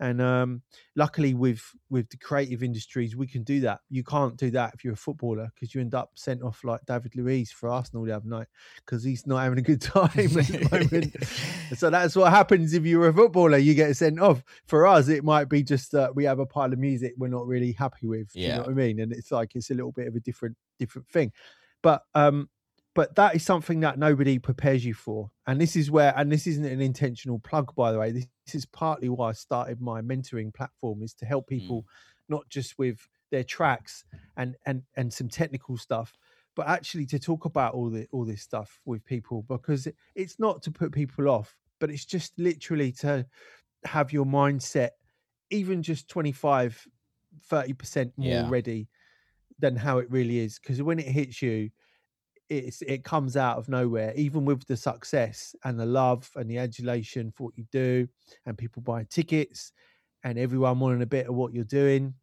And 0.00 0.22
um, 0.22 0.62
luckily, 0.94 1.34
with 1.34 1.60
with 1.90 2.08
the 2.08 2.18
creative 2.18 2.62
industries, 2.62 3.16
we 3.16 3.26
can 3.26 3.42
do 3.42 3.60
that. 3.60 3.80
You 3.90 4.04
can't 4.04 4.36
do 4.36 4.48
that 4.52 4.74
if 4.74 4.84
you're 4.84 4.92
a 4.92 4.96
footballer 4.96 5.50
because 5.54 5.74
you 5.74 5.80
end 5.80 5.94
up 5.94 6.10
sent 6.14 6.40
off 6.40 6.62
like 6.62 6.86
David 6.86 7.16
Luiz 7.16 7.50
for 7.50 7.68
Arsenal 7.68 8.04
the 8.04 8.14
other 8.14 8.28
night 8.28 8.46
because 8.76 9.02
he's 9.02 9.26
not 9.26 9.38
having 9.38 9.58
a 9.58 9.62
good 9.62 9.82
time 9.82 10.04
at 10.14 10.46
the 10.46 10.68
moment. 10.70 11.16
so 11.76 11.90
that's 11.90 12.14
what 12.14 12.30
happens 12.30 12.74
if 12.74 12.84
you're 12.84 13.08
a 13.08 13.12
footballer. 13.12 13.58
You 13.58 13.74
get 13.74 13.96
sent 13.96 14.20
off. 14.20 14.44
For 14.66 14.86
us, 14.86 15.08
it 15.08 15.24
might 15.24 15.48
be 15.48 15.64
just 15.64 15.90
that 15.92 16.14
we 16.14 16.24
have 16.24 16.38
a 16.38 16.46
pile 16.46 16.72
of 16.72 16.78
music 16.78 17.14
we're 17.18 17.26
not 17.26 17.48
really 17.48 17.72
happy 17.72 18.06
with. 18.06 18.30
Yeah. 18.34 18.46
You 18.46 18.52
know 18.52 18.60
what 18.60 18.70
I 18.70 18.74
mean? 18.74 19.00
And 19.00 19.12
it's 19.12 19.32
like 19.32 19.56
it's 19.56 19.70
a 19.70 19.74
little 19.74 19.92
bit 19.92 20.06
of 20.06 20.14
a 20.14 20.20
different 20.20 20.56
different 20.78 21.08
thing. 21.08 21.32
But 21.82 22.02
um, 22.14 22.48
but 22.94 23.14
that 23.14 23.34
is 23.34 23.44
something 23.44 23.80
that 23.80 23.98
nobody 23.98 24.38
prepares 24.38 24.84
you 24.84 24.94
for 24.94 25.30
and 25.46 25.60
this 25.60 25.76
is 25.76 25.90
where 25.90 26.12
and 26.16 26.30
this 26.30 26.46
isn't 26.46 26.64
an 26.64 26.80
intentional 26.80 27.38
plug 27.38 27.74
by 27.74 27.92
the 27.92 27.98
way 27.98 28.10
this, 28.10 28.26
is 28.54 28.66
partly 28.66 29.08
why 29.08 29.28
i 29.28 29.32
started 29.32 29.80
my 29.80 30.00
mentoring 30.00 30.52
platform 30.52 31.02
is 31.02 31.14
to 31.14 31.26
help 31.26 31.46
people 31.46 31.82
mm. 31.82 31.86
not 32.28 32.48
just 32.48 32.78
with 32.78 33.08
their 33.30 33.44
tracks 33.44 34.04
and 34.36 34.56
and 34.66 34.82
and 34.96 35.12
some 35.12 35.28
technical 35.28 35.76
stuff 35.76 36.16
but 36.56 36.66
actually 36.66 37.06
to 37.06 37.18
talk 37.18 37.44
about 37.44 37.74
all 37.74 37.90
the 37.90 38.06
all 38.10 38.24
this 38.24 38.42
stuff 38.42 38.80
with 38.84 39.04
people 39.04 39.44
because 39.48 39.86
it, 39.86 39.94
it's 40.14 40.38
not 40.38 40.62
to 40.62 40.70
put 40.70 40.92
people 40.92 41.28
off 41.28 41.56
but 41.78 41.90
it's 41.90 42.04
just 42.04 42.32
literally 42.38 42.90
to 42.90 43.24
have 43.84 44.12
your 44.12 44.24
mindset 44.24 44.90
even 45.50 45.82
just 45.82 46.08
25 46.08 46.86
30% 47.50 48.12
more 48.16 48.28
yeah. 48.28 48.46
ready 48.48 48.88
than 49.58 49.76
how 49.76 49.98
it 49.98 50.10
really 50.10 50.38
is 50.38 50.58
because 50.58 50.82
when 50.82 50.98
it 50.98 51.06
hits 51.06 51.42
you 51.42 51.70
it's 52.48 52.82
it 52.82 53.04
comes 53.04 53.36
out 53.36 53.58
of 53.58 53.68
nowhere 53.68 54.12
even 54.16 54.44
with 54.44 54.66
the 54.66 54.76
success 54.76 55.54
and 55.64 55.78
the 55.78 55.86
love 55.86 56.30
and 56.36 56.50
the 56.50 56.58
adulation 56.58 57.30
for 57.30 57.44
what 57.44 57.58
you 57.58 57.64
do 57.70 58.08
and 58.46 58.56
people 58.56 58.82
buying 58.82 59.06
tickets 59.06 59.72
and 60.24 60.38
everyone 60.38 60.80
wanting 60.80 61.02
a 61.02 61.06
bit 61.06 61.26
of 61.26 61.34
what 61.34 61.52
you're 61.52 61.64
doing 61.64 62.14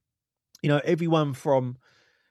you 0.61 0.69
know 0.69 0.81
everyone 0.83 1.33
from 1.33 1.77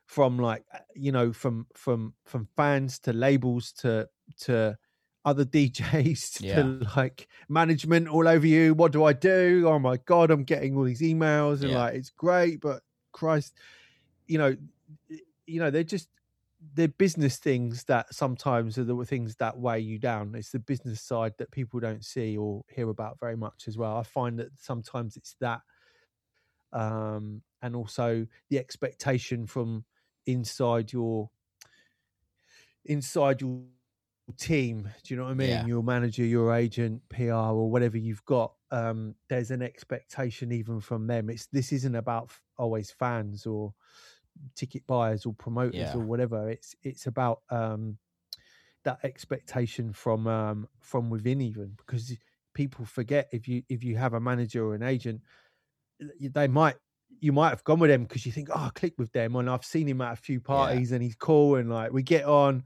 from 0.06 0.38
like 0.38 0.64
uh, 0.74 0.78
you 0.94 1.12
know 1.12 1.32
from 1.32 1.66
from 1.74 2.14
from 2.24 2.48
fans 2.56 2.98
to 2.98 3.12
labels 3.12 3.72
to 3.72 4.08
to 4.38 4.76
other 5.24 5.44
DJs 5.44 6.42
yeah. 6.42 6.56
to 6.56 6.86
like 6.96 7.28
management 7.48 8.08
all 8.08 8.28
over 8.28 8.46
you. 8.46 8.74
What 8.74 8.92
do 8.92 9.04
I 9.04 9.12
do? 9.12 9.64
Oh 9.66 9.78
my 9.78 9.96
god, 10.04 10.30
I'm 10.30 10.44
getting 10.44 10.76
all 10.76 10.84
these 10.84 11.00
emails 11.00 11.62
and 11.62 11.70
yeah. 11.70 11.78
like 11.78 11.94
it's 11.94 12.10
great, 12.10 12.60
but 12.60 12.82
Christ, 13.12 13.54
you 14.26 14.38
know, 14.38 14.56
you 15.46 15.60
know, 15.60 15.70
they're 15.70 15.84
just 15.84 16.08
the 16.74 16.88
business 16.88 17.36
things 17.38 17.84
that 17.84 18.12
sometimes 18.14 18.78
are 18.78 18.84
the 18.84 19.04
things 19.04 19.36
that 19.36 19.58
weigh 19.58 19.80
you 19.80 19.98
down. 19.98 20.34
It's 20.34 20.50
the 20.50 20.58
business 20.58 21.00
side 21.00 21.34
that 21.38 21.50
people 21.50 21.80
don't 21.80 22.04
see 22.04 22.36
or 22.36 22.62
hear 22.68 22.88
about 22.90 23.18
very 23.20 23.36
much 23.36 23.64
as 23.68 23.76
well. 23.76 23.96
I 23.96 24.02
find 24.02 24.38
that 24.38 24.48
sometimes 24.56 25.16
it's 25.16 25.36
that, 25.40 25.60
um, 26.72 27.42
and 27.62 27.76
also 27.76 28.26
the 28.50 28.58
expectation 28.58 29.46
from 29.46 29.84
inside 30.26 30.92
your 30.92 31.30
inside 32.84 33.40
your 33.40 33.62
team. 34.38 34.88
Do 35.02 35.14
you 35.14 35.18
know 35.18 35.24
what 35.24 35.32
I 35.32 35.34
mean? 35.34 35.48
Yeah. 35.50 35.66
Your 35.66 35.82
manager, 35.82 36.24
your 36.24 36.54
agent, 36.54 37.02
PR, 37.08 37.32
or 37.32 37.70
whatever 37.70 37.98
you've 37.98 38.24
got. 38.24 38.54
Um, 38.70 39.14
there's 39.28 39.50
an 39.50 39.62
expectation 39.62 40.52
even 40.52 40.80
from 40.80 41.06
them. 41.06 41.30
It's 41.30 41.46
this 41.46 41.72
isn't 41.72 41.94
about 41.94 42.24
f- 42.24 42.42
always 42.58 42.90
fans 42.90 43.46
or 43.46 43.74
ticket 44.54 44.86
buyers 44.86 45.26
or 45.26 45.34
promoters 45.34 45.74
Yeah. 45.74 45.94
or 45.94 46.00
whatever. 46.00 46.48
It's 46.48 46.74
it's 46.82 47.06
about 47.06 47.42
um, 47.50 47.98
that 48.84 48.98
expectation 49.02 49.92
from 49.92 50.26
um, 50.26 50.68
from 50.80 51.10
within 51.10 51.40
even 51.40 51.74
because 51.76 52.12
people 52.54 52.84
forget 52.84 53.28
if 53.32 53.48
you 53.48 53.62
if 53.68 53.82
you 53.82 53.96
have 53.96 54.14
a 54.14 54.20
manager 54.20 54.64
or 54.64 54.74
an 54.74 54.82
agent, 54.82 55.22
they 56.20 56.48
might 56.48 56.76
you 57.20 57.32
might 57.32 57.50
have 57.50 57.64
gone 57.64 57.78
with 57.78 57.90
them 57.90 58.02
because 58.02 58.26
you 58.26 58.32
think, 58.32 58.48
oh, 58.50 58.54
I 58.66 58.70
click 58.74 58.94
with 58.98 59.12
them, 59.12 59.36
and 59.36 59.48
I've 59.48 59.64
seen 59.64 59.88
him 59.88 60.00
at 60.00 60.12
a 60.12 60.16
few 60.16 60.40
parties 60.40 60.92
and 60.92 61.02
he's 61.02 61.14
cool 61.14 61.56
and 61.56 61.70
like 61.70 61.92
we 61.92 62.02
get 62.02 62.24
on, 62.24 62.64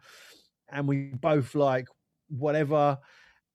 and 0.71 0.89
we 0.89 1.13
both 1.15 1.55
like 1.55 1.87
whatever. 2.29 2.99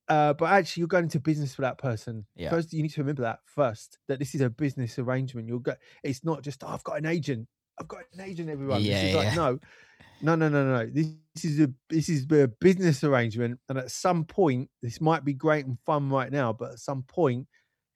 Uh, 0.09 0.33
but 0.33 0.51
actually, 0.51 0.81
you're 0.81 0.87
going 0.89 1.05
into 1.05 1.19
business 1.19 1.55
for 1.55 1.61
that 1.61 1.77
person. 1.77 2.25
Yeah. 2.35 2.49
First, 2.49 2.73
you 2.73 2.81
need 2.83 2.89
to 2.91 3.01
remember 3.01 3.21
that 3.21 3.39
first 3.45 3.99
that 4.07 4.19
this 4.19 4.35
is 4.35 4.41
a 4.41 4.49
business 4.49 4.99
arrangement. 4.99 5.47
You'll 5.47 5.59
go. 5.59 5.75
It's 6.03 6.23
not 6.23 6.43
just 6.43 6.63
oh, 6.63 6.67
I've 6.67 6.83
got 6.83 6.97
an 6.97 7.05
agent. 7.05 7.47
I've 7.79 7.87
got 7.87 8.01
an 8.13 8.21
agent. 8.21 8.49
Everyone. 8.49 8.81
Yeah, 8.81 9.01
this 9.01 9.09
is 9.09 9.15
like 9.15 9.25
yeah. 9.27 9.35
no, 9.35 9.59
no, 10.21 10.35
no, 10.35 10.49
no, 10.49 10.77
no. 10.77 10.85
This, 10.91 11.07
this 11.35 11.45
is 11.45 11.59
a 11.59 11.71
this 11.89 12.09
is 12.09 12.25
a 12.31 12.47
business 12.47 13.03
arrangement, 13.03 13.59
and 13.69 13.77
at 13.77 13.91
some 13.91 14.25
point, 14.25 14.69
this 14.81 15.01
might 15.01 15.25
be 15.25 15.33
great 15.33 15.65
and 15.65 15.77
fun 15.85 16.09
right 16.09 16.31
now, 16.31 16.53
but 16.53 16.71
at 16.71 16.79
some 16.79 17.03
point, 17.03 17.47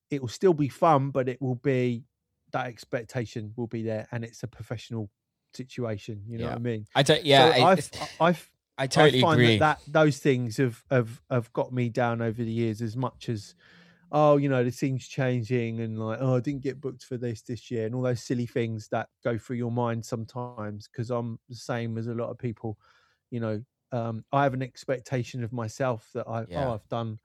it 0.10 0.22
will 0.22 0.28
still 0.30 0.54
be 0.54 0.70
fun, 0.70 1.12
but 1.12 1.30
it 1.30 1.42
will 1.42 1.56
be 1.56 2.04
that 2.52 2.68
expectation 2.68 3.54
will 3.56 3.68
be 3.68 3.84
there, 3.84 4.08
and 4.12 4.24
it's 4.24 4.44
a 4.44 4.48
professional 4.48 5.10
situation. 5.54 6.24
You 6.28 6.38
know 6.40 6.46
Yeah. 6.46 6.50
what 6.52 6.60
I 6.60 6.62
mean? 6.62 6.86
I 6.96 7.04
don't. 7.04 7.26
Yeah, 7.26 7.54
so 7.54 7.62
I, 7.62 7.72
I've, 7.72 7.92
I've 8.20 8.50
I 8.78 8.88
totally 8.88 9.20
I 9.20 9.22
find 9.22 9.42
agree. 9.42 9.58
That, 9.58 9.80
that 9.86 9.92
those 9.92 10.18
things 10.20 10.58
have, 10.58 10.84
have 10.92 11.22
have 11.30 11.52
got 11.54 11.74
me 11.74 11.90
down 11.90 12.22
over 12.22 12.44
the 12.44 12.52
years 12.52 12.82
as 12.82 12.96
much 12.96 13.30
as 13.30 13.56
oh 14.12 14.38
you 14.38 14.48
know 14.50 14.64
the 14.64 14.72
scene's 14.72 15.08
changing 15.08 15.80
and 15.82 16.00
like 16.00 16.20
oh 16.22 16.36
I 16.38 16.40
didn't 16.40 16.62
get 16.64 16.80
booked 16.80 17.04
for 17.04 17.18
this 17.18 17.42
this 17.42 17.70
year 17.70 17.86
and 17.86 17.94
all 17.96 18.02
those 18.02 18.24
silly 18.24 18.46
things 18.46 18.88
that 18.90 19.10
go 19.24 19.38
through 19.38 19.58
your 19.58 19.72
mind 19.72 20.06
sometimes 20.06 20.88
because 20.88 21.10
I'm 21.10 21.40
the 21.50 21.56
same 21.56 21.98
as 21.98 22.08
a 22.08 22.14
lot 22.14 22.30
of 22.30 22.38
people 22.38 22.78
you 23.32 23.40
know 23.40 23.62
um 23.92 24.24
I 24.32 24.44
have 24.44 24.54
an 24.54 24.62
expectation 24.64 25.44
of 25.44 25.52
myself 25.52 26.10
that 26.14 26.28
I 26.28 26.46
Yeah. 26.50 26.68
oh 26.68 26.74
I've 26.74 26.88
done 26.88 27.20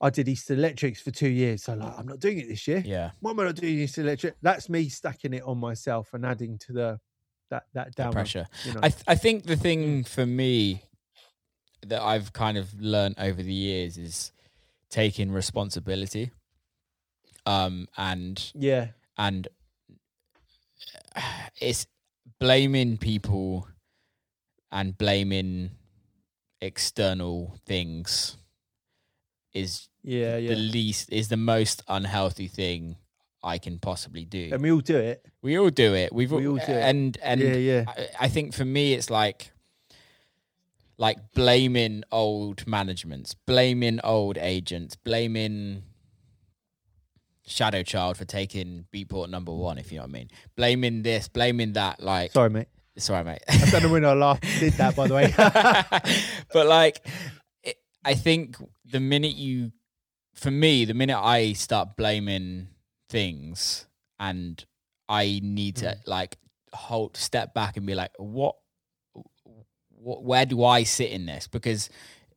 I 0.00 0.10
did 0.10 0.28
East 0.28 0.50
Electrics 0.50 1.02
for 1.02 1.10
two 1.10 1.28
years 1.28 1.64
so 1.64 1.74
like 1.74 1.92
I'm 1.98 2.06
not 2.06 2.20
doing 2.20 2.38
it 2.38 2.48
this 2.48 2.66
year 2.68 2.82
yeah, 2.86 3.10
why 3.20 3.32
am 3.32 3.40
I 3.40 3.44
not 3.44 3.56
doing 3.56 3.78
East 3.78 3.98
Electric 3.98 4.34
that's 4.42 4.68
me 4.68 4.88
stacking 4.88 5.34
it 5.34 5.42
on 5.42 5.58
myself 5.58 6.14
and 6.14 6.24
adding 6.24 6.58
to 6.58 6.72
the 6.72 7.00
that 7.50 7.64
that 7.74 7.94
down 7.96 8.12
pressure. 8.12 8.46
you 8.64 8.72
know 8.72 8.80
I 8.82 8.90
th- 8.90 9.04
I 9.08 9.14
think 9.16 9.44
the 9.44 9.56
thing 9.56 10.04
for 10.04 10.24
me 10.24 10.84
that 11.82 12.00
I've 12.02 12.32
kind 12.32 12.58
of 12.58 12.80
learned 12.80 13.16
over 13.18 13.42
the 13.42 13.52
years 13.52 13.96
is 13.98 14.32
taking 14.90 15.30
responsibility. 15.32 16.30
Um 17.46 17.88
and 17.96 18.52
yeah 18.54 18.88
and 19.16 19.48
it's 21.60 21.86
blaming 22.38 22.96
people 22.96 23.66
and 24.70 24.96
blaming 24.96 25.70
external 26.60 27.56
things 27.66 28.36
is 29.52 29.88
yeah 30.02 30.36
yeah 30.36 30.50
the 30.50 30.56
least 30.56 31.12
is 31.12 31.28
the 31.28 31.36
most 31.36 31.82
unhealthy 31.88 32.46
thing 32.46 32.96
I 33.42 33.58
can 33.58 33.78
possibly 33.78 34.24
do. 34.24 34.50
and 34.52 34.62
we 34.62 34.70
all 34.70 34.80
do 34.80 34.96
it 34.96 35.24
we 35.42 35.58
all 35.58 35.70
do 35.70 35.94
it. 35.94 36.12
We've 36.12 36.30
we 36.30 36.46
all 36.46 36.56
do 36.56 36.72
it. 36.72 36.82
and 36.90 37.16
and 37.22 37.40
yeah, 37.40 37.54
yeah, 37.54 37.84
I, 37.88 38.08
I 38.26 38.28
think 38.28 38.52
for 38.54 38.64
me 38.64 38.92
it's 38.92 39.08
like 39.08 39.52
like 41.00 41.16
blaming 41.34 42.04
old 42.12 42.66
managements, 42.66 43.34
blaming 43.34 43.98
old 44.04 44.36
agents, 44.38 44.94
blaming 44.96 45.82
Shadow 47.46 47.82
Child 47.82 48.16
for 48.18 48.24
taking 48.26 48.84
Beatport 48.94 49.28
number 49.30 49.52
one, 49.52 49.78
if 49.78 49.90
you 49.90 49.96
know 49.98 50.02
what 50.04 50.10
I 50.10 50.12
mean. 50.12 50.28
Blaming 50.56 51.02
this, 51.02 51.26
blaming 51.26 51.72
that, 51.72 52.00
like 52.02 52.32
Sorry, 52.32 52.50
mate. 52.50 52.68
sorry 52.98 53.24
mate. 53.24 53.40
I 53.48 53.70
don't 53.70 53.82
know 53.84 53.88
when 53.88 54.04
I 54.04 54.12
last 54.12 54.42
did 54.60 54.74
that, 54.74 54.94
by 54.94 55.08
the 55.08 55.14
way. 55.14 55.32
but 56.52 56.66
like 56.66 57.04
it, 57.64 57.76
I 58.04 58.14
think 58.14 58.56
the 58.84 59.00
minute 59.00 59.34
you 59.34 59.72
for 60.34 60.50
me, 60.50 60.84
the 60.84 60.94
minute 60.94 61.18
I 61.18 61.54
start 61.54 61.96
blaming 61.96 62.68
things 63.08 63.86
and 64.18 64.62
I 65.08 65.40
need 65.42 65.76
to 65.76 65.86
Mm. 65.86 66.06
like 66.06 66.36
hold 66.72 67.16
step 67.16 67.52
back 67.54 67.76
and 67.76 67.84
be 67.86 67.94
like, 67.96 68.12
what, 68.18 68.54
what, 70.02 70.22
where 70.22 70.46
do 70.46 70.64
I 70.64 70.82
sit 70.82 71.10
in 71.10 71.26
this? 71.26 71.46
Because 71.46 71.90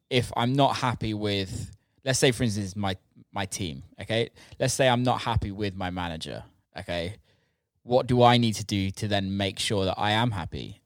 if 0.09 0.31
I'm 0.35 0.53
not 0.53 0.77
happy 0.77 1.13
with, 1.13 1.71
let's 2.05 2.19
say, 2.19 2.31
for 2.31 2.43
instance, 2.43 2.75
my 2.75 2.97
my 3.31 3.45
team, 3.45 3.83
okay, 3.99 4.29
let's 4.59 4.73
say 4.73 4.87
I'm 4.87 5.03
not 5.03 5.21
happy 5.21 5.51
with 5.51 5.75
my 5.75 5.89
manager, 5.89 6.43
okay, 6.77 7.15
what 7.81 8.05
do 8.07 8.21
I 8.21 8.37
need 8.37 8.53
to 8.55 8.65
do 8.65 8.91
to 8.91 9.07
then 9.07 9.37
make 9.37 9.59
sure 9.59 9.85
that 9.85 9.95
I 9.97 10.11
am 10.11 10.31
happy? 10.31 10.81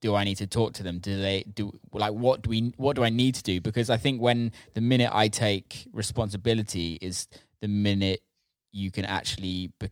Do 0.00 0.14
I 0.14 0.22
need 0.22 0.36
to 0.36 0.46
talk 0.46 0.74
to 0.74 0.84
them? 0.84 0.98
Do 1.00 1.20
they 1.20 1.42
do 1.42 1.72
like 1.92 2.12
what 2.12 2.42
do 2.42 2.50
we 2.50 2.72
what 2.76 2.94
do 2.94 3.02
I 3.02 3.10
need 3.10 3.34
to 3.34 3.42
do? 3.42 3.60
Because 3.60 3.90
I 3.90 3.96
think 3.96 4.20
when 4.20 4.52
the 4.74 4.80
minute 4.80 5.10
I 5.12 5.28
take 5.28 5.88
responsibility 5.92 6.98
is 7.00 7.26
the 7.60 7.68
minute 7.68 8.20
you 8.70 8.92
can 8.92 9.04
actually 9.04 9.72
be, 9.80 9.90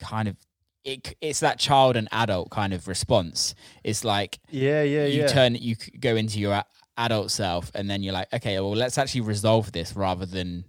kind 0.00 0.28
of 0.28 0.36
it, 0.84 1.16
it's 1.20 1.40
that 1.40 1.58
child 1.58 1.96
and 1.96 2.08
adult 2.12 2.50
kind 2.50 2.72
of 2.72 2.88
response. 2.88 3.54
It's 3.84 4.04
like 4.04 4.38
yeah, 4.50 4.82
yeah, 4.82 5.06
you 5.06 5.20
yeah. 5.22 5.26
turn 5.28 5.54
you 5.54 5.76
go 6.00 6.16
into 6.16 6.38
your 6.40 6.62
adult 6.98 7.30
self 7.30 7.70
and 7.74 7.88
then 7.88 8.02
you're 8.02 8.12
like 8.12 8.30
okay 8.34 8.60
well 8.60 8.76
let's 8.76 8.98
actually 8.98 9.22
resolve 9.22 9.72
this 9.72 9.96
rather 9.96 10.26
than 10.26 10.64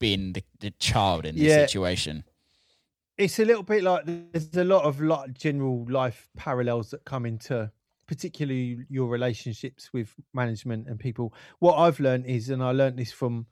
being 0.00 0.32
the, 0.32 0.42
the 0.60 0.70
child 0.78 1.26
in 1.26 1.34
this 1.34 1.44
Yeah. 1.44 1.66
situation 1.66 2.24
it's 3.18 3.38
a 3.38 3.44
little 3.44 3.62
bit 3.62 3.82
like 3.82 4.04
there's 4.06 4.54
a 4.56 4.64
lot 4.64 4.84
of 4.84 5.00
lot 5.00 5.34
general 5.34 5.84
life 5.90 6.28
parallels 6.36 6.90
that 6.90 7.04
come 7.04 7.26
into 7.26 7.70
particularly 8.06 8.78
your 8.88 9.08
relationships 9.08 9.92
with 9.92 10.14
management 10.32 10.88
and 10.88 10.98
people 10.98 11.34
what 11.58 11.76
i've 11.76 12.00
learned 12.00 12.24
is 12.24 12.48
and 12.48 12.62
i 12.62 12.70
learned 12.70 12.98
this 12.98 13.12
from 13.12 13.46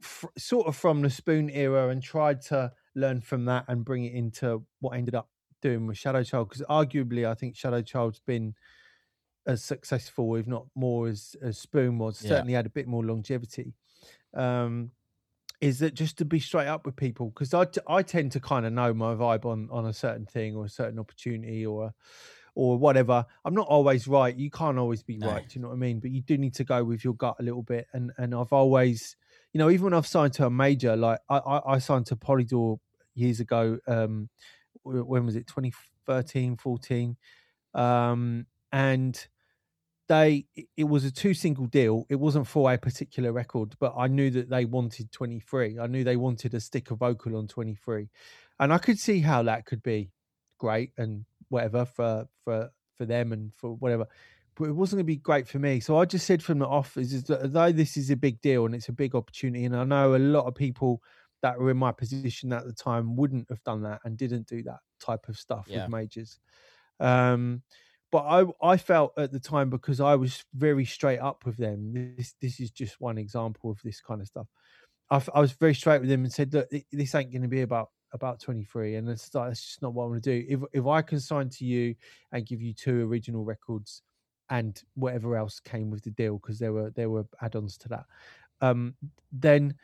fr- 0.00 0.26
sort 0.38 0.68
of 0.68 0.76
from 0.76 1.02
the 1.02 1.10
spoon 1.10 1.50
era 1.50 1.88
and 1.88 2.04
tried 2.04 2.40
to 2.40 2.70
learn 2.94 3.20
from 3.20 3.44
that 3.46 3.64
and 3.68 3.84
bring 3.84 4.04
it 4.04 4.12
into 4.14 4.64
what 4.80 4.94
I 4.94 4.98
ended 4.98 5.14
up 5.14 5.28
doing 5.62 5.86
with 5.86 5.96
shadow 5.98 6.22
child 6.22 6.48
because 6.50 6.62
arguably 6.68 7.26
i 7.26 7.32
think 7.34 7.56
shadow 7.56 7.80
child's 7.80 8.20
been 8.20 8.54
as 9.46 9.62
successful 9.62 10.34
if 10.36 10.46
not 10.46 10.66
more 10.74 11.08
as, 11.08 11.36
as 11.42 11.58
spoon 11.58 11.98
was 11.98 12.18
Yeah. 12.20 12.28
certainly 12.28 12.52
had 12.54 12.66
a 12.66 12.70
bit 12.70 12.86
more 12.86 13.04
longevity 13.04 13.74
um 14.34 14.90
is 15.60 15.78
that 15.78 15.94
just 15.94 16.18
to 16.18 16.24
be 16.24 16.40
straight 16.40 16.66
up 16.66 16.84
with 16.84 16.96
people 16.96 17.30
because 17.30 17.54
I, 17.54 17.66
I 17.88 18.02
tend 18.02 18.32
to 18.32 18.40
kind 18.40 18.66
of 18.66 18.72
know 18.72 18.92
my 18.94 19.14
vibe 19.14 19.44
on 19.46 19.68
on 19.70 19.86
a 19.86 19.92
certain 19.92 20.26
thing 20.26 20.56
or 20.56 20.64
a 20.66 20.68
certain 20.68 20.98
opportunity 20.98 21.64
or 21.64 21.94
or 22.54 22.78
whatever 22.78 23.24
i'm 23.44 23.54
not 23.54 23.68
always 23.68 24.06
right 24.08 24.36
you 24.36 24.50
can't 24.50 24.78
always 24.78 25.02
be 25.02 25.18
No. 25.18 25.26
right 25.26 25.46
do 25.48 25.58
you 25.58 25.62
know 25.62 25.68
what 25.68 25.74
i 25.74 25.78
mean 25.78 26.00
but 26.00 26.10
you 26.10 26.22
do 26.22 26.36
need 26.38 26.54
to 26.54 26.64
go 26.64 26.84
with 26.84 27.04
your 27.04 27.14
gut 27.14 27.36
a 27.40 27.42
little 27.42 27.62
bit 27.62 27.86
and 27.92 28.12
and 28.18 28.34
i've 28.34 28.52
always 28.52 29.16
you 29.54 29.58
know 29.60 29.70
even 29.70 29.86
when 29.86 29.94
i've 29.94 30.08
signed 30.08 30.34
to 30.34 30.46
a 30.46 30.50
major 30.50 30.96
like 30.96 31.20
i 31.30 31.38
i, 31.38 31.74
I 31.74 31.80
signed 31.80 32.06
to 32.08 32.16
polydor 32.16 32.78
years 33.14 33.40
ago 33.40 33.78
um 33.88 34.30
when 34.84 35.26
was 35.26 35.36
it? 35.36 35.46
2013 35.46 36.56
14 36.56 37.16
um 37.74 38.46
and 38.72 39.28
they 40.08 40.46
it- 40.76 40.84
was 40.84 41.04
a 41.04 41.12
two 41.12 41.34
single 41.34 41.66
deal. 41.66 42.06
It 42.10 42.16
wasn't 42.16 42.46
for 42.46 42.72
a 42.72 42.78
particular 42.78 43.32
record 43.32 43.74
but 43.80 43.94
i 43.96 44.06
knew 44.06 44.30
that 44.30 44.50
they 44.50 44.64
wanted 44.64 45.10
23 45.12 45.78
i 45.78 45.86
knew 45.86 46.04
they 46.04 46.16
wanted 46.16 46.54
a 46.54 46.60
sticker 46.60 46.94
vocal 46.94 47.36
on 47.36 47.46
23 47.48 48.10
and 48.60 48.72
i 48.72 48.78
could 48.78 48.98
see 48.98 49.20
how 49.20 49.42
that 49.44 49.66
could 49.66 49.82
be 49.82 50.10
great 50.58 50.92
and 50.98 51.24
whatever 51.48 51.84
for 51.84 52.28
for 52.44 52.70
for 52.94 53.06
them 53.06 53.32
and 53.32 53.54
for 53.54 53.74
whatever 53.74 54.06
but 54.56 54.64
it 54.68 54.72
wasn't 54.72 54.96
going 54.98 55.04
to 55.04 55.12
be 55.12 55.16
great 55.16 55.48
for 55.48 55.58
me 55.58 55.80
so 55.80 55.96
i 55.98 56.04
just 56.04 56.26
said 56.26 56.42
from 56.42 56.58
the 56.58 56.66
off 56.66 56.96
is, 56.96 57.24
that 57.24 57.42
although 57.42 57.72
this 57.72 57.96
is 57.96 58.10
a 58.10 58.16
big 58.16 58.40
deal 58.40 58.66
and 58.66 58.74
it's 58.74 58.88
a 58.88 58.92
big 58.92 59.14
opportunity 59.14 59.64
and 59.64 59.76
i 59.76 59.84
know 59.84 60.14
a 60.14 60.18
lot 60.18 60.46
of 60.46 60.54
people 60.54 61.00
that 61.42 61.58
were 61.58 61.70
in 61.70 61.76
my 61.76 61.92
position 61.92 62.52
at 62.52 62.64
the 62.64 62.72
time 62.72 63.16
wouldn't 63.16 63.48
have 63.50 63.62
done 63.64 63.82
that 63.82 64.00
and 64.04 64.16
didn't 64.16 64.46
do 64.48 64.62
that 64.62 64.78
type 65.00 65.28
of 65.28 65.38
stuff 65.38 65.70
Yeah. 65.70 65.76
with 65.76 65.88
majors 65.88 66.38
um 67.00 67.62
but 68.12 68.24
I 68.26 68.44
I 68.62 68.76
felt 68.76 69.12
at 69.18 69.32
the 69.32 69.40
time 69.40 69.70
because 69.70 70.00
I 70.00 70.14
was 70.14 70.44
very 70.54 70.84
straight 70.84 71.18
up 71.18 71.44
with 71.44 71.56
them. 71.56 71.92
This 72.16 72.34
this 72.40 72.60
is 72.60 72.70
just 72.70 73.00
one 73.00 73.18
example 73.18 73.72
of 73.72 73.80
this 73.82 74.00
kind 74.00 74.20
of 74.20 74.28
stuff. 74.28 74.46
I 75.10 75.40
was 75.40 75.52
very 75.52 75.74
straight 75.74 76.00
with 76.00 76.08
them 76.10 76.24
and 76.24 76.32
said, 76.32 76.52
look, 76.54 76.68
this 76.90 77.14
ain't 77.14 77.30
going 77.30 77.42
to 77.42 77.48
be 77.48 77.60
about 77.62 77.90
about 78.12 78.40
23, 78.40 78.94
and 78.96 79.08
it's 79.08 79.34
like, 79.34 79.48
that's 79.50 79.62
just 79.62 79.82
not 79.82 79.92
what 79.94 80.04
I 80.04 80.08
want 80.08 80.22
to 80.24 80.40
do. 80.42 80.46
If 80.48 80.60
if 80.82 80.86
I 80.86 81.02
can 81.02 81.20
sign 81.20 81.50
to 81.50 81.64
you 81.64 81.94
and 82.32 82.46
give 82.46 82.62
you 82.62 82.72
two 82.74 83.06
original 83.08 83.44
records 83.44 84.02
and 84.50 84.82
whatever 84.94 85.36
else 85.36 85.60
came 85.60 85.90
with 85.90 86.02
the 86.04 86.10
deal, 86.10 86.38
because 86.38 86.58
there 86.58 86.72
were 86.72 86.90
there 86.90 87.10
were 87.10 87.24
add-ons 87.40 87.76
to 87.78 87.88
that, 87.88 88.04
um, 88.60 88.94
then 89.32 89.74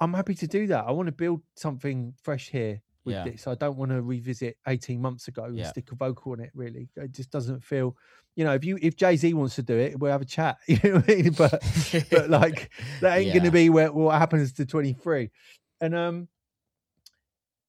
I'm 0.00 0.12
happy 0.14 0.34
to 0.34 0.46
do 0.46 0.66
that. 0.68 0.84
I 0.86 0.90
want 0.92 1.06
to 1.06 1.12
build 1.12 1.42
something 1.54 2.14
fresh 2.22 2.48
here 2.50 2.82
with 3.04 3.14
Yeah. 3.14 3.24
this. 3.24 3.46
I 3.46 3.54
don't 3.54 3.76
want 3.78 3.92
to 3.92 4.02
revisit 4.02 4.56
18 4.66 5.00
months 5.00 5.28
ago 5.28 5.44
and 5.44 5.58
Yeah. 5.58 5.70
stick 5.70 5.90
a 5.92 5.94
vocal 5.94 6.32
on 6.32 6.40
it. 6.40 6.50
Really, 6.54 6.88
it 6.96 7.12
just 7.12 7.30
doesn't 7.30 7.62
feel. 7.64 7.96
You 8.34 8.44
know, 8.44 8.52
if 8.52 8.64
you 8.64 8.78
if 8.82 8.96
Jay 8.96 9.16
Z 9.16 9.32
wants 9.34 9.54
to 9.56 9.62
do 9.62 9.76
it, 9.78 9.98
we'll 9.98 10.12
have 10.12 10.22
a 10.22 10.26
chat. 10.26 10.58
You 10.68 10.78
know 10.84 10.94
what 10.96 11.10
I 11.10 11.14
mean? 11.14 11.32
But 11.32 11.62
but 12.10 12.28
like 12.30 12.70
that 13.00 13.16
ain't 13.18 13.32
gonna 13.32 13.50
be 13.50 13.70
where 13.70 13.92
what 13.92 14.18
happens 14.18 14.52
to 14.54 14.66
23 14.66 15.30
and 15.80 15.94
um 15.94 16.28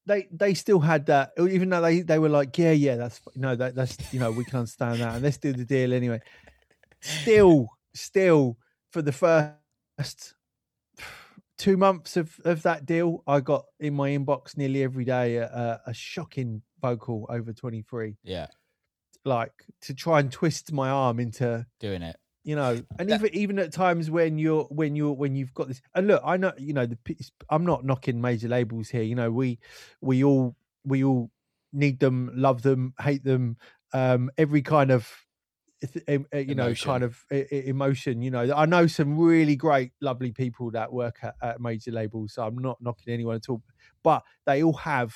they 0.08 0.26
they 0.32 0.54
still 0.54 0.80
had 0.80 1.06
that 1.06 1.32
even 1.38 1.68
though 1.68 1.80
they 1.80 2.00
they 2.00 2.18
were 2.18 2.28
like 2.28 2.56
yeah 2.58 2.72
yeah 2.72 2.96
that's 2.96 3.20
no 3.36 3.54
that 3.54 3.74
that's 3.74 3.96
you 4.12 4.18
know 4.18 4.32
we 4.32 4.44
can 4.44 4.60
understand 4.60 5.00
that 5.00 5.14
and 5.14 5.22
let's 5.22 5.36
do 5.36 5.52
the 5.52 5.64
deal 5.64 5.92
anyway. 5.92 6.20
Still 7.00 7.68
still 7.94 8.58
for 8.90 9.02
the 9.02 9.12
first 9.12 10.34
two 11.58 11.76
months 11.76 12.16
of 12.16 12.40
of 12.44 12.62
that 12.62 12.86
deal 12.86 13.22
i 13.26 13.40
got 13.40 13.64
in 13.80 13.92
my 13.92 14.10
inbox 14.10 14.56
nearly 14.56 14.84
every 14.84 15.04
day 15.04 15.36
a, 15.36 15.44
a, 15.46 15.90
a 15.90 15.94
shocking 15.94 16.62
vocal 16.80 17.26
over 17.28 17.52
23 17.52 18.16
yeah, 18.22 18.46
like 19.24 19.52
to 19.82 19.94
try 19.94 20.20
and 20.20 20.32
twist 20.32 20.72
my 20.72 20.88
arm 20.88 21.20
into 21.20 21.66
doing 21.80 22.02
it. 22.02 22.16
You 22.48 22.56
know 22.56 22.82
and 22.98 23.10
That- 23.10 23.20
even 23.20 23.34
even 23.34 23.58
at 23.58 23.72
times 23.74 24.10
when 24.10 24.38
you're 24.38 24.64
when 24.70 24.96
you're 24.96 25.12
when 25.12 25.36
you've 25.36 25.52
got 25.52 25.68
this 25.68 25.82
and 25.94 26.06
look 26.06 26.22
i 26.24 26.38
know 26.38 26.52
you 26.56 26.72
know 26.72 26.86
the 26.86 26.96
i'm 27.50 27.66
not 27.66 27.84
knocking 27.84 28.22
major 28.22 28.48
labels 28.48 28.88
here 28.88 29.02
you 29.02 29.14
know 29.14 29.30
we 29.30 29.58
we 30.00 30.24
all 30.24 30.56
we 30.82 31.04
all 31.04 31.30
need 31.74 32.00
them 32.00 32.30
love 32.34 32.62
them 32.62 32.94
hate 33.00 33.22
them 33.22 33.58
um 33.92 34.30
every 34.38 34.62
kind 34.62 34.90
of 34.90 35.06
em- 36.06 36.26
uh, 36.34 36.38
you 36.38 36.54
know 36.54 36.68
Emotion. 36.68 36.90
kind 36.90 37.04
of 37.04 37.22
e- 37.30 37.44
e- 37.52 37.66
emotion 37.66 38.22
you 38.22 38.30
know 38.30 38.50
i 38.56 38.64
know 38.64 38.86
some 38.86 39.18
really 39.18 39.54
great 39.54 39.92
lovely 40.00 40.32
people 40.32 40.70
that 40.70 40.90
work 40.90 41.18
at, 41.22 41.34
at 41.42 41.60
major 41.60 41.90
labels 41.92 42.32
so 42.32 42.42
i'm 42.46 42.56
not 42.56 42.78
knocking 42.80 43.12
anyone 43.12 43.36
at 43.36 43.48
all 43.50 43.62
but 44.02 44.22
they 44.46 44.62
all 44.62 44.72
have 44.72 45.14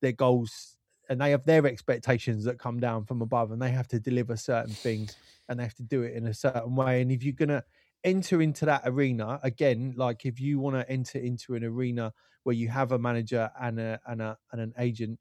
their 0.00 0.12
goals 0.12 0.78
and 1.10 1.20
they 1.20 1.32
have 1.32 1.44
their 1.44 1.66
expectations 1.66 2.44
that 2.44 2.58
come 2.60 2.80
down 2.80 3.04
from 3.06 3.22
above 3.22 3.52
and 3.52 3.62
they 3.62 3.72
have 3.72 3.88
to 3.88 4.00
deliver 4.00 4.36
certain 4.36 4.76
things 4.76 5.18
and 5.48 5.60
they 5.60 5.64
have 5.64 5.74
to 5.74 5.84
do 5.84 6.02
it 6.04 6.14
in 6.14 6.26
a 6.28 6.34
certain 6.34 6.76
way. 6.76 7.02
And 7.02 7.12
if 7.12 7.24
you're 7.24 7.34
gonna 7.34 7.64
enter 8.04 8.42
into 8.42 8.66
that 8.66 8.82
arena 8.86 9.40
again, 9.42 9.94
like 9.96 10.26
if 10.26 10.40
you 10.40 10.60
want 10.60 10.76
to 10.76 10.90
enter 10.90 11.18
into 11.18 11.54
an 11.56 11.64
arena 11.64 12.14
where 12.44 12.56
you 12.56 12.68
have 12.70 12.92
a 12.92 12.98
manager 12.98 13.50
and 13.60 13.80
a 13.80 14.00
and 14.06 14.22
a 14.22 14.38
and 14.52 14.62
an 14.62 14.74
agent, 14.78 15.20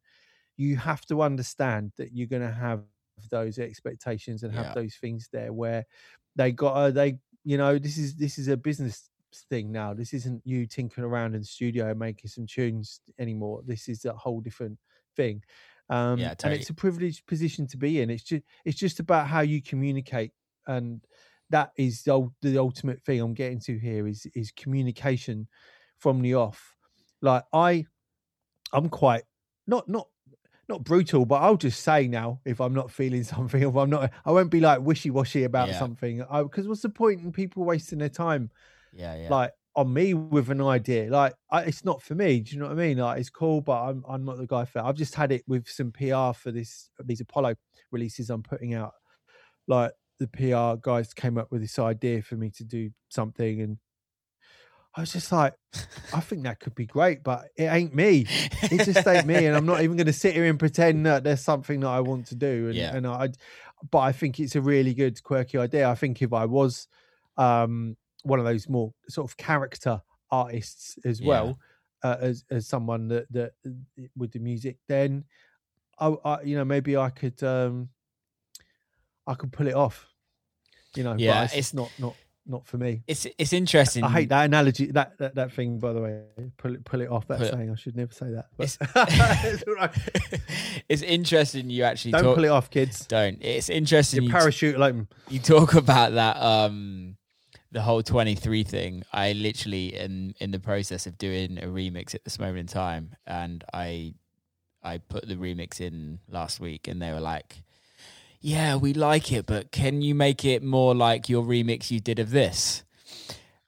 you 0.57 0.77
have 0.77 1.05
to 1.07 1.21
understand 1.21 1.93
that 1.97 2.11
you're 2.13 2.27
gonna 2.27 2.51
have 2.51 2.83
those 3.31 3.59
expectations 3.59 4.43
and 4.43 4.53
have 4.53 4.71
Yeah. 4.71 4.73
those 4.73 4.95
things 4.95 5.29
there 5.31 5.51
where 5.53 5.85
they 6.35 6.51
got 6.51 6.73
uh, 6.75 6.91
they 6.91 7.19
you 7.43 7.57
know 7.57 7.77
this 7.77 7.97
is 7.97 8.15
this 8.15 8.37
is 8.37 8.47
a 8.47 8.57
business 8.57 9.09
thing 9.49 9.71
now 9.71 9.93
this 9.93 10.13
isn't 10.13 10.41
you 10.45 10.65
tinkering 10.65 11.05
around 11.05 11.35
in 11.35 11.41
the 11.41 11.45
studio 11.47 11.93
making 11.93 12.29
some 12.29 12.47
tunes 12.47 13.01
anymore 13.19 13.61
this 13.65 13.87
is 13.87 14.05
a 14.05 14.13
whole 14.13 14.41
different 14.41 14.79
thing 15.15 15.43
um 15.89 16.19
Yeah, 16.19 16.35
and 16.43 16.53
it's 16.53 16.69
a 16.69 16.73
privileged 16.73 17.25
position 17.27 17.67
to 17.67 17.77
be 17.77 18.01
in. 18.01 18.09
It's 18.09 18.23
just 18.23 18.43
it's 18.65 18.77
just 18.79 18.99
about 18.99 19.27
how 19.27 19.41
you 19.41 19.61
communicate 19.61 20.31
and 20.67 21.05
that 21.49 21.71
is 21.77 22.03
the, 22.03 22.29
the 22.41 22.57
ultimate 22.59 23.01
thing 23.01 23.19
i'm 23.21 23.33
getting 23.33 23.59
to 23.61 23.77
here 23.79 24.07
is 24.07 24.27
is 24.35 24.51
communication 24.51 25.47
from 25.97 26.21
the 26.21 26.35
off. 26.35 26.75
Like 27.21 27.43
i 27.53 27.85
i'm 28.73 28.89
quite 28.89 29.23
not 29.67 29.87
not 29.89 30.07
not 30.67 30.83
brutal 30.83 31.25
but 31.25 31.41
i'll 31.41 31.57
just 31.57 31.81
say 31.83 32.07
now 32.07 32.39
if 32.45 32.61
i'm 32.61 32.73
not 32.73 32.91
feeling 32.91 33.23
something 33.33 33.61
if 33.63 33.75
i'm 33.75 33.89
not 33.89 34.11
i 34.25 34.31
won't 34.31 34.51
be 34.51 34.59
like 34.59 34.81
wishy-washy 34.81 35.43
about 35.43 35.69
Yeah. 35.69 35.79
something. 35.79 36.19
Because 36.19 36.67
what's 36.67 36.81
the 36.81 36.89
point 36.89 37.21
in 37.21 37.31
people 37.31 37.63
wasting 37.65 37.99
their 37.99 38.09
time? 38.09 38.51
Yeah, 38.91 39.15
yeah. 39.15 39.29
like 39.29 39.53
on 39.79 39.93
me 39.93 40.13
with 40.13 40.49
an 40.49 40.61
idea. 40.61 41.09
Like 41.09 41.33
I, 41.49 41.61
it's 41.63 41.85
not 41.85 42.01
for 42.01 42.15
me. 42.15 42.41
Do 42.41 42.53
you 42.53 42.59
know 42.59 42.67
what 42.67 42.77
I 42.77 42.87
mean? 42.87 42.97
Like 42.97 43.19
it's 43.19 43.29
cool, 43.29 43.61
but 43.61 43.81
I'm 43.81 44.03
I'm 44.07 44.25
not 44.25 44.37
the 44.37 44.47
guy 44.47 44.65
for. 44.65 44.79
it. 44.79 44.83
I've 44.83 44.95
just 44.95 45.15
had 45.15 45.31
it 45.31 45.43
with 45.47 45.67
some 45.67 45.91
PR 45.91 46.33
for 46.33 46.51
this 46.51 46.89
these 47.03 47.21
Apollo 47.21 47.55
releases 47.91 48.29
I'm 48.29 48.43
putting 48.43 48.73
out. 48.73 48.93
Like 49.67 49.91
the 50.19 50.27
PR 50.27 50.79
guys 50.81 51.13
came 51.13 51.37
up 51.37 51.51
with 51.51 51.61
this 51.61 51.79
idea 51.79 52.21
for 52.21 52.35
me 52.35 52.49
to 52.57 52.63
do 52.63 52.89
something, 53.09 53.61
and 53.61 53.77
I 54.95 55.01
was 55.01 55.13
just 55.13 55.31
like, 55.31 55.53
I 56.13 56.19
think 56.19 56.43
that 56.43 56.59
could 56.59 56.75
be 56.75 56.85
great, 56.85 57.23
but 57.23 57.45
it 57.55 57.65
ain't 57.65 57.95
me. 57.95 58.25
It 58.63 58.83
just 58.83 59.07
ain't 59.07 59.25
me, 59.25 59.45
and 59.45 59.55
I'm 59.55 59.65
not 59.65 59.81
even 59.81 59.95
going 59.95 60.07
to 60.07 60.13
sit 60.13 60.33
here 60.33 60.45
and 60.45 60.59
pretend 60.59 61.05
that 61.05 61.23
there's 61.23 61.41
something 61.41 61.79
that 61.81 61.87
I 61.87 62.01
want 62.01 62.27
to 62.27 62.35
do. 62.35 62.67
And, 62.67 62.75
Yeah. 62.75 62.95
and 62.95 63.07
I, 63.07 63.29
but 63.91 63.99
I 63.99 64.11
think 64.11 64.39
it's 64.39 64.55
a 64.55 64.61
really 64.61 64.93
good 64.93 65.21
quirky 65.23 65.57
idea. 65.57 65.87
I 65.87 65.95
think 65.95 66.21
if 66.21 66.33
I 66.33 66.45
was 66.45 66.87
um, 67.37 67.95
one 68.23 68.39
of 68.39 68.45
those 68.45 68.67
more 68.69 68.93
sort 69.07 69.29
of 69.29 69.37
character 69.37 70.01
artists 70.31 70.97
as 71.05 71.19
Yeah. 71.19 71.27
well, 71.27 71.59
uh, 72.03 72.17
as 72.19 72.43
as 72.49 72.67
someone 72.67 73.07
that 73.09 73.31
that 73.31 73.53
uh, 73.65 73.71
with 74.17 74.31
the 74.31 74.39
music, 74.39 74.77
then 74.87 75.23
I, 75.99 76.15
I 76.25 76.41
you 76.43 76.55
know 76.57 76.65
maybe 76.65 76.95
I 76.97 77.09
could 77.09 77.41
um, 77.43 77.89
I 79.27 79.33
could 79.35 79.51
pull 79.51 79.67
it 79.67 79.75
off. 79.75 80.07
You 80.95 81.03
know, 81.03 81.15
Yeah, 81.17 81.33
but 81.41 81.43
it's, 81.45 81.53
it's- 81.53 81.73
not 81.73 81.91
not 81.99 82.15
not 82.47 82.65
for 82.65 82.77
me. 82.79 83.03
it's 83.05 83.27
it's 83.37 83.53
interesting. 83.53 84.03
I 84.03 84.09
hate 84.09 84.29
that 84.29 84.45
analogy. 84.45 84.87
That, 84.87 85.17
that 85.19 85.35
that 85.35 85.51
thing, 85.51 85.77
by 85.77 85.93
the 85.93 86.01
way, 86.01 86.23
pull 86.57 86.73
it 86.73 86.83
pull 86.83 86.99
it 87.01 87.09
off. 87.11 87.27
That 87.27 87.39
saying, 87.41 87.69
I 87.69 87.75
should 87.75 87.95
never 87.95 88.11
say 88.11 88.31
that. 88.31 88.47
But 88.57 88.75
It's- 88.81 89.63
It's 89.69 90.43
it's 90.89 91.01
interesting 91.03 91.69
you 91.69 91.83
actually 91.83 92.13
don't 92.13 92.23
talk. 92.23 92.35
pull 92.35 92.45
it 92.45 92.49
off, 92.49 92.71
kids. 92.71 93.05
Don't. 93.05 93.37
It's 93.41 93.69
interesting 93.69 94.23
Your 94.23 94.29
you, 94.31 94.31
parachute 94.31 94.75
open. 94.77 95.07
you 95.29 95.37
talk 95.39 95.75
about 95.75 96.13
that. 96.13 96.41
Um, 96.41 97.17
the 97.71 97.81
whole 97.81 98.01
twenty 98.03 98.35
three 98.35 98.63
thing. 98.63 99.03
I 99.13 99.33
literally 99.33 99.95
in 99.95 100.33
in 100.39 100.51
the 100.51 100.59
process 100.59 101.05
of 101.07 101.17
doing 101.17 101.57
a 101.59 101.67
remix 101.67 102.15
at 102.15 102.23
this 102.23 102.39
moment 102.39 102.59
in 102.59 102.67
time, 102.67 103.15
and 103.27 103.63
I 103.73 104.13
I 104.81 104.97
put 104.99 105.27
the 105.27 105.35
remix 105.35 105.81
in 105.81 106.19
last 106.29 106.59
week, 106.59 106.87
and 106.87 107.01
they 107.01 107.11
were 107.11 107.19
like. 107.19 107.63
Yeah, 108.41 108.77
we 108.77 108.93
like 108.93 109.33
it, 109.33 109.45
but 109.45 109.69
can 109.69 110.01
you 110.01 110.15
make 110.15 110.45
it 110.45 110.63
more 110.63 110.95
like 110.95 111.27
your 111.27 111.43
remix 111.43 111.91
you 111.91 111.99
did 111.99 112.19
of 112.19 112.29
this? 112.31 112.85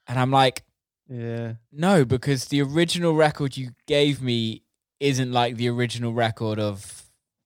And 0.07 0.17
I'm 0.17 0.31
like, 0.31 0.63
Yeah, 1.09 1.55
No, 1.73 2.05
because 2.05 2.45
the 2.45 2.61
original 2.61 3.13
record 3.13 3.57
you 3.57 3.71
gave 3.85 4.21
me 4.21 4.63
isn't 5.01 5.33
like 5.33 5.57
the 5.57 5.67
original 5.67 6.13
record 6.13 6.57
of 6.57 7.03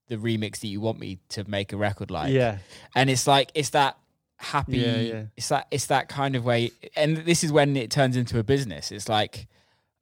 the 0.07 0.17
remix 0.17 0.59
that 0.59 0.67
you 0.67 0.79
want 0.79 0.99
me 0.99 1.17
to 1.29 1.49
make 1.49 1.73
a 1.73 1.77
record 1.77 2.11
like. 2.11 2.31
yeah, 2.31 2.59
And 2.95 3.09
it's 3.09 3.25
like 3.25 3.49
it's 3.55 3.71
that 3.71 3.97
happy 4.37 4.77
Yeah, 4.77 4.97
yeah. 4.97 5.23
it's 5.37 5.47
that 5.49 5.67
it's 5.71 5.85
that 5.87 6.09
kind 6.09 6.35
of 6.35 6.43
way 6.43 6.71
and 6.95 7.17
this 7.17 7.43
is 7.43 7.51
when 7.51 7.75
it 7.77 7.89
turns 7.91 8.15
into 8.17 8.37
a 8.39 8.43
business. 8.43 8.91
It's 8.91 9.07
like, 9.09 9.47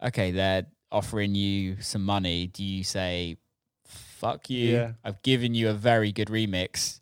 okay, 0.04 0.32
they're 0.32 0.66
offering 0.92 1.36
you 1.36 1.82
some 1.82 2.04
money. 2.04 2.48
Do 2.48 2.64
you 2.64 2.84
say 2.84 3.38
fuck 3.86 4.50
you? 4.50 4.72
Yeah. 4.74 4.92
I've 5.04 5.22
given 5.22 5.54
you 5.54 5.70
a 5.70 5.74
very 5.74 6.12
good 6.12 6.30
remix. 6.30 7.00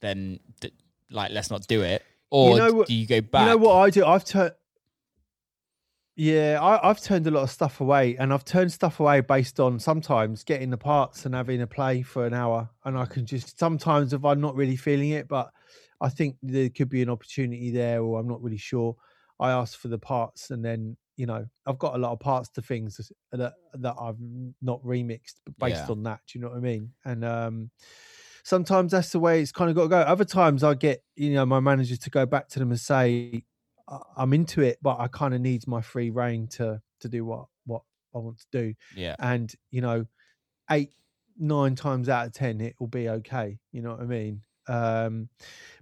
Then 0.00 0.40
d- 0.60 0.72
like 1.10 1.32
let's 1.32 1.50
not 1.50 1.66
do 1.66 1.82
it. 1.82 2.02
Or 2.30 2.56
know 2.58 2.72
what- 2.72 2.86
do 2.86 2.94
you 2.94 3.06
go 3.06 3.20
back? 3.20 3.42
You 3.42 3.46
know 3.50 3.56
what 3.58 3.74
I 3.76 3.90
do? 3.90 4.04
I've 4.06 4.24
turned. 4.24 4.52
Yeah, 6.16 6.58
I, 6.60 6.90
I've 6.90 7.00
turned 7.00 7.26
a 7.26 7.30
lot 7.30 7.44
of 7.44 7.50
stuff 7.50 7.80
away, 7.80 8.16
and 8.18 8.32
I've 8.32 8.44
turned 8.44 8.72
stuff 8.72 9.00
away 9.00 9.20
based 9.22 9.58
on 9.58 9.78
sometimes 9.78 10.44
getting 10.44 10.68
the 10.70 10.76
parts 10.76 11.24
and 11.24 11.34
having 11.34 11.62
a 11.62 11.66
play 11.66 12.02
for 12.02 12.26
an 12.26 12.34
hour, 12.34 12.68
and 12.84 12.98
I 12.98 13.06
can 13.06 13.24
just 13.24 13.58
sometimes 13.58 14.12
if 14.12 14.24
I'm 14.24 14.40
not 14.40 14.54
really 14.54 14.76
feeling 14.76 15.10
it, 15.10 15.28
but 15.28 15.50
I 16.00 16.08
think 16.08 16.36
there 16.42 16.70
could 16.70 16.88
be 16.88 17.02
an 17.02 17.10
opportunity 17.10 17.70
there, 17.70 18.02
or 18.02 18.18
I'm 18.20 18.28
not 18.28 18.42
really 18.42 18.56
sure. 18.58 18.96
I 19.38 19.50
ask 19.52 19.78
for 19.78 19.88
the 19.88 19.98
parts, 19.98 20.50
and 20.50 20.64
then 20.64 20.96
you 21.16 21.26
know 21.26 21.46
I've 21.66 21.78
got 21.78 21.94
a 21.94 21.98
lot 21.98 22.12
of 22.12 22.20
parts 22.20 22.48
to 22.50 22.62
things 22.62 23.10
that 23.32 23.54
that 23.74 23.94
I've 24.00 24.18
not 24.62 24.82
remixed 24.82 25.36
based 25.58 25.84
Yeah. 25.86 25.90
on 25.90 26.02
that. 26.04 26.20
Do 26.26 26.38
you 26.38 26.42
know 26.44 26.50
what 26.50 26.58
I 26.58 26.60
mean? 26.60 26.92
And 27.04 27.24
um, 27.24 27.70
sometimes 28.44 28.92
that's 28.92 29.10
the 29.12 29.20
way 29.20 29.40
it's 29.42 29.52
kind 29.52 29.70
of 29.70 29.76
got 29.76 29.82
to 29.84 29.88
go. 29.88 29.98
Other 30.00 30.24
times 30.24 30.62
I 30.64 30.74
get 30.74 31.02
you 31.16 31.32
know 31.34 31.46
my 31.46 31.60
manager 31.60 31.96
to 31.96 32.10
go 32.10 32.26
back 32.26 32.48
to 32.50 32.58
them 32.58 32.70
and 32.70 32.80
say 32.80 33.44
"I- 33.88 34.02
I'm 34.16 34.32
into 34.32 34.62
it, 34.62 34.78
but 34.82 34.98
I 35.00 35.08
kind 35.08 35.34
of 35.34 35.40
need 35.40 35.66
my 35.66 35.80
free 35.82 36.10
reign 36.10 36.48
to 36.48 36.82
to 37.00 37.08
do 37.08 37.24
what 37.24 37.46
what 37.66 37.82
I 38.14 38.18
want 38.18 38.38
to 38.38 38.46
do. 38.52 38.74
Yeah. 38.94 39.16
And 39.18 39.52
you 39.70 39.80
know, 39.80 40.06
eight 40.70 40.92
nine 41.38 41.74
times 41.74 42.08
out 42.08 42.26
of 42.26 42.32
ten 42.32 42.60
it 42.60 42.76
will 42.80 42.88
be 42.88 43.08
okay. 43.08 43.58
You 43.72 43.82
know 43.82 43.90
what 43.92 44.00
I 44.00 44.06
mean? 44.06 44.42
Um, 44.68 45.28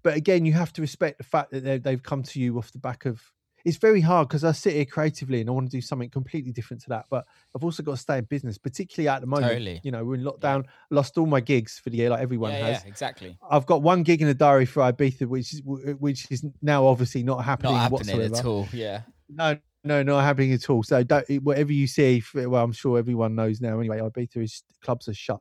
but 0.02 0.16
again, 0.16 0.44
you 0.44 0.52
have 0.54 0.72
to 0.74 0.80
respect 0.80 1.18
the 1.18 1.24
fact 1.24 1.50
that 1.50 1.64
they- 1.64 1.78
they've 1.78 2.02
come 2.02 2.22
to 2.22 2.40
you 2.40 2.58
off 2.58 2.72
the 2.72 2.78
back 2.78 3.04
of. 3.06 3.22
It's 3.64 3.76
very 3.76 4.00
hard 4.00 4.28
because 4.28 4.44
I 4.44 4.52
sit 4.52 4.74
here 4.74 4.84
creatively 4.84 5.40
and 5.40 5.50
I 5.50 5.52
want 5.52 5.66
to 5.70 5.76
do 5.76 5.80
something 5.80 6.08
completely 6.10 6.52
different 6.52 6.80
to 6.84 6.88
that. 6.90 7.06
But 7.10 7.26
I've 7.54 7.64
also 7.64 7.82
got 7.82 7.92
to 7.92 7.96
stay 7.98 8.18
in 8.18 8.24
business, 8.24 8.56
particularly 8.56 9.08
at 9.08 9.20
the 9.20 9.26
moment. 9.26 9.50
Totally. 9.50 9.80
You 9.82 9.90
know, 9.90 10.04
we're 10.04 10.14
in 10.14 10.22
lockdown. 10.22 10.64
Lost 10.90 11.18
all 11.18 11.26
my 11.26 11.40
gigs 11.40 11.78
for 11.78 11.90
the 11.90 11.96
year, 11.98 12.08
like 12.10 12.20
everyone 12.22 12.52
yeah, 12.52 12.66
has. 12.68 12.82
yeah, 12.84 12.88
exactly. 12.88 13.36
I've 13.50 13.66
got 13.66 13.82
one 13.82 14.04
gig 14.04 14.22
in 14.22 14.28
the 14.28 14.32
diary 14.34 14.64
for 14.64 14.80
Ibiza, 14.84 15.26
which 15.26 15.52
is 15.52 15.62
which 15.64 16.30
is 16.30 16.44
now 16.62 16.86
obviously 16.86 17.24
not 17.24 17.44
happening, 17.44 17.72
Not 17.72 17.80
happening 17.80 18.16
whatsoever. 18.16 18.36
at 18.36 18.44
all. 18.44 18.68
Yeah. 18.72 19.02
No, 19.28 19.58
no, 19.84 20.02
not 20.04 20.20
happening 20.22 20.52
at 20.52 20.70
all. 20.70 20.82
So 20.84 21.02
don't, 21.02 21.28
whatever 21.42 21.72
you 21.72 21.88
see, 21.88 22.22
well, 22.34 22.62
I'm 22.64 22.72
sure 22.72 22.96
everyone 22.96 23.34
knows 23.34 23.60
now. 23.60 23.78
Anyway, 23.80 23.98
Ibiza 23.98 24.36
is 24.44 24.62
clubs 24.82 25.08
are 25.08 25.14
shut. 25.14 25.40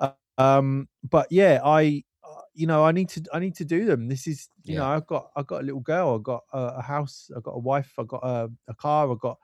Uh, 0.00 0.12
um, 0.38 0.88
but 1.08 1.26
yeah, 1.30 1.60
I, 1.62 2.04
you 2.54 2.66
know, 2.66 2.84
I 2.84 2.92
need 2.92 3.08
to, 3.10 3.22
I 3.32 3.38
need 3.38 3.54
to 3.56 3.64
do 3.64 3.84
them. 3.84 4.08
This 4.08 4.26
is, 4.26 4.48
you 4.64 4.76
know, 4.76 4.86
I've 4.86 5.06
got, 5.06 5.30
I've 5.36 5.46
got 5.46 5.62
a 5.62 5.64
little 5.64 5.80
girl, 5.80 6.14
I've 6.14 6.22
got 6.22 6.42
a, 6.52 6.58
a 6.78 6.82
house, 6.82 7.30
I've 7.36 7.42
got 7.42 7.52
a 7.52 7.58
wife, 7.58 7.92
I've 7.98 8.08
got 8.08 8.22
a, 8.22 8.50
a 8.68 8.74
car, 8.74 9.10
I've 9.10 9.20
got, 9.20 9.38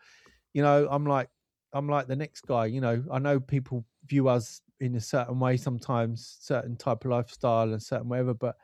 you 0.52 0.62
know, 0.62 0.86
I'm 0.90 1.06
like, 1.06 1.28
I'm 1.72 1.88
like 1.88 2.06
the 2.06 2.16
next 2.16 2.42
guy. 2.46 2.66
You 2.66 2.80
know, 2.80 3.04
I 3.10 3.18
know 3.18 3.40
people 3.40 3.84
view 4.06 4.28
us 4.28 4.62
in 4.80 4.94
a 4.94 5.00
certain 5.00 5.38
way 5.38 5.56
sometimes, 5.56 6.38
certain 6.40 6.76
type 6.76 7.04
of 7.04 7.10
lifestyle 7.10 7.72
and 7.72 7.82
certain 7.82 8.08
whatever, 8.08 8.34
but 8.34 8.56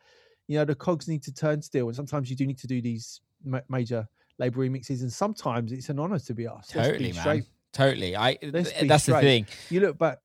you 0.47 0.59
know, 0.59 0.65
the 0.65 0.75
cogs 0.75 1.09
need 1.09 1.23
to 1.23 1.33
turn 1.33 1.63
still, 1.63 1.87
and 1.87 1.97
sometimes 1.97 2.29
you 2.29 2.37
do 2.37 2.47
need 2.47 2.59
to 2.59 2.67
do 2.67 2.83
these 2.83 3.21
ma- 3.45 3.61
major 3.69 4.07
labor 4.39 4.61
remixes, 4.61 5.01
and 5.01 5.13
sometimes 5.13 5.73
it's 5.73 5.89
an 5.89 5.99
honor 5.99 6.19
to 6.19 6.35
be 6.35 6.47
asked. 6.47 6.71
Totally, 6.73 7.13
be 7.13 7.17
man. 7.25 7.47
Totally. 7.73 8.17
I. 8.17 8.39
That's 8.43 8.71
the 9.07 9.21
thing. 9.21 9.47
You 9.71 9.81
look 9.81 9.99
back. 9.99 10.19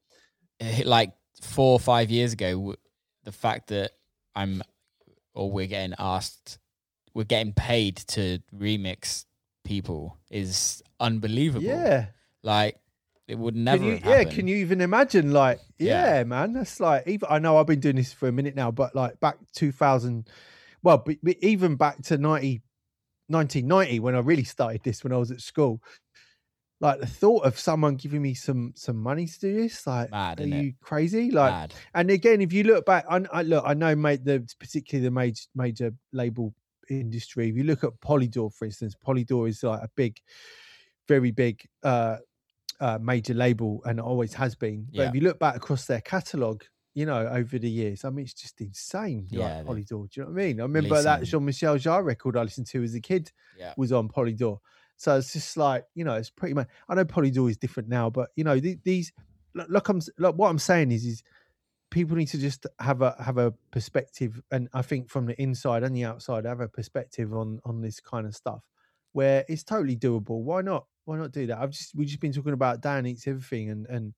Eh, 0.59 0.83
Like 0.85 1.13
four 1.41 1.73
or 1.73 1.79
five 1.79 2.11
years 2.11 2.33
ago, 2.33 2.75
the 3.23 3.31
fact 3.31 3.69
that 3.69 3.91
I'm, 4.35 4.61
or 5.33 5.51
we're 5.51 5.67
getting 5.67 5.95
asked, 5.99 6.59
we're 7.13 7.23
getting 7.23 7.53
paid 7.53 7.97
to 7.97 8.39
remix 8.55 9.25
people 9.63 10.17
is 10.29 10.81
unbelievable. 10.99 11.65
Yeah. 11.65 12.07
Like 12.43 12.77
it 13.27 13.37
would 13.37 13.55
never. 13.55 13.77
Can 13.77 13.87
you, 13.87 13.99
yeah, 14.03 14.23
can 14.23 14.47
you 14.47 14.55
even 14.57 14.81
imagine? 14.81 15.31
Like, 15.31 15.59
Yeah. 15.77 16.17
yeah, 16.17 16.23
man, 16.23 16.53
that's 16.53 16.79
like. 16.79 17.07
Even 17.07 17.27
I 17.29 17.39
know 17.39 17.57
I've 17.57 17.67
been 17.67 17.79
doing 17.79 17.95
this 17.95 18.11
for 18.11 18.27
a 18.27 18.31
minute 18.31 18.55
now, 18.55 18.71
but 18.71 18.95
like 18.95 19.19
back 19.19 19.37
2000, 19.53 20.27
well, 20.81 20.97
but, 20.97 21.17
but 21.21 21.35
even 21.41 21.75
back 21.75 22.01
to 22.03 22.17
90, 22.17 22.61
1990 23.27 23.99
when 23.99 24.15
I 24.15 24.19
really 24.19 24.43
started 24.43 24.81
this 24.83 25.03
when 25.03 25.13
I 25.13 25.17
was 25.17 25.29
at 25.29 25.41
school. 25.41 25.81
Like 26.81 27.01
the 27.01 27.07
thought 27.07 27.45
of 27.45 27.59
someone 27.59 27.95
giving 27.95 28.21
me 28.21 28.33
some 28.33 28.71
some 28.75 28.95
money 28.97 29.25
to 29.27 29.39
do 29.39 29.53
this, 29.53 29.85
like, 29.85 30.11
Mad, 30.11 30.39
are 30.39 30.45
you 30.47 30.73
crazy? 30.81 31.29
Like, 31.29 31.51
Mad. 31.51 31.75
and 31.93 32.09
again, 32.09 32.39
if 32.41 32.53
you 32.53 32.63
look 32.63 32.85
back, 32.85 33.05
I, 33.09 33.21
I 33.33 33.41
look, 33.41 33.63
I 33.67 33.73
know, 33.73 33.95
mate, 33.95 34.23
the 34.23 34.47
particularly 34.59 35.05
the 35.05 35.11
major 35.11 35.41
major 35.53 35.91
label 36.13 36.53
industry. 36.89 37.49
If 37.49 37.57
you 37.57 37.65
look 37.65 37.83
at 37.83 37.99
Polydor, 37.99 38.53
for 38.53 38.63
instance, 38.65 38.95
Polydor 38.95 39.49
is 39.49 39.61
like 39.61 39.81
a 39.83 39.89
big, 39.95 40.21
very 41.07 41.31
big 41.31 41.67
uh, 41.83 42.17
uh, 42.79 42.97
major 43.01 43.33
label, 43.33 43.81
and 43.85 43.99
always 43.99 44.33
has 44.35 44.55
been. 44.55 44.87
But 44.93 45.03
Yeah. 45.03 45.09
if 45.09 45.15
you 45.15 45.21
look 45.21 45.39
back 45.39 45.55
across 45.57 45.85
their 45.85 46.01
catalog, 46.01 46.63
you 46.93 47.05
know, 47.05 47.27
over 47.27 47.59
the 47.59 47.69
years, 47.69 48.05
I 48.05 48.09
mean, 48.09 48.23
it's 48.25 48.33
just 48.33 48.61
insane. 48.61 49.27
Yeah, 49.29 49.57
like 49.57 49.65
Polydor. 49.65 50.09
Do 50.09 50.21
you 50.21 50.23
know 50.23 50.31
what 50.31 50.41
I 50.41 50.45
mean? 50.45 50.59
I 50.59 50.63
remember 50.63 51.01
that 51.03 51.23
Jean 51.23 51.45
Michel 51.45 51.75
Jarre 51.77 52.05
record 52.05 52.37
I 52.37 52.43
listened 52.43 52.67
to 52.67 52.83
as 52.83 52.95
a 52.95 53.01
kid 53.01 53.31
Yeah. 53.57 53.73
was 53.77 53.91
on 53.91 54.07
Polydor. 54.07 54.59
So 54.99 55.17
it's 55.17 55.33
just 55.33 55.57
like 55.57 55.85
you 55.95 56.05
know, 56.05 56.15
it's 56.15 56.31
pretty 56.31 56.55
much. 56.55 56.69
I 56.89 56.95
know 56.95 57.05
Polydor 57.05 57.49
is 57.49 57.57
different 57.57 57.89
now, 57.89 58.11
but 58.11 58.31
you 58.37 58.45
know, 58.45 58.59
the- 58.59 58.79
these 58.85 59.13
look, 59.55 59.69
look, 59.69 59.89
I'm 59.89 60.01
look, 60.19 60.37
what 60.37 60.49
I'm 60.51 60.59
saying 60.59 60.91
is, 60.91 61.05
is 61.05 61.23
people 61.91 62.15
need 62.15 62.27
to 62.27 62.37
just 62.37 62.65
have 62.79 63.01
a 63.01 63.15
have 63.23 63.37
a 63.37 63.51
perspective, 63.71 64.41
and 64.51 64.69
I 64.73 64.81
think 64.81 65.09
from 65.09 65.25
the 65.25 65.41
inside 65.41 65.83
and 65.83 65.95
the 65.95 66.05
outside, 66.05 66.45
have 66.45 66.61
a 66.61 66.67
perspective 66.69 67.33
on 67.33 67.59
on 67.65 67.81
this 67.81 67.99
kind 67.99 68.27
of 68.27 68.35
stuff 68.35 68.63
where 69.13 69.45
it's 69.49 69.63
totally 69.63 69.97
doable. 69.97 70.41
Why 70.43 70.61
not? 70.61 70.87
Why 71.05 71.17
not 71.17 71.31
do 71.31 71.47
that? 71.47 71.59
I've 71.59 71.71
just 71.71 71.95
we've 71.95 72.07
just 72.07 72.19
been 72.21 72.33
talking 72.33 72.53
about 72.53 72.81
Dan 72.81 73.05
eats 73.07 73.27
everything 73.27 73.69
and 73.69 73.87
and 73.87 74.13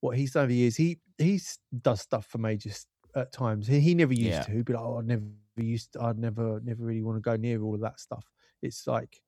what 0.00 0.16
he's 0.16 0.32
done 0.32 0.44
over 0.44 0.48
the 0.50 0.56
years. 0.56 0.76
He 0.76 1.00
he's 1.18 1.58
does 1.82 2.00
stuff 2.02 2.26
for 2.26 2.38
majors 2.38 2.86
at 3.16 3.32
times. 3.32 3.66
He, 3.66 3.80
he 3.80 3.94
never 3.94 4.14
used 4.14 4.42
Yeah. 4.42 4.44
to, 4.44 4.64
but 4.64 4.76
oh, 4.76 4.98
I 4.98 5.02
never 5.02 5.24
used. 5.56 5.94
To, 5.94 6.02
I'd 6.02 6.18
never 6.18 6.60
never 6.60 6.84
really 6.84 7.02
want 7.02 7.16
to 7.16 7.20
go 7.22 7.36
near 7.36 7.62
all 7.62 7.74
of 7.74 7.80
that 7.82 8.00
stuff. 8.00 8.30
It's 8.62 8.86
like, 8.86 9.20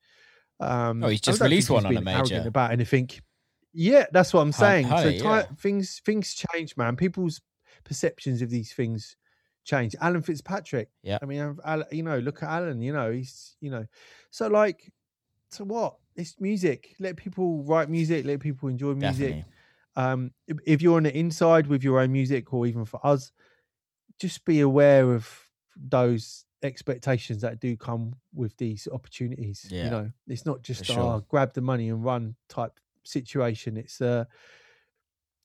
um, 0.61 1.03
Oh, 1.05 1.09
he's 1.09 1.21
just 1.21 1.41
released 1.41 1.71
one 1.71 1.87
on 1.87 1.97
a 1.97 2.01
major. 2.01 2.43
about 2.47 2.73
anything. 2.73 3.09
Yeah, 3.73 4.07
that's 4.13 4.33
what 4.35 4.41
I'm 4.43 4.53
saying. 4.53 4.87
so 4.87 4.97
honey, 4.97 5.19
ti- 5.19 5.25
yeah. 5.25 5.43
things 5.59 6.01
things 6.05 6.35
change, 6.35 6.77
man. 6.77 6.97
People's 6.97 7.41
perceptions 7.85 8.43
of 8.43 8.51
these 8.51 8.73
things 8.73 9.17
change. 9.65 9.95
Alan 10.01 10.23
Fitzpatrick. 10.23 10.89
Yeah. 11.03 11.19
I 11.23 11.27
mean, 11.27 11.57
Al- 11.65 11.85
you 11.93 12.03
know, 12.03 12.19
look 12.19 12.43
at 12.43 12.49
Alan. 12.51 12.83
You 12.83 12.93
know, 12.93 13.13
he's 13.13 13.57
you 13.61 13.71
know, 13.71 13.87
so 14.31 14.49
like, 14.49 14.91
so 15.51 15.65
what? 15.65 15.97
It's 16.17 16.41
music. 16.41 16.95
Let 16.99 17.17
people 17.17 17.63
write 17.63 17.89
music. 17.89 18.27
Let 18.27 18.41
people 18.41 18.69
enjoy 18.69 18.95
music 18.95 19.19
Definitely. 19.37 19.45
um 19.97 20.33
if 20.67 20.83
you're 20.83 20.97
on 20.97 21.05
the 21.05 21.17
inside 21.17 21.67
with 21.69 21.83
your 21.85 22.01
own 22.01 22.11
music 22.13 22.53
or 22.53 22.67
even 22.67 22.85
for 22.85 23.01
us 23.07 23.33
just 24.21 24.45
be 24.45 24.61
aware 24.61 25.13
of 25.15 25.29
those 25.77 26.45
expectations 26.63 27.41
that 27.43 27.61
do 27.61 27.77
come 27.77 28.15
with 28.35 28.57
these 28.59 28.87
opportunities 28.93 29.67
Yeah, 29.71 29.85
you 29.85 29.91
know 29.91 30.11
it's 30.29 30.45
not 30.45 30.63
just 30.63 30.85
sure. 30.85 30.99
oh, 31.01 31.25
grab 31.29 31.55
the 31.55 31.61
money 31.63 31.89
and 31.89 32.05
run 32.05 32.37
type 32.49 32.79
situation 33.05 33.77
it's 33.79 34.01
uh 34.01 34.25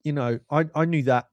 you 0.04 0.12
know 0.12 0.40
i 0.52 0.66
i 0.76 0.86
knew 0.86 1.04
that 1.04 1.28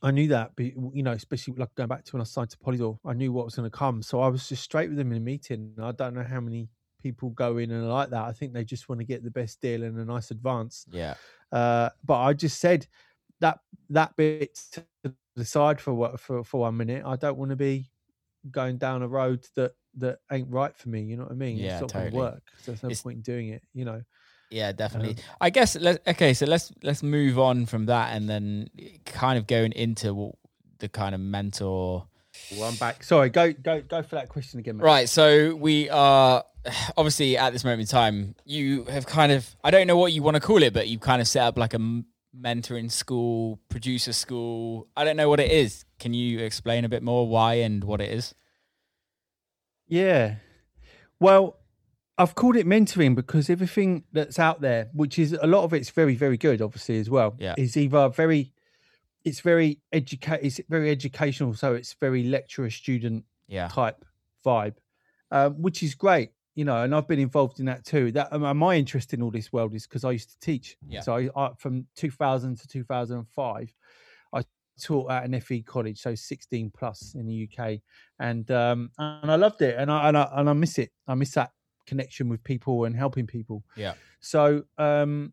I 0.00 0.12
knew 0.12 0.28
that, 0.28 0.52
but 0.54 0.66
you 0.66 1.02
know, 1.02 1.10
especially 1.10 1.54
like 1.54 1.74
going 1.74 1.88
back 1.88 2.04
to 2.04 2.12
when 2.12 2.20
I 2.20 2.24
signed 2.24 2.50
to 2.50 2.56
Polydor, 2.58 2.98
I 3.04 3.14
knew 3.14 3.32
what 3.32 3.44
was 3.44 3.56
going 3.56 3.68
to 3.68 3.76
come. 3.76 4.00
So 4.02 4.20
I 4.20 4.28
was 4.28 4.48
just 4.48 4.62
straight 4.62 4.88
with 4.88 4.96
them 4.96 5.10
in 5.10 5.18
a 5.18 5.20
meeting. 5.20 5.74
I 5.82 5.90
don't 5.90 6.14
know 6.14 6.22
how 6.22 6.40
many 6.40 6.68
people 7.02 7.30
go 7.30 7.58
in 7.58 7.70
and 7.72 7.88
like 7.88 8.10
that. 8.10 8.22
I 8.24 8.32
think 8.32 8.52
they 8.52 8.64
just 8.64 8.88
want 8.88 9.00
to 9.00 9.04
get 9.04 9.24
the 9.24 9.30
best 9.30 9.60
deal 9.60 9.82
and 9.82 9.98
a 9.98 10.04
nice 10.04 10.30
advance. 10.30 10.86
Yeah. 10.90 11.14
Uh, 11.50 11.88
but 12.04 12.20
I 12.20 12.32
just 12.32 12.60
said 12.60 12.86
that 13.40 13.58
that 13.90 14.14
bit 14.16 14.56
to 14.72 14.84
the 15.34 15.44
side 15.44 15.80
for 15.80 15.94
what 15.94 16.20
for 16.20 16.44
for 16.44 16.60
one 16.60 16.76
minute. 16.76 17.02
I 17.04 17.16
don't 17.16 17.36
want 17.36 17.50
to 17.50 17.56
be 17.56 17.90
going 18.50 18.78
down 18.78 19.02
a 19.02 19.08
road 19.08 19.46
that 19.56 19.72
that 19.98 20.18
ain't 20.30 20.48
right 20.50 20.76
for 20.76 20.88
me. 20.88 21.02
You 21.02 21.16
know 21.16 21.24
what 21.24 21.32
I 21.32 21.34
mean? 21.36 21.56
Yeah, 21.56 21.72
it's 21.72 21.80
not 21.82 21.90
totally. 21.90 22.10
going 22.10 22.12
to 22.12 22.32
work. 22.34 22.42
So 22.62 22.72
there's 22.72 22.82
no 22.82 22.88
It's- 22.88 23.02
point 23.02 23.16
in 23.16 23.22
doing 23.22 23.48
it. 23.48 23.62
You 23.74 23.84
know. 23.84 24.02
Yeah, 24.50 24.72
definitely. 24.72 25.10
Um, 25.10 25.22
I 25.42 25.50
guess 25.50 25.76
let 25.76 26.06
okay, 26.08 26.32
so 26.32 26.46
let's 26.46 26.72
let's 26.82 27.02
move 27.02 27.38
on 27.38 27.66
from 27.66 27.86
that 27.86 28.14
and 28.16 28.28
then 28.30 28.70
kind 29.04 29.38
of 29.38 29.46
going 29.46 29.72
into 29.72 30.32
the 30.78 30.88
kind 30.88 31.14
of 31.14 31.20
mentor. 31.20 32.06
Well, 32.52 32.64
I'm 32.68 32.76
back. 32.76 33.02
Sorry, 33.04 33.28
go 33.28 33.52
go 33.52 33.82
go 33.82 34.02
for 34.02 34.14
that 34.14 34.28
question 34.30 34.58
again, 34.60 34.78
mate. 34.78 34.84
Right, 34.84 35.08
so 35.08 35.54
we 35.54 35.90
are 35.90 36.44
obviously 36.96 37.36
at 37.36 37.52
this 37.52 37.62
moment 37.62 37.82
in 37.82 37.86
time. 37.88 38.36
You 38.46 38.84
have 38.84 39.04
kind 39.06 39.32
of 39.32 39.54
I 39.62 39.70
don't 39.70 39.86
know 39.86 39.98
what 39.98 40.12
you 40.14 40.22
want 40.22 40.36
to 40.36 40.40
call 40.40 40.62
it, 40.62 40.72
but 40.72 40.88
you've 40.88 41.02
kind 41.02 41.20
of 41.20 41.28
set 41.28 41.42
up 41.42 41.58
like 41.58 41.74
a 41.74 42.02
mentoring 42.38 42.90
school, 42.90 43.60
producer 43.68 44.12
school. 44.14 44.88
I 44.96 45.04
don't 45.04 45.16
know 45.16 45.28
what 45.28 45.40
it 45.40 45.50
is. 45.50 45.84
Can 45.98 46.14
you 46.14 46.38
explain 46.40 46.84
a 46.84 46.88
bit 46.88 47.02
more 47.02 47.28
why 47.28 47.54
and 47.54 47.82
what 47.84 48.00
it 48.00 48.10
is? 48.10 48.34
Yeah. 49.86 50.36
Well, 51.20 51.58
I've 52.16 52.34
called 52.34 52.56
it 52.56 52.66
mentoring 52.66 53.14
because 53.14 53.48
everything 53.48 54.04
that's 54.12 54.38
out 54.38 54.60
there, 54.60 54.88
which 54.92 55.18
is 55.18 55.32
a 55.32 55.46
lot 55.46 55.64
of 55.64 55.72
it's 55.72 55.90
very, 55.90 56.14
very 56.14 56.36
good, 56.36 56.60
obviously 56.60 56.98
as 56.98 57.08
well. 57.08 57.36
Yeah. 57.38 57.54
Is 57.56 57.76
either 57.76 58.08
very, 58.08 58.52
it's 59.24 59.40
very 59.40 59.80
educate, 59.92 60.40
it's 60.42 60.60
very 60.68 60.90
educational, 60.90 61.54
so 61.54 61.74
it's 61.74 61.94
very 61.94 62.24
lecturer 62.24 62.70
student 62.70 63.24
Yeah. 63.46 63.68
type 63.68 64.04
vibe, 64.44 64.76
um, 65.30 65.54
which 65.62 65.82
is 65.82 65.94
great. 65.94 66.30
You 66.54 66.64
know, 66.64 66.82
and 66.82 66.92
I've 66.92 67.06
been 67.06 67.20
involved 67.20 67.60
in 67.60 67.66
that 67.66 67.84
too. 67.84 68.10
That 68.10 68.32
um, 68.32 68.56
my 68.58 68.74
interest 68.74 69.14
in 69.14 69.22
all 69.22 69.30
this 69.30 69.52
world 69.52 69.76
is 69.76 69.86
because 69.86 70.02
I 70.04 70.10
used 70.10 70.30
to 70.30 70.38
teach. 70.40 70.76
Yeah. 70.88 71.02
So 71.02 71.14
I, 71.14 71.28
I, 71.36 71.50
from 71.56 71.86
2000 71.94 72.58
to 72.58 72.66
2005, 72.66 73.46
I 73.46 73.66
taught 74.78 75.10
at 75.10 75.24
an 75.24 75.38
FE 75.40 75.62
college, 75.62 76.00
so 76.00 76.14
16 76.14 76.70
plus 76.76 77.14
in 77.14 77.26
the 77.26 77.48
UK, 77.48 77.78
and 78.18 78.50
um, 78.50 78.90
and 78.98 79.30
I 79.30 79.36
loved 79.36 79.62
it, 79.62 79.76
and 79.78 79.90
I 79.90 80.08
and 80.08 80.16
I 80.16 80.28
and 80.32 80.48
I 80.48 80.52
miss 80.52 80.78
it. 80.78 80.90
I 81.06 81.14
miss 81.14 81.32
that 81.32 81.50
connection 81.86 82.28
with 82.28 82.42
people 82.44 82.84
and 82.84 82.94
helping 82.94 83.26
people. 83.26 83.64
Yeah. 83.76 83.94
So 84.20 84.64
um, 84.78 85.32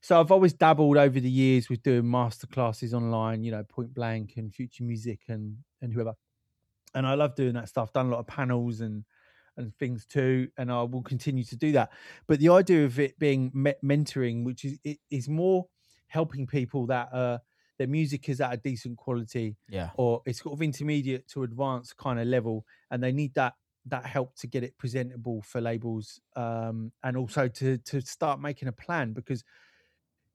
so 0.00 0.20
I've 0.20 0.30
always 0.30 0.52
dabbled 0.52 0.96
over 0.96 1.18
the 1.18 1.30
years 1.30 1.68
with 1.68 1.82
doing 1.82 2.10
master 2.10 2.46
classes 2.46 2.92
online. 2.94 3.42
You 3.42 3.52
know, 3.52 3.64
Point 3.64 3.94
Blank 3.94 4.34
and 4.36 4.54
Future 4.54 4.84
Music 4.84 5.20
and 5.28 5.56
and 5.80 5.92
whoever, 5.92 6.14
and 6.94 7.06
I 7.06 7.14
love 7.14 7.34
doing 7.34 7.54
that 7.54 7.68
stuff. 7.68 7.92
Done 7.92 8.06
a 8.06 8.10
lot 8.10 8.20
of 8.20 8.26
panels 8.26 8.80
and 8.80 9.04
and 9.56 9.74
things 9.76 10.04
too, 10.06 10.48
and 10.58 10.70
I 10.70 10.82
will 10.82 11.02
continue 11.02 11.44
to 11.44 11.56
do 11.56 11.72
that. 11.72 11.90
But 12.26 12.40
the 12.40 12.50
idea 12.50 12.84
of 12.84 12.98
it 12.98 13.18
being 13.18 13.50
me- 13.54 13.74
mentoring, 13.84 14.44
which 14.44 14.64
is 14.64 14.78
it 14.84 14.98
is 15.10 15.28
more 15.28 15.66
helping 16.08 16.46
people 16.46 16.86
that 16.86 17.12
uh, 17.12 17.38
their 17.78 17.88
music 17.88 18.28
is 18.28 18.40
at 18.40 18.52
a 18.52 18.56
decent 18.56 18.96
quality 18.96 19.56
Yeah. 19.68 19.90
or 19.96 20.22
it's 20.26 20.40
sort 20.42 20.52
of 20.54 20.62
intermediate 20.62 21.26
to 21.28 21.42
advanced 21.42 21.96
kind 21.96 22.18
of 22.20 22.26
level, 22.26 22.64
and 22.90 23.02
they 23.02 23.12
need 23.12 23.34
that 23.34 23.54
that 23.86 24.06
help 24.06 24.34
to 24.36 24.46
get 24.46 24.64
it 24.64 24.76
presentable 24.78 25.42
for 25.42 25.60
labels, 25.60 26.20
um, 26.36 26.90
and 27.02 27.16
also 27.16 27.48
to 27.48 27.76
to 27.78 28.00
start 28.00 28.40
making 28.40 28.68
a 28.68 28.72
plan 28.72 29.12
because 29.12 29.44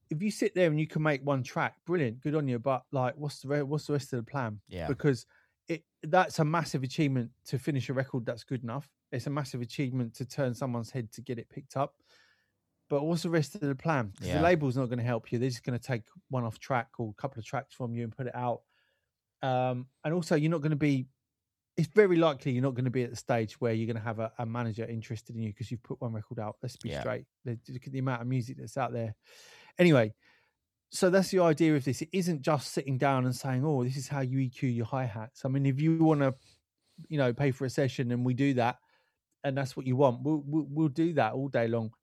if 0.09 0.21
you 0.23 0.31
sit 0.31 0.55
there 0.55 0.69
and 0.69 0.79
you 0.79 0.87
can 0.87 1.03
make 1.03 1.21
one 1.23 1.43
track, 1.43 1.75
brilliant, 1.85 2.19
good 2.21 2.35
on 2.35 2.47
you. 2.47 2.57
But 2.59 2.83
like, 2.91 3.15
what's 3.15 3.41
the 3.41 3.47
re- 3.47 3.61
what's 3.63 3.85
the 3.87 3.93
rest 3.93 4.11
of 4.13 4.17
the 4.23 4.29
plan? 4.31 4.59
Yeah. 4.67 4.87
because 4.87 5.25
it 5.67 5.83
that's 6.03 6.39
a 6.39 6.45
massive 6.45 6.81
achievement 6.83 7.29
to 7.45 7.59
finish 7.59 7.89
a 7.89 7.93
record 7.93 8.25
that's 8.25 8.43
good 8.43 8.63
enough. 8.63 8.89
It's 9.11 9.27
a 9.27 9.29
massive 9.29 9.61
achievement 9.61 10.15
to 10.15 10.25
turn 10.25 10.53
someone's 10.55 10.89
head 10.91 11.11
to 11.13 11.21
get 11.21 11.37
it 11.37 11.49
picked 11.49 11.77
up. 11.77 11.93
But 12.89 13.03
what's 13.03 13.23
the 13.23 13.29
rest 13.29 13.55
of 13.55 13.61
the 13.61 13.75
plan? 13.75 14.07
Because 14.07 14.27
Yeah. 14.27 14.37
the 14.37 14.43
label's 14.43 14.75
not 14.77 14.87
going 14.87 14.99
to 14.99 15.05
help 15.05 15.31
you. 15.31 15.39
They're 15.39 15.49
just 15.49 15.63
going 15.63 15.77
to 15.79 15.83
take 15.85 16.03
one 16.29 16.43
off 16.43 16.59
track 16.59 16.89
or 16.99 17.09
a 17.11 17.21
couple 17.21 17.39
of 17.39 17.45
tracks 17.45 17.73
from 17.75 17.93
you 17.95 18.03
and 18.03 18.15
put 18.15 18.27
it 18.27 18.35
out. 18.35 18.63
Um, 19.41 19.87
and 20.03 20.13
also, 20.13 20.35
you're 20.35 20.51
not 20.51 20.61
going 20.61 20.71
to 20.71 20.75
be. 20.77 21.07
It's 21.77 21.87
very 21.95 22.17
likely 22.17 22.51
you're 22.51 22.63
not 22.63 22.75
going 22.75 22.85
to 22.85 22.91
be 22.91 23.03
at 23.03 23.09
the 23.09 23.15
stage 23.15 23.61
where 23.61 23.73
you're 23.73 23.87
going 23.87 23.95
to 23.97 24.03
have 24.03 24.19
a, 24.19 24.33
a 24.39 24.45
manager 24.45 24.85
interested 24.85 25.35
in 25.35 25.41
you 25.41 25.49
because 25.51 25.71
you've 25.71 25.83
put 25.83 26.01
one 26.01 26.13
record 26.13 26.39
out. 26.39 26.57
Let's 26.61 26.75
be 26.77 26.89
Yeah. 26.89 26.99
straight. 26.99 27.25
Look 27.45 27.59
at 27.87 27.93
the 27.93 27.99
amount 27.99 28.21
of 28.21 28.27
music 28.27 28.57
that's 28.57 28.77
out 28.77 28.91
there. 28.91 29.15
Anyway, 29.77 30.13
so 30.91 31.09
that's 31.09 31.31
the 31.31 31.39
idea 31.39 31.75
of 31.75 31.85
this. 31.85 32.01
It 32.01 32.09
isn't 32.13 32.41
just 32.41 32.71
sitting 32.73 32.97
down 32.97 33.25
and 33.25 33.35
saying, 33.35 33.65
"Oh, 33.65 33.83
this 33.83 33.97
is 33.97 34.07
how 34.07 34.21
you 34.21 34.39
EQ 34.39 34.67
your 34.67 34.85
hi 34.87 35.05
hats." 35.05 35.45
I 35.45 35.49
mean, 35.49 35.65
if 35.65 35.79
you 35.81 35.97
want 36.03 36.21
to, 36.21 36.35
you 37.09 37.17
know, 37.17 37.33
pay 37.33 37.51
for 37.51 37.65
a 37.65 37.69
session 37.69 38.11
and 38.11 38.25
we 38.25 38.33
do 38.33 38.55
that, 38.55 38.79
and 39.43 39.57
that's 39.57 39.77
what 39.77 39.87
you 39.87 39.95
want, 39.95 40.23
we'll 40.23 40.43
we'll, 40.45 40.67
we'll 40.69 40.89
do 40.89 41.13
that 41.13 41.33
all 41.33 41.49
day 41.49 41.67
long. 41.67 41.93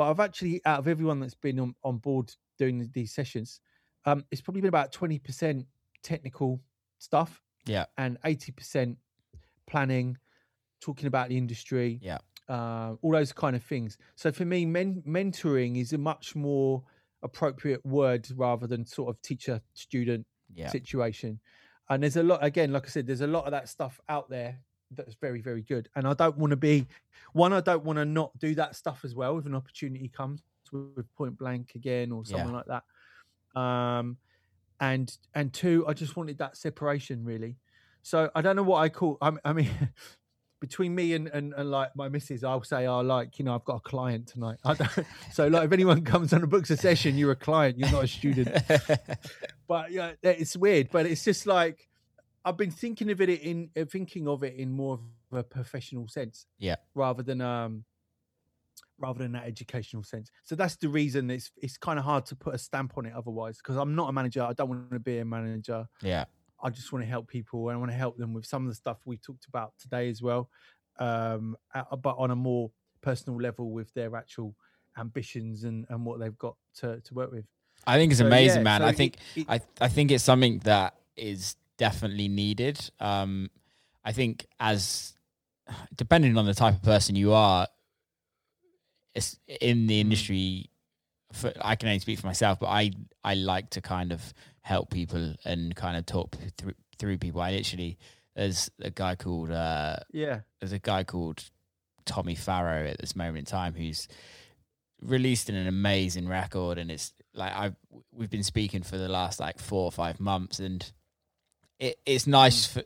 But 0.00 0.08
I've 0.08 0.20
actually, 0.20 0.62
out 0.64 0.78
of 0.78 0.88
everyone 0.88 1.20
that's 1.20 1.34
been 1.34 1.60
on, 1.60 1.74
on 1.84 1.98
board 1.98 2.34
doing 2.56 2.88
these 2.94 3.12
sessions, 3.12 3.60
um, 4.06 4.24
it's 4.30 4.40
probably 4.40 4.62
been 4.62 4.68
about 4.70 4.92
twenty 4.92 5.18
percent 5.18 5.66
technical 6.02 6.62
stuff, 6.96 7.42
Yeah. 7.66 7.84
and 7.98 8.16
eighty 8.24 8.50
percent 8.50 8.96
planning, 9.66 10.16
talking 10.80 11.06
about 11.06 11.28
the 11.28 11.36
industry, 11.36 11.98
Yeah. 12.02 12.16
uh, 12.48 12.94
all 13.02 13.12
those 13.12 13.34
kind 13.34 13.54
of 13.54 13.62
things. 13.62 13.98
So 14.16 14.32
for 14.32 14.46
me, 14.46 14.64
men- 14.64 15.02
mentoring 15.06 15.76
is 15.78 15.92
a 15.92 15.98
much 15.98 16.34
more 16.34 16.82
appropriate 17.22 17.84
word 17.84 18.26
rather 18.34 18.66
than 18.66 18.86
sort 18.86 19.10
of 19.14 19.20
teacher 19.20 19.60
student 19.74 20.26
Yeah. 20.48 20.70
situation. 20.70 21.40
And 21.90 22.02
there's 22.02 22.16
a 22.16 22.22
lot, 22.22 22.42
again, 22.42 22.72
like 22.72 22.86
I 22.86 22.88
said, 22.88 23.06
there's 23.06 23.20
a 23.20 23.26
lot 23.26 23.44
of 23.44 23.50
that 23.50 23.68
stuff 23.68 24.00
out 24.08 24.30
there 24.30 24.64
that's 24.96 25.14
very, 25.20 25.40
very 25.40 25.62
good. 25.62 25.88
And 25.96 26.06
I 26.06 26.14
don't 26.14 26.36
want 26.36 26.50
to 26.50 26.56
be 26.56 26.86
one, 27.32 27.52
I 27.52 27.60
don't 27.60 27.84
want 27.84 27.98
to 27.98 28.04
not 28.04 28.36
do 28.38 28.54
that 28.56 28.74
stuff 28.76 29.00
as 29.04 29.14
well 29.14 29.38
if 29.38 29.46
an 29.46 29.54
opportunity 29.54 30.08
comes 30.08 30.42
with 30.72 31.12
point 31.16 31.36
blank 31.38 31.72
again 31.74 32.12
or 32.12 32.24
something 32.24 32.52
like 32.52 32.66
that. 32.66 33.60
Um, 33.60 34.16
and 34.80 35.16
and 35.34 35.52
two, 35.52 35.84
I 35.86 35.92
just 35.92 36.16
wanted 36.16 36.38
that 36.38 36.56
separation 36.56 37.24
really. 37.24 37.56
So 38.02 38.30
I 38.34 38.40
don't 38.40 38.56
know 38.56 38.62
what 38.62 38.78
I 38.78 38.88
call. 38.88 39.18
I, 39.20 39.32
I 39.44 39.52
mean, 39.52 39.70
between 40.60 40.94
me 40.94 41.14
and, 41.14 41.28
and 41.28 41.52
and 41.54 41.70
like 41.70 41.94
my 41.94 42.08
missus, 42.08 42.44
I'll 42.44 42.62
say, 42.62 42.86
"Oh, 42.86 43.00
like 43.00 43.38
you 43.38 43.44
know, 43.44 43.54
I've 43.54 43.64
got 43.64 43.76
a 43.76 43.80
client 43.80 44.28
tonight." 44.28 44.58
I 44.64 44.74
don't, 44.74 45.06
so 45.32 45.48
like, 45.48 45.64
if 45.64 45.72
anyone 45.72 46.02
comes 46.02 46.32
on 46.32 46.40
and 46.40 46.50
books 46.50 46.70
a 46.70 46.76
session, 46.76 47.18
you're 47.18 47.32
a 47.32 47.36
client. 47.36 47.78
You're 47.78 47.90
not 47.90 48.04
a 48.04 48.08
student 48.08 48.56
but 49.68 49.92
yeah, 49.92 50.12
it's 50.22 50.56
weird. 50.56 50.88
But 50.90 51.06
it's 51.06 51.24
just 51.24 51.46
like 51.46 51.89
I've 52.44 52.56
been 52.56 52.70
thinking 52.70 53.10
of 53.10 53.20
it 53.20 53.28
in 53.28 53.70
uh, 53.76 53.84
thinking 53.84 54.26
of 54.28 54.42
it 54.42 54.54
in 54.56 54.70
more 54.70 54.94
of 55.32 55.38
a 55.38 55.42
professional 55.42 56.08
sense, 56.08 56.46
Yeah. 56.58 56.76
rather 56.94 57.22
than 57.22 57.40
um, 57.40 57.84
rather 58.98 59.18
than 59.20 59.32
that 59.32 59.44
educational 59.46 60.02
sense. 60.02 60.30
So 60.44 60.54
that's 60.54 60.76
the 60.76 60.88
reason 60.88 61.30
it's 61.30 61.50
it's 61.56 61.76
kind 61.76 61.98
of 61.98 62.04
hard 62.04 62.26
to 62.26 62.36
put 62.36 62.54
a 62.54 62.58
stamp 62.58 62.94
on 62.96 63.06
it 63.06 63.12
otherwise. 63.14 63.58
Because 63.58 63.76
I'm 63.76 63.94
not 63.94 64.08
a 64.08 64.12
manager. 64.12 64.42
I 64.42 64.52
don't 64.52 64.68
want 64.68 64.90
to 64.92 64.98
be 64.98 65.18
a 65.18 65.24
manager. 65.24 65.86
yeah. 66.02 66.24
I 66.62 66.68
just 66.68 66.92
want 66.92 67.02
to 67.02 67.08
help 67.08 67.26
people 67.26 67.70
and 67.70 67.76
I 67.76 67.78
want 67.78 67.90
to 67.90 67.96
help 67.96 68.18
them 68.18 68.34
with 68.34 68.44
some 68.44 68.64
of 68.64 68.68
the 68.68 68.74
stuff 68.74 68.98
we 69.06 69.16
talked 69.16 69.46
about 69.46 69.72
today 69.80 70.10
as 70.10 70.20
well, 70.20 70.50
um, 70.98 71.56
uh, 71.74 71.96
but 71.96 72.16
on 72.18 72.30
a 72.30 72.36
more 72.36 72.70
personal 73.00 73.40
level 73.40 73.70
with 73.70 73.90
their 73.94 74.14
actual 74.14 74.54
ambitions 74.98 75.64
and 75.64 75.86
and 75.88 76.04
what 76.04 76.18
they've 76.20 76.36
got 76.36 76.56
to 76.80 77.00
to 77.00 77.14
work 77.14 77.30
with. 77.32 77.46
I 77.86 77.96
think 77.96 78.12
it's 78.12 78.18
So, 78.20 78.26
amazing, 78.26 78.58
yeah, 78.58 78.62
man. 78.64 78.80
so 78.82 78.86
I 78.86 78.90
it- 78.90 78.96
think 78.96 79.16
it- 79.36 79.46
I 79.48 79.60
I 79.80 79.88
think 79.88 80.10
it's 80.10 80.22
something 80.24 80.58
that 80.60 80.96
is 81.16 81.56
definitely 81.80 82.28
needed. 82.28 82.78
Um, 83.00 83.48
I 84.04 84.12
think 84.12 84.46
as 84.60 85.14
depending 85.96 86.36
on 86.36 86.44
the 86.46 86.54
type 86.54 86.74
of 86.74 86.82
person 86.82 87.16
you 87.16 87.32
are, 87.32 87.66
it's 89.14 89.38
in 89.60 89.86
the 89.86 89.96
Mm. 89.96 90.00
industry. 90.04 90.70
For, 91.32 91.52
I 91.60 91.76
can 91.76 91.88
only 91.88 92.00
speak 92.00 92.18
for 92.18 92.26
myself, 92.26 92.58
but 92.60 92.66
I 92.68 92.90
I 93.24 93.34
like 93.34 93.70
to 93.70 93.80
kind 93.80 94.12
of 94.12 94.34
help 94.62 94.90
people 94.90 95.34
and 95.44 95.74
kind 95.74 95.96
of 95.96 96.04
talk 96.06 96.36
through 96.58 96.74
through 96.98 97.18
people. 97.18 97.40
I 97.40 97.50
literally 97.52 97.98
there's 98.36 98.70
a 98.80 98.90
guy 98.90 99.14
called 99.16 99.50
uh, 99.50 99.96
yeah. 100.12 100.40
there's 100.60 100.72
a 100.72 100.78
guy 100.78 101.04
called 101.04 101.44
Tommy 102.04 102.34
Farrow 102.34 102.86
at 102.88 102.98
this 102.98 103.14
moment 103.16 103.38
in 103.38 103.44
time 103.44 103.74
who's 103.74 104.08
released 105.00 105.48
an 105.48 105.66
amazing 105.66 106.28
record 106.28 106.76
and 106.78 106.90
it's 106.90 107.12
like 107.34 107.52
I 107.52 107.72
we've 108.12 108.28
been 108.30 108.42
speaking 108.42 108.82
for 108.82 108.98
the 108.98 109.08
last 109.08 109.40
like 109.40 109.58
four 109.58 109.84
or 109.84 109.92
five 109.92 110.20
months 110.20 110.58
and 110.60 110.92
it, 111.80 111.98
it's 112.06 112.26
nice 112.26 112.66
mm. 112.66 112.72
for 112.74 112.82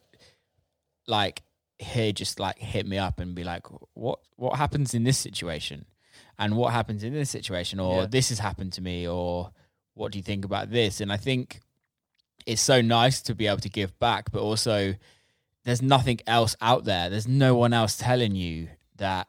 like 1.06 1.42
he 1.78 2.12
just 2.12 2.40
like 2.40 2.58
hit 2.58 2.86
me 2.86 2.96
up 2.96 3.20
and 3.20 3.34
be 3.34 3.44
like 3.44 3.66
what 3.92 4.20
what 4.36 4.56
happens 4.56 4.94
in 4.94 5.04
this 5.04 5.18
situation 5.18 5.84
and 6.38 6.56
what 6.56 6.72
happens 6.72 7.04
in 7.04 7.12
this 7.12 7.30
situation 7.30 7.78
or 7.78 8.02
Yeah. 8.02 8.06
this 8.06 8.30
has 8.30 8.38
happened 8.38 8.72
to 8.74 8.80
me 8.80 9.06
or 9.06 9.50
what 9.92 10.12
do 10.12 10.18
you 10.18 10.22
think 10.22 10.44
about 10.44 10.70
this 10.70 11.00
and 11.00 11.12
I 11.12 11.18
think 11.18 11.60
it's 12.46 12.62
so 12.62 12.80
nice 12.80 13.20
to 13.22 13.34
be 13.34 13.46
able 13.46 13.60
to 13.60 13.68
give 13.68 13.98
back 13.98 14.30
but 14.30 14.40
also 14.40 14.94
there's 15.64 15.82
nothing 15.82 16.20
else 16.26 16.56
out 16.60 16.84
there. 16.84 17.08
There's 17.10 17.26
no 17.26 17.54
one 17.54 17.72
else 17.72 17.96
telling 17.96 18.34
you 18.34 18.68
that 18.96 19.28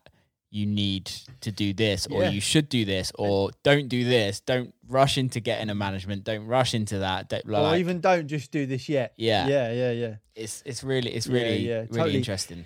you 0.56 0.66
need 0.66 1.06
to 1.42 1.52
do 1.52 1.74
this 1.74 2.08
or 2.08 2.24
Yeah. 2.24 2.30
you 2.30 2.40
should 2.42 2.70
do 2.70 2.86
this 2.86 3.12
or 3.16 3.52
don't 3.64 3.88
do 3.90 4.06
this. 4.06 4.40
Don't 4.40 4.74
rush 4.88 5.18
into 5.18 5.40
getting 5.42 5.70
a 5.70 5.76
management. 5.76 6.24
Don't 6.24 6.46
rush 6.48 6.74
into 6.74 7.00
that. 7.00 7.28
Don't, 7.30 7.50
or 7.50 7.76
even 7.76 8.00
don't 8.00 8.28
just 8.28 8.52
do 8.52 8.66
this 8.66 8.88
yet. 8.88 9.14
yeah, 9.18 9.48
Yeah, 9.48 9.72
yeah, 9.82 9.92
yeah. 9.92 10.16
It's 10.34 10.64
it's 10.66 10.82
really 10.84 11.12
it's 11.18 11.28
Yeah, 11.28 11.34
really 11.34 11.68
yeah, 11.68 11.74
really 11.80 11.88
totally. 11.98 12.16
interesting. 12.18 12.66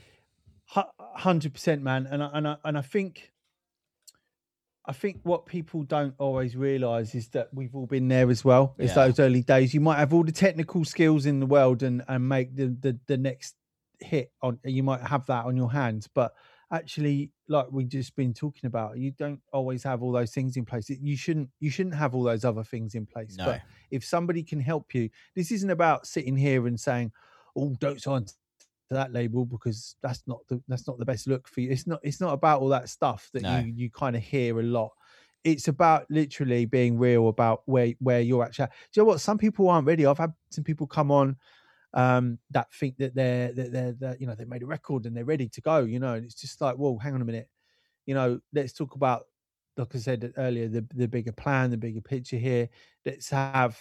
Hundred 0.68 1.54
percent, 1.54 1.82
man. 1.82 2.06
And 2.12 2.22
I, 2.24 2.30
and 2.34 2.48
I, 2.48 2.56
and 2.64 2.78
I 2.78 2.82
think, 2.82 3.32
I 4.86 4.94
think 4.94 5.20
what 5.24 5.46
people 5.46 5.84
don't 5.84 6.14
always 6.20 6.56
realise 6.56 7.16
is 7.16 7.30
that 7.30 7.50
we've 7.54 7.76
all 7.76 7.86
been 7.88 8.08
there 8.08 8.30
as 8.30 8.46
well. 8.46 8.76
It's 8.78 8.96
Yeah. 8.96 9.06
those 9.08 9.20
early 9.20 9.42
days. 9.44 9.74
You 9.74 9.82
might 9.82 9.98
have 9.98 10.14
all 10.14 10.24
the 10.24 10.32
technical 10.32 10.86
skills 10.86 11.26
in 11.26 11.40
the 11.40 11.46
world 11.46 11.84
and 11.84 12.04
and 12.08 12.28
make 12.30 12.56
the 12.56 12.68
the, 12.68 13.00
the 13.08 13.18
next 13.18 13.56
hit 14.00 14.32
on. 14.42 14.60
You 14.64 14.84
might 14.84 15.02
have 15.02 15.26
that 15.26 15.46
on 15.46 15.58
your 15.58 15.72
hands, 15.72 16.08
but 16.14 16.34
actually, 16.72 17.32
like 17.50 17.66
we've 17.72 17.90
just 17.90 18.16
been 18.16 18.34
talking 18.34 18.68
about, 18.68 18.98
you 18.98 19.12
don't 19.12 19.42
always 19.52 19.84
have 19.84 20.02
all 20.04 20.12
those 20.12 20.32
things 20.32 20.56
in 20.56 20.66
place. 20.66 20.90
You 20.90 21.18
shouldn't. 21.18 21.50
You 21.60 21.70
shouldn't 21.70 21.96
have 21.96 22.16
all 22.16 22.24
those 22.24 22.46
other 22.46 22.64
things 22.64 22.96
in 22.96 23.06
place. 23.06 23.36
No. 23.38 23.46
But 23.46 23.62
if 23.92 24.06
somebody 24.06 24.44
can 24.44 24.60
help 24.60 24.94
you, 24.94 25.10
this 25.36 25.52
isn't 25.52 25.70
about 25.70 26.08
sitting 26.08 26.38
here 26.38 26.68
and 26.68 26.80
saying, 26.80 27.12
"Oh, 27.56 27.76
don't 27.80 28.02
sign 28.02 28.26
to 28.26 28.34
that 28.92 29.12
label 29.12 29.46
because 29.46 29.96
that's 30.02 30.24
not 30.28 30.40
the 30.48 30.62
that's 30.68 30.88
not 30.88 31.00
the 31.00 31.06
best 31.06 31.28
look 31.28 31.48
for 31.48 31.62
you." 31.62 31.72
It's 31.72 31.88
not. 31.88 32.00
It's 32.04 32.22
not 32.22 32.34
about 32.34 32.62
all 32.62 32.70
that 32.70 32.88
stuff 32.90 33.30
that 33.34 33.44
No. 33.44 33.60
you 33.60 33.74
you 33.76 33.90
kind 33.90 34.16
of 34.16 34.22
hear 34.24 34.60
a 34.60 34.64
lot. 34.64 34.92
It's 35.44 35.68
about 35.70 36.06
literally 36.12 36.66
being 36.66 36.98
real 37.00 37.30
about 37.30 37.64
where 37.66 37.94
where 38.00 38.22
you're 38.22 38.44
actually. 38.44 38.66
At. 38.66 38.72
Do 38.72 39.00
you 39.00 39.04
know 39.04 39.08
what? 39.08 39.22
Some 39.22 39.38
people 39.38 39.70
aren't 39.70 39.88
ready. 39.88 40.06
I've 40.06 40.18
had 40.18 40.34
some 40.50 40.64
people 40.64 40.86
come 40.86 41.12
on 41.12 41.38
um 41.94 42.38
that 42.52 42.72
think 42.74 42.98
that 42.98 43.16
they're 43.16 43.52
that 43.54 43.72
they're, 43.72 43.94
that 43.94 44.22
you 44.22 44.28
know 44.28 44.36
they 44.36 44.46
made 44.46 44.64
a 44.64 44.66
record 44.68 45.06
and 45.06 45.16
they're 45.18 45.26
ready 45.26 45.48
to 45.50 45.62
go 45.62 45.80
you 45.80 46.00
know 46.00 46.14
and 46.14 46.26
it's 46.26 46.36
just 46.36 46.62
like 46.62 46.78
well 46.78 46.98
hang 46.98 47.14
on 47.16 47.22
a 47.22 47.26
minute 47.26 47.50
you 48.06 48.14
know 48.14 48.40
let's 48.54 48.74
talk 48.74 48.96
about 48.96 49.26
like 49.78 49.96
i 49.96 50.00
said 50.00 50.34
earlier 50.38 50.68
the 50.68 50.86
the 50.94 51.08
bigger 51.08 51.32
plan 51.32 51.72
the 51.72 51.78
bigger 51.78 52.02
picture 52.02 52.38
here 52.38 52.70
let's 53.06 53.30
have 53.30 53.80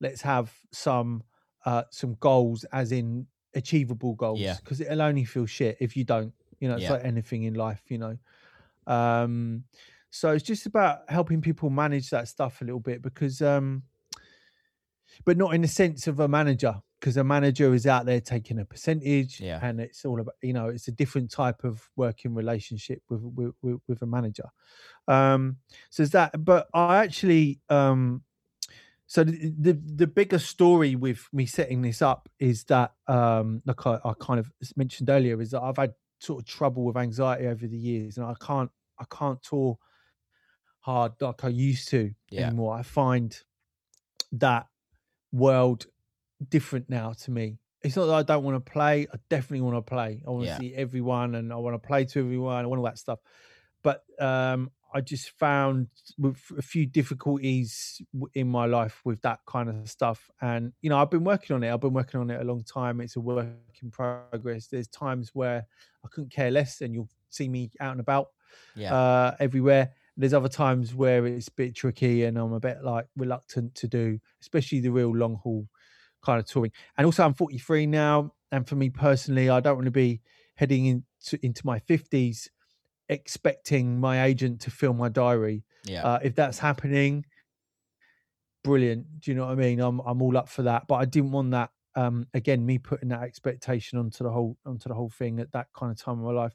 let's 0.00 0.22
have 0.22 0.52
some 0.72 1.22
uh 1.64 1.84
some 1.90 2.14
goals 2.16 2.64
as 2.72 2.92
in 2.92 3.26
achievable 3.54 4.14
goals 4.14 4.40
Yeah. 4.40 4.56
because 4.56 4.80
it'll 4.80 5.02
only 5.02 5.24
feel 5.24 5.46
shit 5.46 5.76
if 5.80 5.96
you 5.96 6.04
don't 6.04 6.34
you 6.60 6.68
know 6.68 6.76
it's 6.76 6.84
Yeah. 6.84 6.92
like 6.92 7.04
anything 7.04 7.44
in 7.44 7.54
life 7.54 7.82
you 7.88 7.98
know 7.98 8.18
um 8.86 9.64
so 10.10 10.32
it's 10.32 10.44
just 10.44 10.66
about 10.66 11.08
helping 11.10 11.40
people 11.40 11.70
manage 11.70 12.10
that 12.10 12.28
stuff 12.28 12.60
a 12.62 12.64
little 12.64 12.80
bit 12.80 13.02
because 13.02 13.42
um 13.42 13.84
but 15.24 15.36
not 15.36 15.54
in 15.54 15.62
the 15.62 15.68
sense 15.68 16.06
of 16.06 16.20
a 16.20 16.28
manager 16.28 16.80
because 16.98 17.16
a 17.16 17.24
manager 17.24 17.72
is 17.74 17.86
out 17.86 18.06
there 18.06 18.20
taking 18.20 18.58
a 18.58 18.64
percentage 18.64 19.40
Yeah. 19.40 19.60
and 19.62 19.80
it's 19.80 20.04
all 20.04 20.20
about 20.20 20.34
you 20.42 20.52
know 20.52 20.68
it's 20.68 20.88
a 20.88 20.92
different 20.92 21.30
type 21.30 21.64
of 21.64 21.88
working 21.96 22.34
relationship 22.34 23.02
with 23.08 23.22
with, 23.22 23.54
with, 23.62 23.80
with 23.86 24.02
a 24.02 24.06
manager 24.06 24.48
um 25.06 25.56
so 25.90 26.02
is 26.02 26.10
that 26.10 26.44
but 26.44 26.68
i 26.74 26.98
actually 26.98 27.60
um 27.68 28.22
so 29.06 29.24
the, 29.24 29.54
the 29.58 29.72
the 29.72 30.06
bigger 30.06 30.38
story 30.38 30.96
with 30.96 31.26
me 31.32 31.46
setting 31.46 31.82
this 31.82 32.02
up 32.02 32.28
is 32.38 32.64
that 32.64 32.92
um 33.06 33.62
like 33.64 33.86
I, 33.86 33.98
I 34.04 34.12
kind 34.20 34.40
of 34.40 34.50
mentioned 34.76 35.08
earlier 35.08 35.40
is 35.40 35.52
that 35.52 35.62
i've 35.62 35.76
had 35.78 35.94
sort 36.20 36.40
of 36.42 36.46
trouble 36.46 36.84
with 36.84 36.96
anxiety 36.96 37.46
over 37.46 37.66
the 37.66 37.78
years 37.78 38.16
and 38.18 38.26
i 38.26 38.34
can't 38.44 38.70
i 38.98 39.04
can't 39.10 39.40
tour 39.42 39.78
hard 40.80 41.12
like 41.20 41.44
i 41.44 41.48
used 41.48 41.88
to 41.88 42.12
Yeah. 42.30 42.46
anymore 42.48 42.74
i 42.74 42.82
find 42.82 43.40
that 44.32 44.66
world 45.32 45.86
different 46.48 46.88
now 46.88 47.12
to 47.12 47.30
me. 47.30 47.58
It's 47.82 47.96
not 47.96 48.06
that 48.06 48.14
i 48.14 48.22
don't 48.22 48.42
want 48.44 48.64
to 48.64 48.72
play 48.72 49.06
i 49.12 49.16
definitely 49.28 49.60
want 49.60 49.76
to 49.76 49.82
play. 49.82 50.22
I 50.26 50.30
want 50.30 50.48
to 50.48 50.52
Yeah. 50.52 50.54
see 50.54 50.74
everyone 50.74 51.34
and 51.36 51.52
i 51.52 51.56
want 51.56 51.80
to 51.80 51.86
play 51.86 52.04
to 52.06 52.18
everyone 52.20 52.64
i 52.64 52.66
want 52.66 52.78
all 52.80 52.84
that 52.86 52.98
stuff. 52.98 53.20
But 53.82 54.04
um 54.20 54.70
i 54.94 55.00
just 55.02 55.30
found 55.38 55.88
with 56.16 56.40
a 56.56 56.62
few 56.62 56.86
difficulties 56.86 58.00
in 58.34 58.48
my 58.48 58.64
life 58.66 59.02
with 59.04 59.20
that 59.22 59.40
kind 59.46 59.68
of 59.68 59.88
stuff. 59.88 60.30
And 60.40 60.72
you 60.82 60.90
know 60.90 60.98
i've 60.98 61.10
been 61.10 61.24
working 61.24 61.54
on 61.56 61.62
it. 61.62 61.72
I've 61.72 61.80
been 61.80 61.92
working 61.94 62.20
on 62.20 62.30
it 62.30 62.40
a 62.40 62.44
long 62.44 62.64
time. 62.64 63.00
It's 63.00 63.16
a 63.16 63.20
work 63.20 63.48
in 63.82 63.90
progress. 63.90 64.68
There's 64.68 64.88
times 64.88 65.30
where 65.34 65.66
i 66.04 66.08
couldn't 66.08 66.30
care 66.32 66.50
less 66.50 66.80
and 66.80 66.94
you'll 66.94 67.10
see 67.30 67.48
me 67.48 67.70
out 67.80 67.92
and 67.92 68.00
about 68.00 68.28
Yeah. 68.74 68.98
uh, 68.98 69.32
everywhere. 69.40 69.92
There's 70.16 70.34
other 70.34 70.48
times 70.48 70.94
where 70.94 71.26
it's 71.26 71.48
a 71.48 71.52
bit 71.52 71.76
tricky 71.76 72.24
and 72.24 72.36
I'm 72.38 72.52
a 72.52 72.60
bit 72.60 72.82
like 72.82 73.06
reluctant 73.16 73.74
to 73.76 73.88
do, 73.88 74.18
especially 74.40 74.80
the 74.80 74.90
real 74.90 75.14
long 75.14 75.36
haul 75.36 75.68
kind 76.24 76.38
of 76.38 76.46
touring. 76.46 76.72
And 76.96 77.04
also, 77.04 77.24
I'm 77.24 77.34
43 77.34 77.86
now, 77.86 78.32
and 78.52 78.68
for 78.68 78.76
me 78.76 78.90
personally, 78.90 79.50
I 79.50 79.60
don't 79.60 79.76
want 79.76 79.86
to 79.86 79.90
be 79.90 80.20
heading 80.54 80.86
into 80.86 81.38
into 81.42 81.66
my 81.66 81.78
50s 81.80 82.48
expecting 83.08 83.98
my 83.98 84.24
agent 84.24 84.60
to 84.60 84.70
fill 84.70 84.92
my 84.92 85.08
diary. 85.08 85.64
yeah. 85.84 86.04
Uh, 86.04 86.18
if 86.22 86.34
that's 86.34 86.58
happening, 86.58 87.24
brilliant. 88.62 89.20
Do 89.20 89.30
you 89.30 89.36
know 89.36 89.46
what 89.46 89.52
I 89.52 89.56
mean? 89.56 89.80
I'm 89.80 90.00
I'm 90.00 90.22
all 90.22 90.36
up 90.36 90.48
for 90.48 90.62
that, 90.62 90.86
but 90.86 90.96
I 90.96 91.04
didn't 91.04 91.32
want 91.32 91.52
that. 91.52 91.70
Um, 91.94 92.26
again, 92.34 92.64
me 92.64 92.78
putting 92.78 93.08
that 93.08 93.22
expectation 93.22 93.98
onto 93.98 94.22
the 94.24 94.30
whole 94.30 94.56
onto 94.66 94.88
the 94.88 94.94
whole 94.94 95.10
thing 95.10 95.40
at 95.40 95.52
that 95.52 95.68
kind 95.74 95.90
of 95.90 95.98
time 95.98 96.18
of 96.18 96.24
my 96.24 96.32
life. 96.32 96.54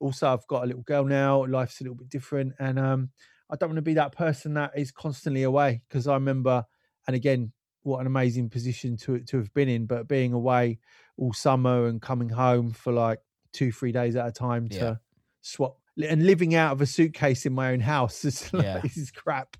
Also, 0.00 0.32
I've 0.32 0.46
got 0.48 0.64
a 0.64 0.66
little 0.66 0.82
girl 0.82 1.04
now. 1.04 1.46
Life's 1.46 1.80
a 1.80 1.84
little 1.84 1.96
bit 1.96 2.08
different, 2.08 2.54
and 2.58 2.78
um, 2.78 3.10
I 3.50 3.56
don't 3.56 3.70
want 3.70 3.76
to 3.76 3.82
be 3.82 3.94
that 3.94 4.12
person 4.12 4.54
that 4.54 4.72
is 4.76 4.90
constantly 4.90 5.44
away 5.44 5.82
because 5.88 6.08
I 6.08 6.14
remember, 6.14 6.64
and 7.06 7.14
again, 7.14 7.52
what 7.82 8.00
an 8.00 8.06
amazing 8.06 8.48
position 8.50 8.96
to 8.98 9.20
to 9.20 9.36
have 9.38 9.52
been 9.54 9.68
in, 9.68 9.86
but 9.86 10.08
being 10.08 10.32
away 10.32 10.78
all 11.16 11.32
summer 11.32 11.86
and 11.86 12.00
coming 12.00 12.28
home 12.28 12.70
for 12.72 12.92
like 12.92 13.18
two, 13.52 13.70
three 13.72 13.92
days 13.92 14.16
at 14.16 14.26
a 14.26 14.32
time 14.32 14.68
to 14.70 14.76
Yeah. 14.76 14.94
swap 15.42 15.78
and 16.08 16.24
living 16.24 16.54
out 16.54 16.72
of 16.72 16.80
a 16.80 16.86
suitcase 16.86 17.44
in 17.44 17.52
my 17.52 17.70
own 17.72 17.80
house. 17.80 18.24
It's 18.24 18.52
like, 18.52 18.62
Yeah. 18.64 18.80
this 18.80 18.96
is 18.96 19.10
crap. 19.10 19.56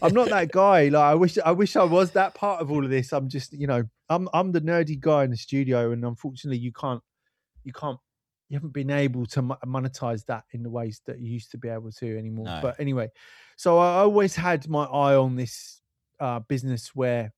I'm 0.00 0.14
not 0.14 0.30
that 0.30 0.50
guy. 0.64 0.88
Like 0.88 1.02
I 1.02 1.14
wish 1.14 1.36
I 1.44 1.52
wish 1.52 1.76
I 1.76 1.84
was 1.84 2.12
that 2.12 2.34
part 2.34 2.60
of 2.62 2.70
all 2.70 2.82
of 2.84 2.90
this. 2.90 3.12
I'm 3.12 3.28
just, 3.28 3.52
you 3.52 3.66
know, 3.66 3.84
I'm 4.08 4.28
I'm 4.32 4.52
the 4.52 4.60
nerdy 4.60 4.98
guy 4.98 5.24
in 5.24 5.30
the 5.30 5.36
studio, 5.36 5.92
and 5.92 6.04
unfortunately, 6.04 6.58
you 6.58 6.72
can't 6.72 7.02
you 7.64 7.72
can't 7.72 7.98
you 8.48 8.56
haven't 8.56 8.72
been 8.72 8.90
able 8.90 9.26
to 9.26 9.42
monetize 9.42 10.24
that 10.26 10.44
in 10.52 10.62
the 10.62 10.70
ways 10.70 11.02
that 11.06 11.18
you 11.18 11.28
used 11.32 11.50
to 11.50 11.58
be 11.58 11.68
able 11.68 11.90
to 11.90 12.16
anymore. 12.16 12.46
No. 12.46 12.58
But 12.62 12.78
anyway, 12.78 13.10
so 13.56 13.76
I 13.78 13.98
always 13.98 14.36
had 14.36 14.68
my 14.68 14.84
eye 14.84 15.16
on 15.16 15.34
this 15.34 15.82
uh, 16.20 16.38
business 16.38 16.94
where 16.94 17.32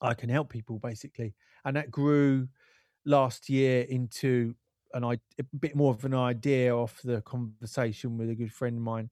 I 0.00 0.14
can 0.14 0.28
help 0.28 0.50
people 0.50 0.78
basically, 0.78 1.34
and 1.64 1.76
that 1.76 1.90
grew 1.90 2.48
last 3.04 3.48
year 3.48 3.82
into 3.82 4.54
an 4.94 5.04
I 5.04 5.18
a 5.38 5.44
bit 5.58 5.76
more 5.76 5.92
of 5.92 6.04
an 6.04 6.14
idea 6.14 6.74
off 6.76 7.00
the 7.02 7.20
conversation 7.22 8.18
with 8.18 8.30
a 8.30 8.34
good 8.34 8.52
friend 8.52 8.76
of 8.76 8.82
mine, 8.82 9.10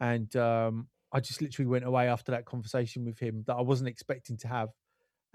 and 0.00 0.34
um, 0.36 0.88
I 1.12 1.20
just 1.20 1.42
literally 1.42 1.68
went 1.68 1.84
away 1.84 2.08
after 2.08 2.32
that 2.32 2.44
conversation 2.44 3.04
with 3.04 3.18
him 3.18 3.44
that 3.46 3.56
I 3.56 3.62
wasn't 3.62 3.88
expecting 3.88 4.36
to 4.38 4.48
have, 4.48 4.70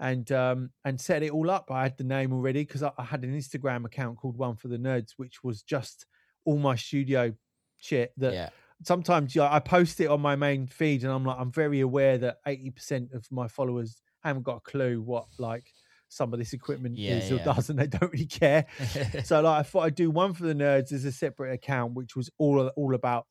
and 0.00 0.30
um, 0.32 0.70
and 0.84 1.00
set 1.00 1.22
it 1.22 1.30
all 1.30 1.50
up. 1.50 1.70
I 1.70 1.82
had 1.82 1.96
the 1.96 2.04
name 2.04 2.32
already 2.32 2.62
because 2.64 2.82
I, 2.82 2.92
I 2.98 3.04
had 3.04 3.24
an 3.24 3.36
Instagram 3.36 3.84
account 3.84 4.18
called 4.18 4.36
One 4.36 4.56
for 4.56 4.68
the 4.68 4.78
Nerds, 4.78 5.12
which 5.16 5.42
was 5.42 5.62
just 5.62 6.06
all 6.44 6.58
my 6.58 6.76
studio 6.76 7.32
shit 7.78 8.12
that 8.16 8.34
yeah. 8.34 8.48
sometimes 8.84 9.34
yeah, 9.34 9.52
I 9.52 9.60
post 9.60 10.00
it 10.00 10.06
on 10.06 10.20
my 10.20 10.36
main 10.36 10.66
feed, 10.66 11.04
and 11.04 11.12
I'm 11.12 11.24
like, 11.24 11.36
I'm 11.38 11.52
very 11.52 11.80
aware 11.80 12.18
that 12.18 12.38
80% 12.46 13.14
of 13.14 13.26
my 13.30 13.48
followers 13.48 14.00
haven't 14.28 14.42
got 14.44 14.56
a 14.58 14.60
clue 14.60 15.02
what 15.02 15.26
like 15.38 15.74
some 16.08 16.32
of 16.32 16.38
this 16.38 16.52
equipment 16.52 17.00
Yeah, 17.00 17.06
is 17.06 17.30
or 17.30 17.38
yeah. 17.38 17.40
does, 17.40 17.70
and 17.70 17.78
they 17.78 17.86
don't 17.86 18.12
really 18.12 18.26
care. 18.26 18.66
so 19.22 19.40
like, 19.40 19.60
I 19.60 19.62
thought 19.62 19.80
I'd 19.84 19.94
do 19.94 20.10
one 20.10 20.34
for 20.34 20.44
the 20.44 20.54
nerds 20.54 20.92
as 20.92 21.04
a 21.04 21.12
separate 21.12 21.52
account, 21.52 21.94
which 21.94 22.16
was 22.16 22.30
all 22.38 22.68
all 22.76 22.94
about 22.94 23.26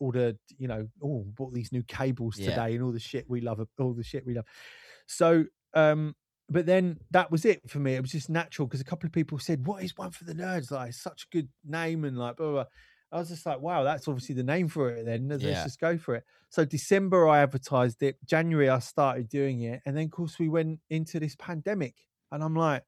all 0.00 0.12
the 0.12 0.38
you 0.58 0.68
know, 0.68 0.88
oh, 1.02 1.24
bought 1.34 1.54
these 1.54 1.72
new 1.72 1.82
cables 1.84 2.38
Yeah. 2.38 2.40
today 2.40 2.74
and 2.74 2.82
all 2.82 2.92
the 2.92 3.00
shit 3.00 3.28
we 3.28 3.40
love, 3.40 3.60
all 3.78 3.94
the 3.94 4.02
shit 4.04 4.26
we 4.26 4.34
love. 4.34 4.46
So, 5.06 5.44
um, 5.74 6.14
but 6.48 6.66
then 6.66 6.98
that 7.12 7.30
was 7.30 7.44
it 7.44 7.68
for 7.70 7.78
me. 7.78 7.94
It 7.94 8.00
was 8.02 8.10
just 8.12 8.28
natural 8.28 8.66
because 8.66 8.80
a 8.80 8.84
couple 8.84 9.06
of 9.06 9.12
people 9.12 9.38
said, 9.38 9.66
"What 9.66 9.84
is 9.84 9.96
one 9.96 10.10
for 10.10 10.24
the 10.24 10.34
nerds?" 10.34 10.70
Like, 10.70 10.90
it's 10.90 11.02
such 11.02 11.24
a 11.24 11.36
good 11.36 11.48
name, 11.64 12.04
and 12.04 12.18
like, 12.18 12.36
blah, 12.36 12.46
blah, 12.46 12.54
blah. 12.64 12.70
I 13.12 13.18
was 13.18 13.28
just 13.28 13.44
like, 13.46 13.60
"Wow, 13.60 13.82
that's 13.84 14.06
obviously 14.08 14.34
the 14.36 14.44
name 14.44 14.68
for 14.68 14.90
it." 14.90 15.04
Then 15.04 15.28
let's 15.28 15.42
Yeah. 15.44 15.64
just 15.64 15.80
go 15.80 15.98
for 15.98 16.14
it. 16.16 16.24
So 16.48 16.64
December 16.64 17.28
I 17.28 17.40
advertised 17.40 18.02
it. 18.02 18.18
January 18.24 18.68
I 18.68 18.78
started 18.80 19.28
doing 19.28 19.62
it, 19.62 19.82
and 19.84 19.96
then 19.96 20.06
of 20.06 20.10
course 20.12 20.38
we 20.38 20.48
went 20.48 20.80
into 20.90 21.20
this 21.20 21.36
pandemic, 21.36 21.96
and 22.32 22.42
I'm 22.44 22.54
like, 22.54 22.84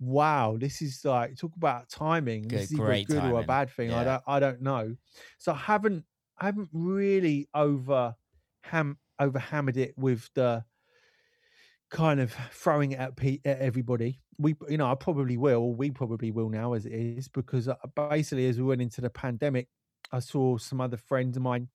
"Wow, 0.00 0.56
this 0.58 0.82
is 0.82 1.04
like 1.04 1.36
talk 1.36 1.56
about 1.56 1.88
timing. 1.88 2.48
Good- 2.48 2.68
this 2.68 2.72
is 2.72 2.78
either 2.78 2.96
good 3.04 3.24
or 3.24 3.40
a 3.40 3.44
bad 3.44 3.70
thing. 3.70 3.92
I 3.92 4.04
don't, 4.04 4.22
I 4.26 4.40
don't 4.40 4.62
know." 4.62 4.96
So 5.38 5.52
I 5.52 5.56
haven't, 5.56 6.06
I 6.38 6.46
haven't 6.46 6.70
really 6.72 7.48
over 7.54 8.16
ham 8.64 8.98
over 9.18 9.38
hammered 9.38 9.76
it 9.76 9.96
with 9.98 10.30
the 10.34 10.64
kind 11.90 12.20
of 12.20 12.34
throwing 12.52 12.92
it 12.92 12.98
at, 12.98 13.16
pe- 13.16 13.40
at 13.44 13.58
everybody. 13.60 14.20
We, 14.38 14.54
you 14.68 14.78
know, 14.78 14.90
I 14.90 14.94
probably 14.94 15.36
will. 15.36 15.74
We 15.74 15.90
probably 15.90 16.30
will 16.30 16.48
now, 16.48 16.74
as 16.74 16.86
it 16.86 16.92
is, 16.92 17.28
because 17.28 17.68
uh, 17.68 17.76
basically, 17.94 18.46
as 18.48 18.58
we 18.58 18.64
went 18.64 18.82
into 18.82 19.00
the 19.00 19.10
pandemic, 19.10 19.68
I 20.12 20.20
saw 20.20 20.58
some 20.58 20.80
other 20.80 20.96
friends 20.96 21.36
of 21.36 21.42
mine 21.42 21.68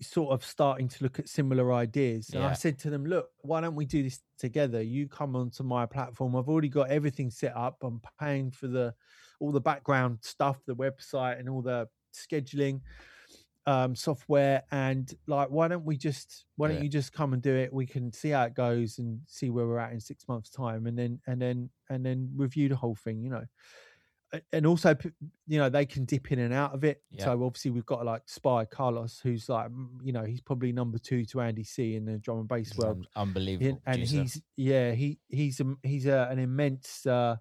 sort 0.00 0.32
of 0.32 0.44
starting 0.44 0.88
to 0.88 1.04
look 1.04 1.18
at 1.20 1.28
similar 1.28 1.72
ideas. 1.72 2.30
And 2.30 2.42
I 2.50 2.52
said 2.54 2.78
to 2.80 2.90
them, 2.90 3.06
"Look, 3.06 3.30
why 3.40 3.60
don't 3.60 3.74
we 3.76 3.86
do 3.86 4.02
this 4.02 4.20
together? 4.38 4.82
You 4.82 5.08
come 5.08 5.36
onto 5.36 5.62
my 5.62 5.86
platform. 5.86 6.36
I've 6.36 6.48
already 6.48 6.68
got 6.68 6.90
everything 6.90 7.30
set 7.30 7.56
up. 7.56 7.78
I'm 7.82 8.00
paying 8.20 8.50
for 8.50 8.66
the 8.66 8.94
all 9.40 9.52
the 9.52 9.60
background 9.60 10.18
stuff, 10.22 10.58
the 10.66 10.76
website, 10.76 11.38
and 11.38 11.48
all 11.48 11.62
the 11.62 11.88
scheduling." 12.14 12.80
Um 13.66 13.94
software 13.94 14.62
and 14.72 15.14
like 15.28 15.48
why 15.48 15.68
don't 15.68 15.84
we 15.84 15.96
just 15.96 16.46
why 16.56 16.66
don't 16.68 16.78
Yeah. 16.78 16.82
you 16.82 16.88
just 16.88 17.12
come 17.12 17.32
and 17.32 17.40
do 17.40 17.54
it 17.54 17.72
we 17.72 17.86
can 17.86 18.12
see 18.12 18.30
how 18.30 18.42
it 18.44 18.54
goes 18.54 18.98
and 18.98 19.20
see 19.26 19.50
where 19.50 19.66
we're 19.66 19.78
at 19.78 19.92
in 19.92 20.00
six 20.00 20.26
months 20.26 20.50
time 20.50 20.86
and 20.86 20.98
then 20.98 21.20
and 21.28 21.40
then 21.40 21.70
and 21.88 22.04
then 22.04 22.30
review 22.36 22.68
the 22.68 22.74
whole 22.76 22.96
thing 22.96 23.22
you 23.22 23.30
know 23.30 23.44
and 24.52 24.66
also 24.66 24.96
you 25.46 25.58
know 25.58 25.68
they 25.68 25.84
can 25.84 26.06
dip 26.06 26.32
in 26.32 26.38
and 26.38 26.54
out 26.54 26.74
of 26.74 26.82
it 26.84 27.02
Yeah. 27.10 27.26
so 27.26 27.44
obviously 27.44 27.70
we've 27.70 27.86
got 27.86 28.04
like 28.04 28.22
spy 28.26 28.64
carlos 28.64 29.20
who's 29.22 29.48
like 29.48 29.70
you 30.02 30.12
know 30.12 30.24
he's 30.24 30.40
probably 30.40 30.72
number 30.72 30.98
two 30.98 31.24
to 31.26 31.40
andy 31.42 31.62
c 31.64 31.94
in 31.96 32.04
the 32.06 32.16
drum 32.18 32.38
and 32.38 32.48
bass 32.48 32.76
world 32.76 32.96
un- 33.14 33.28
unbelievable. 33.28 33.80
and, 33.86 34.00
and 34.00 34.08
he's 34.08 34.40
yeah 34.56 34.92
he 34.92 35.18
he's 35.28 35.60
a, 35.60 35.74
he's 35.82 36.06
a, 36.06 36.28
an 36.30 36.38
immense 36.38 37.06
uh 37.06 37.36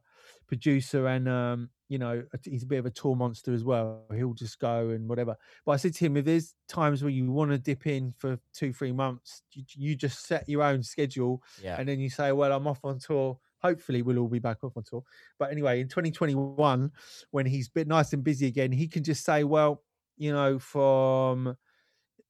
producer 0.48 1.08
and 1.08 1.28
um 1.30 1.70
you 1.92 1.98
know 1.98 2.24
he's 2.46 2.64
a 2.64 2.66
bit 2.66 2.80
of 2.80 2.86
a 2.86 2.90
tour 2.90 3.18
monster 3.18 3.54
as 3.54 3.66
well 3.66 4.06
he'll 4.16 4.34
just 4.34 4.58
go 4.60 4.92
and 4.92 5.10
whatever 5.10 5.36
but 5.66 5.74
i 5.74 5.76
said 5.76 5.94
to 5.94 6.06
him 6.06 6.16
if 6.16 6.24
there's 6.24 6.56
times 6.70 7.04
where 7.04 7.12
you 7.12 7.30
want 7.30 7.52
to 7.52 7.58
dip 7.58 7.86
in 7.86 8.14
for 8.18 8.40
two 8.54 8.72
three 8.72 8.94
months 8.94 9.42
you, 9.52 9.64
you 9.76 9.94
just 9.94 10.26
set 10.26 10.48
your 10.48 10.64
own 10.64 10.82
schedule 10.82 11.44
yeah. 11.62 11.76
and 11.78 11.90
then 11.90 12.00
you 12.00 12.10
say 12.10 12.32
well 12.32 12.54
i'm 12.54 12.66
off 12.66 12.80
on 12.86 12.98
tour 12.98 13.38
hopefully 13.62 14.02
we'll 14.02 14.20
all 14.20 14.30
be 14.30 14.40
back 14.40 14.64
off 14.64 14.78
on 14.78 14.84
tour 14.84 15.04
but 15.38 15.52
anyway 15.52 15.82
in 15.82 15.90
2021 15.90 16.90
when 17.32 17.46
he's 17.46 17.68
bit 17.68 17.90
nice 17.90 18.14
and 18.14 18.24
busy 18.24 18.48
again 18.48 18.72
he 18.72 18.88
can 18.88 19.04
just 19.04 19.26
say 19.26 19.44
well 19.44 19.84
you 20.16 20.32
know 20.32 20.58
from 20.58 21.58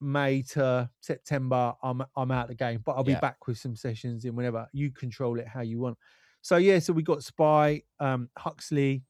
May 0.00 0.42
to 0.42 0.90
September, 0.98 1.74
I'm 1.80 2.02
I'm 2.16 2.32
out 2.32 2.46
of 2.46 2.48
the 2.48 2.56
game, 2.56 2.82
but 2.84 2.96
I'll 2.96 3.04
be 3.04 3.12
Yeah. 3.12 3.20
back 3.20 3.46
with 3.46 3.56
some 3.56 3.76
sessions 3.76 4.24
in 4.24 4.34
whenever 4.34 4.66
you 4.72 4.90
control 4.90 5.38
it 5.38 5.46
how 5.46 5.60
you 5.60 5.78
want. 5.78 5.96
So 6.40 6.56
yeah, 6.56 6.80
so 6.80 6.92
we 6.92 7.04
got 7.04 7.22
Spy, 7.22 7.82
um, 8.00 8.28
Huxley. 8.36 9.04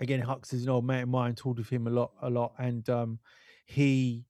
Again, 0.00 0.22
Hux 0.22 0.52
is 0.52 0.62
an 0.64 0.68
old 0.70 0.84
mate 0.86 1.02
of 1.02 1.08
mine. 1.08 1.34
Talked 1.34 1.58
with 1.58 1.68
him 1.68 1.86
a 1.86 1.90
lot, 1.90 2.12
a 2.22 2.30
lot, 2.30 2.52
and 2.58 2.88
um, 2.88 3.18
he 3.66 4.24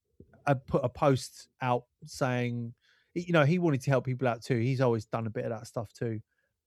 uh, 0.46 0.54
put 0.54 0.84
a 0.84 0.88
post 0.88 1.48
out 1.60 1.84
saying, 2.04 2.74
you 3.14 3.32
know, 3.32 3.44
he 3.44 3.58
wanted 3.58 3.82
to 3.82 3.90
help 3.90 4.04
people 4.06 4.28
out 4.28 4.42
too. 4.42 4.56
He's 4.58 4.80
always 4.80 5.04
done 5.06 5.26
a 5.26 5.30
bit 5.30 5.44
of 5.44 5.50
that 5.50 5.66
stuff 5.66 5.92
too, 5.92 6.20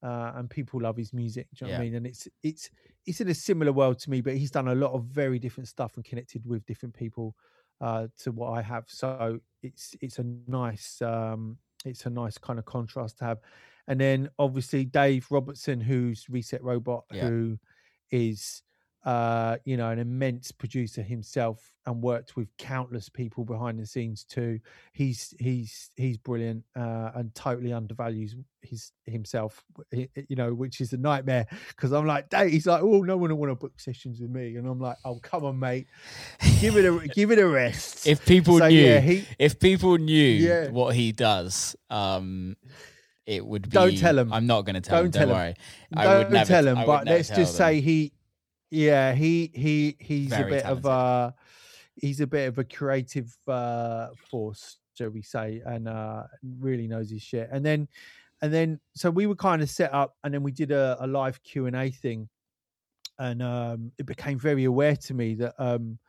uh, 0.04 0.34
and 0.36 0.50
people 0.50 0.82
love 0.82 0.98
his 0.98 1.14
music. 1.14 1.48
Do 1.56 1.66
you 1.66 1.72
know 1.72 1.78
what 1.78 1.82
I 1.82 1.84
mean? 1.86 1.96
And 1.96 2.06
it's 2.08 2.28
it's 2.44 2.70
it's 3.08 3.22
in 3.22 3.30
a 3.30 3.34
similar 3.34 3.72
world 3.72 3.98
to 4.00 4.10
me, 4.10 4.22
but 4.22 4.36
he's 4.38 4.52
done 4.52 4.68
a 4.68 4.76
lot 4.76 4.92
of 4.94 5.06
very 5.06 5.40
different 5.40 5.68
stuff 5.68 5.96
and 5.96 6.06
connected 6.06 6.46
with 6.46 6.66
different 6.66 6.94
people 6.94 7.36
uh, 7.80 8.08
to 8.20 8.32
what 8.32 8.52
I 8.52 8.62
have. 8.62 8.86
So 8.88 9.40
it's 9.64 9.96
it's 10.02 10.20
a 10.20 10.26
nice 10.48 11.02
um, 11.02 11.58
it's 11.86 12.06
a 12.06 12.10
nice 12.12 12.38
kind 12.38 12.60
of 12.60 12.66
contrast 12.66 13.18
to 13.20 13.26
have. 13.26 13.40
And 13.88 14.00
then 14.00 14.30
obviously 14.38 14.86
Dave 14.86 15.26
Robertson, 15.32 15.82
who's 15.82 16.30
Reset 16.30 16.64
Robot, 16.64 17.06
Yeah. 17.12 17.28
who 17.28 17.58
is 18.12 18.62
uh, 19.04 19.58
you 19.66 19.78
know 19.78 19.90
an 19.90 19.98
immense 20.00 20.52
producer 20.52 21.02
himself 21.02 21.74
and 21.88 22.04
worked 22.04 22.36
with 22.36 22.48
countless 22.60 23.10
people 23.10 23.44
behind 23.44 23.80
the 23.80 23.86
scenes 23.86 24.24
too. 24.24 24.60
He's 24.94 25.34
he's 25.40 25.90
he's 25.96 26.18
brilliant 26.18 26.64
uh, 26.76 27.10
and 27.16 27.34
totally 27.34 27.74
undervalues 27.74 28.36
his 28.62 28.92
himself, 29.08 29.64
w- 29.76 30.08
i- 30.16 30.20
i- 30.20 30.26
you 30.30 30.36
know, 30.36 30.54
which 30.54 30.82
is 30.82 30.94
a 30.94 30.98
nightmare 30.98 31.48
because 31.70 31.92
I'm 31.92 32.06
like, 32.06 32.30
Dave, 32.30 32.52
he's 32.52 32.68
like, 32.68 32.84
oh, 32.84 33.02
no 33.02 33.18
one 33.18 33.32
will 33.32 33.38
want 33.38 33.52
to 33.52 33.56
book 33.56 33.80
sessions 33.80 34.20
with 34.22 34.30
me, 34.30 34.56
and 34.58 34.68
I'm 34.68 34.80
like, 34.80 34.98
oh, 35.04 35.16
come 35.24 35.46
on, 35.46 35.58
mate, 35.58 35.88
give 36.60 36.78
it 36.78 36.86
a 36.86 37.08
give 37.16 37.32
it 37.32 37.40
a 37.40 37.48
rest. 37.48 38.06
if 38.06 38.24
people 38.26 38.60
so 38.60 38.68
knew, 38.68 38.80
yeah, 38.80 39.00
he 39.00 39.26
if 39.40 39.60
people 39.60 39.98
knew 39.98 40.24
Yeah. 40.24 40.70
what 40.70 40.94
he 40.96 41.12
does, 41.12 41.76
um, 41.90 42.56
it 43.26 43.44
would 43.44 43.64
be. 43.64 43.70
Don't 43.70 43.98
tell 43.98 44.18
him. 44.20 44.32
I'm 44.32 44.46
not 44.46 44.64
going 44.66 44.76
to 44.76 44.82
tell 44.82 44.98
Don't 45.00 45.06
him. 45.08 45.12
tell 45.12 45.22
Don't 45.28 45.36
'em. 45.36 45.42
worry. 45.42 45.56
I 45.96 46.04
don't 46.04 46.18
would 46.20 46.32
never 46.32 46.48
tell 46.48 46.68
him, 46.68 46.76
but 46.86 47.06
let's 47.08 47.30
tell 47.30 47.38
just 47.38 47.58
them. 47.58 47.68
say 47.76 47.82
he, 47.82 48.14
yeah, 48.72 49.14
he 49.14 49.52
he 49.54 49.98
he's 50.00 50.30
Very 50.30 50.44
a 50.44 50.56
bit 50.56 50.66
of 50.66 50.84
talented. 50.84 50.86
a 50.86 51.36
he's 51.96 52.22
a 52.22 52.28
bit 52.28 52.48
of 52.48 52.58
a 52.58 52.64
creative 52.64 53.36
uh, 53.48 54.08
force, 54.30 54.78
shall 54.98 55.10
we 55.10 55.22
say, 55.22 55.62
and 55.66 55.88
uh, 55.88 56.24
really 56.60 56.88
knows 56.88 57.10
his 57.10 57.22
shit. 57.22 57.50
And 57.52 57.66
then 57.66 57.88
and 58.42 58.52
then 58.52 58.80
so 58.96 59.12
we 59.12 59.28
were 59.28 59.36
kind 59.36 59.62
of 59.62 59.70
set 59.70 59.94
up, 59.94 60.16
and 60.24 60.34
then 60.34 60.42
we 60.42 60.52
did 60.52 60.72
a, 60.72 60.98
a 61.02 61.08
live 61.08 61.44
Q 61.44 61.68
and 61.68 61.76
A 61.76 61.92
thing, 61.92 62.30
and 63.20 63.44
um, 63.44 63.92
it 64.00 64.06
became 64.06 64.40
very 64.40 64.64
aware 64.64 64.96
to 64.96 65.14
me 65.14 65.36
that 65.36 65.54
um, 65.60 66.00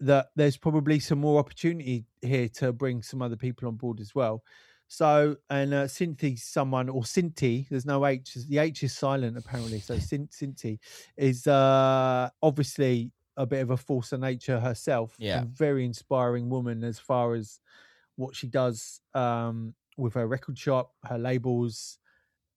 that 0.00 0.28
there's 0.36 0.56
probably 0.56 1.00
some 1.00 1.18
more 1.18 1.38
opportunity 1.38 2.04
here 2.22 2.48
to 2.48 2.72
bring 2.72 3.02
some 3.02 3.22
other 3.22 3.36
people 3.36 3.66
on 3.68 3.74
board 3.74 4.00
as 4.00 4.14
well. 4.14 4.42
So, 4.88 5.36
and 5.50 5.74
uh, 5.74 5.84
Cynthi's 5.84 6.44
someone, 6.44 6.88
or 6.88 7.02
Cinti, 7.02 7.68
there's 7.68 7.86
no 7.86 8.06
H, 8.06 8.36
the 8.48 8.58
H 8.58 8.82
is 8.82 8.96
silent 8.96 9.36
apparently. 9.36 9.80
So, 9.80 9.96
Cinti 9.98 10.78
is 11.16 11.46
uh, 11.46 12.30
obviously 12.42 13.10
a 13.36 13.46
bit 13.46 13.62
of 13.62 13.70
a 13.70 13.76
force 13.76 14.12
of 14.12 14.20
nature 14.20 14.60
herself. 14.60 15.14
Yeah. 15.18 15.44
Very 15.52 15.84
inspiring 15.84 16.48
woman 16.48 16.84
as 16.84 16.98
far 16.98 17.34
as 17.34 17.60
what 18.16 18.34
she 18.34 18.46
does 18.46 19.00
um, 19.14 19.74
with 19.96 20.14
her 20.14 20.26
record 20.26 20.58
shop, 20.58 20.92
her 21.04 21.18
labels, 21.18 21.98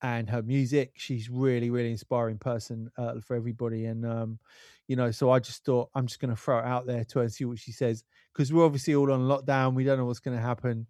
and 0.02 0.30
her 0.30 0.42
music. 0.42 0.94
She's 0.96 1.30
really, 1.30 1.70
really 1.70 1.92
inspiring 1.92 2.38
person 2.38 2.90
uh, 2.98 3.20
for 3.22 3.36
everybody. 3.36 3.86
And 3.86 4.06
um, 4.06 4.40
you 4.88 4.96
know, 4.96 5.12
so 5.12 5.32
I 5.32 5.40
just 5.40 5.66
thought 5.66 5.90
I'm 5.94 6.08
just 6.08 6.20
going 6.20 6.34
to 6.34 6.42
throw 6.42 6.60
it 6.60 6.66
out 6.66 6.88
there 6.88 7.04
to 7.04 7.20
her 7.20 7.24
and 7.24 7.34
see 7.34 7.46
what 7.46 7.60
she 7.60 7.72
says 7.72 8.04
because 8.34 8.54
we're 8.54 8.66
obviously 8.66 8.96
all 8.96 9.12
on 9.12 9.22
lockdown. 9.22 9.74
We 9.74 9.84
don't 9.84 9.98
know 9.98 10.06
what's 10.06 10.20
going 10.20 10.38
to 10.38 10.44
happen. 10.44 10.88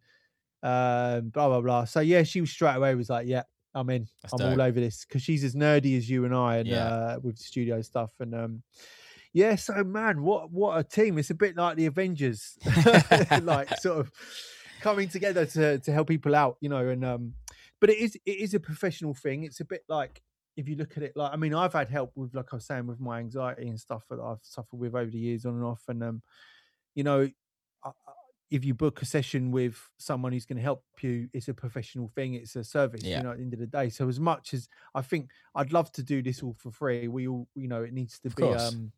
Um, 0.62 1.30
blah 1.30 1.48
blah 1.48 1.62
blah. 1.62 1.86
So 1.86 2.00
yeah, 2.02 2.24
she 2.24 2.42
was 2.42 2.50
straight 2.52 2.76
away 2.76 2.94
was 2.96 3.10
like, 3.10 3.28
yeah, 3.28 3.44
I'm 3.74 3.90
in. 3.90 4.08
That's 4.22 4.34
I'm 4.34 4.40
dope. 4.40 4.52
all 4.52 4.62
over 4.62 4.80
this 4.80 5.06
because 5.06 5.22
she's 5.22 5.44
as 5.44 5.56
nerdy 5.56 5.98
as 5.98 6.10
you 6.10 6.26
and 6.26 6.36
I, 6.36 6.58
and 6.58 6.68
Yeah. 6.70 6.86
uh, 6.88 7.20
with 7.22 7.38
studio 7.38 7.82
stuff. 7.82 8.12
And 8.20 8.36
um, 8.36 8.64
yeah, 9.34 9.56
so 9.56 9.84
man, 9.84 10.22
what 10.24 10.52
what 10.52 10.78
a 10.78 10.84
team! 10.84 11.18
It's 11.18 11.30
a 11.30 11.36
bit 11.36 11.56
like 11.56 11.78
the 11.78 11.86
Avengers, 11.86 12.58
like 13.42 13.78
sort 13.80 14.00
of 14.00 14.12
coming 14.82 15.08
together 15.10 15.46
to 15.46 15.80
to 15.80 15.92
help 15.92 16.08
people 16.08 16.36
out, 16.36 16.58
you 16.62 16.70
know. 16.70 16.88
And 16.90 17.06
um, 17.06 17.34
but 17.80 17.90
it 17.90 18.00
is 18.00 18.16
it 18.26 18.38
is 18.38 18.54
a 18.54 18.60
professional 18.60 19.14
thing. 19.14 19.44
It's 19.44 19.60
a 19.60 19.66
bit 19.66 19.84
like 19.88 20.22
if 20.58 20.68
you 20.68 20.76
look 20.76 20.98
at 20.98 21.04
it 21.04 21.14
like 21.16 21.32
I 21.32 21.36
mean, 21.38 21.54
I've 21.54 21.74
had 21.74 21.90
help 21.90 22.12
with 22.16 22.34
like 22.34 22.48
I 22.52 22.58
was 22.58 22.66
saying 22.66 22.88
with 22.88 23.00
my 23.00 23.20
anxiety 23.20 23.68
and 23.70 23.80
stuff 23.80 24.04
that 24.10 24.20
I've 24.20 24.40
suffered 24.42 24.78
with 24.78 24.96
over 24.96 25.10
the 25.10 25.18
years 25.20 25.46
on 25.46 25.54
and 25.54 25.64
off, 25.64 25.84
and 25.88 26.04
um, 26.04 26.22
you 26.96 27.04
know. 27.04 27.30
If 28.52 28.66
you 28.66 28.74
book 28.74 29.02
a 29.02 29.06
session 29.06 29.52
with 29.52 29.78
someone 29.98 30.32
who's 30.32 30.46
going 30.46 30.58
to 30.58 30.64
help 30.64 30.84
you, 31.02 31.30
it's 31.34 31.48
a 31.48 31.54
professional 31.54 32.08
thing. 32.08 32.34
It's 32.34 32.56
a 32.56 32.64
service, 32.64 33.04
Yeah. 33.04 33.18
you 33.18 33.24
know, 33.24 33.32
at 33.32 33.38
the 33.38 33.44
end 33.44 33.54
of 33.54 33.60
the 33.60 33.68
day. 33.68 33.90
So 33.90 34.08
as 34.10 34.20
much 34.20 34.54
as 34.54 34.68
I 34.96 35.02
think 35.04 35.30
I'd 35.54 35.72
love 35.72 35.92
to 35.94 36.04
do 36.04 36.22
this 36.24 36.42
all 36.42 36.56
for 36.58 36.72
free, 36.72 37.08
we 37.08 37.28
all, 37.28 37.48
you 37.56 37.68
know, 37.68 37.84
it 37.84 37.94
needs 37.94 38.20
to 38.22 38.28
Of 38.30 38.36
be, 38.36 38.44
course. 38.44 38.74
um, 38.74 38.92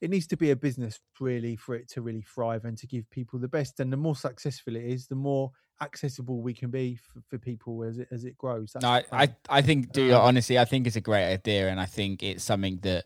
it 0.00 0.08
needs 0.08 0.26
to 0.28 0.36
be 0.36 0.50
a 0.50 0.56
business 0.56 0.98
really 1.20 1.56
for 1.56 1.74
it 1.74 1.88
to 1.90 2.00
really 2.00 2.22
thrive 2.22 2.64
and 2.64 2.78
to 2.78 2.86
give 2.86 3.08
people 3.10 3.38
the 3.38 3.48
best. 3.48 3.80
And 3.80 3.92
the 3.92 3.98
more 3.98 4.16
successful 4.16 4.74
it 4.76 4.84
is, 4.84 5.08
the 5.08 5.14
more 5.14 5.50
accessible 5.82 6.40
we 6.40 6.54
can 6.54 6.70
be 6.70 6.96
for, 6.96 7.20
for 7.28 7.38
people 7.38 7.82
as 7.84 7.98
it 7.98 8.08
as 8.10 8.24
it 8.24 8.36
grows. 8.38 8.72
That's 8.72 8.82
No, 8.82 8.88
I, 8.90 9.04
I. 9.12 9.36
I 9.48 9.62
think, 9.62 9.92
dude, 9.92 10.12
Um, 10.12 10.22
honestly, 10.22 10.58
I 10.58 10.64
think 10.64 10.86
it's 10.86 10.96
a 10.96 11.00
great 11.02 11.30
idea, 11.30 11.68
and 11.68 11.78
I 11.78 11.86
think 11.86 12.22
it's 12.22 12.44
something 12.44 12.78
that 12.82 13.04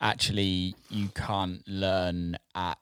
actually 0.00 0.76
you 0.90 1.08
can't 1.08 1.66
learn 1.66 2.36
at 2.54 2.78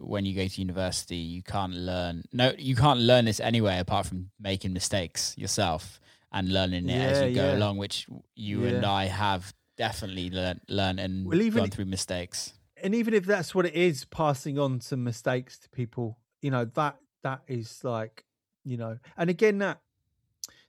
when 0.00 0.24
you 0.24 0.34
go 0.34 0.46
to 0.46 0.60
university. 0.60 1.16
You 1.16 1.42
can't 1.42 1.74
learn. 1.74 2.24
No, 2.32 2.52
you 2.58 2.76
can't 2.76 3.00
learn 3.00 3.24
this 3.24 3.40
anyway, 3.40 3.78
apart 3.78 4.06
from 4.06 4.30
making 4.40 4.72
mistakes 4.72 5.34
yourself 5.36 6.00
and 6.32 6.52
learning 6.52 6.88
it 6.88 7.00
as 7.00 7.28
you 7.28 7.34
go 7.34 7.46
yeah. 7.50 7.56
along, 7.56 7.78
which 7.78 8.06
you 8.34 8.64
and 8.64 8.84
I 8.84 9.06
have 9.06 9.54
definitely 9.76 10.30
learned, 10.30 10.60
learned 10.68 11.00
and 11.00 11.26
Well, 11.26 11.40
even 11.40 11.60
gone 11.62 11.70
through 11.70 11.86
mistakes. 11.86 12.52
and 12.82 12.94
even 12.94 13.14
if 13.14 13.24
that's 13.24 13.54
what 13.54 13.66
it 13.66 13.74
is, 13.74 14.04
passing 14.04 14.58
on 14.58 14.80
some 14.80 15.02
mistakes 15.04 15.58
to 15.58 15.68
people, 15.70 16.18
you 16.42 16.50
know, 16.50 16.64
that 16.64 16.96
that 17.22 17.42
is 17.48 17.82
like, 17.82 18.24
you 18.64 18.76
know, 18.76 18.98
and 19.16 19.30
again 19.30 19.58
that 19.58 19.80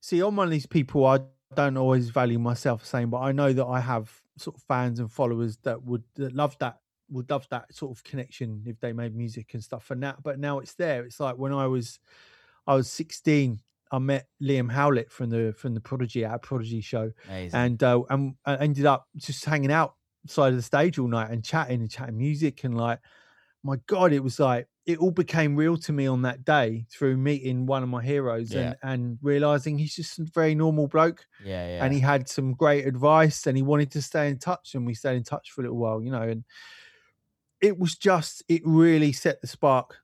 see, 0.01 0.19
I'm 0.19 0.35
one 0.35 0.47
of 0.47 0.51
these 0.51 0.65
people 0.65 1.05
I 1.05 1.19
don't 1.55 1.77
always 1.77 2.09
value 2.09 2.39
myself 2.39 2.81
the 2.81 2.87
same, 2.87 3.09
but 3.09 3.19
I 3.19 3.31
know 3.31 3.53
that 3.53 3.65
I 3.65 3.79
have 3.79 4.21
sort 4.37 4.55
of 4.55 4.63
fans 4.63 4.99
and 4.99 5.11
followers 5.11 5.57
that 5.63 5.83
would 5.83 6.03
that 6.15 6.33
love 6.33 6.57
that 6.59 6.79
would 7.09 7.29
love 7.29 7.47
that 7.51 7.73
sort 7.73 7.95
of 7.97 8.03
connection 8.03 8.63
if 8.65 8.79
they 8.79 8.93
made 8.93 9.15
music 9.15 9.53
and 9.53 9.63
stuff 9.63 9.89
and 9.91 10.03
that. 10.03 10.21
But 10.23 10.39
now 10.39 10.59
it's 10.59 10.73
there. 10.75 11.03
It's 11.05 11.19
like 11.19 11.37
when 11.37 11.53
I 11.53 11.67
was 11.67 11.99
I 12.65 12.75
was 12.75 12.89
16, 12.91 13.59
I 13.91 13.99
met 13.99 14.27
Liam 14.41 14.71
Howlett 14.71 15.11
from 15.11 15.29
the 15.29 15.53
from 15.57 15.73
the 15.73 15.79
Prodigy 15.81 16.25
at 16.25 16.33
a 16.35 16.39
Prodigy 16.39 16.81
show 16.81 17.11
Amazing. 17.29 17.57
and 17.59 17.83
uh, 17.83 18.01
and 18.09 18.35
I 18.45 18.55
ended 18.57 18.85
up 18.85 19.07
just 19.15 19.45
hanging 19.45 19.71
out 19.71 19.95
side 20.27 20.49
of 20.49 20.57
the 20.57 20.61
stage 20.61 20.99
all 20.99 21.07
night 21.07 21.31
and 21.31 21.43
chatting 21.45 21.79
and 21.79 21.89
chatting 21.89 22.17
music 22.17 22.65
and 22.65 22.75
like 22.77 22.99
my 23.63 23.77
god 23.87 24.11
it 24.11 24.21
was 24.21 24.41
like 24.41 24.67
it 24.85 24.97
all 24.99 25.11
became 25.11 25.55
real 25.55 25.77
to 25.77 25.93
me 25.93 26.05
on 26.05 26.21
that 26.23 26.43
day 26.43 26.85
through 26.91 27.15
meeting 27.15 27.65
one 27.65 27.81
of 27.83 27.87
my 27.87 28.03
heroes 28.03 28.53
Yeah. 28.53 28.73
and 28.83 28.91
and 29.01 29.17
realizing 29.21 29.77
he's 29.77 29.95
just 29.95 30.19
a 30.19 30.25
very 30.33 30.53
normal 30.53 30.87
bloke 30.89 31.25
yeah, 31.45 31.65
yeah. 31.77 31.85
and 31.85 31.93
he 31.93 32.01
had 32.01 32.27
some 32.27 32.53
great 32.53 32.85
advice 32.85 33.47
and 33.47 33.55
he 33.55 33.63
wanted 33.63 33.89
to 33.91 34.01
stay 34.01 34.27
in 34.27 34.37
touch 34.37 34.75
and 34.75 34.85
we 34.85 34.93
stayed 34.93 35.15
in 35.15 35.23
touch 35.23 35.51
for 35.51 35.61
a 35.61 35.63
little 35.63 35.77
while 35.77 36.01
you 36.03 36.11
know 36.11 36.23
and 36.23 36.43
it 37.61 37.77
was 37.77 37.95
just 37.95 38.43
it 38.47 38.61
really 38.65 39.11
set 39.11 39.41
the 39.41 39.47
spark 39.47 39.97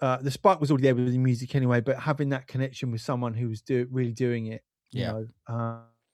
uh 0.00 0.18
the 0.18 0.30
spark 0.30 0.60
was 0.60 0.70
already 0.70 0.84
there 0.84 0.94
with 0.94 1.12
the 1.12 1.18
music 1.18 1.54
anyway 1.54 1.80
but 1.80 1.98
having 1.98 2.28
that 2.30 2.46
connection 2.46 2.90
with 2.90 3.00
someone 3.00 3.34
who 3.34 3.48
was 3.48 3.62
do, 3.62 3.86
really 3.90 4.12
doing 4.12 4.46
it 4.46 4.64
you 4.92 5.02
Yeah. 5.02 5.12
know 5.12 5.28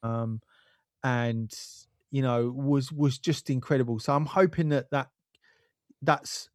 um 0.02 0.40
and 1.04 1.54
you 2.10 2.22
know 2.22 2.50
was 2.50 2.92
was 2.92 3.18
just 3.18 3.50
incredible 3.50 3.98
so 3.98 4.14
i'm 4.14 4.26
hoping 4.26 4.68
that 4.70 4.90
that 4.90 5.10
that's 6.02 6.48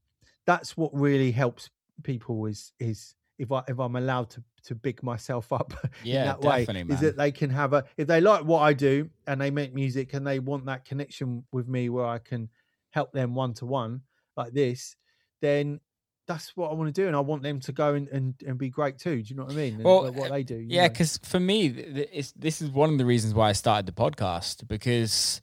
that's 0.45 0.77
what 0.77 0.91
really 0.93 1.31
helps 1.31 1.69
people 2.03 2.45
is 2.45 2.73
is 2.79 3.15
if 3.37 3.51
i 3.51 3.63
if 3.67 3.79
i'm 3.79 3.95
allowed 3.95 4.29
to 4.29 4.43
to 4.63 4.75
big 4.75 5.01
myself 5.03 5.51
up 5.51 5.73
yeah, 5.99 6.11
in 6.11 6.23
that 6.23 6.41
way 6.41 6.69
man. 6.83 6.87
is 6.87 6.99
that 7.01 7.17
they 7.17 7.31
can 7.31 7.49
have 7.49 7.73
a 7.73 7.83
if 7.97 8.07
they 8.07 8.21
like 8.21 8.45
what 8.45 8.59
I 8.59 8.73
do 8.73 9.09
and 9.25 9.41
they 9.41 9.49
make 9.49 9.73
music 9.73 10.13
and 10.13 10.25
they 10.25 10.37
want 10.39 10.65
that 10.67 10.85
connection 10.85 11.45
with 11.51 11.67
me 11.67 11.89
where 11.89 12.05
I 12.05 12.19
can 12.19 12.49
help 12.91 13.11
them 13.11 13.33
one 13.33 13.55
to 13.55 13.65
one 13.65 14.03
like 14.45 14.53
this, 14.53 14.95
then 15.41 15.79
that's 16.27 16.55
what 16.55 16.71
I 16.71 16.73
want 16.75 16.93
to 16.93 17.01
do 17.01 17.07
and 17.07 17.15
I 17.15 17.19
want 17.19 17.41
them 17.43 17.59
to 17.61 17.71
go 17.71 17.93
and, 17.95 18.07
and, 18.09 18.35
and 18.45 18.57
be 18.57 18.69
great 18.69 18.97
too. 18.99 19.21
Do 19.21 19.29
you 19.29 19.35
know 19.35 19.43
what 19.43 19.53
I 19.53 19.55
mean? 19.55 19.73
And 19.75 19.83
Well, 19.83 20.03
what- 20.03 20.13
what 20.13 20.31
uh, 20.31 20.35
they 20.35 20.43
do. 20.43 20.55
Yeah, 20.55 20.87
because 20.87 21.17
for 21.23 21.39
me, 21.39 21.69
th- 21.69 21.93
th- 21.93 22.09
it's, 22.13 22.31
this 22.33 22.61
is 22.61 22.69
one 22.69 22.91
of 22.91 22.97
the 22.97 23.05
reasons 23.05 23.33
why 23.33 23.49
I 23.49 23.53
started 23.53 23.85
the 23.85 23.91
podcast 23.91 24.67
because 24.67 25.41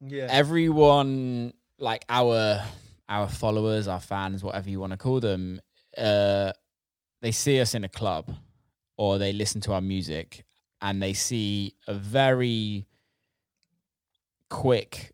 yeah, 0.00 0.28
everyone, 0.30 1.52
like 1.78 2.04
our 2.08 2.62
our 3.08 3.28
followers, 3.28 3.86
our 3.88 4.00
fans, 4.00 4.42
whatever 4.42 4.68
you 4.70 4.80
want 4.80 4.92
to 4.92 4.96
call 4.96 5.20
them, 5.20 5.60
uh, 5.98 6.52
they 7.22 7.32
see 7.32 7.60
us 7.60 7.74
in 7.74 7.84
a 7.84 7.88
club 7.88 8.34
or 8.96 9.18
they 9.18 9.32
listen 9.32 9.60
to 9.62 9.72
our 9.72 9.80
music 9.80 10.44
and 10.80 11.02
they 11.02 11.12
see 11.12 11.74
a 11.86 11.94
very 11.94 12.86
quick 14.48 15.12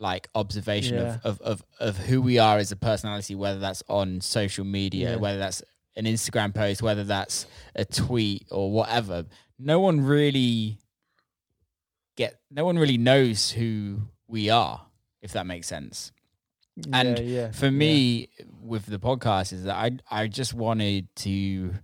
like 0.00 0.28
observation 0.34 0.96
Yeah. 0.96 1.18
of, 1.24 1.40
of, 1.40 1.40
of, 1.42 1.62
of 1.78 1.96
who 1.98 2.20
we 2.22 2.38
are 2.38 2.56
as 2.58 2.72
a 2.72 2.76
personality, 2.76 3.34
whether 3.34 3.60
that's 3.60 3.82
on 3.88 4.20
social 4.22 4.64
media, 4.64 5.10
Yeah. 5.10 5.16
whether 5.16 5.38
that's 5.38 5.62
an 5.94 6.06
Instagram 6.06 6.54
post, 6.54 6.80
whether 6.82 7.04
that's 7.04 7.46
a 7.76 7.84
tweet 7.84 8.46
or 8.50 8.72
whatever. 8.72 9.26
No 9.58 9.78
one 9.78 10.00
really 10.00 10.78
get 12.16 12.40
no 12.50 12.64
one 12.64 12.78
really 12.78 12.98
knows 12.98 13.50
who 13.50 14.00
we 14.26 14.50
are, 14.50 14.86
if 15.22 15.32
that 15.32 15.46
makes 15.46 15.66
sense. 15.68 16.12
and 16.92 17.18
yeah, 17.18 17.24
yeah, 17.24 17.50
For 17.52 17.66
yeah. 17.66 17.70
me, 17.70 18.28
with 18.62 18.86
the 18.86 18.98
podcast, 18.98 19.52
is 19.52 19.64
that 19.64 19.76
I 19.76 19.90
I 20.10 20.26
just 20.28 20.54
wanted 20.54 21.14
to 21.16 21.74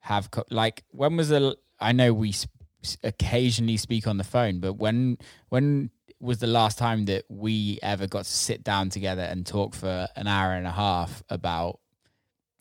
have 0.00 0.30
co- 0.30 0.44
like 0.50 0.84
when 0.90 1.16
was 1.16 1.28
the 1.28 1.56
I 1.78 1.92
know 1.92 2.14
we 2.14 2.30
s- 2.30 2.46
s- 2.82 2.96
occasionally 3.02 3.76
speak 3.76 4.06
on 4.06 4.16
the 4.16 4.24
phone, 4.24 4.60
but 4.60 4.74
when 4.74 5.18
when 5.50 5.90
was 6.20 6.38
the 6.38 6.46
last 6.46 6.76
time 6.78 7.06
that 7.06 7.24
we 7.28 7.78
ever 7.82 8.06
got 8.06 8.24
to 8.24 8.30
sit 8.30 8.62
down 8.62 8.90
together 8.90 9.22
and 9.22 9.46
talk 9.46 9.74
for 9.74 10.06
an 10.16 10.26
hour 10.26 10.52
and 10.52 10.66
a 10.66 10.70
half 10.70 11.22
about 11.30 11.80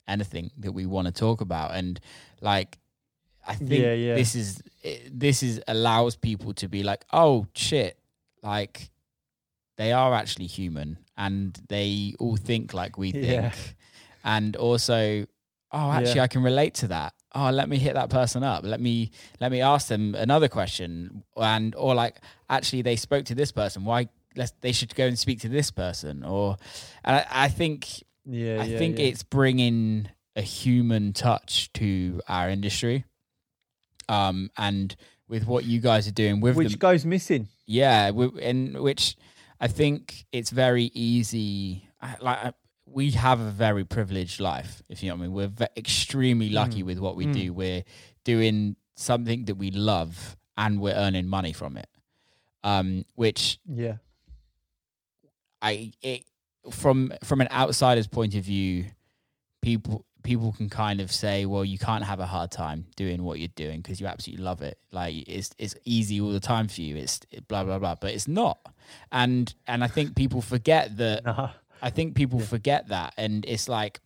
anything 0.07 0.49
that 0.57 0.71
we 0.71 0.85
want 0.85 1.07
to 1.07 1.13
talk 1.13 1.41
about 1.41 1.75
and 1.75 1.99
like 2.41 2.79
I 3.47 3.55
think 3.55 3.69
Yeah, 3.71 3.93
yeah. 3.93 4.15
this 4.15 4.33
is 4.35 4.61
it- 4.81 5.19
this 5.19 5.43
is 5.43 5.61
allows 5.67 6.15
people 6.15 6.53
to 6.55 6.67
be 6.67 6.83
like 6.83 7.03
oh 7.11 7.45
shit 7.53 7.99
like 8.41 8.89
they 9.77 9.91
are 9.91 10.13
actually 10.13 10.47
human 10.47 10.97
and 11.17 11.59
they 11.69 12.15
all 12.19 12.37
think 12.37 12.73
like 12.73 12.97
we 12.97 13.11
think 13.11 13.25
Yeah. 13.25 13.53
and 14.23 14.55
also 14.55 15.25
oh 15.71 15.91
actually. 15.91 16.21
I 16.21 16.27
can 16.27 16.43
relate 16.43 16.73
to 16.75 16.87
that 16.87 17.13
oh 17.35 17.49
let 17.49 17.69
me 17.69 17.77
hit 17.77 17.93
that 17.93 18.09
person 18.09 18.43
up 18.43 18.63
let 18.63 18.79
me 18.79 19.11
let 19.39 19.51
me 19.51 19.61
ask 19.61 19.87
them 19.87 20.15
another 20.15 20.47
question 20.47 21.23
and 21.37 21.75
or 21.75 21.93
like 21.93 22.17
actually 22.49 22.81
they 22.81 22.95
spoke 22.95 23.25
to 23.25 23.35
this 23.35 23.51
person 23.51 23.85
why 23.85 24.07
let's 24.35 24.53
they 24.61 24.71
should 24.71 24.93
go 24.95 25.05
and 25.05 25.17
speak 25.17 25.39
to 25.39 25.49
this 25.49 25.71
person 25.71 26.23
or 26.23 26.57
and 27.03 27.17
I, 27.17 27.25
I 27.45 27.47
think 27.49 28.03
yeah, 28.25 28.61
I 28.61 28.65
yeah, 28.65 28.77
think 28.77 28.99
yeah. 28.99 29.05
it's 29.05 29.23
bringing 29.23 30.09
a 30.35 30.41
human 30.41 31.13
touch 31.13 31.71
to 31.73 32.21
our 32.27 32.49
industry 32.49 33.05
um 34.07 34.49
and 34.57 34.95
with 35.27 35.45
what 35.45 35.63
you 35.63 35.79
guys 35.79 36.07
are 36.07 36.11
doing 36.11 36.41
with 36.41 36.55
which 36.55 36.71
them 36.71 36.79
goes 36.79 37.05
missing. 37.05 37.47
yeah, 37.65 38.09
we, 38.11 38.27
in 38.41 38.81
which 38.81 39.15
I 39.61 39.67
think 39.67 40.25
it's 40.31 40.49
very 40.49 40.85
easy. 40.93 41.87
Like 42.21 42.55
we 42.91 43.11
have 43.11 43.39
a 43.39 43.51
very 43.51 43.85
privileged 43.85 44.39
life, 44.39 44.81
if 44.89 45.01
you 45.03 45.09
know 45.09 45.15
what 45.15 45.21
I 45.23 45.27
mean. 45.27 45.33
We're 45.33 45.47
ve- 45.47 45.67
extremely 45.77 46.49
lucky 46.49 46.83
with 46.83 46.99
what 46.99 47.15
we 47.15 47.25
Mm. 47.25 47.33
do. 47.33 47.53
We're 47.53 47.83
doing 48.23 48.75
something 48.95 49.45
that 49.45 49.55
we 49.55 49.71
love, 49.71 50.37
and 50.57 50.79
we're 50.81 50.95
earning 50.95 51.27
money 51.27 51.53
from 51.53 51.77
it. 51.77 51.87
Um, 52.63 53.05
which 53.15 53.59
Yeah, 53.65 53.97
I 55.61 55.91
it, 56.01 56.25
from 56.71 57.13
from 57.23 57.41
an 57.41 57.47
outsider's 57.51 58.07
point 58.07 58.35
of 58.35 58.43
view, 58.43 58.85
people 59.61 60.05
people 60.23 60.51
can 60.51 60.69
kind 60.69 60.99
of 60.99 61.11
say, 61.11 61.45
well, 61.45 61.63
you 61.63 61.77
can't 61.77 62.03
have 62.03 62.19
a 62.19 62.25
hard 62.25 62.51
time 62.51 62.85
doing 62.97 63.23
what 63.23 63.39
you're 63.39 63.47
doing 63.55 63.79
because 63.81 64.01
you 64.01 64.07
absolutely 64.07 64.43
love 64.43 64.61
it. 64.61 64.77
Like 64.91 65.15
it's 65.27 65.51
it's 65.57 65.75
easy 65.85 66.19
all 66.21 66.31
the 66.31 66.39
time 66.41 66.67
for 66.67 66.81
you. 66.81 66.95
It's 66.97 67.19
blah 67.47 67.63
blah 67.63 67.79
blah, 67.79 67.95
but 67.95 68.13
it's 68.13 68.27
not. 68.27 68.59
And 69.11 69.53
and 69.67 69.83
I 69.83 69.87
think 69.87 70.15
people 70.15 70.41
forget 70.41 70.97
that. 70.97 71.23
nah. 71.25 71.51
I 71.81 71.89
think 71.89 72.15
people 72.15 72.39
Yeah. 72.39 72.45
forget 72.45 72.87
that, 72.89 73.13
and 73.17 73.45
it's 73.47 73.67
like, 73.69 73.99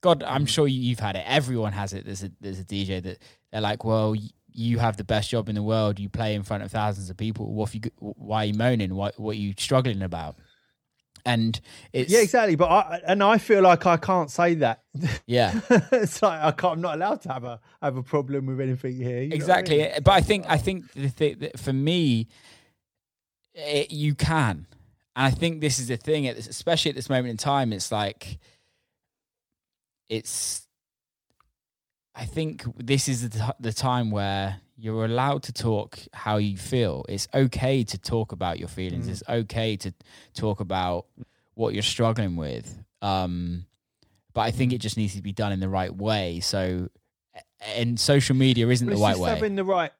God, 0.00 0.22
I'm 0.22 0.44
Mm. 0.46 0.48
sure 0.48 0.66
you- 0.68 0.80
you've 0.80 1.00
had 1.00 1.16
it. 1.16 1.24
Everyone 1.26 1.72
has 1.72 1.92
it. 1.92 2.04
There's 2.06 2.22
a 2.22 2.30
there's 2.40 2.58
a 2.60 2.64
DJ 2.64 3.00
that 3.02 3.18
they're 3.52 3.60
like, 3.60 3.84
well, 3.84 4.14
you 4.52 4.78
have 4.78 4.96
the 4.96 5.04
best 5.04 5.28
job 5.30 5.48
in 5.50 5.54
the 5.54 5.62
world. 5.62 5.98
You 6.00 6.08
play 6.08 6.34
in 6.34 6.42
front 6.42 6.62
of 6.62 6.70
thousands 6.70 7.10
of 7.10 7.16
people. 7.18 7.52
What 7.52 7.68
if 7.68 7.74
you? 7.74 7.90
Why 8.00 8.42
are 8.42 8.46
you 8.46 8.54
moaning? 8.54 8.94
What 8.94 9.18
What 9.20 9.32
are 9.36 9.38
you 9.38 9.52
struggling 9.58 10.02
about? 10.02 10.36
And 11.26 11.60
it's 11.92 12.10
yeah, 12.12 12.20
exactly. 12.20 12.54
But 12.54 12.70
I 12.70 13.00
and 13.06 13.22
I 13.22 13.36
feel 13.38 13.60
like 13.60 13.84
I 13.84 13.96
can't 13.96 14.30
say 14.30 14.54
that. 14.54 14.82
Yeah, 15.26 15.60
it's 15.92 16.22
like 16.22 16.40
I 16.40 16.52
can't. 16.52 16.74
I'm 16.74 16.80
not 16.80 16.94
allowed 16.94 17.20
to 17.22 17.32
have 17.32 17.44
a 17.44 17.60
have 17.82 17.96
a 17.96 18.02
problem 18.02 18.46
with 18.46 18.60
anything 18.60 18.96
here. 18.96 19.22
exactly. 19.30 19.84
I 19.84 19.92
mean? 19.92 20.02
But 20.04 20.12
I 20.12 20.20
think 20.22 20.46
I 20.48 20.56
think 20.56 20.90
the 20.92 21.08
thing 21.08 21.48
for 21.56 21.72
me, 21.72 22.28
it, 23.54 23.90
you 23.90 24.14
can, 24.14 24.66
and 25.16 25.26
I 25.26 25.30
think 25.30 25.60
this 25.60 25.78
is 25.78 25.88
the 25.88 25.96
thing, 25.96 26.28
especially 26.28 26.90
at 26.90 26.94
this 26.94 27.08
moment 27.08 27.30
in 27.30 27.36
time. 27.38 27.72
It's 27.72 27.90
like 27.90 28.38
it's. 30.08 30.62
I 32.14 32.24
think 32.24 32.64
this 32.78 33.08
is 33.08 33.28
the, 33.28 33.54
the 33.58 33.72
time 33.72 34.10
where 34.10 34.60
you're 34.76 35.04
allowed 35.04 35.42
to 35.44 35.52
talk 35.52 35.98
how 36.12 36.36
you 36.36 36.56
feel. 36.56 37.04
It's 37.08 37.28
okay 37.34 37.82
to 37.84 37.98
talk 37.98 38.32
about 38.32 38.58
your 38.58 38.68
feelings. 38.68 39.06
Mm. 39.06 39.10
It's 39.10 39.22
okay 39.28 39.76
to 39.78 39.92
talk 40.34 40.60
about 40.60 41.06
what 41.54 41.74
you're 41.74 41.82
struggling 41.82 42.36
with. 42.36 42.82
Um, 43.02 43.66
but 44.34 44.42
I 44.42 44.50
think 44.50 44.72
it 44.72 44.78
just 44.78 44.96
needs 44.96 45.14
to 45.14 45.22
be 45.22 45.32
done 45.32 45.52
in 45.52 45.60
the 45.60 45.68
right 45.68 45.94
way. 45.94 46.40
So, 46.40 46.88
and 47.74 47.98
social 47.98 48.36
media 48.36 48.68
isn't 48.68 48.88
the 48.88 48.96
right 48.96 49.16
way. 49.16 49.30
Having 49.30 49.56
the 49.56 49.64
right. 49.64 49.92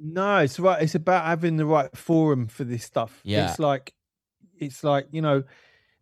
No, 0.00 0.38
it's 0.38 0.58
right. 0.60 0.82
It's 0.82 0.94
about 0.94 1.24
having 1.24 1.56
the 1.56 1.66
right 1.66 1.96
forum 1.96 2.46
for 2.46 2.64
this 2.64 2.84
stuff. 2.84 3.20
Yeah, 3.24 3.50
it's 3.50 3.58
like, 3.58 3.92
it's 4.60 4.84
like 4.84 5.08
you 5.10 5.22
know, 5.22 5.42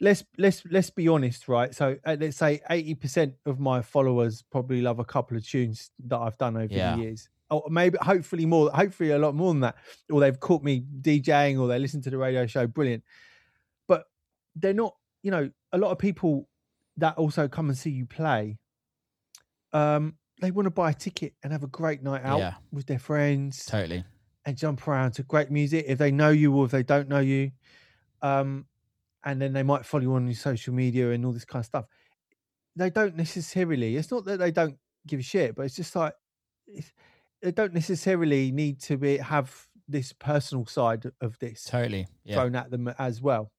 let's 0.01 0.25
let's 0.39 0.63
let's 0.71 0.91
be 0.91 1.09
honest, 1.09 1.49
right? 1.49 1.75
So 1.75 1.97
uh, 2.05 2.17
let's 2.19 2.37
say 2.37 2.61
eighty 2.71 2.95
percent 2.95 3.35
of 3.47 3.61
my 3.61 3.83
followers 3.83 4.43
probably 4.51 4.83
love 4.83 4.99
a 4.99 5.05
couple 5.05 5.37
of 5.37 5.47
tunes 5.47 5.91
that 6.07 6.19
I've 6.19 6.39
done 6.39 6.57
over 6.57 6.73
yeah. 6.73 6.97
the 6.97 7.03
years 7.03 7.29
or 7.51 7.65
maybe 7.69 7.99
hopefully 8.01 8.47
more, 8.47 8.71
hopefully 8.73 9.11
a 9.11 9.19
lot 9.19 9.35
more 9.35 9.53
than 9.53 9.61
that. 9.61 9.77
Or 10.11 10.21
they've 10.21 10.39
caught 10.39 10.63
me 10.63 10.85
DJing 11.01 11.59
or 11.61 11.69
they 11.69 11.79
listen 11.79 12.03
to 12.03 12.11
the 12.11 12.19
radio 12.19 12.47
show. 12.47 12.67
Brilliant. 12.67 13.05
But 13.87 14.05
they're 14.55 14.75
not, 14.75 14.97
you 15.23 15.31
know, 15.31 15.51
a 15.73 15.79
lot 15.79 15.91
of 15.91 15.99
people 15.99 16.49
that 16.97 17.17
also 17.17 17.47
come 17.47 17.69
and 17.69 17.79
see 17.79 17.91
you 17.91 18.07
play, 18.07 18.59
um, 19.73 20.15
they 20.41 20.51
want 20.51 20.67
to 20.67 20.71
buy 20.71 20.91
a 20.91 20.95
ticket 20.95 21.35
and 21.43 21.53
have 21.53 21.63
a 21.63 21.69
great 21.69 22.03
night 22.03 22.23
out 22.25 22.39
yeah. 22.39 22.55
with 22.73 22.87
their 22.87 22.99
friends. 22.99 23.65
Totally. 23.67 24.05
And 24.45 24.57
jump 24.57 24.87
around 24.87 25.13
to 25.13 25.23
great 25.23 25.51
music 25.51 25.87
if 25.89 25.99
they 25.99 26.13
know 26.13 26.31
you 26.31 26.55
or 26.55 26.65
if 26.67 26.71
they 26.71 26.83
don't 26.83 27.09
know 27.09 27.21
you. 27.21 27.51
Um, 28.27 28.67
and 29.25 29.41
then 29.41 29.53
they 29.53 29.63
might 29.63 29.85
follow 29.85 30.03
you 30.03 30.15
on 30.15 30.27
your 30.27 30.35
social 30.35 30.75
media 30.75 31.11
and 31.11 31.25
all 31.25 31.33
this 31.33 31.45
kind 31.45 31.61
of 31.61 31.67
stuff. 31.67 31.85
They 32.77 32.91
don't 32.91 33.17
necessarily, 33.17 33.97
it's 33.97 34.11
not 34.11 34.25
that 34.27 34.39
they 34.39 34.51
don't 34.51 34.77
give 35.07 35.21
a 35.21 35.23
shit, 35.23 35.55
but 35.55 35.65
it's 35.65 35.77
just 35.77 35.97
like, 35.97 36.15
it's, 36.67 36.93
they 37.43 37.53
don't 37.53 37.75
necessarily 37.75 38.51
need 38.53 38.81
to 38.83 38.97
be 38.97 39.19
have 39.19 39.69
this 39.89 40.13
personal 40.13 40.67
side 40.67 41.05
of 41.21 41.39
this 41.39 41.65
totally 41.65 42.07
yeah. 42.25 42.35
thrown 42.35 42.57
at 42.57 42.71
them 42.71 42.89
as 42.99 43.23
well. 43.23 43.53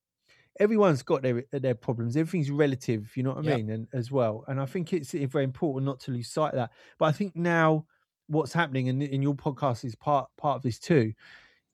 Everyone's 0.60 1.04
got 1.04 1.22
their 1.22 1.44
their 1.52 1.76
problems. 1.76 2.18
Everything's 2.18 2.52
relative, 2.52 3.16
you 3.16 3.24
know 3.24 3.34
what 3.34 3.46
I 3.46 3.50
yep. 3.50 3.58
mean, 3.58 3.70
and 3.70 3.88
as 3.94 4.12
well. 4.12 4.44
And 4.48 4.60
I 4.60 4.66
think 4.66 4.92
it's 4.92 5.12
very 5.12 5.44
important 5.44 5.86
not 5.86 6.00
to 6.02 6.12
lose 6.12 6.30
sight 6.30 6.54
of 6.54 6.58
that. 6.58 6.72
But 6.98 7.06
I 7.06 7.12
think 7.12 7.36
now 7.36 7.86
what's 8.28 8.54
happening, 8.54 8.90
and 8.90 9.02
in 9.04 9.22
your 9.22 9.36
podcast 9.36 9.86
is 9.86 9.96
part 9.96 10.28
part 10.38 10.58
of 10.58 10.64
this 10.64 10.80
too, 10.80 11.14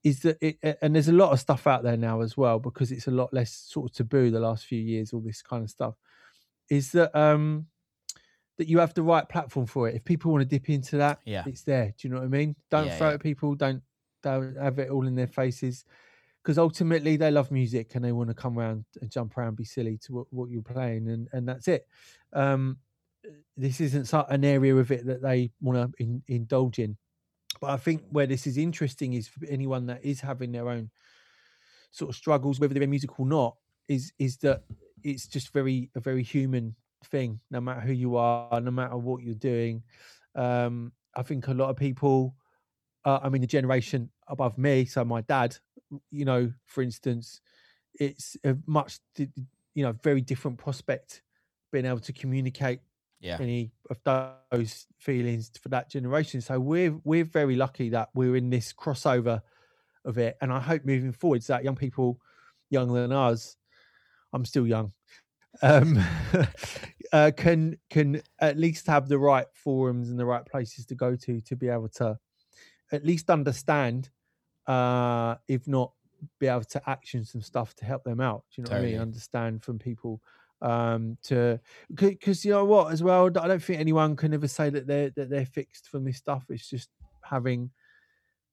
is 0.04 0.20
that 0.22 0.38
it, 0.42 0.58
and 0.82 0.94
there's 0.94 1.08
a 1.08 1.14
lot 1.14 1.32
of 1.32 1.40
stuff 1.40 1.66
out 1.66 1.84
there 1.84 1.98
now 1.98 2.22
as 2.22 2.36
well 2.36 2.60
because 2.60 2.92
it's 2.92 3.08
a 3.08 3.12
lot 3.12 3.34
less 3.34 3.52
sort 3.52 3.90
of 3.90 3.96
taboo 3.96 4.32
the 4.32 4.40
last 4.40 4.66
few 4.66 4.80
years. 4.80 5.14
All 5.14 5.22
this 5.22 5.42
kind 5.42 5.64
of 5.64 5.70
stuff 5.70 5.96
is 6.70 6.92
that 6.92 7.16
um 7.16 7.68
that 8.58 8.68
you 8.68 8.80
have 8.80 8.94
the 8.94 9.02
right 9.02 9.28
platform 9.28 9.66
for 9.66 9.90
it. 9.90 9.96
If 9.96 10.04
people 10.04 10.32
want 10.32 10.42
to 10.42 10.46
dip 10.46 10.70
into 10.70 10.98
that, 10.98 11.20
yeah. 11.26 11.44
it's 11.46 11.64
there. 11.64 11.94
Do 11.98 12.08
you 12.08 12.14
know 12.14 12.20
what 12.20 12.26
I 12.26 12.30
mean? 12.30 12.56
Don't 12.70 12.88
yeah, 12.88 12.98
throw 12.98 13.10
yeah. 13.10 13.14
at 13.16 13.24
people. 13.24 13.56
Don't 13.56 13.82
don't 14.22 14.56
have 14.58 14.80
it 14.80 14.90
all 14.90 15.08
in 15.08 15.16
their 15.16 15.28
faces, 15.28 15.86
because 16.42 16.58
ultimately 16.58 17.18
they 17.18 17.32
love 17.32 17.52
music 17.52 17.96
and 17.96 18.04
they 18.04 18.12
want 18.12 18.30
to 18.30 18.34
come 18.34 18.58
around 18.58 18.86
and 19.02 19.12
jump 19.12 19.38
around, 19.38 19.58
be 19.58 19.66
silly 19.66 19.98
to 20.06 20.14
what, 20.14 20.28
what 20.32 20.50
you're 20.50 20.62
playing, 20.62 21.10
and 21.10 21.28
and 21.34 21.48
that's 21.48 21.68
it. 21.68 21.88
Um, 22.34 22.78
this 23.56 23.80
isn't 23.80 24.12
an 24.14 24.44
area 24.44 24.76
of 24.76 24.92
it 24.92 25.06
that 25.06 25.22
they 25.22 25.52
want 25.62 25.94
to 25.98 26.04
in, 26.04 26.22
indulge 26.28 26.80
in. 26.80 26.98
But 27.64 27.70
I 27.70 27.78
think 27.78 28.04
where 28.10 28.28
this 28.28 28.46
is 28.46 28.58
interesting 28.58 29.14
is 29.14 29.30
for 29.30 29.46
anyone 29.48 29.86
that 29.86 30.04
is 30.04 30.20
having 30.20 30.52
their 30.52 30.68
own 30.68 30.90
sort 31.92 32.10
of 32.10 32.16
struggles, 32.18 32.60
whether 32.60 32.74
they're 32.74 32.86
musical 32.86 33.24
or 33.24 33.30
not, 33.30 33.56
is 33.88 34.12
is 34.20 34.36
that 34.40 34.64
it's 35.02 35.28
just 35.28 35.54
very 35.54 35.90
a 35.96 36.02
very 36.02 36.24
human 36.24 36.76
thing, 37.06 37.40
no 37.50 37.62
matter 37.62 37.80
who 37.80 37.94
you 37.94 38.18
are, 38.18 38.60
no 38.60 38.70
matter 38.70 38.98
what 38.98 39.24
you're 39.24 39.34
doing. 39.34 39.82
Um, 40.36 40.92
I 41.16 41.22
think 41.22 41.48
a 41.48 41.54
lot 41.54 41.70
of 41.70 41.78
people, 41.78 42.36
uh, 43.06 43.20
I 43.24 43.30
mean, 43.30 43.40
the 43.40 43.48
generation 43.48 44.10
above 44.28 44.58
me, 44.58 44.84
so 44.84 45.06
my 45.06 45.22
dad, 45.22 45.56
you 46.12 46.26
know, 46.26 46.52
for 46.66 46.82
instance, 46.82 47.40
it's 47.98 48.36
a 48.44 48.58
much, 48.66 49.00
you 49.16 49.84
know, 49.86 49.94
very 50.04 50.20
different 50.20 50.58
prospect 50.58 51.22
being 51.72 51.86
able 51.86 52.02
to 52.02 52.12
communicate 52.12 52.82
yeah. 53.24 53.38
any 53.40 53.72
of 53.90 53.98
those 54.52 54.86
feelings 55.00 55.50
for 55.62 55.70
that 55.70 55.90
generation. 55.90 56.42
So 56.42 56.60
we're 56.60 57.00
we're 57.04 57.24
very 57.24 57.56
lucky 57.56 57.90
that 57.90 58.10
we're 58.14 58.36
in 58.36 58.50
this 58.50 58.74
crossover 58.74 59.42
of 60.06 60.18
it, 60.18 60.38
and 60.42 60.52
I 60.52 60.60
hope 60.60 60.84
moving 60.86 61.14
forwards 61.14 61.48
that 61.48 61.64
young 61.64 61.78
people 61.78 62.20
younger 62.70 63.02
than 63.02 63.14
us, 63.14 63.56
I'm 64.34 64.44
still 64.44 64.68
young, 64.68 64.92
um, 65.62 66.04
uh, 67.14 67.32
can 67.36 67.78
can 67.90 68.22
at 68.40 68.58
least 68.58 68.88
have 68.88 69.08
the 69.08 69.20
right 69.20 69.48
forums 69.54 70.10
and 70.10 70.20
the 70.20 70.26
right 70.26 70.46
places 70.46 70.86
to 70.88 70.96
go 70.96 71.16
to 71.16 71.40
to 71.42 71.56
be 71.56 71.70
able 71.70 71.90
to 71.90 72.20
at 72.92 73.06
least 73.06 73.30
understand, 73.30 74.10
uh, 74.68 75.36
if 75.48 75.66
not 75.68 75.94
be 76.40 76.48
able 76.48 76.64
to 76.64 76.90
action 76.90 77.24
some 77.24 77.42
stuff 77.42 77.74
to 77.76 77.86
help 77.86 78.04
them 78.04 78.20
out. 78.20 78.44
Do 78.54 78.62
you 78.62 78.64
know 78.64 78.70
totally. 78.70 78.88
what 78.88 78.90
I 78.90 78.92
mean? 78.92 79.02
Understand 79.02 79.64
from 79.64 79.80
people 79.80 80.22
um 80.64 81.18
to 81.22 81.60
because 81.94 82.46
you 82.46 82.52
know 82.52 82.66
what 82.66 82.92
as 82.92 83.04
well 83.04 83.26
i 83.26 83.48
don't 83.48 83.62
think 83.62 83.80
anyone 83.80 84.16
can 84.16 84.34
ever 84.34 84.48
say 84.48 84.70
that 84.70 84.88
they're 84.88 85.10
that 85.12 85.30
they're 85.30 85.46
fixed 85.46 85.90
from 85.90 86.06
this 86.06 86.18
stuff 86.18 86.46
it's 86.50 86.70
just 86.70 86.90
having 87.24 87.70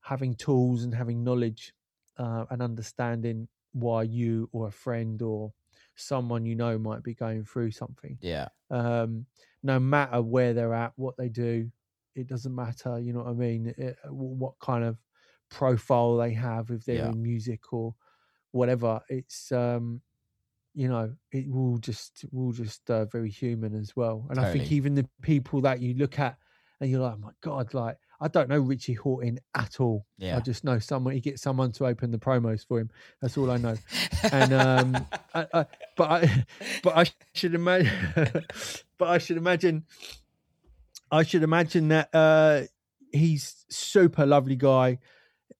having 0.01 0.35
tools 0.35 0.85
and 0.85 0.95
having 0.95 1.23
knowledge 1.23 1.73
uh, 2.19 2.45
and 2.51 2.63
understanding 2.63 3.49
why 3.73 4.03
you 4.03 4.49
or 4.53 4.69
a 4.69 4.73
friend 4.73 5.23
or 5.23 5.53
someone 5.95 6.47
you 6.47 6.57
know 6.57 6.79
might 6.79 7.03
be 7.03 7.15
going 7.15 7.45
through 7.45 7.71
something. 7.71 8.19
Yeah. 8.21 8.49
Um, 8.71 9.27
no 9.63 9.79
matter 9.79 10.23
where 10.23 10.55
they're 10.55 10.75
at, 10.75 10.93
what 10.97 11.17
they 11.17 11.29
do, 11.29 11.71
it 12.15 12.27
doesn't 12.27 12.55
matter. 12.55 12.99
You 12.99 13.13
know 13.13 13.21
what 13.21 13.31
I 13.31 13.35
mean? 13.35 13.75
It, 13.77 13.97
uh, 14.05 14.13
what 14.13 14.59
kind 14.61 14.85
of 14.85 14.99
profile 15.51 16.17
they 16.17 16.33
have, 16.33 16.71
if 16.71 16.85
they're 16.85 16.97
yeah. 16.97 17.11
in 17.11 17.23
music 17.23 17.73
or 17.73 17.95
whatever. 18.53 19.01
It's 19.09 19.53
um, 19.53 20.01
you 20.75 20.89
know, 20.89 21.13
it 21.33 21.51
will 21.51 21.79
just 21.79 22.25
will 22.33 22.53
just 22.53 22.91
uh, 22.91 23.05
very 23.07 23.31
human 23.31 23.75
as 23.75 23.95
well. 23.97 24.27
And 24.29 24.37
totally. 24.37 24.49
I 24.49 24.59
think 24.59 24.73
even 24.73 24.95
the 24.95 25.09
people 25.23 25.61
that 25.63 25.81
you 25.81 25.95
look 25.95 26.19
at 26.19 26.37
and 26.81 26.91
you're 26.91 27.01
like, 27.01 27.15
oh 27.15 27.21
my 27.21 27.33
god, 27.41 27.75
like 27.75 27.97
I 28.21 28.29
don't 28.29 28.49
know 28.49 28.61
Richie 28.61 28.95
Hawtin 28.95 29.39
at 29.55 29.81
all. 29.81 30.07
Yeah. 30.19 30.37
I 30.37 30.41
just 30.41 30.63
know 30.63 30.79
someone. 30.79 31.15
He 31.15 31.21
gets 31.21 31.43
someone 31.43 31.73
to 31.73 31.87
open 31.87 32.11
the 32.11 32.19
promos 32.19 32.67
for 32.67 32.79
him. 32.79 32.91
That's 33.21 33.39
all 33.39 33.51
I 33.51 33.57
know. 33.57 33.77
and 34.31 34.53
um, 34.53 35.07
I, 35.35 35.47
I, 35.53 35.67
but 35.97 36.11
I, 36.11 36.45
but 36.83 36.97
I 36.97 37.07
should 37.35 37.55
imagine, 37.55 37.93
but 38.99 39.09
I 39.09 39.19
should 39.19 39.39
imagine, 39.39 39.85
I 41.11 41.23
should 41.23 41.43
imagine 41.43 41.89
that 41.89 42.15
uh, 42.15 42.63
he's 43.11 43.65
super 43.71 44.27
lovely 44.27 44.57
guy. 44.57 44.99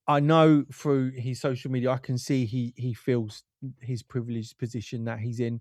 I 0.07 0.21
know 0.21 0.65
through 0.73 1.13
his 1.13 1.41
social 1.41 1.71
media, 1.71 1.91
I 1.91 1.99
can 1.99 2.19
see 2.19 2.45
he 2.45 2.75
he 2.77 2.95
feels 2.95 3.43
his 3.81 4.03
privileged 4.03 4.59
position 4.59 5.05
that 5.05 5.19
he's 5.19 5.41
in. 5.41 5.61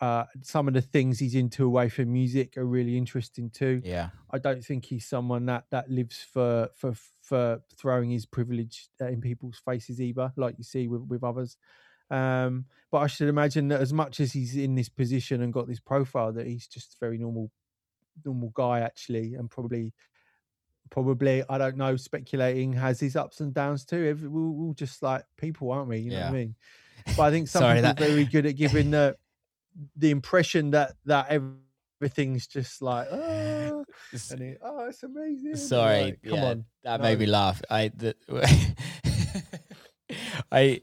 Uh, 0.00 0.24
some 0.42 0.66
of 0.66 0.74
the 0.74 0.80
things 0.80 1.18
he's 1.18 1.36
into 1.36 1.64
away 1.64 1.88
from 1.88 2.12
music 2.12 2.56
are 2.56 2.64
really 2.64 2.96
interesting 2.96 3.48
too. 3.48 3.80
Yeah, 3.84 4.10
I 4.30 4.38
don't 4.38 4.64
think 4.64 4.84
he's 4.84 5.06
someone 5.06 5.46
that 5.46 5.64
that 5.70 5.90
lives 5.90 6.26
for 6.32 6.68
for 6.74 6.94
for 7.22 7.60
throwing 7.76 8.10
his 8.10 8.26
privilege 8.26 8.88
uh, 9.00 9.06
in 9.06 9.20
people's 9.20 9.60
faces 9.64 10.00
either, 10.00 10.32
like 10.36 10.56
you 10.58 10.64
see 10.64 10.88
with 10.88 11.02
with 11.02 11.22
others. 11.22 11.56
Um, 12.10 12.66
but 12.90 12.98
I 12.98 13.06
should 13.06 13.28
imagine 13.28 13.68
that 13.68 13.80
as 13.80 13.92
much 13.92 14.20
as 14.20 14.32
he's 14.32 14.56
in 14.56 14.74
this 14.74 14.88
position 14.88 15.42
and 15.42 15.52
got 15.52 15.66
this 15.66 15.80
profile, 15.80 16.32
that 16.32 16.46
he's 16.46 16.66
just 16.66 16.94
a 16.94 16.96
very 17.00 17.18
normal 17.18 17.50
normal 18.24 18.50
guy 18.54 18.80
actually, 18.80 19.34
and 19.34 19.50
probably 19.50 19.94
probably 20.90 21.42
I 21.48 21.58
don't 21.58 21.76
know, 21.76 21.96
speculating 21.96 22.72
has 22.74 23.00
his 23.00 23.16
ups 23.16 23.40
and 23.40 23.54
downs 23.54 23.84
too. 23.84 24.06
Every, 24.06 24.28
we're, 24.28 24.50
we're 24.50 24.74
just 24.74 25.02
like 25.02 25.24
people, 25.36 25.70
aren't 25.70 25.88
we? 25.88 25.98
You 25.98 26.10
know 26.10 26.18
yeah. 26.18 26.30
what 26.30 26.36
I 26.36 26.38
mean? 26.38 26.54
But 27.16 27.20
I 27.20 27.30
think 27.30 27.48
some 27.48 27.60
Sorry, 27.60 27.76
people 27.76 27.94
that... 27.94 28.00
are 28.00 28.06
very 28.06 28.24
good 28.24 28.46
at 28.46 28.56
giving 28.56 28.90
the 28.90 29.16
the 29.96 30.10
impression 30.10 30.70
that 30.70 30.94
that 31.04 31.26
everything's 31.28 32.46
just 32.46 32.82
like 32.82 33.08
oh, 33.10 33.84
and 34.30 34.40
it, 34.40 34.58
oh 34.62 34.86
it's 34.86 35.02
amazing. 35.02 35.56
Sorry, 35.56 36.02
like, 36.02 36.22
come 36.22 36.38
yeah, 36.38 36.44
on, 36.44 36.64
that 36.84 37.00
no. 37.00 37.04
made 37.04 37.18
me 37.18 37.26
laugh. 37.26 37.62
I 37.70 37.90
the, 37.94 38.14
I 40.52 40.80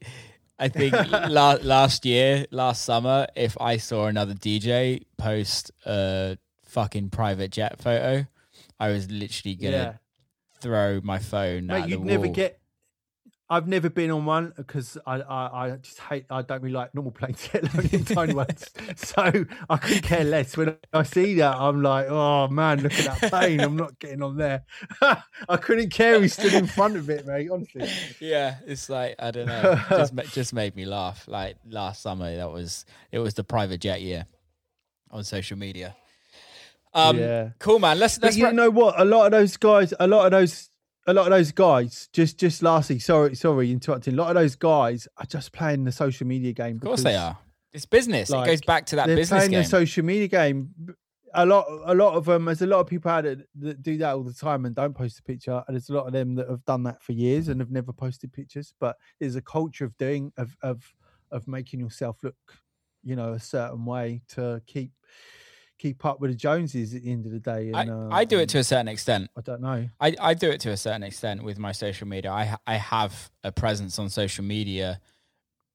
I 0.62 0.70
think 0.70 0.94
last 1.12 1.64
last 1.64 2.06
year, 2.06 2.46
last 2.52 2.84
summer, 2.84 3.28
if 3.36 3.58
I 3.60 3.78
saw 3.78 4.06
another 4.06 4.36
DJ 4.36 5.04
post 5.18 5.72
a 5.86 6.38
fucking 6.66 7.10
private 7.10 7.52
jet 7.52 7.82
photo, 7.82 8.28
I 8.80 8.90
was 8.90 9.10
literally 9.10 9.56
gonna 9.56 9.72
yeah. 9.72 9.94
throw 10.60 11.02
my 11.04 11.18
phone 11.18 11.66
Mate, 11.66 11.84
at 11.84 11.90
you'd 11.90 12.06
never 12.06 12.26
wall. 12.26 12.34
get. 12.34 12.61
I've 13.52 13.68
never 13.68 13.90
been 13.90 14.12
on 14.12 14.24
one 14.24 14.54
because 14.56 14.98
I, 15.06 15.16
I, 15.20 15.66
I 15.68 15.70
just 15.72 16.00
hate. 16.00 16.26
I 16.30 16.42
don't 16.42 16.62
really 16.62 16.74
like 16.74 16.96
normal 16.96 17.12
planes, 17.12 17.50
tiny 18.06 18.34
ones. 18.34 18.72
So 18.96 19.46
I 19.70 19.76
couldn't 19.78 20.04
care 20.04 20.24
less. 20.24 20.56
When 20.56 20.78
I 20.94 21.04
see 21.04 21.36
that, 21.36 21.58
I'm 21.58 21.84
like, 21.84 22.08
oh 22.10 22.48
man, 22.48 22.82
look 22.82 22.94
at 22.94 23.20
that 23.20 23.30
plane. 23.30 23.60
I'm 23.60 23.76
not 23.76 24.00
getting 24.00 24.24
on 24.24 24.38
there. 24.38 24.64
I 25.02 25.58
couldn't 25.58 25.90
care. 25.90 26.22
He 26.22 26.30
stood 26.30 26.54
in 26.54 26.66
front 26.66 26.96
of 26.96 27.10
it, 27.10 27.28
mate. 27.28 27.50
Honestly. 27.52 27.90
yeah, 28.22 28.56
it's 28.66 28.90
like 28.90 29.16
I 29.20 29.32
don't 29.32 29.48
know. 29.48 29.80
just 29.90 30.16
just 30.32 30.54
made 30.54 30.76
me 30.78 30.86
laugh. 30.86 31.28
Like 31.28 31.58
last 31.70 32.02
summer, 32.02 32.34
that 32.34 32.50
was 32.50 32.86
it 33.12 33.20
was 33.20 33.34
the 33.34 33.44
private 33.44 33.82
jet 33.82 34.02
year 34.02 34.28
on 35.12 35.26
social 35.26 35.58
media. 35.58 35.94
Um, 36.94 37.18
yeah. 37.18 37.50
cool 37.60 37.80
man. 37.80 38.00
Let's 38.00 38.18
But 38.18 38.28
let's 38.28 38.38
you 38.38 38.46
wrap- 38.46 38.54
know 38.54 38.70
what? 38.70 39.00
A 39.00 39.06
lot 39.06 39.26
of 39.26 39.32
those 39.34 39.58
guys, 39.58 39.94
a 40.00 40.08
lot 40.08 40.26
of 40.26 40.32
those, 40.32 40.70
a 41.08 41.14
lot 41.14 41.26
of 41.26 41.32
those 41.32 41.52
guys. 41.52 42.10
Just, 42.14 42.38
just 42.38 42.62
lastly, 42.64 43.00
sorry, 43.00 43.36
sorry, 43.36 43.72
interrupting. 43.72 44.14
A 44.14 44.18
lot 44.18 44.30
of 44.30 44.36
those 44.36 44.56
guys 44.56 45.08
are 45.18 45.26
just 45.26 45.52
playing 45.52 45.84
the 45.84 45.92
social 45.92 46.28
media 46.28 46.54
game. 46.54 46.76
Of 46.78 46.82
course 46.84 47.04
they 47.04 47.16
are. 47.16 47.38
It's 47.74 47.86
business. 47.86 48.30
it 48.30 48.46
goes 48.46 48.62
back 48.62 48.86
to 48.88 48.98
that 48.98 49.08
They're 49.08 49.16
business 49.16 49.40
playing 49.40 49.52
game. 49.52 49.64
the 49.64 49.70
social 49.70 50.04
media 50.04 50.28
game. 50.28 50.74
A 51.34 51.46
lot, 51.46 51.66
a 51.86 51.96
lot 51.96 52.16
of 52.16 52.26
them. 52.26 52.46
There's 52.46 52.62
a 52.62 52.68
lot 52.68 52.82
of 52.82 52.88
people 52.88 53.10
out 53.10 53.24
there 53.24 53.38
that 53.62 53.82
do 53.82 53.98
that 54.00 54.14
all 54.14 54.24
the 54.24 54.34
time 54.34 54.66
and 54.66 54.76
don't 54.76 54.94
post 54.94 55.18
a 55.20 55.24
picture. 55.24 55.64
And 55.66 55.76
there's 55.76 55.90
a 55.90 55.94
lot 55.94 56.06
of 56.06 56.12
them 56.12 56.36
that 56.36 56.50
have 56.50 56.66
done 56.66 56.84
that 56.84 57.02
for 57.02 57.14
years 57.14 57.48
and 57.48 57.62
have 57.62 57.72
never 57.72 57.94
posted 57.94 58.34
pictures. 58.34 58.74
But 58.82 58.98
there's 59.20 59.38
a 59.38 59.42
culture 59.42 59.86
of 59.86 59.96
doing 59.98 60.34
of 60.36 60.58
of 60.62 60.84
of 61.32 61.48
making 61.48 61.80
yourself 61.80 62.18
look, 62.22 62.36
you 63.02 63.16
know, 63.16 63.32
a 63.32 63.40
certain 63.40 63.86
way 63.86 64.22
to 64.30 64.62
keep 64.68 64.92
keep 65.82 66.06
up 66.06 66.20
with 66.22 66.30
the 66.30 66.36
Joneses 66.38 66.94
at 66.94 67.02
the 67.04 67.12
end 67.12 67.26
of 67.26 67.32
the 67.32 67.40
day. 67.40 67.72
I, 67.74 67.88
uh, 67.88 68.10
I 68.12 68.24
do 68.24 68.38
it 68.40 68.50
to 68.50 68.60
a 68.60 68.64
certain 68.64 68.88
extent. 68.88 69.30
I 69.36 69.42
don't 69.42 69.62
know. 69.62 69.90
I, 70.00 70.16
I 70.20 70.34
do 70.36 70.50
it 70.52 70.62
to 70.62 70.70
a 70.70 70.78
certain 70.78 71.02
extent 71.04 71.44
with 71.44 71.58
my 71.58 71.72
social 71.72 72.08
media. 72.08 72.32
I 72.32 72.56
I 72.68 72.76
have 72.76 73.32
a 73.44 73.52
presence 73.52 73.98
on 73.98 74.10
social 74.10 74.44
media 74.44 75.00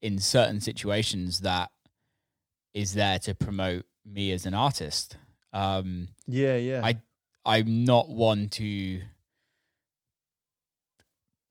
in 0.01 0.19
certain 0.19 0.61
situations 0.61 1.41
that 1.41 1.71
is 2.73 2.95
there 2.95 3.19
to 3.21 3.35
promote 3.35 3.85
me 4.05 4.31
as 4.33 4.47
an 4.47 4.55
artist. 4.55 5.17
Um, 5.53 6.09
Yeah, 6.27 6.57
yeah. 6.57 6.83
I 6.85 7.01
I'm 7.45 7.85
not 7.85 8.09
one 8.09 8.49
to 8.51 9.01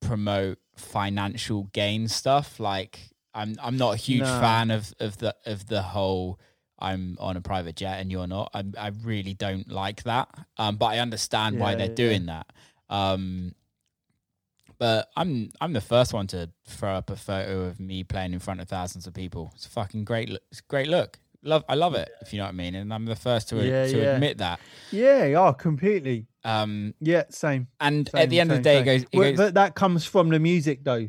promote 0.00 0.58
financial 0.76 1.64
gain 1.72 2.08
stuff. 2.08 2.58
Like 2.60 3.10
I'm 3.34 3.56
I'm 3.62 3.76
not 3.76 3.94
a 3.94 3.96
huge 3.96 4.20
No. 4.22 4.40
fan 4.40 4.70
of 4.70 4.94
of 5.00 5.18
the 5.18 5.34
of 5.44 5.66
the 5.66 5.82
whole 5.82 6.38
I'm 6.78 7.16
on 7.18 7.36
a 7.36 7.40
private 7.40 7.76
jet 7.76 8.00
and 8.00 8.10
you're 8.10 8.26
not. 8.26 8.50
I 8.54 8.64
I 8.78 8.90
really 9.02 9.34
don't 9.34 9.70
like 9.70 10.02
that. 10.04 10.28
Um, 10.58 10.76
but 10.76 10.86
I 10.86 10.98
understand 10.98 11.58
why 11.58 11.74
they're 11.74 11.88
yeah. 11.88 11.94
doing 11.94 12.26
that. 12.26 12.46
Um, 12.90 13.54
but 14.78 15.08
I'm 15.16 15.50
I'm 15.60 15.72
the 15.72 15.80
first 15.80 16.12
one 16.12 16.26
to 16.28 16.50
throw 16.66 16.94
up 16.94 17.10
a 17.10 17.16
photo 17.16 17.62
of 17.62 17.80
me 17.80 18.04
playing 18.04 18.32
in 18.34 18.40
front 18.40 18.60
of 18.60 18.68
thousands 18.68 19.06
of 19.06 19.14
people. 19.14 19.52
It's 19.54 19.66
a 19.66 19.70
fucking 19.70 20.04
great 20.04 20.28
look. 20.28 20.42
It's 20.50 20.60
a 20.60 20.64
great 20.68 20.88
look. 20.88 21.18
Love 21.42 21.64
I 21.68 21.74
love 21.76 21.94
it. 21.94 22.10
If 22.20 22.32
you 22.32 22.38
know 22.38 22.44
what 22.44 22.50
I 22.50 22.56
mean. 22.56 22.74
And 22.74 22.92
I'm 22.92 23.06
the 23.06 23.16
first 23.16 23.48
to 23.50 23.56
Yeah, 23.56 23.86
to 23.86 23.96
yeah. 23.96 24.14
admit 24.14 24.38
that. 24.38 24.60
yeah, 24.90 25.34
oh, 25.38 25.52
completely. 25.52 26.26
Um, 26.44 26.94
Yeah, 27.00 27.24
same. 27.30 27.68
and 27.80 28.08
same 28.08 28.22
at 28.22 28.30
the 28.30 28.40
end 28.40 28.52
of 28.52 28.62
the 28.62 28.68
same, 28.70 28.84
day, 28.84 28.92
it 28.92 29.00
goes, 29.00 29.02
it 29.10 29.16
goes 29.16 29.36
but 29.36 29.54
that 29.54 29.74
comes 29.74 30.04
from 30.04 30.28
the 30.28 30.38
music, 30.38 30.84
though. 30.84 31.08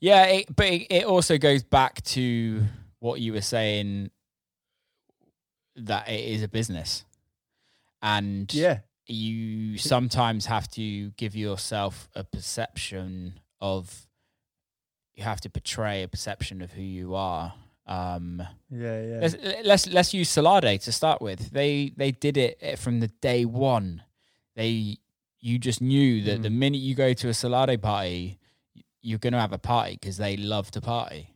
yeah, 0.00 0.24
it, 0.24 0.56
but 0.56 0.66
it, 0.66 0.86
it 0.90 1.04
also 1.04 1.36
goes 1.38 1.62
back 1.62 2.02
to 2.02 2.62
what 2.98 3.20
you 3.20 3.32
were 3.32 3.42
saying 3.42 4.10
that 5.76 6.08
it 6.08 6.20
is 6.24 6.42
a 6.42 6.48
business, 6.48 7.04
and 8.02 8.52
Yeah, 8.52 8.80
you 9.06 9.76
sometimes 9.78 10.46
have 10.46 10.68
to 10.72 11.10
give 11.12 11.34
yourself 11.36 12.08
a 12.14 12.24
perception 12.24 13.40
of 13.60 14.06
you 15.14 15.22
have 15.24 15.40
to 15.42 15.50
portray 15.50 16.02
a 16.02 16.08
perception 16.08 16.62
of 16.62 16.72
who 16.72 16.82
you 16.82 17.14
are. 17.14 17.52
Um, 17.86 18.42
yeah, 18.70 19.00
yeah. 19.02 19.18
let's 19.20 19.36
let's 19.64 19.86
let's 19.88 20.14
use 20.14 20.28
Solardo 20.30 20.80
to 20.84 20.92
start 20.92 21.20
with. 21.20 21.50
They 21.50 21.92
they 21.96 22.12
did 22.12 22.36
it 22.36 22.78
from 22.78 23.00
the 23.00 23.08
day 23.08 23.44
one. 23.44 24.02
They 24.56 24.98
you 25.40 25.58
just 25.58 25.80
knew 25.80 26.22
that 26.22 26.42
the 26.42 26.48
Mm. 26.50 26.54
minute 26.58 26.78
you 26.78 26.94
go 26.94 27.12
to 27.14 27.28
a 27.28 27.32
Solardo 27.32 27.80
party, 27.80 28.38
you're 29.02 29.18
going 29.18 29.32
to 29.32 29.40
have 29.40 29.52
a 29.54 29.58
party 29.58 29.92
because 30.00 30.18
they 30.18 30.36
love 30.36 30.70
to 30.72 30.80
party. 30.80 31.34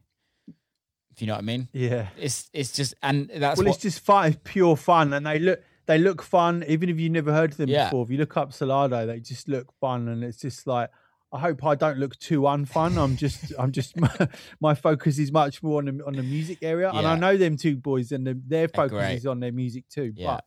If 1.15 1.21
you 1.21 1.29
know 1.29 1.35
what 1.35 1.43
I 1.43 1.43
mean, 1.43 1.69
Yeah. 1.73 2.09
it's 2.19 2.51
it's 2.53 2.73
just 2.73 2.95
and 3.03 3.31
that's 3.37 3.59
well, 3.59 3.69
what 3.69 3.75
it's 3.77 3.83
just 3.83 4.01
fun. 4.01 4.29
It's 4.29 4.39
pure 4.43 4.77
fun, 4.77 5.13
and 5.13 5.25
they 5.25 5.39
look 5.39 5.63
they 5.87 5.99
look 5.99 6.23
fun. 6.23 6.65
Even 6.67 6.89
if 6.89 6.99
you 6.99 7.09
never 7.09 7.33
heard 7.33 7.53
of 7.53 7.57
them 7.57 7.69
Yeah. 7.69 7.85
before, 7.85 8.05
if 8.05 8.11
you 8.11 8.19
look 8.19 8.37
up 8.37 8.51
Solardo, 8.51 9.07
they 9.07 9.21
just 9.21 9.49
look 9.49 9.73
fun, 9.81 10.09
and 10.09 10.25
it's 10.25 10.39
just 10.39 10.67
like 10.67 10.91
I 11.33 11.39
hope 11.39 11.65
I 11.65 11.77
don't 11.77 11.99
look 11.99 12.19
too 12.19 12.43
unfun. 12.43 12.97
I'm 12.97 13.17
just 13.17 13.53
I'm 13.59 13.71
just 13.71 13.95
my 14.61 14.75
focus 14.75 15.19
is 15.21 15.31
much 15.31 15.63
more 15.63 15.79
on 15.79 15.85
the 15.85 16.05
on 16.05 16.15
the 16.15 16.23
music 16.25 16.59
area, 16.63 16.91
and 16.91 17.07
I 17.07 17.17
know 17.17 17.37
them 17.37 17.57
two 17.57 17.77
boys, 17.77 18.11
and 18.11 18.27
the, 18.27 18.41
their 18.47 18.67
focus 18.67 19.19
is 19.19 19.27
on 19.27 19.39
their 19.39 19.53
music 19.53 19.89
too. 19.89 20.13
Yeah. 20.17 20.41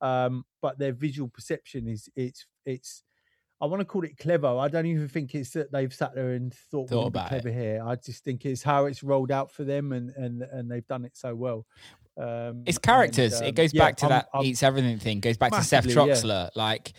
But 0.00 0.06
um, 0.06 0.44
but 0.60 0.78
their 0.78 0.92
visual 0.92 1.28
perception 1.28 1.88
is 1.88 2.08
it's 2.14 2.46
it's. 2.64 3.02
I 3.62 3.66
want 3.66 3.80
to 3.80 3.84
call 3.84 4.02
it 4.04 4.18
clever. 4.18 4.48
I 4.48 4.66
don't 4.68 4.86
even 4.86 5.06
think 5.08 5.34
it's 5.36 5.50
that 5.50 5.70
they've 5.70 5.94
sat 5.94 6.14
there 6.16 6.32
and 6.32 6.52
thought, 6.52 6.88
Thought 6.90 7.06
about 7.06 7.30
be 7.30 7.36
it. 7.36 7.42
clever 7.42 7.56
here. 7.56 7.82
I 7.86 7.94
just 7.94 8.24
think 8.24 8.44
it's 8.44 8.62
how 8.62 8.86
it's 8.86 9.02
rolled 9.04 9.30
out 9.30 9.52
for 9.52 9.62
them, 9.64 9.92
and 9.92 10.10
and 10.16 10.42
and 10.42 10.70
they've 10.70 10.86
done 10.86 11.04
it 11.04 11.16
so 11.16 11.34
well. 11.34 11.64
Um, 12.18 12.64
it's 12.66 12.76
and, 12.76 12.82
characters. 12.82 13.40
um, 13.40 13.46
it 13.46 13.54
goes 13.54 13.72
yeah, 13.72 13.84
back 13.84 13.96
to 13.98 14.06
I'm- 14.06 14.10
that 14.10 14.28
I'm- 14.34 14.44
Eats 14.44 14.62
Everything 14.62 14.98
thing. 14.98 15.20
Goes 15.20 15.36
back 15.38 15.52
to 15.52 15.62
Seth 15.62 15.86
Massively, 15.86 16.08
yeah. 16.08 16.14
Troxler. 16.16 16.50
Like 16.56 16.92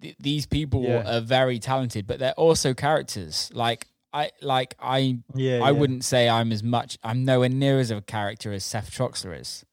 th- 0.00 0.16
these 0.20 0.46
people 0.46 0.84
Yeah. 0.84 1.16
are 1.18 1.20
very 1.20 1.58
talented, 1.58 2.06
but 2.06 2.18
they're 2.20 2.32
also 2.34 2.72
characters. 2.74 3.50
Like 3.52 3.88
I 4.12 4.30
like 4.40 4.76
I 4.78 5.18
yeah, 5.34 5.60
I 5.64 5.72
wouldn't 5.72 6.04
say 6.04 6.28
I'm 6.28 6.52
as 6.52 6.62
much. 6.62 6.96
I'm 7.02 7.24
nowhere 7.24 7.48
near 7.48 7.80
as 7.80 7.90
a 7.90 8.00
character 8.00 8.52
as 8.52 8.62
Seth 8.64 8.90
Troxler 8.92 9.38
is, 9.40 9.64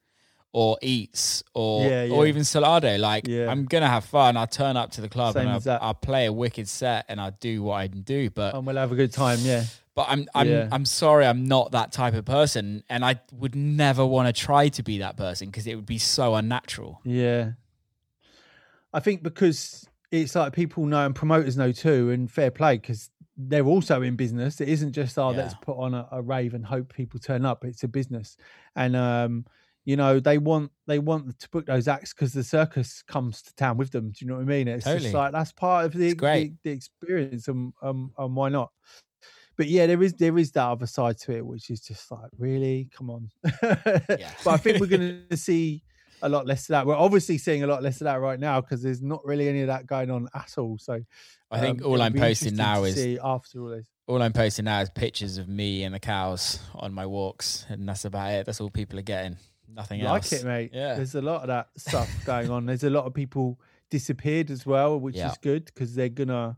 or 0.53 0.77
Eats, 0.81 1.43
or 1.53 1.89
Yeah, 1.89 2.09
or 2.11 2.27
even 2.27 2.41
Solardo. 2.41 2.99
Like 2.99 3.27
Yeah. 3.27 3.49
I'm 3.49 3.65
gonna 3.65 3.87
have 3.87 4.05
fun. 4.05 4.35
I'll 4.37 4.47
turn 4.47 4.75
up 4.77 4.91
to 4.91 5.01
the 5.01 5.09
club 5.09 5.33
Same 5.33 5.47
and 5.47 5.67
I'll. 5.67 5.79
I'll 5.81 5.93
play 5.93 6.25
a 6.25 6.33
wicked 6.33 6.67
set 6.67 7.05
and 7.07 7.21
I'll 7.21 7.37
do 7.39 7.63
what 7.63 7.75
I 7.75 7.87
can 7.87 8.01
do. 8.01 8.29
But 8.29 8.53
and 8.55 8.65
we'll 8.65 8.75
have 8.75 8.91
a 8.91 8.95
good 8.95 9.13
time. 9.13 9.39
Yeah, 9.41 9.63
but 9.95 10.07
I'm 10.09 10.27
I'm 10.35 10.47
Yeah. 10.49 10.67
I'm 10.71 10.85
sorry. 10.85 11.25
I'm 11.25 11.45
not 11.45 11.71
that 11.71 11.91
type 11.93 12.13
of 12.13 12.25
person, 12.25 12.83
and 12.89 13.05
I 13.05 13.21
would 13.31 13.55
never 13.55 14.05
want 14.05 14.33
to 14.33 14.33
try 14.33 14.67
to 14.69 14.83
be 14.83 14.97
that 14.99 15.15
person 15.15 15.47
because 15.47 15.67
it 15.67 15.75
would 15.75 15.85
be 15.85 15.97
so 15.97 16.35
unnatural. 16.35 16.99
yeah. 17.05 17.51
I 18.93 18.99
think 18.99 19.23
because 19.23 19.87
it's 20.11 20.35
like 20.35 20.51
people 20.51 20.85
know 20.85 21.05
and 21.05 21.15
promoters 21.15 21.55
know 21.55 21.71
too, 21.71 22.09
and 22.09 22.29
fair 22.29 22.51
play 22.51 22.75
because 22.75 23.09
they're 23.37 23.65
also 23.65 24.01
in 24.01 24.17
business. 24.17 24.59
It 24.59 24.67
isn't 24.67 24.91
just 24.91 25.17
oh, 25.17 25.29
let's 25.29 25.53
put 25.61 25.77
on 25.77 25.93
a, 25.93 26.07
a 26.11 26.21
rave 26.21 26.53
and 26.53 26.65
hope 26.65 26.93
people 26.93 27.17
turn 27.19 27.45
up. 27.45 27.63
It's 27.63 27.83
a 27.83 27.87
business, 27.87 28.35
and 28.75 28.97
um, 28.97 29.45
you 29.85 29.95
know 29.95 30.19
they 30.19 30.37
want 30.37 30.71
they 30.87 30.99
want 30.99 31.39
to 31.39 31.49
book 31.49 31.65
those 31.65 31.87
acts 31.87 32.13
because 32.13 32.33
the 32.33 32.43
circus 32.43 33.01
comes 33.01 33.41
to 33.41 33.55
town 33.55 33.77
with 33.77 33.91
them. 33.91 34.11
Do 34.11 34.17
you 34.25 34.27
know 34.27 34.35
what 34.35 34.43
I 34.43 34.45
mean? 34.45 34.67
It's 34.67 34.85
Totally. 34.85 35.03
just 35.03 35.15
like 35.15 35.31
that's 35.31 35.51
part 35.51 35.85
of 35.85 35.93
the 35.93 36.13
the, 36.13 36.53
the 36.63 36.71
experience, 36.71 37.47
and 37.47 37.73
um, 37.81 38.11
and 38.17 38.35
why 38.35 38.49
not? 38.49 38.71
But 39.57 39.67
yeah, 39.67 39.87
there 39.87 40.01
is 40.01 40.13
there 40.13 40.37
is 40.37 40.51
that 40.51 40.67
other 40.67 40.87
side 40.87 41.17
to 41.19 41.35
it, 41.35 41.45
which 41.45 41.69
is 41.69 41.81
just 41.81 42.11
like 42.11 42.29
really, 42.37 42.89
come 42.95 43.09
on. 43.09 43.29
But 43.61 44.47
I 44.47 44.57
think 44.57 44.79
we're 44.79 44.87
going 44.87 45.23
to 45.29 45.37
see 45.37 45.83
a 46.21 46.29
lot 46.29 46.45
less 46.45 46.63
of 46.63 46.69
that. 46.69 46.85
We're 46.85 46.95
obviously 46.95 47.37
seeing 47.37 47.63
a 47.63 47.67
lot 47.67 47.83
less 47.83 48.01
of 48.01 48.05
that 48.05 48.21
right 48.21 48.39
now 48.39 48.61
because 48.61 48.81
there's 48.81 49.01
not 49.01 49.25
really 49.25 49.47
any 49.49 49.61
of 49.61 49.67
that 49.67 49.85
going 49.87 50.11
on 50.11 50.27
at 50.33 50.53
all. 50.57 50.77
So 50.77 51.01
I 51.49 51.59
think 51.59 51.81
um, 51.81 51.91
all 51.91 52.01
I'm 52.01 52.13
posting 52.13 52.55
now 52.55 52.83
is 52.83 53.19
after 53.23 53.61
all 53.61 53.69
this. 53.69 53.87
all 54.07 54.21
I'm 54.21 54.33
posting 54.33 54.65
now 54.65 54.81
is 54.81 54.89
pictures 54.89 55.37
of 55.37 55.47
me 55.47 55.83
and 55.83 55.93
the 55.93 55.99
cows 55.99 56.59
on 56.75 56.93
my 56.93 57.05
walks, 57.05 57.65
and 57.69 57.87
that's 57.87 58.05
about 58.05 58.31
it. 58.31 58.45
That's 58.45 58.61
all 58.61 58.69
people 58.69 58.99
are 58.99 59.03
getting. 59.03 59.37
Nothing 59.73 60.01
Like 60.01 60.23
else. 60.23 60.33
it, 60.33 60.45
mate. 60.45 60.71
Yeah. 60.73 60.95
There's 60.95 61.15
a 61.15 61.21
lot 61.21 61.41
of 61.41 61.47
that 61.47 61.69
stuff 61.77 62.09
going 62.25 62.49
on. 62.49 62.65
There's 62.65 62.83
a 62.83 62.89
lot 62.89 63.05
of 63.05 63.13
people 63.13 63.59
disappeared 63.89 64.51
as 64.51 64.65
well, 64.65 64.99
which 64.99 65.15
Yeah. 65.15 65.31
is 65.31 65.37
good 65.37 65.65
because 65.65 65.95
they're 65.95 66.09
gonna 66.09 66.57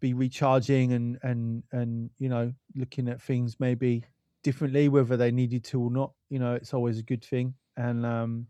be 0.00 0.14
recharging 0.14 0.92
and 0.92 1.18
and 1.22 1.64
and 1.72 2.10
you 2.18 2.28
know 2.28 2.52
looking 2.76 3.08
at 3.08 3.20
things 3.20 3.58
maybe 3.58 4.04
differently, 4.44 4.88
whether 4.88 5.16
they 5.16 5.30
needed 5.32 5.64
to 5.64 5.80
or 5.80 5.90
not. 5.90 6.12
You 6.30 6.38
know, 6.38 6.54
it's 6.54 6.72
always 6.74 6.98
a 6.98 7.02
good 7.02 7.24
thing. 7.24 7.54
And 7.76 8.04
um, 8.06 8.46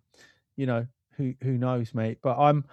you 0.56 0.66
know, 0.66 0.86
who 1.16 1.34
who 1.42 1.56
knows, 1.58 1.94
mate. 1.94 2.18
But 2.22 2.38
I'm 2.38 2.64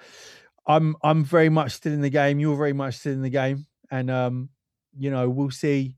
I'm 0.68 0.96
I'm 1.04 1.24
very 1.24 1.50
much 1.50 1.72
still 1.74 1.94
in 1.94 2.02
the 2.02 2.10
game. 2.10 2.40
You're 2.40 2.58
very 2.58 2.74
much 2.74 2.96
still 2.96 3.14
in 3.14 3.22
the 3.22 3.30
game, 3.30 3.66
and 3.92 4.10
um, 4.12 4.50
you 4.98 5.12
know, 5.12 5.30
we'll 5.30 5.52
see 5.52 5.96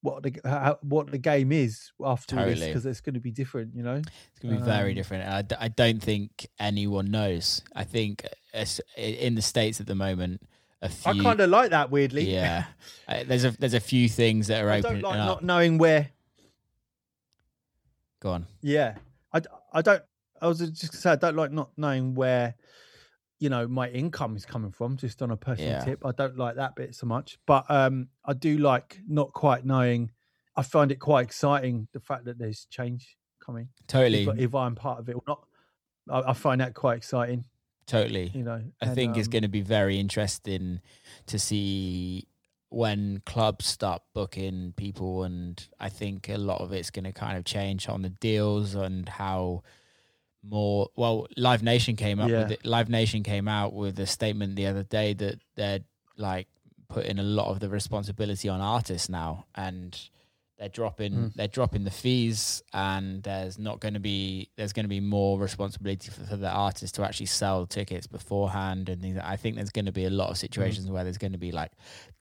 what 0.00 0.22
the 0.22 0.32
how, 0.44 0.78
what 0.82 1.10
the 1.10 1.18
game 1.18 1.50
is 1.52 1.90
after 2.04 2.36
this 2.36 2.64
because 2.64 2.86
it's 2.86 3.00
going 3.00 3.14
to 3.14 3.20
be 3.20 3.30
different. 3.30 3.74
You 3.74 3.82
know. 3.82 3.96
It's 3.96 4.38
gonna 4.40 4.56
be 4.56 4.62
very 4.62 4.90
Um, 4.90 4.96
different. 4.96 5.24
And 5.24 5.32
I, 5.34 5.42
d- 5.42 5.56
I 5.58 5.68
don't 5.68 6.00
think 6.02 6.46
anyone 6.58 7.10
knows. 7.10 7.62
I 7.74 7.84
think 7.84 8.24
as- 8.54 8.80
in 8.96 9.34
the 9.34 9.42
states 9.42 9.80
at 9.80 9.86
the 9.86 9.94
moment, 9.96 10.40
a 10.82 10.88
few. 10.88 11.20
I 11.20 11.22
kind 11.24 11.40
of 11.40 11.50
like 11.50 11.70
that 11.70 11.90
weirdly. 11.90 12.32
yeah. 12.32 12.64
Uh, 13.08 13.24
there's 13.26 13.44
a 13.44 13.50
there's 13.52 13.72
a 13.74 13.80
few 13.80 14.06
things 14.08 14.48
that 14.48 14.62
are 14.62 14.70
I 14.70 14.78
opening 14.80 15.00
don't 15.00 15.10
like 15.10 15.18
not 15.18 15.42
knowing 15.42 15.78
where. 15.78 16.10
Go 18.20 18.32
on. 18.32 18.46
Yeah, 18.60 18.96
I, 19.32 19.40
I 19.72 19.80
don't. 19.82 20.02
I 20.42 20.46
was 20.46 20.58
just 20.58 20.92
gonna 20.92 21.00
say 21.00 21.10
I 21.12 21.16
don't 21.16 21.36
like 21.36 21.52
not 21.52 21.70
knowing 21.76 22.14
where 22.14 22.54
you 23.38 23.48
know 23.48 23.66
my 23.68 23.88
income 23.88 24.36
is 24.36 24.44
coming 24.44 24.70
from 24.70 24.96
just 24.96 25.22
on 25.22 25.30
a 25.30 25.36
personal 25.36 25.72
Yeah. 25.72 25.84
tip 25.84 26.04
i 26.04 26.12
don't 26.12 26.36
like 26.36 26.56
that 26.56 26.74
bit 26.74 26.94
so 26.94 27.06
much 27.06 27.38
but 27.46 27.64
um 27.70 28.08
i 28.24 28.32
do 28.32 28.58
like 28.58 29.00
not 29.08 29.32
quite 29.32 29.64
knowing 29.64 30.10
i 30.56 30.62
find 30.62 30.90
it 30.90 30.96
quite 30.96 31.22
exciting 31.24 31.88
the 31.92 32.00
fact 32.00 32.24
that 32.24 32.38
there's 32.38 32.66
change 32.70 33.16
coming 33.40 33.68
Totally, 33.86 34.24
if, 34.28 34.38
if 34.38 34.54
i'm 34.54 34.74
part 34.74 34.98
of 34.98 35.08
it 35.08 35.14
or 35.14 35.22
not 35.26 35.44
I, 36.10 36.30
I 36.30 36.32
find 36.32 36.60
that 36.60 36.74
quite 36.74 36.96
exciting 36.98 37.44
totally. 37.86 38.30
you 38.34 38.42
know 38.42 38.62
I 38.82 38.86
and, 38.86 38.94
think 38.94 39.16
it's 39.16 39.28
um, 39.28 39.32
going 39.32 39.42
to 39.42 39.48
be 39.48 39.62
very 39.62 39.98
interesting 39.98 40.80
to 41.26 41.38
see 41.38 42.26
when 42.70 43.22
clubs 43.24 43.64
start 43.64 44.02
booking 44.14 44.74
people, 44.76 45.22
and 45.22 45.66
I 45.80 45.88
think 45.88 46.28
a 46.28 46.36
lot 46.36 46.60
of 46.60 46.70
it's 46.70 46.90
going 46.90 47.06
to 47.06 47.12
kind 47.12 47.38
of 47.38 47.46
change 47.46 47.88
on 47.88 48.02
the 48.02 48.10
deals 48.10 48.74
and 48.74 49.08
how 49.08 49.62
more. 50.42 50.88
Well, 50.96 51.26
Live 51.36 51.62
Nation 51.62 51.96
came 51.96 52.20
up 52.20 52.28
Yeah. 52.28 52.42
with 52.44 52.52
it. 52.52 52.66
Live 52.66 52.88
Nation 52.88 53.22
came 53.22 53.48
out 53.48 53.72
with 53.72 53.98
a 53.98 54.06
statement 54.06 54.56
the 54.56 54.66
other 54.66 54.82
day 54.82 55.12
that 55.14 55.40
they're 55.56 55.80
like 56.16 56.48
putting 56.88 57.18
a 57.18 57.22
lot 57.22 57.48
of 57.50 57.60
the 57.60 57.68
responsibility 57.68 58.48
on 58.48 58.60
artists 58.60 59.08
now, 59.08 59.44
and 59.54 59.98
they're 60.58 60.68
dropping 60.68 61.12
Mm. 61.12 61.34
they're 61.34 61.46
dropping 61.48 61.84
the 61.84 61.90
fees, 61.90 62.62
and 62.72 63.22
there's 63.22 63.58
not 63.58 63.78
going 63.78 63.94
to 63.94 64.00
be 64.00 64.48
there's 64.56 64.72
going 64.72 64.84
to 64.84 64.88
be 64.88 64.98
more 65.00 65.38
responsibility 65.38 66.10
for, 66.10 66.24
for 66.24 66.36
the 66.36 66.48
artists 66.50 66.96
to 66.96 67.04
actually 67.04 67.26
sell 67.26 67.66
tickets 67.66 68.06
beforehand 68.08 68.88
and 68.88 69.00
things. 69.00 69.18
I 69.22 69.36
think 69.36 69.54
there's 69.56 69.70
going 69.70 69.86
to 69.86 69.92
be 69.92 70.04
a 70.06 70.10
lot 70.10 70.30
of 70.30 70.38
situations 70.38 70.90
where 70.90 71.04
there's 71.04 71.18
going 71.18 71.32
to 71.32 71.38
be 71.38 71.52
like 71.52 71.72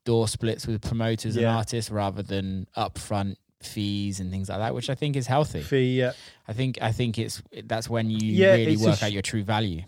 door 0.05 0.27
splits 0.27 0.67
with 0.67 0.81
promoters 0.81 1.35
and 1.35 1.45
artists 1.47 1.89
rather 1.89 2.21
than 2.21 2.67
upfront 2.77 3.37
fees 3.61 4.19
and 4.19 4.29
things 4.31 4.49
like 4.49 4.59
that, 4.59 4.73
which 4.75 4.89
I 4.89 4.95
think 4.95 5.15
is 5.15 5.27
healthy. 5.27 5.61
fee 5.61 5.97
yeah 5.99 6.13
I 6.47 6.53
think 6.53 6.77
I 6.81 6.91
think 6.91 7.17
it's 7.17 7.41
that's 7.65 7.89
when 7.89 8.09
you 8.09 8.33
Yeah, 8.33 8.51
really 8.51 8.77
work 8.77 8.97
sh- 8.99 9.03
out 9.03 9.11
your 9.11 9.21
true 9.23 9.43
value. 9.43 9.83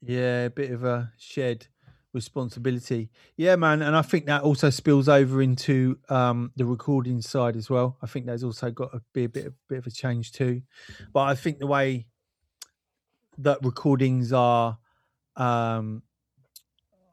Yeah, 0.00 0.44
a 0.44 0.50
bit 0.50 0.70
of 0.70 0.84
a 0.84 1.12
shared 1.16 1.66
responsibility. 2.12 3.10
Yeah, 3.36 3.56
man, 3.56 3.82
and 3.82 3.96
I 3.96 4.02
think 4.02 4.26
that 4.26 4.42
also 4.42 4.70
spills 4.70 5.08
over 5.08 5.40
into 5.40 5.98
um, 6.08 6.52
the 6.56 6.64
recording 6.66 7.20
side 7.22 7.56
as 7.56 7.70
well. 7.70 7.96
I 8.02 8.06
think 8.06 8.26
there's 8.26 8.44
also 8.44 8.70
got 8.70 8.92
to 8.92 9.02
be 9.12 9.24
a 9.24 9.28
bit 9.28 9.46
of, 9.46 9.54
bit 9.68 9.78
of 9.78 9.86
a 9.86 9.90
change 9.90 10.32
too. 10.32 10.62
But 11.12 11.22
I 11.22 11.34
think 11.34 11.58
the 11.58 11.66
way 11.66 12.06
that 13.38 13.58
recordings 13.64 14.32
are 14.32 14.78
um, 15.36 16.02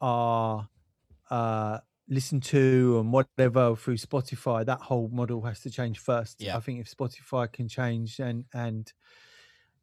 are 0.02 0.68
uh, 1.30 1.80
listened 2.12 2.44
to 2.44 3.00
and 3.00 3.12
whatever 3.14 3.76
through 3.76 3.96
Spotify, 3.98 4.66
that 4.66 4.82
whole 4.82 5.10
model 5.14 5.42
has 5.44 5.62
to 5.62 5.70
change 5.72 5.98
first. 5.98 6.42
Yeah. 6.42 6.58
I 6.58 6.60
think 6.60 6.82
if 6.82 6.94
Spotify 6.96 7.52
can 7.52 7.68
change 7.68 8.20
and 8.20 8.46
and 8.54 8.92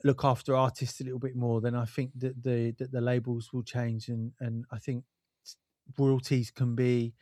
look 0.05 0.25
after 0.25 0.55
artists 0.55 1.01
a 1.01 1.05
little 1.05 1.19
bit 1.19 1.35
more, 1.35 1.61
then 1.61 1.75
I 1.75 1.87
think 1.87 2.13
that 2.19 2.41
the 2.43 2.73
that 2.79 2.93
the 2.93 3.01
labels 3.01 3.53
will 3.53 3.65
change, 3.65 4.09
and 4.09 4.33
and 4.41 4.65
I 4.71 4.79
think 4.79 5.05
royalties 5.99 6.51
can 6.51 6.75
be, 6.77 7.15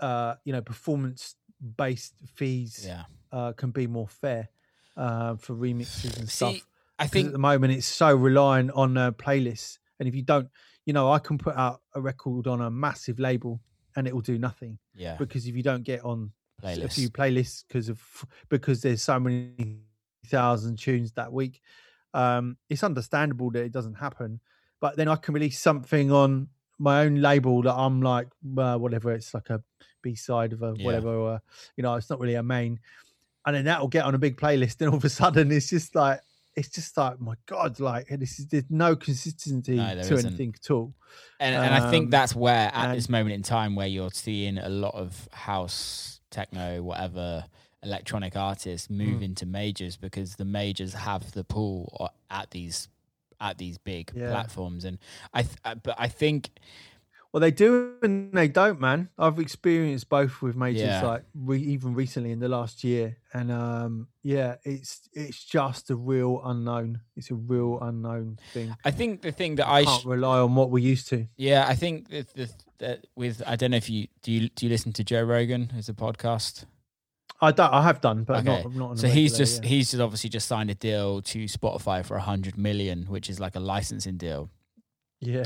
uh, 0.00 0.34
you 0.44 0.52
know, 0.52 0.60
performance 0.60 1.36
based 1.76 2.14
fees 2.34 2.84
Yeah. 2.84 3.04
uh, 3.30 3.52
can 3.52 3.70
be 3.70 3.86
more 3.86 4.08
fair 4.08 4.48
uh, 4.96 5.36
for 5.36 5.54
remixes 5.54 6.18
and 6.18 6.28
See, 6.28 6.58
stuff. 6.58 6.66
I 6.98 7.06
think 7.06 7.28
at 7.28 7.32
the 7.32 7.38
moment 7.38 7.72
it's 7.72 7.86
so 7.86 8.14
reliant 8.14 8.72
on 8.72 8.96
uh, 8.96 9.12
playlists, 9.12 9.78
and 10.00 10.08
if 10.08 10.14
you 10.16 10.22
don't, 10.22 10.48
you 10.84 10.92
know, 10.92 11.12
I 11.12 11.20
can 11.20 11.38
put 11.38 11.54
out 11.56 11.80
a 11.94 12.00
record 12.00 12.48
on 12.48 12.60
a 12.60 12.70
massive 12.70 13.20
label 13.20 13.60
and 13.96 14.06
it 14.06 14.14
will 14.14 14.20
do 14.22 14.38
nothing 14.38 14.78
yeah, 14.94 15.16
because 15.18 15.46
if 15.46 15.54
you 15.56 15.62
don't 15.62 15.82
get 15.84 16.02
on 16.04 16.32
a 16.62 16.88
few 16.94 17.10
playlists 17.10 17.64
because 17.66 17.88
of 17.88 18.00
because 18.48 18.82
there's 18.82 19.02
so 19.02 19.18
many 19.18 19.78
thousand 20.26 20.78
tunes 20.78 21.12
that 21.12 21.32
week 21.32 21.60
um 22.14 22.56
it's 22.70 22.84
understandable 22.84 23.50
that 23.50 23.64
it 23.64 23.72
doesn't 23.72 23.94
happen 23.94 24.38
but 24.80 24.96
then 24.96 25.08
i 25.08 25.16
can 25.16 25.34
release 25.34 25.58
something 25.58 26.12
on 26.12 26.48
my 26.78 27.02
own 27.04 27.16
label 27.16 27.62
that 27.62 27.74
i'm 27.74 28.00
like 28.00 28.28
uh, 28.58 28.76
whatever 28.76 29.12
it's 29.12 29.34
like 29.34 29.50
a 29.50 29.62
b-side 30.02 30.52
of 30.52 30.62
a 30.62 30.74
Yeah. 30.76 30.84
whatever 30.84 31.08
or 31.14 31.40
you 31.76 31.82
know 31.82 31.94
it's 31.94 32.10
not 32.10 32.20
really 32.20 32.34
a 32.34 32.42
main 32.42 32.78
and 33.46 33.56
then 33.56 33.64
that'll 33.64 33.88
get 33.88 34.04
on 34.04 34.14
a 34.14 34.18
big 34.18 34.36
playlist 34.36 34.80
and 34.80 34.90
all 34.90 34.96
of 34.96 35.04
a 35.04 35.08
sudden 35.08 35.50
it's 35.50 35.70
just 35.70 35.94
like 35.94 36.20
it's 36.56 36.68
just 36.68 36.96
like 36.96 37.20
my 37.20 37.34
god 37.46 37.80
like 37.80 38.06
this 38.08 38.38
is 38.38 38.46
there's 38.46 38.64
no 38.70 38.94
consistency 38.96 39.76
No, 39.76 39.94
there 39.94 40.04
to 40.04 40.14
isn't. 40.14 40.26
anything 40.26 40.54
at 40.62 40.70
all 40.70 40.92
and, 41.40 41.54
and 41.54 41.74
I 41.74 41.90
think 41.90 42.04
Um, 42.06 42.10
that's 42.10 42.34
where 42.34 42.70
at 42.74 42.88
and- 42.90 42.94
this 42.98 43.08
moment 43.08 43.34
in 43.34 43.42
time 43.42 43.74
where 43.74 43.86
you're 43.86 44.10
seeing 44.10 44.58
a 44.58 44.68
lot 44.68 44.94
of 44.94 45.28
house 45.32 46.20
techno 46.30 46.82
whatever 46.82 47.44
electronic 47.82 48.36
artists 48.36 48.88
move 48.88 49.20
Mm. 49.20 49.24
into 49.24 49.44
majors 49.46 49.96
because 49.96 50.36
the 50.36 50.44
majors 50.44 50.94
have 50.94 51.32
the 51.32 51.44
pool 51.44 52.10
at 52.30 52.50
these 52.50 52.88
at 53.40 53.58
these 53.58 53.76
big 53.76 54.12
Yeah. 54.14 54.30
platforms 54.30 54.84
and 54.84 54.98
I 55.34 55.42
th- 55.42 55.56
uh, 55.64 55.74
but 55.74 55.96
I 55.98 56.06
think 56.08 56.50
Well, 57.32 57.40
they 57.40 57.50
do 57.50 57.94
and 58.02 58.30
they 58.34 58.48
don't, 58.48 58.78
man. 58.78 59.08
I've 59.18 59.38
experienced 59.38 60.10
both 60.10 60.42
with 60.42 60.54
majors, 60.54 60.82
Yeah. 60.82 61.02
like 61.06 61.24
re- 61.34 61.62
even 61.62 61.94
recently 61.94 62.30
in 62.30 62.40
the 62.40 62.48
last 62.48 62.84
year, 62.84 63.16
and 63.32 63.50
um, 63.50 64.08
yeah, 64.22 64.56
it's 64.64 65.08
it's 65.14 65.42
just 65.42 65.88
a 65.88 65.96
real 65.96 66.42
unknown. 66.44 67.00
It's 67.16 67.30
a 67.30 67.34
real 67.34 67.78
unknown 67.80 68.38
thing. 68.52 68.76
I 68.84 68.90
think 68.90 69.22
the 69.22 69.32
thing 69.32 69.54
that 69.56 69.66
I 69.66 69.84
Can't 69.84 70.02
sh- 70.02 70.04
rely 70.04 70.40
on 70.40 70.54
what 70.54 70.70
we're 70.70 70.84
used 70.90 71.08
to. 71.08 71.26
yeah 71.38 71.64
I 71.66 71.74
think 71.74 72.10
that, 72.10 72.34
the, 72.34 72.50
that 72.78 73.06
with 73.16 73.42
I 73.46 73.56
don't 73.56 73.70
know 73.70 73.78
if 73.78 73.88
you 73.88 74.08
do 74.22 74.30
you 74.30 74.48
do 74.50 74.66
you 74.66 74.70
listen 74.70 74.92
to 74.92 75.02
Joe 75.04 75.22
Rogan 75.22 75.72
as 75.78 75.88
a 75.88 75.94
podcast 75.94 76.66
I 77.40 77.50
don't. 77.50 77.72
I 77.72 77.82
have 77.82 78.00
done, 78.02 78.24
but 78.24 78.46
Okay, 78.46 78.62
not 78.62 78.74
not. 78.74 78.98
So 78.98 79.08
he's 79.08 79.32
regular, 79.32 79.38
just 79.38 79.62
yeah. 79.62 79.68
he's 79.70 79.90
just 79.92 80.00
obviously 80.02 80.28
just 80.30 80.46
signed 80.46 80.70
a 80.70 80.74
deal 80.74 81.22
to 81.22 81.44
Spotify 81.46 82.04
for 82.04 82.16
a 82.16 82.20
hundred 82.22 82.56
million, 82.58 83.06
which 83.06 83.30
is 83.30 83.40
like 83.40 83.56
a 83.56 83.60
licensing 83.60 84.16
deal. 84.18 84.50
yeah, 85.18 85.44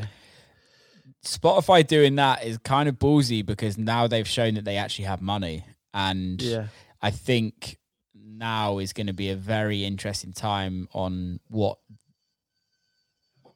Spotify 1.26 1.86
doing 1.86 2.16
that 2.16 2.44
is 2.44 2.58
kind 2.58 2.88
of 2.88 2.98
ballsy 2.98 3.44
because 3.44 3.76
now 3.76 4.06
they've 4.06 4.28
shown 4.28 4.54
that 4.54 4.64
they 4.64 4.76
actually 4.76 5.06
have 5.06 5.20
money, 5.20 5.64
and 5.92 6.40
yeah, 6.40 6.68
I 7.02 7.10
think 7.10 7.78
now 8.14 8.78
is 8.78 8.92
going 8.92 9.06
to 9.08 9.12
be 9.12 9.30
a 9.30 9.36
very 9.36 9.84
interesting 9.84 10.32
time 10.32 10.88
on 10.92 11.40
what 11.48 11.78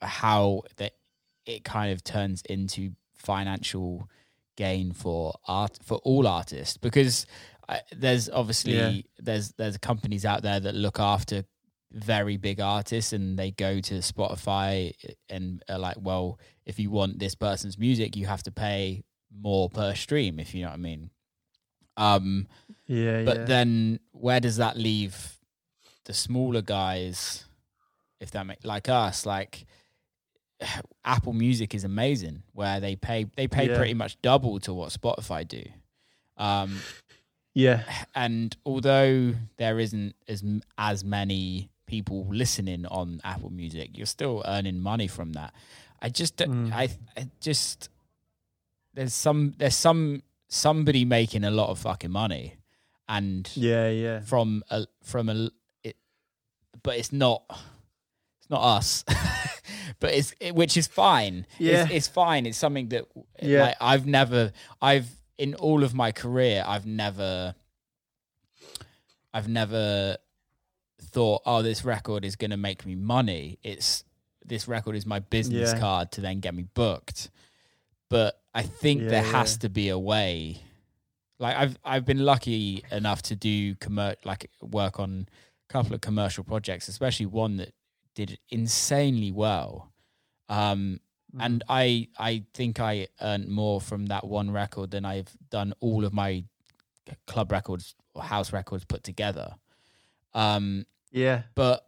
how 0.03 0.63
that 0.77 0.93
it 1.47 1.65
kind 1.65 1.93
of 1.93 2.03
turns 2.03 2.43
into 2.43 2.93
financial 3.15 4.09
gain 4.57 4.93
for 4.93 5.35
art 5.47 5.79
for 5.83 5.99
all 5.99 6.27
artists. 6.27 6.77
Because 6.77 7.27
I, 7.69 7.81
there's 7.95 8.29
obviously 8.29 8.73
Yeah. 8.75 9.01
there's 9.19 9.53
there's 9.53 9.77
companies 9.79 10.25
out 10.25 10.43
there 10.43 10.61
that 10.61 10.75
look 10.75 10.99
after 10.99 11.45
very 11.93 12.37
big 12.37 12.61
artists 12.61 13.13
and 13.13 13.39
they 13.39 13.51
go 13.51 13.81
to 13.81 13.95
Spotify 13.95 14.93
and 15.29 15.63
are 15.69 15.79
like 15.79 15.97
well 16.01 16.39
if 16.65 16.79
you 16.79 16.91
want 16.91 17.19
this 17.19 17.35
person's 17.35 17.79
music 17.79 18.17
you 18.17 18.27
have 18.27 18.43
to 18.45 18.53
pay 18.53 19.03
more 19.37 19.69
per 19.69 19.95
stream 19.95 20.39
if 20.39 20.55
you 20.55 20.63
know 20.63 20.69
what 20.69 20.75
I 20.75 20.79
mean 20.79 21.11
um 21.97 22.47
yeah, 22.87 23.25
but 23.25 23.39
yeah. 23.39 23.45
then 23.45 24.01
where 24.13 24.41
does 24.41 24.57
that 24.59 24.77
leave 24.77 25.39
the 26.05 26.15
smaller 26.15 26.63
guys 26.63 27.45
if 28.21 28.31
that 28.33 28.47
make 28.47 28.59
like 28.65 28.89
us 28.89 29.27
like 29.27 29.67
apple 31.05 31.33
music 31.33 31.75
is 31.75 31.85
amazing 31.85 32.43
where 32.53 32.81
they 32.81 32.97
pay 32.97 33.27
they 33.37 33.49
pay 33.49 33.69
Yeah. 33.69 33.77
pretty 33.77 33.95
much 33.95 34.21
double 34.23 34.61
to 34.61 34.73
what 34.75 34.91
spotify 34.91 35.47
do 35.47 35.63
um 36.37 36.79
yeah, 37.55 37.83
and 38.15 38.57
although 38.65 39.35
there 39.57 39.79
isn't 39.79 40.15
as 40.29 40.43
as 40.79 41.05
many 41.05 41.70
people 41.91 42.19
listening 42.31 42.87
on 42.87 43.21
apple 43.25 43.51
music 43.51 43.89
you're 43.99 44.07
still 44.19 44.37
earning 44.47 44.79
money 44.93 45.09
from 45.17 45.33
that 45.39 45.53
i 46.01 46.09
just 46.21 46.37
don't 46.37 46.51
Mm. 46.69 46.73
I, 46.83 46.85
I 47.17 47.23
just 47.41 47.89
there's 48.95 49.15
some 49.27 49.55
there's 49.59 49.77
some 49.77 50.23
somebody 50.49 51.05
making 51.05 51.45
a 51.45 51.51
lot 51.51 51.69
of 51.71 51.79
fucking 51.79 52.11
money 52.25 52.55
and 53.09 53.49
yeah, 53.57 53.89
yeah. 53.91 54.21
from 54.21 54.63
a 54.71 54.87
from 55.03 55.29
a 55.29 55.51
it, 55.89 55.97
but 56.85 56.95
it's 57.01 57.13
not 57.13 57.43
it's 58.41 58.51
not 58.51 58.63
us 58.77 59.05
but 60.01 60.11
it's 60.19 60.33
it, 60.41 60.55
which 60.55 60.77
is 60.77 60.87
fine 60.87 61.47
Yeah. 61.59 61.83
it's, 61.85 61.91
it's 61.97 62.09
fine 62.09 62.47
it's 62.47 62.59
something 62.59 62.89
that 62.91 63.05
Yeah. 63.43 63.63
like, 63.67 63.77
i've 63.81 64.07
never 64.07 64.53
i've 64.81 65.09
in 65.39 65.55
all 65.55 65.83
of 65.85 65.93
my 65.95 66.11
career 66.13 66.63
i've 66.67 66.87
never 66.87 67.55
i've 69.35 69.49
never 69.49 70.17
thought 71.13 71.43
oh 71.47 71.61
this 71.63 71.85
record 71.85 72.25
is 72.25 72.37
going 72.37 72.51
to 72.51 72.57
make 72.57 72.85
me 72.87 72.95
money 72.95 73.59
it's 73.63 74.05
this 74.45 74.67
record 74.69 74.95
is 74.97 75.05
my 75.07 75.19
business 75.19 75.73
Yeah. 75.73 75.81
card 75.81 76.13
to 76.13 76.21
then 76.21 76.41
get 76.41 76.55
me 76.55 76.65
booked 76.75 77.31
but 78.09 78.41
i 78.55 78.63
think 78.63 79.03
Yeah, 79.03 79.09
there 79.11 79.23
has 79.23 79.57
to 79.59 79.69
be 79.69 79.89
a 79.91 79.99
way 79.99 80.63
like 81.39 81.57
I've 81.57 81.77
I've 81.85 82.05
been 82.05 82.23
lucky 82.25 82.85
enough 82.93 83.23
to 83.23 83.35
do 83.37 83.75
commer- 83.77 84.17
like 84.25 84.51
work 84.61 85.01
on 85.01 85.27
a 85.71 85.73
couple 85.73 85.95
of 85.95 86.03
commercial 86.03 86.45
projects, 86.45 86.87
especially 86.89 87.25
one 87.25 87.57
that 87.57 87.73
did 88.15 88.39
insanely 88.51 89.33
well. 89.33 89.91
Um, 90.51 91.01
Mm. 91.35 91.47
and 91.47 91.63
I 91.69 92.09
I 92.19 92.45
think 92.53 92.79
I 92.81 93.07
earned 93.23 93.49
more 93.49 93.81
from 93.81 94.07
that 94.07 94.27
one 94.27 94.51
record 94.51 94.91
than 94.91 95.05
I've 95.07 95.33
done 95.49 95.73
all 95.81 96.05
of 96.05 96.13
my 96.13 96.45
club 97.27 97.53
records 97.53 97.95
or 98.15 98.23
house 98.23 98.53
records 98.53 98.85
put 98.85 99.03
together. 99.05 99.55
Um, 100.35 100.85
yeah, 101.11 101.43
but 101.55 101.87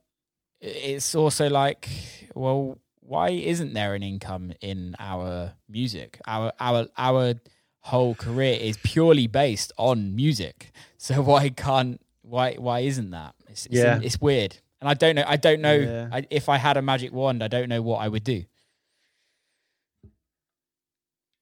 it's 0.61 1.15
also 1.15 1.49
like, 1.51 1.89
well, 2.35 2.79
why 3.01 3.31
isn't 3.31 3.73
there 3.75 3.95
an 3.95 4.03
income 4.03 4.53
in 4.61 4.95
our 4.99 5.53
music? 5.69 6.21
Our 6.27 6.53
our 6.61 6.87
our 6.97 7.35
whole 7.81 8.15
career 8.15 8.57
is 8.61 8.77
purely 8.85 9.27
based 9.27 9.73
on 9.77 10.15
music. 10.15 10.71
So 11.03 11.21
why 11.21 11.49
can't 11.49 12.01
why 12.23 12.55
why 12.55 12.81
isn't 12.87 13.11
that? 13.11 13.35
It's, 13.49 13.67
it's, 13.67 13.75
Yeah. 13.75 13.99
it's 14.01 14.21
weird. 14.21 14.57
And 14.81 14.89
I 14.89 14.95
don't 14.95 15.17
know 15.17 15.25
I 15.27 15.37
don't 15.37 15.61
know 15.61 15.75
Yeah. 15.75 16.09
I, 16.13 16.25
if 16.31 16.49
I 16.49 16.59
had 16.59 16.77
a 16.77 16.83
magic 16.83 17.13
wand, 17.13 17.43
I 17.43 17.49
don't 17.49 17.69
know 17.69 17.83
what 17.83 17.99
I 17.99 18.07
would 18.07 18.23
do. 18.23 18.45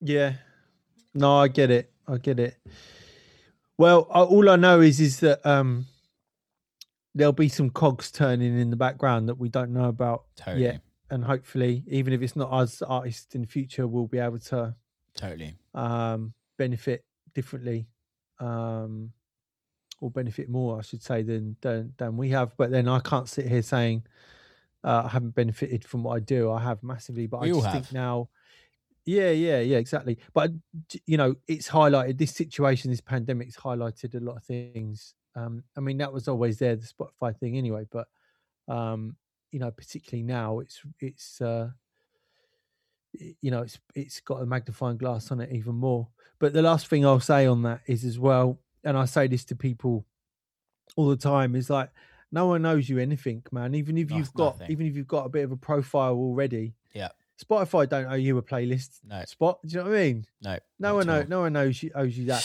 Yeah. 0.01 0.35
No, 1.15 1.37
I 1.41 1.49
get 1.49 1.71
it. 1.71 1.93
I 2.09 2.17
get 2.17 2.39
it. 2.41 2.57
Well, 3.77 4.07
I, 4.11 4.21
all 4.21 4.49
I 4.49 4.57
know 4.57 4.81
is 4.81 4.99
is 5.01 5.21
that 5.21 5.45
um 5.45 5.87
there'll 7.15 7.33
be 7.33 7.49
some 7.49 7.71
cogs 7.71 8.11
turning 8.11 8.59
in 8.59 8.71
the 8.71 8.77
background 8.77 9.29
that 9.29 9.35
we 9.37 9.49
don't 9.49 9.73
know 9.73 9.87
about 9.89 10.25
Totally. 10.37 10.63
yet, 10.63 10.81
and 11.11 11.25
hopefully, 11.25 11.85
even 11.89 12.13
if 12.13 12.23
it's 12.23 12.37
not 12.37 12.51
us 12.53 12.83
artists 12.83 13.35
in 13.35 13.41
the 13.43 13.47
future, 13.47 13.87
we'll 13.87 14.07
be 14.07 14.19
able 14.19 14.39
to 14.39 14.75
Totally. 15.17 15.57
um 15.75 16.33
benefit 16.59 17.05
differently, 17.35 17.89
um 18.39 19.13
or 20.01 20.11
benefit 20.11 20.49
more, 20.49 20.79
I 20.79 20.83
should 20.83 21.03
say, 21.03 21.23
than 21.23 21.57
than 21.61 21.93
than 21.99 22.17
we 22.17 22.31
have. 22.31 22.57
But 22.57 22.71
then 22.71 22.89
I 22.89 23.01
can't 23.01 23.29
sit 23.29 23.47
here 23.47 23.63
saying 23.63 24.05
uh, 24.83 25.03
I 25.05 25.09
haven't 25.09 25.35
benefited 25.35 25.85
from 25.85 26.05
what 26.05 26.17
I 26.17 26.21
do. 26.21 26.51
I 26.51 26.61
have 26.63 26.83
massively, 26.83 27.27
but 27.27 27.41
We 27.41 27.51
I 27.51 27.55
just 27.55 27.67
have. 27.67 27.73
think 27.75 27.93
now. 27.93 28.31
Yeah, 29.05 29.31
yeah, 29.31 29.61
yeah, 29.61 29.79
exactly. 29.79 30.19
But 30.33 30.53
you 31.07 31.17
know, 31.17 31.35
it's 31.49 31.69
highlighted 31.69 32.17
this 32.19 32.33
situation, 32.33 32.91
this 32.91 33.01
pandemic's 33.01 33.57
highlighted 33.57 34.15
a 34.15 34.21
lot 34.21 34.37
of 34.37 34.45
things. 34.45 35.15
Um, 35.41 35.65
I 35.77 35.81
mean, 35.81 35.99
that 35.99 36.13
was 36.13 36.29
always 36.29 36.59
there, 36.59 36.77
the 36.77 36.87
Spotify 36.87 37.37
thing, 37.39 37.57
anyway. 37.57 37.87
But 37.91 38.09
um, 38.69 39.17
you 39.51 39.59
know, 39.59 39.71
particularly 39.71 40.23
now, 40.23 40.61
it's, 40.61 40.81
it's, 41.01 41.41
uh, 41.41 41.71
you 43.41 43.51
know, 43.51 43.63
it's 43.63 43.79
it's 43.95 44.21
got 44.21 44.43
a 44.43 44.47
magnifying 44.47 44.97
glass 44.97 45.31
on 45.31 45.41
it 45.41 45.51
even 45.53 45.75
more. 45.75 46.09
But 46.39 46.53
the 46.53 46.63
last 46.63 46.87
thing 46.87 47.05
I'll 47.05 47.21
say 47.21 47.47
on 47.47 47.63
that 47.63 47.81
is 47.87 48.05
as 48.05 48.19
well, 48.19 48.59
and 48.85 48.97
I 48.97 49.05
say 49.07 49.27
this 49.27 49.45
to 49.47 49.57
people 49.57 50.05
all 50.97 51.09
the 51.09 51.17
time, 51.17 51.57
is 51.57 51.69
like 51.69 51.91
no 52.33 52.47
one 52.47 52.63
knows 52.63 52.89
you 52.89 52.99
anything, 52.99 53.43
man. 53.51 53.75
Even 53.75 53.99
if 53.99 54.11
you've 54.11 54.33
got 54.35 54.59
nothing. 54.61 54.71
even 54.73 54.87
if 54.87 54.95
you've 54.97 55.09
got 55.09 55.27
a 55.27 55.29
bit 55.29 55.45
of 55.45 55.53
a 55.53 55.57
profile 55.57 56.15
already. 56.15 56.75
Yeah. 56.95 57.09
Spotify 57.43 57.89
don't 57.89 58.07
owe 58.07 58.15
you 58.15 58.37
a 58.39 58.43
playlist 58.43 59.01
No. 59.09 59.25
spot. 59.25 59.61
Do 59.67 59.69
you 59.73 59.83
know 59.83 59.91
what 59.91 59.97
I 59.99 60.03
mean? 60.03 60.27
No. 60.43 60.59
No 60.79 60.95
one 60.97 61.09
at 61.09 61.13
know, 61.13 61.21
all. 61.23 61.27
no 61.29 61.41
one 61.41 61.53
knows 61.55 61.83
you 61.83 61.91
owes 61.95 62.17
you 62.17 62.27
that. 62.27 62.43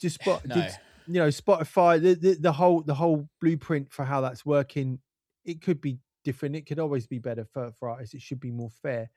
Just 0.00 0.14
spot 0.22 0.46
No. 0.46 0.54
did, 0.54 0.72
you 1.06 1.20
know, 1.20 1.28
Spotify, 1.28 2.00
the, 2.00 2.14
the 2.14 2.34
the 2.40 2.52
whole 2.52 2.82
the 2.82 2.94
whole 2.94 3.28
blueprint 3.40 3.92
for 3.92 4.04
how 4.04 4.20
that's 4.20 4.44
working, 4.44 4.98
it 5.44 5.62
could 5.62 5.80
be 5.80 5.98
different. 6.24 6.56
It 6.56 6.66
could 6.66 6.78
always 6.78 7.06
be 7.06 7.18
better 7.18 7.44
for, 7.44 7.72
for 7.78 7.88
artists. 7.88 8.14
It 8.14 8.22
should 8.22 8.40
be 8.40 8.50
more 8.50 8.70
fair. 8.82 9.10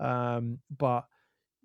Um, 0.00 0.58
but 0.76 1.04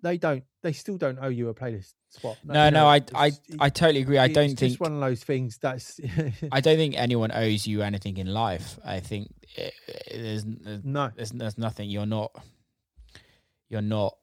they 0.02 0.16
don't 0.16 0.44
they 0.62 0.72
still 0.72 0.96
don't 0.96 1.18
owe 1.20 1.28
you 1.28 1.48
a 1.48 1.54
playlist 1.54 1.94
spot. 2.10 2.36
No, 2.44 2.66
you 2.66 2.70
no, 2.70 2.86
I 2.86 3.02
I 3.14 3.32
I 3.58 3.68
totally 3.68 4.00
agree. 4.00 4.18
I 4.18 4.28
don't 4.28 4.56
think 4.56 4.80
one 4.80 4.94
of 4.94 5.00
those 5.00 5.24
things 5.24 5.58
that's 5.60 6.00
I 6.52 6.60
don't 6.60 6.76
think 6.76 6.94
anyone 6.96 7.32
owes 7.32 7.66
you 7.66 7.82
anything 7.82 8.16
in 8.18 8.26
life. 8.26 8.78
I 8.84 9.00
think 9.00 9.32
it, 9.56 9.74
it, 9.86 10.02
there's 10.10 10.44
there's 10.44 10.84
no. 10.84 11.10
there's 11.16 11.30
there's 11.30 11.58
nothing. 11.58 11.90
You're 11.90 12.06
not 12.06 12.30
you're 13.68 13.82
not 13.82 14.16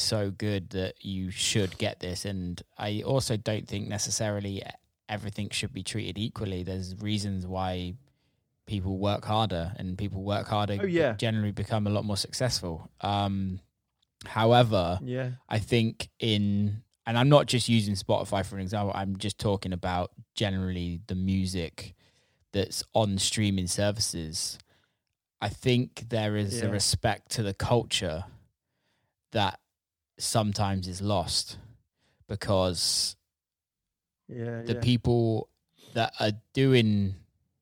so 0.00 0.30
good 0.30 0.70
that 0.70 1.04
you 1.04 1.30
should 1.30 1.76
get 1.78 2.00
this. 2.00 2.24
And 2.24 2.60
I 2.78 3.02
also 3.04 3.36
don't 3.36 3.66
think 3.66 3.88
necessarily 3.88 4.62
everything 5.08 5.50
should 5.50 5.72
be 5.72 5.82
treated 5.82 6.18
equally. 6.18 6.62
There's 6.62 6.94
reasons 7.00 7.46
why 7.46 7.94
people 8.66 8.98
work 8.98 9.24
harder, 9.24 9.72
and 9.76 9.96
people 9.96 10.22
work 10.24 10.48
harder. 10.48 10.78
Oh, 10.82 10.86
yeah. 10.86 11.12
generally 11.12 11.52
become 11.52 11.86
a 11.86 11.90
lot 11.90 12.04
more 12.04 12.16
successful. 12.16 12.90
Um, 13.00 13.60
however, 14.24 14.98
Yeah. 15.02 15.30
I 15.48 15.58
think 15.60 16.08
in 16.18 16.82
and 17.08 17.16
I'm 17.16 17.28
not 17.28 17.46
just 17.46 17.68
using 17.68 17.94
Spotify 17.94 18.44
for 18.44 18.56
an 18.56 18.62
example, 18.62 18.90
I'm 18.92 19.16
just 19.16 19.38
talking 19.38 19.72
about 19.72 20.10
generally 20.34 21.00
the 21.06 21.14
music 21.14 21.94
that's 22.52 22.82
on 22.94 23.18
streaming 23.18 23.68
services. 23.68 24.58
I 25.40 25.48
think 25.50 26.08
there 26.08 26.36
is 26.36 26.62
a 26.62 26.68
respect 26.68 27.30
to 27.32 27.44
the 27.44 27.54
culture 27.54 28.24
that 29.30 29.60
sometimes 30.18 30.88
is 30.88 31.00
lost 31.02 31.58
because 32.28 33.16
Yeah. 34.28 34.62
the 34.62 34.74
yeah. 34.74 34.80
people 34.80 35.48
that 35.94 36.12
are 36.20 36.32
doing 36.52 37.14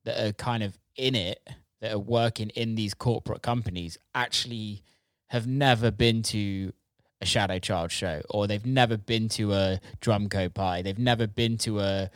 that 0.04 0.18
are 0.28 0.32
kind 0.32 0.62
of 0.62 0.78
in 0.96 1.14
it 1.14 1.40
that 1.80 1.92
are 1.92 1.98
working 1.98 2.50
in 2.50 2.74
these 2.74 2.94
corporate 2.94 3.42
companies 3.42 3.98
actually 4.14 4.82
have 5.28 5.46
never 5.46 5.90
been 5.90 6.22
to 6.22 6.72
a 7.20 7.26
Shadow 7.26 7.58
Child 7.58 7.90
show 7.90 8.22
or 8.30 8.46
they've 8.46 8.66
never 8.66 8.96
been 8.96 9.28
to 9.30 9.52
a 9.52 9.80
Drumcode 10.00 10.54
party 10.54 10.82
they've 10.82 10.98
never 10.98 11.26
been 11.26 11.58
to 11.58 11.80
a 11.80 12.10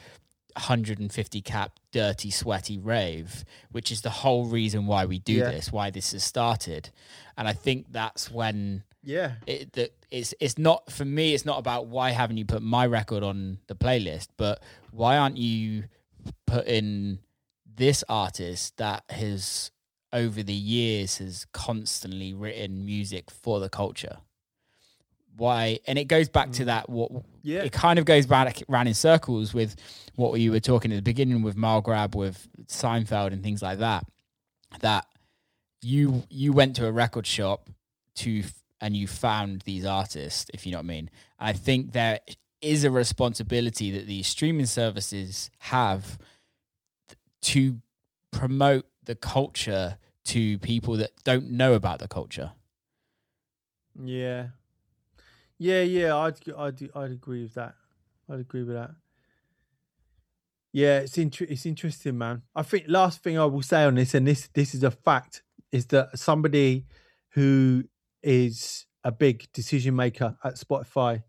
150 0.56 1.40
cap 1.43 1.78
dirty 1.93 2.31
sweaty 2.31 2.78
rave 2.78 3.44
which 3.70 3.90
is 3.93 4.02
the 4.02 4.10
whole 4.10 4.47
reason 4.47 4.86
why 4.86 5.05
we 5.05 5.19
do 5.19 5.35
Yeah. 5.35 5.51
this 5.51 5.70
why 5.73 5.90
this 5.90 6.12
has 6.12 6.24
started 6.24 6.90
and 7.36 7.47
i 7.47 7.52
think 7.52 7.86
that's 7.93 8.31
when 8.31 8.82
yeah. 9.14 9.32
it 9.47 9.72
that 9.72 9.90
it's 10.10 10.35
it's 10.40 10.59
not 10.59 10.90
for 10.93 11.05
me 11.05 11.35
it's 11.35 11.44
not 11.44 11.59
about 11.59 11.86
why 11.86 12.10
haven't 12.10 12.36
you 12.36 12.44
put 12.44 12.62
my 12.62 12.85
record 12.86 13.22
on 13.22 13.59
the 13.66 13.74
playlist 13.74 14.28
but 14.36 14.62
why 14.90 15.16
aren't 15.16 15.36
you 15.39 15.85
putting 16.47 17.18
this 17.76 18.05
artist 18.09 18.76
that 18.76 19.02
has 19.10 19.70
over 20.12 20.43
the 20.43 20.52
years 20.76 21.18
has 21.18 21.47
constantly 21.52 22.32
written 22.35 22.85
music 22.85 23.30
for 23.30 23.60
the 23.60 23.68
culture 23.68 24.18
why 25.36 25.78
and 25.86 25.98
it 25.98 26.05
goes 26.09 26.28
back 26.28 26.51
to 26.52 26.62
Mm. 26.62 26.66
that 26.66 26.90
what 26.90 27.10
Yeah. 27.43 27.62
it 27.62 27.72
kind 27.72 27.98
of 27.98 28.05
goes 28.05 28.26
back 28.26 28.62
round 28.68 28.89
in 28.89 28.94
circles 28.94 29.55
with 29.55 29.76
what 30.16 30.40
you 30.40 30.51
were 30.51 30.60
talking 30.60 30.90
at 30.93 30.97
the 30.97 31.02
beginning 31.02 31.43
with 31.43 31.56
Grab, 31.85 32.14
with 32.16 32.48
Seinfeld 32.66 33.32
and 33.32 33.43
things 33.43 33.62
like 33.62 33.78
that. 33.78 34.05
That 34.80 35.06
you 35.80 36.24
you 36.28 36.52
went 36.52 36.74
to 36.76 36.86
a 36.86 36.93
record 36.93 37.26
shop 37.26 37.70
to 38.16 38.43
and 38.80 38.96
you 38.96 39.06
found 39.06 39.62
these 39.62 39.84
artists, 39.84 40.50
if 40.55 40.64
you 40.66 40.72
know 40.72 40.78
what 40.78 40.84
I 40.84 40.88
mean. 40.88 41.10
I 41.38 41.52
think 41.52 41.92
there 41.92 42.20
is 42.60 42.84
a 42.84 42.90
responsibility 42.90 43.90
that 43.92 44.06
these 44.06 44.26
streaming 44.26 44.66
services 44.66 45.50
have 45.59 46.18
to 47.42 47.80
promote 48.30 48.86
the 49.05 49.14
culture 49.14 49.98
to 50.24 50.59
people 50.59 50.96
that 50.96 51.12
don't 51.24 51.50
know 51.50 51.74
about 51.74 51.98
the 51.98 52.09
culture. 52.09 52.52
Yeah, 54.00 54.48
yeah, 55.59 55.82
yeah. 55.82 56.16
I'd 56.16 56.38
I'd 56.56 56.90
I'd 56.94 57.10
agree 57.10 57.42
with 57.42 57.55
that. 57.55 57.74
I'd 58.28 58.40
agree 58.40 58.62
with 58.62 58.76
that. 58.76 58.90
Yeah, 60.72 60.98
it's 60.98 61.16
inter- 61.16 61.46
it's 61.48 61.66
interesting, 61.66 62.18
man. 62.18 62.42
I 62.55 62.62
think 62.62 62.84
last 62.88 63.22
thing 63.22 63.38
I 63.38 63.46
will 63.46 63.62
say 63.62 63.84
on 63.84 63.94
this, 63.94 64.14
and 64.14 64.26
this 64.26 64.48
this 64.52 64.74
is 64.74 64.82
a 64.82 64.90
fact, 64.90 65.42
is 65.72 65.86
that 65.86 66.18
somebody 66.18 66.86
who 67.30 67.84
is 68.23 68.86
a 69.05 69.12
big 69.12 69.51
decision 69.53 69.95
maker 69.97 70.36
at 70.45 70.55
Spotify 70.57 71.23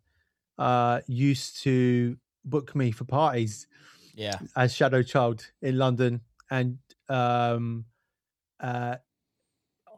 uh, 0.57 1.01
used 1.07 1.61
to 1.63 2.17
book 2.43 2.75
me 2.75 2.91
for 2.91 3.05
parties 3.05 3.67
Yeah. 4.13 4.39
as 4.55 4.73
Shadow 4.73 5.01
Child 5.03 5.51
in 5.61 5.77
London, 5.77 6.21
and 6.49 6.79
um, 7.07 7.85
uh, 8.59 8.97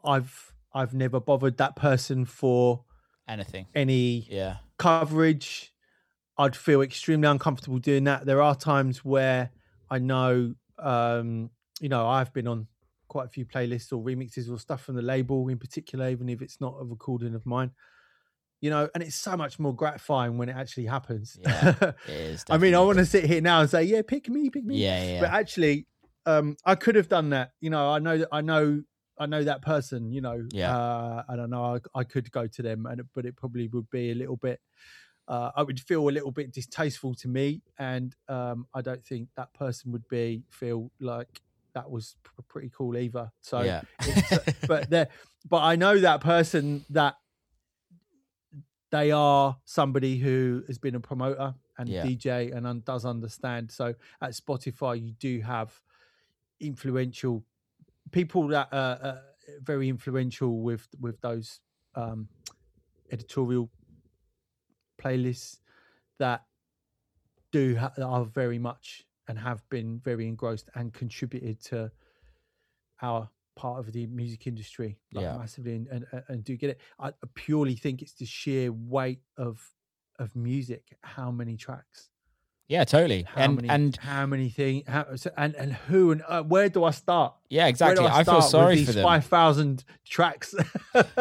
I've 0.04 0.54
I've 0.74 0.94
never 0.94 1.20
bothered 1.20 1.58
that 1.58 1.76
person 1.76 2.26
for 2.26 2.86
Anything. 3.28 3.68
any 3.76 4.28
Yeah. 4.30 4.58
coverage. 4.78 5.74
I'd 6.38 6.56
feel 6.56 6.82
extremely 6.82 7.28
uncomfortable 7.28 7.78
doing 7.80 8.06
that. 8.06 8.26
There 8.26 8.42
are 8.42 8.56
times 8.56 9.04
where 9.06 9.52
I 9.90 10.00
know, 10.00 10.56
um, 10.80 11.52
you 11.80 11.90
know, 11.90 12.08
I've 12.08 12.34
been 12.34 12.48
on 12.48 12.68
quite 13.12 13.26
a 13.26 13.30
few 13.30 13.46
playlists 13.46 13.92
or 13.92 14.02
remixes 14.02 14.50
or 14.50 14.58
stuff 14.58 14.86
from 14.86 14.96
the 14.96 15.02
label 15.02 15.50
in 15.50 15.58
particular, 15.58 16.10
even 16.10 16.30
if 16.30 16.42
it's 16.42 16.62
not 16.62 16.78
a 16.80 16.86
recording 16.86 17.36
of 17.36 17.46
mine. 17.46 17.72
You 18.62 18.70
know, 18.70 18.88
and 18.94 19.04
it's 19.04 19.18
so 19.18 19.36
much 19.36 19.60
more 19.60 19.76
gratifying 19.76 20.38
when 20.38 20.48
it 20.48 20.56
actually 20.56 20.86
happens. 20.86 21.38
Yeah, 21.42 21.76
It 22.08 22.10
is. 22.10 22.46
I 22.50 22.58
mean, 22.58 22.74
I 22.74 22.80
want 22.80 23.00
to 23.00 23.06
sit 23.06 23.26
here 23.26 23.42
now 23.42 23.60
and 23.60 23.70
say, 23.70 23.84
yeah, 23.84 24.02
pick 24.02 24.30
me, 24.30 24.50
pick 24.50 24.64
me. 24.64 24.78
Yeah, 24.78 25.04
yeah. 25.04 25.20
But 25.20 25.32
actually, 25.32 25.88
um, 26.26 26.56
I 26.66 26.76
could 26.76 26.96
have 26.96 27.10
done 27.10 27.32
that. 27.32 27.52
You 27.60 27.70
know, 27.70 27.90
I 27.90 28.00
know 28.00 28.20
that 28.20 28.30
I 28.32 28.40
know 28.40 28.82
I 29.20 29.26
know 29.26 29.44
that 29.44 29.62
person. 29.62 30.14
You 30.14 30.22
know, 30.22 30.48
Yeah. 30.54 30.74
Uh, 30.74 31.24
I 31.28 31.36
don't 31.36 31.50
know. 31.50 31.66
I, 31.76 32.00
I 32.00 32.04
could 32.06 32.32
go 32.32 32.48
to 32.48 32.62
them, 32.62 32.86
and 32.86 33.02
but 33.14 33.26
it 33.26 33.36
probably 33.36 33.68
would 33.68 33.90
be 33.90 34.12
a 34.12 34.16
little 34.16 34.38
bit. 34.38 34.62
Uh, 35.28 35.52
I 35.54 35.64
would 35.64 35.82
feel 35.82 36.08
a 36.08 36.12
little 36.12 36.32
bit 36.32 36.54
distasteful 36.54 37.14
to 37.16 37.28
me, 37.28 37.62
and 37.78 38.16
um, 38.30 38.68
I 38.74 38.82
don't 38.82 39.04
think 39.04 39.28
that 39.36 39.54
person 39.54 39.92
would 39.92 40.08
be 40.08 40.44
feel 40.50 40.92
like 41.02 41.42
that 41.74 41.90
was 41.90 42.16
pr- 42.24 42.42
pretty 42.48 42.72
cool 42.76 42.98
either. 42.98 43.32
So, 43.42 43.62
yeah. 43.62 43.82
it's- 44.08 44.56
but 44.68 44.90
there, 44.90 45.08
but 45.50 45.62
I 45.64 45.76
know 45.76 46.00
that 46.00 46.22
person 46.22 46.84
that 46.90 47.16
they 48.92 49.12
are 49.12 49.58
somebody 49.66 50.18
who 50.18 50.64
has 50.68 50.78
been 50.78 50.96
a 50.96 51.00
promoter 51.00 51.56
and 51.78 51.88
Yeah. 51.88 52.06
DJ 52.06 52.54
and 52.56 52.68
un- 52.68 52.84
does 52.86 53.06
understand. 53.06 53.72
So 53.72 53.96
at 54.22 54.32
Spotify, 54.32 55.02
you 55.02 55.14
do 55.14 55.40
have 55.42 55.72
influential 56.60 57.44
people 58.12 58.48
that 58.50 58.68
are, 58.72 59.00
uh, 59.02 59.16
very 59.62 59.90
influential 59.90 60.62
with 60.62 60.88
with 61.00 61.20
those 61.22 61.60
um, 61.96 62.28
editorial 63.12 63.70
playlists 65.02 65.60
that 66.20 66.44
do 67.52 67.76
ha- 67.78 67.92
are 68.02 68.24
very 68.26 68.60
much 68.60 69.06
and 69.32 69.40
have 69.40 69.62
been 69.70 69.98
very 70.04 70.28
engrossed 70.28 70.68
and 70.76 70.92
contributed 70.94 71.58
to 71.64 71.90
our 73.02 73.30
part 73.56 73.80
of 73.80 73.92
the 73.94 74.06
music 74.08 74.46
industry 74.48 74.98
like 75.14 75.24
Yeah. 75.24 75.38
massively 75.38 75.76
and, 75.76 75.88
and 75.90 76.06
and 76.28 76.44
do 76.44 76.56
get 76.56 76.70
it 76.72 76.80
i 77.00 77.12
purely 77.36 77.76
think 77.76 78.02
it's 78.02 78.14
the 78.14 78.26
sheer 78.26 78.72
weight 78.72 79.22
of 79.38 79.56
of 80.20 80.36
music 80.36 80.84
how 81.02 81.32
many 81.32 81.56
tracks 81.58 82.10
Yeah, 82.68 82.86
totally. 82.86 83.24
how 83.24 83.42
and 83.44 83.56
many 83.58 83.70
and 83.70 83.96
how 83.98 84.26
many 84.26 84.50
things 84.50 84.84
how, 84.88 85.16
so- 85.16 85.32
and 85.38 85.54
and 85.56 85.74
who 85.74 86.12
and 86.12 86.22
uh, 86.28 86.44
where 86.44 86.70
do 86.70 86.84
i 86.86 86.92
start 86.92 87.34
yeah, 87.50 87.68
exactly. 87.68 88.04
do 88.06 88.10
I, 88.10 88.24
feel 88.24 88.42
sorry 88.42 88.86
for 88.86 88.94
them. 88.94 89.04
5000 89.04 89.84
tracks 90.06 90.56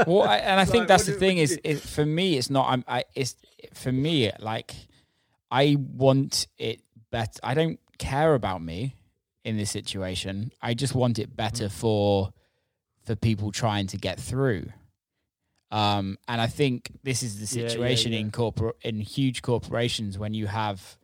well, 0.06 0.22
I, 0.22 0.36
and 0.50 0.60
I 0.60 0.64
think 0.72 0.82
Like, 0.82 0.88
that's 0.88 1.06
the 1.06 1.12
do- 1.12 1.18
thing 1.24 1.38
is, 1.38 1.58
is 1.64 1.80
for 1.94 2.06
me, 2.06 2.36
it's 2.38 2.50
not. 2.50 2.66
I'm. 2.72 2.84
I. 2.86 3.04
It's 3.16 3.34
for 3.74 3.90
me. 3.92 4.30
Like, 4.38 4.70
I 5.50 5.76
want 5.78 6.46
it 6.58 6.80
better. 7.10 7.40
I 7.42 7.54
don't 7.54 7.80
care 8.00 8.34
about 8.34 8.60
me 8.62 8.96
in 9.44 9.56
this 9.56 9.70
situation. 9.70 10.50
I 10.60 10.74
just 10.74 10.94
want 10.94 11.18
it 11.18 11.36
better 11.36 11.66
Mm. 11.68 11.72
for 11.72 12.32
for 13.06 13.14
people 13.16 13.50
trying 13.52 13.86
to 13.88 13.96
get 13.96 14.18
through. 14.20 14.64
Um, 15.70 16.18
and 16.26 16.40
I 16.40 16.48
think 16.48 16.90
this 17.02 17.22
is 17.22 17.32
the 17.38 17.46
Yeah, 17.56 17.62
yeah, 17.62 17.68
situation 17.68 18.12
in 18.12 18.26
yeah. 18.26 18.32
corpor 18.32 18.72
in 18.82 19.00
huge 19.00 19.40
corporations 19.42 20.18
when 20.18 20.34
you 20.34 20.46
have 20.48 20.98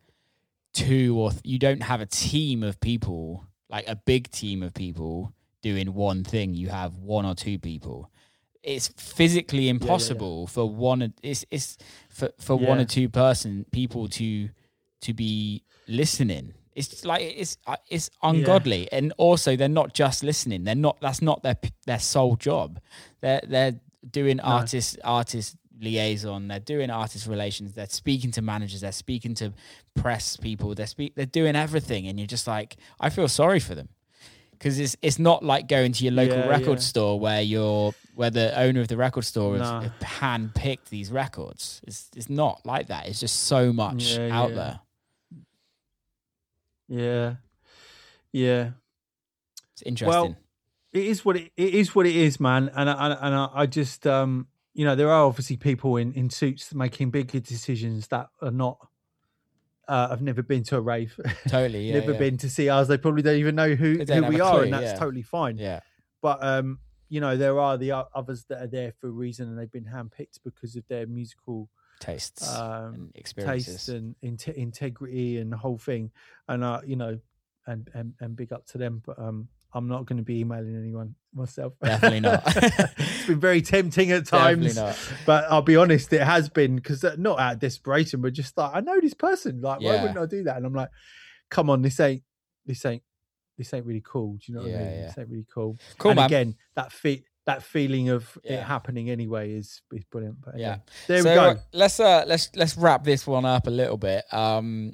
two 0.73 1.17
or 1.17 1.31
th- 1.31 1.41
you 1.45 1.57
don't 1.57 1.83
have 1.83 2.01
a 2.01 2.05
team 2.05 2.63
of 2.63 2.79
people 2.79 3.45
like 3.69 3.87
a 3.87 3.95
big 3.95 4.29
team 4.31 4.61
of 4.63 4.73
people 4.73 5.33
doing 5.61 5.93
one 5.93 6.23
thing. 6.23 6.53
You 6.53 6.69
have 6.69 6.95
one 6.95 7.25
or 7.25 7.33
two 7.35 7.57
people. 7.59 8.11
It's 8.61 8.89
physically 8.97 9.63
yeah. 9.65 9.71
impossible 9.71 10.47
for 10.47 10.69
one. 10.69 11.13
It's 11.23 11.45
it's 11.49 11.77
for 12.09 12.29
for 12.39 12.55
one 12.57 12.79
or 12.79 12.85
two 12.85 13.07
person 13.09 13.65
people 13.71 14.07
to 14.09 14.49
to 15.01 15.13
be 15.13 15.63
listening. 15.87 16.53
It's 16.77 17.03
like 17.03 17.21
it's 17.23 17.57
uh, 17.65 17.75
it's 17.89 18.09
ungodly, 18.21 18.87
and 18.91 19.11
also 19.17 19.55
they're 19.55 19.67
not 19.67 19.93
just 19.93 20.23
listening. 20.23 20.63
They're 20.63 20.75
not. 20.75 20.97
That's 21.01 21.21
not 21.21 21.41
their 21.43 21.57
their 21.85 21.99
sole 21.99 22.35
job. 22.35 22.79
They're 23.21 23.41
they're 23.47 23.79
doing 24.09 24.39
artist 24.39 24.97
artist 25.03 25.57
liaison. 25.79 26.47
They're 26.47 26.59
doing 26.59 26.89
artist 26.89 27.27
relations. 27.27 27.73
They're 27.73 27.87
speaking 27.87 28.31
to 28.31 28.41
managers. 28.41 28.81
They're 28.81 28.91
speaking 28.91 29.33
to 29.35 29.53
press 29.95 30.37
people. 30.37 30.75
They're 30.75 30.87
speak. 30.87 31.15
They're 31.15 31.25
doing 31.25 31.55
everything, 31.55 32.07
and 32.07 32.19
you're 32.19 32.27
just 32.27 32.47
like, 32.47 32.77
I 32.99 33.09
feel 33.09 33.27
sorry 33.27 33.59
for 33.59 33.73
them 33.75 33.89
because 34.51 34.79
it's 34.79 34.95
it's 35.01 35.19
not 35.19 35.43
like 35.43 35.67
going 35.67 35.93
to 35.93 36.03
your 36.03 36.13
local 36.13 36.37
Yeah, 36.37 36.47
record 36.47 36.77
yeah. 36.79 36.91
store 36.91 37.19
where 37.19 37.41
you're 37.41 37.93
where 38.15 38.29
the 38.31 38.57
owner 38.59 38.81
of 38.81 38.87
the 38.87 38.97
record 38.97 39.23
store 39.25 39.57
has 39.57 39.91
hand 40.03 40.53
picked 40.55 40.89
these 40.89 41.11
records. 41.11 41.81
It's 41.87 42.09
it's 42.15 42.29
not 42.29 42.65
like 42.65 42.87
that. 42.87 43.07
It's 43.07 43.19
just 43.19 43.43
so 43.43 43.73
much 43.73 44.17
Yeah, 44.17 44.29
out 44.31 44.49
yeah. 44.51 44.55
there. 44.55 44.79
Yeah 46.87 47.35
yeah 48.31 48.71
It's 49.73 49.81
interesting. 49.83 50.35
it 50.93 51.05
is 51.05 51.25
what 51.25 51.37
it, 51.37 51.51
it 51.57 51.73
is 51.73 51.95
what 51.95 52.05
it 52.05 52.15
is 52.15 52.39
man 52.39 52.71
and 52.75 52.89
I, 52.89 53.17
and 53.21 53.35
I, 53.35 53.49
I 53.53 53.65
just 53.65 54.05
um 54.07 54.47
you 54.73 54.85
know 54.85 54.95
there 54.95 55.09
are 55.09 55.25
obviously 55.25 55.57
people 55.57 55.97
in 55.97 56.13
in 56.13 56.29
suits 56.29 56.73
making 56.73 57.11
bigger 57.11 57.39
decisions 57.39 58.07
that 58.07 58.29
are 58.41 58.51
not 58.51 58.77
uh, 59.87 60.09
I've 60.11 60.21
never 60.21 60.43
been 60.43 60.63
to 60.63 60.77
a 60.77 60.81
rave, 60.81 61.17
totally. 61.47 61.87
Yeah, 61.87 61.99
never 61.99 62.11
yeah. 62.11 62.19
been 62.19 62.37
to 62.39 62.49
see 62.49 62.69
us. 62.69 62.89
They 62.89 62.97
probably 62.97 63.21
don't 63.21 63.37
even 63.37 63.55
know 63.55 63.73
who, 63.73 63.99
who 63.99 64.23
we 64.23 64.41
are, 64.41 64.55
clue, 64.55 64.63
and 64.63 64.73
that's 64.73 64.91
yeah. 64.91 64.99
totally 64.99 65.21
fine. 65.21 65.57
Yeah. 65.57 65.79
But 66.21 66.43
um, 66.43 66.79
you 67.09 67.21
know, 67.21 67.37
there 67.37 67.59
are 67.59 67.77
the 67.77 67.93
others 68.13 68.45
that 68.49 68.61
are 68.61 68.67
there 68.67 68.93
for 68.99 69.07
a 69.07 69.11
reason, 69.11 69.47
and 69.47 69.57
they've 69.57 69.71
been 69.71 69.85
handpicked 69.85 70.39
because 70.43 70.75
of 70.75 70.85
their 70.87 71.07
musical 71.07 71.69
Tastes 71.99 72.47
um, 72.55 72.93
and 72.93 73.11
experiences. 73.15 73.75
taste 73.75 73.89
and 73.89 74.15
inte- 74.23 74.53
integrity 74.53 75.37
and 75.37 75.51
the 75.51 75.57
whole 75.57 75.77
thing. 75.77 76.11
And 76.47 76.63
uh, 76.63 76.81
you 76.85 76.95
know, 76.95 77.19
and 77.65 77.89
and 77.93 78.13
and 78.19 78.35
big 78.35 78.53
up 78.53 78.65
to 78.67 78.77
them. 78.77 79.01
But 79.05 79.17
um, 79.19 79.47
I'm 79.73 79.87
not 79.87 80.05
going 80.05 80.17
to 80.17 80.23
be 80.23 80.39
emailing 80.39 80.75
anyone 80.75 81.15
myself. 81.33 81.73
Definitely 81.83 82.21
not. 82.21 82.41
it's 82.55 83.25
been 83.27 83.39
very 83.39 83.61
tempting 83.61 84.11
at 84.11 84.25
Definitely 84.25 84.69
times, 84.73 84.75
not. 84.75 84.99
but 85.25 85.45
I'll 85.49 85.61
be 85.61 85.75
honest, 85.75 86.11
it 86.13 86.21
has 86.21 86.49
been 86.49 86.75
because 86.77 87.03
not 87.17 87.39
out 87.39 87.53
of 87.55 87.59
desperation, 87.59 88.21
but 88.21 88.33
just 88.33 88.57
like 88.57 88.71
I 88.73 88.79
know 88.79 88.99
this 89.01 89.13
person. 89.13 89.61
Like, 89.61 89.81
why 89.81 90.01
wouldn't 90.01 90.17
I 90.19 90.25
do 90.25 90.43
that? 90.43 90.57
And 90.57 90.65
I'm 90.65 90.73
like, 90.73 90.89
come 91.49 91.69
on, 91.69 91.81
this 91.81 91.99
ain't 91.99 92.23
this 92.65 92.85
ain't 92.85 93.03
this 93.57 93.73
ain't 93.73 93.85
really 93.85 94.03
cool. 94.05 94.33
Do 94.33 94.39
you 94.51 94.55
know 94.55 94.61
what 94.61 94.71
Yeah, 94.71 94.77
I 94.77 94.83
mean? 94.83 94.91
yeah. 94.99 95.05
This 95.07 95.17
ain't 95.17 95.29
really 95.29 95.47
cool. 95.53 95.77
Cool, 95.97 96.11
and 96.11 96.17
man. 96.17 96.25
again, 96.27 96.55
that 96.75 96.91
fe- 96.91 97.23
that 97.47 97.63
feeling 97.63 98.09
of 98.09 98.37
Yeah. 98.43 98.53
it 98.59 98.63
happening 98.63 99.09
anyway 99.09 99.53
is 99.53 99.81
is 99.91 100.03
brilliant. 100.03 100.41
But 100.41 100.59
Yeah. 100.59 100.77
there 101.07 101.23
so 101.23 101.29
we 101.29 101.35
go. 101.35 101.59
let's 101.73 101.99
uh 101.99 102.23
let's 102.27 102.51
let's 102.55 102.77
wrap 102.77 103.03
this 103.03 103.25
one 103.25 103.45
up 103.45 103.65
a 103.67 103.71
little 103.71 103.97
bit. 103.97 104.23
Um, 104.31 104.93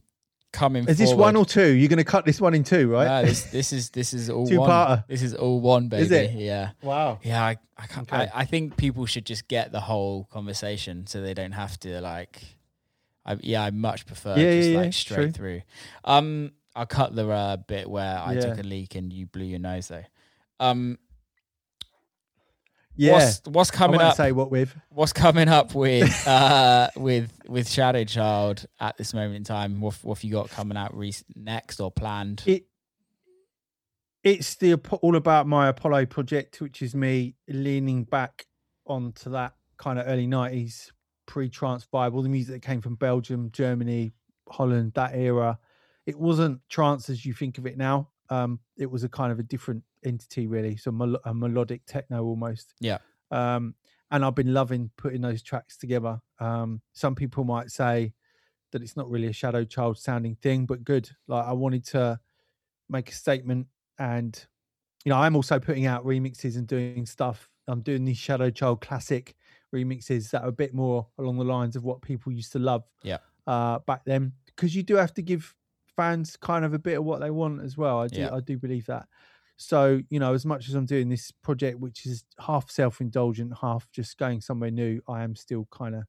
coming. 0.54 0.88
Is 0.88 0.98
this 1.00 1.14
one 1.14 1.36
or 1.36 1.46
two? 1.46 1.74
You're 1.74 1.90
going 1.90 1.98
to 1.98 2.04
cut 2.04 2.26
this 2.26 2.40
one 2.40 2.54
in 2.54 2.64
two, 2.64 2.90
right? 2.92 3.08
No, 3.08 3.28
this 3.28 3.44
this 3.52 3.74
is 3.74 3.90
this 3.90 4.14
is 4.14 4.30
all 4.30 4.42
one. 4.44 4.50
Two-parter. 4.50 5.04
This 5.08 5.24
is 5.24 5.34
all 5.34 5.60
one, 5.60 5.90
baby. 5.90 6.04
Is 6.04 6.12
it? 6.12 6.32
Yeah. 6.34 6.70
wow. 6.84 7.20
Yeah, 7.24 7.44
I, 7.44 7.58
I 7.78 7.88
can't. 7.88 8.08
Okay. 8.14 8.30
I, 8.34 8.42
I 8.42 8.46
think 8.46 8.78
people 8.78 9.06
should 9.08 9.26
just 9.26 9.48
get 9.48 9.72
the 9.72 9.82
whole 9.82 10.26
conversation 10.32 11.08
so 11.08 11.22
they 11.22 11.34
don't 11.34 11.54
have 11.54 11.80
to 11.82 12.00
like. 12.02 12.42
I, 13.26 13.38
yeah, 13.42 13.64
I 13.64 13.72
much 13.72 14.06
prefer 14.06 14.38
Yeah, 14.38 14.58
just 14.58 14.70
yeah, 14.70 14.78
like 14.78 14.94
straight 14.94 15.16
true. 15.16 15.32
through. 15.32 15.62
Um, 16.04 16.52
I'll 16.76 16.86
cut 16.86 17.16
the 17.16 17.28
uh, 17.30 17.58
bit 17.58 17.90
where 17.90 18.20
I 18.20 18.36
took 18.36 18.60
a 18.60 18.64
leak 18.64 18.96
and 18.96 19.12
you 19.12 19.26
blew 19.26 19.46
your 19.46 19.60
nose 19.60 19.88
though. 19.88 20.04
Um, 20.60 21.00
Yeah. 22.96 23.14
what's 23.14 23.42
what's 23.46 23.72
I 23.72 23.76
coming 23.76 24.02
up? 24.02 24.16
say 24.16 24.32
what 24.32 24.52
with. 24.52 24.76
What's 24.90 25.14
coming 25.14 25.48
up 25.48 25.74
with 25.74 26.28
uh 26.28 26.90
with 26.96 27.32
with 27.48 27.70
Shadow 27.70 28.04
Child 28.04 28.66
at 28.80 28.98
this 28.98 29.14
moment 29.14 29.36
in 29.36 29.44
time? 29.44 29.82
What 29.82 29.96
what 30.04 30.18
have 30.18 30.24
you 30.24 30.32
got 30.32 30.50
coming 30.50 30.78
out 30.78 30.96
re- 30.96 31.14
next 31.36 31.80
or 31.80 31.92
planned? 31.92 32.44
It 32.46 32.66
it's 34.24 34.56
the 34.56 34.76
all 35.02 35.16
about 35.16 35.48
my 35.48 35.68
Apollo 35.68 36.06
project, 36.08 36.62
which 36.62 36.82
is 36.82 36.96
me 36.96 37.36
leaning 37.48 38.04
back 38.04 38.46
onto 38.86 39.32
that 39.32 39.54
kind 39.78 40.00
of 40.00 40.08
early 40.08 40.28
nineties 40.28 40.92
pre-trance 41.26 41.88
vibe, 41.92 42.14
all 42.14 42.22
the 42.22 42.30
music 42.30 42.54
that 42.54 42.62
came 42.62 42.82
from 42.82 42.96
Belgium, 42.96 43.50
Germany, 43.52 44.14
Holland, 44.50 44.94
that 44.96 45.16
era. 45.16 45.58
It 46.06 46.20
wasn't 46.20 46.60
trance 46.70 47.10
as 47.10 47.26
you 47.26 47.34
think 47.34 47.58
of 47.58 47.66
it 47.66 47.78
now. 47.78 48.10
Um, 48.30 48.60
it 48.78 48.90
was 48.90 49.04
a 49.04 49.10
kind 49.10 49.32
of 49.32 49.40
a 49.40 49.44
different 49.44 49.84
entity, 50.06 50.48
really. 50.48 50.78
So 50.78 50.92
mel- 50.92 51.20
a 51.26 51.34
melodic 51.34 51.86
techno 51.86 52.24
almost. 52.24 52.74
Yeah. 52.80 52.98
Um, 53.32 53.76
and 54.12 54.24
I've 54.24 54.36
been 54.36 54.54
loving 54.54 54.92
putting 54.98 55.22
those 55.22 55.42
tracks 55.42 55.76
together. 55.78 56.22
Um, 56.40 56.82
some 56.94 57.16
people 57.16 57.44
might 57.46 57.72
say 57.72 58.14
that 58.72 58.82
it's 58.82 58.96
not 58.96 59.10
really 59.10 59.28
a 59.28 59.34
Shadow 59.34 59.64
Child 59.64 59.98
sounding 59.98 60.36
thing, 60.36 60.66
but 60.66 60.84
good. 60.84 61.10
Like 61.28 61.46
I 61.46 61.54
wanted 61.54 61.86
to 61.88 62.20
make 62.90 63.10
a 63.10 63.14
statement, 63.16 63.68
and 63.98 64.46
you 65.06 65.10
know, 65.10 65.18
I'm 65.18 65.36
also 65.36 65.60
putting 65.60 65.86
out 65.86 66.06
remixes 66.06 66.58
and 66.58 66.68
doing 66.68 67.06
stuff. 67.06 67.50
I'm 67.68 67.82
doing 67.82 68.06
these 68.06 68.18
Shadow 68.18 68.50
Child 68.50 68.82
classic 68.82 69.36
remixes 69.74 70.30
that 70.32 70.44
are 70.44 70.50
a 70.50 70.52
bit 70.54 70.74
more 70.74 71.08
along 71.18 71.38
the 71.38 71.44
lines 71.44 71.76
of 71.76 71.84
what 71.84 72.02
people 72.02 72.32
used 72.32 72.52
to 72.52 72.60
love. 72.60 72.84
Yeah. 73.02 73.18
Uh, 73.48 73.80
back 73.80 74.04
then, 74.06 74.34
because 74.46 74.76
you 74.76 74.84
do 74.84 74.96
have 74.96 75.14
to 75.16 75.22
give 75.22 75.56
fans 75.96 76.38
kind 76.38 76.64
of 76.66 76.74
a 76.74 76.80
bit 76.80 76.98
of 76.98 77.04
what 77.04 77.20
they 77.20 77.32
want 77.32 77.62
as 77.62 77.78
well. 77.78 78.00
I 78.00 78.08
do, 78.08 78.22
Yeah. 78.22 78.34
I 78.36 78.40
do 78.42 78.58
believe 78.58 78.86
that. 78.88 79.08
So 79.58 80.02
you 80.10 80.20
know, 80.20 80.34
as 80.34 80.46
much 80.46 80.68
as 80.68 80.76
I'm 80.76 80.86
doing 80.86 81.10
this 81.10 81.32
project, 81.32 81.80
which 81.80 82.06
is 82.06 82.24
half 82.40 82.70
self-indulgent, 82.72 83.54
half 83.62 83.90
just 83.92 84.18
going 84.18 84.42
somewhere 84.42 84.72
new, 84.72 85.02
I 85.08 85.24
am 85.24 85.36
still 85.36 85.68
kind 85.72 85.96
of, 85.96 86.04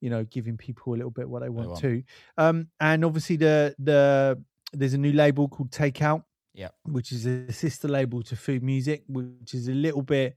you 0.00 0.10
know, 0.10 0.24
giving 0.24 0.56
people 0.56 0.92
a 0.94 0.96
little 0.96 1.10
bit 1.10 1.28
what 1.28 1.42
they 1.42 1.48
want, 1.48 1.68
want. 1.70 1.80
too. 1.80 2.02
Um, 2.36 2.68
and 2.80 3.04
obviously 3.04 3.36
the 3.36 3.74
the 3.78 4.42
there's 4.72 4.94
a 4.94 4.98
new 4.98 5.12
label 5.12 5.48
called 5.48 5.70
Takeout, 5.72 6.22
Yeah. 6.54 6.68
which 6.84 7.10
is 7.12 7.26
a 7.26 7.50
sister 7.52 7.88
label 7.88 8.22
to 8.24 8.36
Food 8.36 8.62
Music, 8.62 9.02
which 9.08 9.52
is 9.54 9.66
a 9.68 9.72
little 9.72 10.02
bit, 10.02 10.36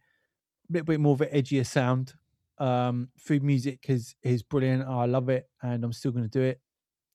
a 0.69 0.73
little 0.73 0.85
bit 0.85 0.99
more 0.99 1.13
of 1.13 1.21
an 1.21 1.29
edgier 1.29 1.65
sound. 1.65 2.13
Um, 2.57 3.09
Food 3.17 3.43
Music 3.43 3.85
is 3.89 4.15
is 4.23 4.41
brilliant. 4.43 4.87
I 4.87 5.05
love 5.05 5.29
it, 5.29 5.49
and 5.61 5.83
I'm 5.83 5.93
still 5.93 6.11
going 6.11 6.23
to 6.29 6.29
do 6.39 6.41
it. 6.41 6.61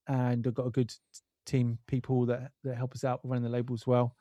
And 0.07 0.47
I've 0.47 0.55
got 0.55 0.67
a 0.67 0.71
good 0.71 0.93
team 1.47 1.79
people 1.87 2.27
that 2.27 2.53
that 2.65 2.77
help 2.77 2.95
us 2.95 3.05
out 3.05 3.21
running 3.25 3.43
the 3.45 3.49
label 3.49 3.75
as 3.75 3.87
well 3.87 4.15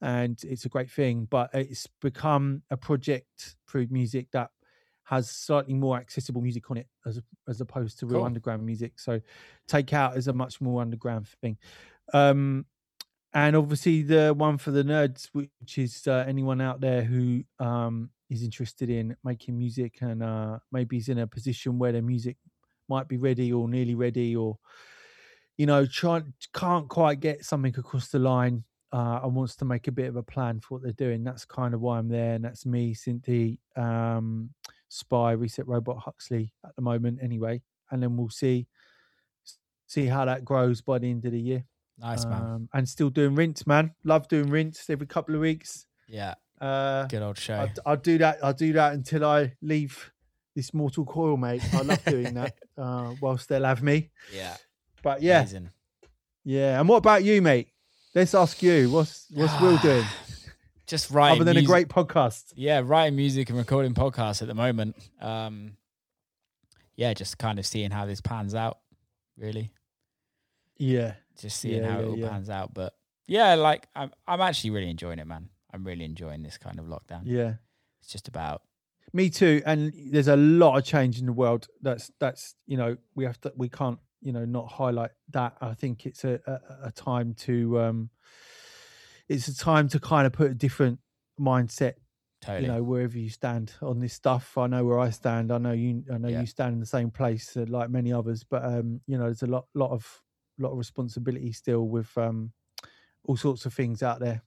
and 0.00 0.42
it's 0.44 0.64
a 0.64 0.68
great 0.68 0.90
thing 0.90 1.24
but 1.26 1.50
it's 1.54 1.86
become 2.00 2.62
a 2.70 2.76
project 2.76 3.56
Food 3.66 3.90
Music 3.90 4.30
that 4.32 4.50
has 5.04 5.30
slightly 5.30 5.74
more 5.74 5.96
accessible 5.98 6.42
music 6.42 6.70
on 6.70 6.76
it 6.76 6.88
as 7.06 7.20
as 7.48 7.60
opposed 7.60 7.98
to 7.98 8.06
real 8.06 8.22
Cool. 8.22 8.24
underground 8.24 8.64
music 8.64 8.98
so 8.98 9.20
take 9.66 9.92
out 9.92 10.16
is 10.16 10.28
a 10.28 10.32
much 10.32 10.60
more 10.60 10.82
underground 10.82 11.26
thing 11.28 11.56
um 12.14 12.66
and 13.34 13.56
obviously 13.56 14.02
the 14.02 14.34
one 14.34 14.58
for 14.58 14.70
the 14.70 14.82
nerds 14.82 15.28
which 15.32 15.78
is 15.78 16.06
uh, 16.06 16.24
anyone 16.26 16.60
out 16.60 16.80
there 16.80 17.02
who 17.02 17.42
um 17.58 18.10
is 18.30 18.42
interested 18.42 18.90
in 18.90 19.16
making 19.24 19.56
music 19.58 19.98
and 20.02 20.22
uh 20.22 20.58
maybe 20.72 20.96
is 20.98 21.08
in 21.08 21.18
a 21.18 21.26
position 21.26 21.78
where 21.78 21.92
their 21.92 22.02
music 22.02 22.36
might 22.88 23.08
be 23.08 23.16
ready 23.16 23.52
or 23.52 23.68
nearly 23.68 23.94
ready 23.94 24.34
or 24.36 24.58
you 25.56 25.66
know 25.66 25.86
try 25.86 26.22
can't 26.54 26.88
quite 26.88 27.20
get 27.20 27.44
something 27.44 27.74
across 27.78 28.08
the 28.08 28.18
line 28.18 28.64
uh, 28.92 29.20
and 29.22 29.34
wants 29.34 29.56
to 29.56 29.64
make 29.64 29.86
a 29.88 29.92
bit 29.92 30.08
of 30.08 30.16
a 30.16 30.22
plan 30.22 30.60
for 30.60 30.74
what 30.74 30.82
they're 30.82 30.92
doing. 30.92 31.24
That's 31.24 31.44
kind 31.44 31.74
of 31.74 31.80
why 31.80 31.98
I'm 31.98 32.08
there, 32.08 32.34
and 32.34 32.44
that's 32.44 32.64
me, 32.66 32.94
Cynthia, 32.94 33.56
um, 33.76 34.50
Spy, 34.88 35.32
Reset 35.32 35.66
Robot, 35.66 35.98
Huxley 35.98 36.52
at 36.64 36.74
the 36.76 36.82
moment, 36.82 37.18
anyway. 37.22 37.60
And 37.90 38.02
then 38.02 38.16
we'll 38.16 38.30
see 38.30 38.66
see 39.86 40.04
how 40.06 40.24
that 40.26 40.44
grows 40.44 40.80
by 40.82 40.98
the 40.98 41.10
end 41.10 41.24
of 41.24 41.32
the 41.32 41.40
year. 41.40 41.64
Nice 41.98 42.24
man. 42.26 42.42
Um, 42.42 42.68
and 42.74 42.88
still 42.88 43.10
doing 43.10 43.34
rinse, 43.34 43.66
man. 43.66 43.94
Love 44.04 44.28
doing 44.28 44.50
rinse 44.50 44.88
every 44.90 45.06
couple 45.06 45.34
of 45.34 45.40
weeks. 45.40 45.86
Yeah, 46.06 46.34
Uh, 46.60 47.06
good 47.06 47.22
old 47.22 47.38
show. 47.38 47.54
I'll, 47.54 47.70
I'll 47.86 47.96
do 47.96 48.18
that. 48.18 48.38
I'll 48.42 48.52
do 48.52 48.72
that 48.74 48.92
until 48.92 49.24
I 49.24 49.54
leave 49.62 50.10
this 50.54 50.72
mortal 50.74 51.04
coil, 51.04 51.36
mate. 51.36 51.62
I 51.74 51.82
love 51.82 52.04
doing 52.04 52.34
that. 52.34 52.54
Uh, 52.78 53.12
whilst 53.20 53.48
they'll 53.48 53.64
have 53.64 53.82
me. 53.82 54.08
yeah, 54.32 54.56
But 55.02 55.20
yeah, 55.20 55.40
amazing. 55.40 55.70
yeah. 56.44 56.78
And 56.78 56.88
what 56.88 56.98
about 56.98 57.24
you, 57.24 57.42
mate? 57.42 57.70
Let's 58.18 58.34
ask 58.34 58.60
you. 58.64 58.90
What's 58.90 59.26
what's 59.32 59.60
Will 59.60 59.76
doing 59.82 60.04
Just 60.88 61.12
writing 61.12 61.40
other 61.40 61.44
than 61.54 61.62
a 61.62 61.64
great 61.64 61.86
podcast? 61.86 62.52
yeah, 62.56 62.82
writing 62.84 63.14
music 63.14 63.48
and 63.48 63.56
recording 63.56 63.94
podcasts 63.94 64.42
at 64.42 64.48
the 64.48 64.56
moment. 64.56 64.96
Um, 65.20 65.76
yeah, 66.96 67.14
just 67.14 67.38
kind 67.38 67.60
of 67.60 67.66
seeing 67.66 67.92
how 67.92 68.06
this 68.06 68.20
pans 68.20 68.56
out. 68.56 68.78
Really, 69.36 69.70
Yeah, 70.78 71.14
just 71.40 71.60
seeing 71.60 71.84
Yeah, 71.84 71.92
how 71.92 72.00
it 72.00 72.06
all 72.06 72.18
yeah. 72.18 72.28
pans 72.30 72.50
out. 72.50 72.74
But 72.74 72.92
yeah, 73.28 73.54
like 73.54 73.86
I'm, 73.94 74.10
I'm 74.26 74.40
actually 74.40 74.70
really 74.70 74.90
enjoying 74.90 75.20
it, 75.20 75.26
man. 75.28 75.50
I'm 75.72 75.84
really 75.84 76.04
enjoying 76.04 76.42
this 76.42 76.58
kind 76.58 76.80
of 76.80 76.86
lockdown. 76.86 77.20
yeah. 77.22 77.52
It's 78.00 78.10
just 78.10 78.26
about 78.26 78.62
Me 79.12 79.30
too. 79.30 79.62
And 79.64 79.92
there's 80.10 80.26
a 80.26 80.34
lot 80.34 80.76
of 80.76 80.82
change 80.84 81.20
in 81.20 81.26
the 81.26 81.32
world. 81.32 81.68
That's 81.82 82.10
that's 82.18 82.56
you 82.66 82.76
know 82.76 82.96
we 83.14 83.26
have 83.26 83.40
to 83.42 83.52
we 83.56 83.68
can't 83.68 84.00
you 84.20 84.32
know 84.32 84.44
not 84.44 84.68
highlight 84.70 85.10
that. 85.30 85.56
I 85.60 85.74
think 85.74 86.06
it's 86.06 86.24
a 86.24 86.40
a, 86.46 86.88
a 86.88 86.92
time 86.92 87.34
to 87.46 87.80
um, 87.80 88.10
it's 89.28 89.48
a 89.48 89.56
time 89.56 89.88
to 89.88 90.00
kind 90.00 90.26
of 90.26 90.32
put 90.32 90.50
a 90.50 90.54
different 90.54 90.98
mindset 91.40 91.94
totally. 92.40 92.62
you 92.62 92.68
know 92.68 92.82
wherever 92.82 93.16
you 93.18 93.30
stand 93.30 93.72
on 93.82 93.98
this 94.00 94.12
stuff 94.14 94.58
i 94.58 94.66
know 94.66 94.84
where 94.84 94.98
i 94.98 95.08
stand 95.10 95.52
i 95.52 95.58
know 95.58 95.72
you 95.72 96.02
i 96.12 96.18
know 96.18 96.28
Yeah. 96.28 96.40
you 96.40 96.46
stand 96.46 96.72
in 96.74 96.80
the 96.80 96.86
same 96.86 97.10
place 97.10 97.56
uh, 97.56 97.64
like 97.68 97.90
many 97.90 98.12
others 98.12 98.42
but 98.44 98.64
um 98.64 99.00
you 99.06 99.16
know 99.16 99.24
there's 99.24 99.42
a 99.42 99.46
lot 99.46 99.66
lot 99.74 99.90
of 99.90 100.22
lot 100.58 100.72
of 100.72 100.78
responsibility 100.78 101.52
still 101.52 101.88
with 101.88 102.16
um 102.18 102.52
all 103.24 103.36
sorts 103.36 103.66
of 103.66 103.74
things 103.74 104.02
out 104.02 104.20
there 104.20 104.42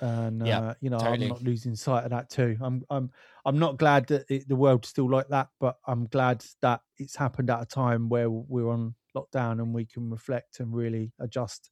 and 0.00 0.42
Yeah, 0.42 0.58
uh, 0.58 0.74
you 0.80 0.90
know 0.90 0.98
totally. 0.98 1.26
i'm 1.26 1.28
not 1.28 1.42
losing 1.42 1.74
sight 1.76 2.04
of 2.04 2.10
that 2.10 2.28
too 2.30 2.56
i'm 2.60 2.82
i'm 2.90 3.10
i'm 3.44 3.58
not 3.58 3.78
glad 3.78 4.06
that 4.08 4.24
it, 4.30 4.48
the 4.48 4.56
world's 4.56 4.88
still 4.88 5.08
like 5.08 5.28
that 5.28 5.48
but 5.60 5.78
i'm 5.86 6.06
glad 6.06 6.44
that 6.62 6.80
it's 6.98 7.16
happened 7.16 7.50
at 7.50 7.62
a 7.62 7.66
time 7.66 8.08
where 8.08 8.28
we're 8.28 8.68
on 8.68 8.94
lockdown 9.16 9.60
and 9.62 9.74
we 9.74 9.84
can 9.86 10.10
reflect 10.10 10.60
and 10.60 10.74
really 10.74 11.12
adjust 11.18 11.70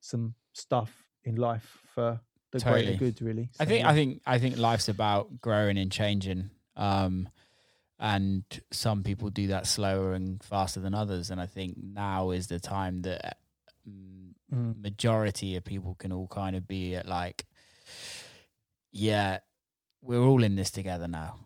some 0.00 0.34
stuff 0.52 0.90
in 1.24 1.36
life 1.36 1.78
for 1.94 2.20
the 2.52 2.60
Totally. 2.60 2.84
greater 2.84 2.98
good 2.98 3.22
really 3.22 3.50
I 3.58 3.64
think 3.64 3.80
yeah. 3.82 3.90
I 3.90 3.94
think 3.94 4.20
I 4.26 4.38
think 4.38 4.58
life's 4.58 4.88
about 4.88 5.40
growing 5.40 5.78
and 5.78 5.90
changing. 5.90 6.50
Um 6.76 7.28
and 7.98 8.42
some 8.72 9.02
people 9.04 9.30
do 9.30 9.46
that 9.48 9.66
slower 9.66 10.12
and 10.12 10.42
faster 10.42 10.80
than 10.80 10.92
others 10.94 11.30
and 11.30 11.40
I 11.40 11.46
think 11.46 11.76
now 11.82 12.30
is 12.32 12.46
the 12.48 12.60
time 12.60 13.02
that 13.02 13.38
mm, 13.88 14.20
Mm. 14.52 14.82
majority 14.82 15.56
of 15.56 15.64
people 15.64 15.94
can 15.94 16.12
all 16.12 16.26
kind 16.28 16.54
of 16.56 16.68
be 16.68 16.94
at 16.94 17.06
like 17.08 17.46
yeah, 18.92 19.38
we're 20.02 20.20
all 20.20 20.42
in 20.42 20.56
this 20.56 20.70
together 20.70 21.08
now. 21.08 21.36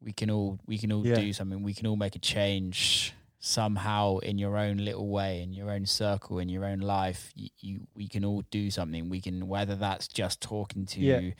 We 0.00 0.12
can 0.12 0.30
all 0.30 0.58
we 0.66 0.78
can 0.78 0.92
all 0.92 1.06
Yeah. 1.06 1.16
do 1.16 1.32
something. 1.34 1.62
We 1.62 1.74
can 1.74 1.86
all 1.86 1.96
make 1.96 2.16
a 2.16 2.18
change 2.20 3.12
somehow 3.46 4.16
in 4.18 4.38
your 4.38 4.56
own 4.56 4.78
little 4.78 5.06
way, 5.06 5.42
in 5.42 5.52
your 5.52 5.70
own 5.70 5.84
circle, 5.84 6.38
in 6.38 6.48
your 6.48 6.64
own 6.64 6.78
life. 6.78 7.30
You, 7.34 7.50
you 7.60 7.80
we 7.94 8.08
can 8.08 8.24
all 8.24 8.42
do 8.50 8.70
something. 8.70 9.10
We 9.10 9.20
can 9.20 9.48
whether 9.48 9.74
that's 9.74 10.08
just 10.08 10.40
talking 10.40 10.86
to 10.86 11.00
Yeah. 11.00 11.30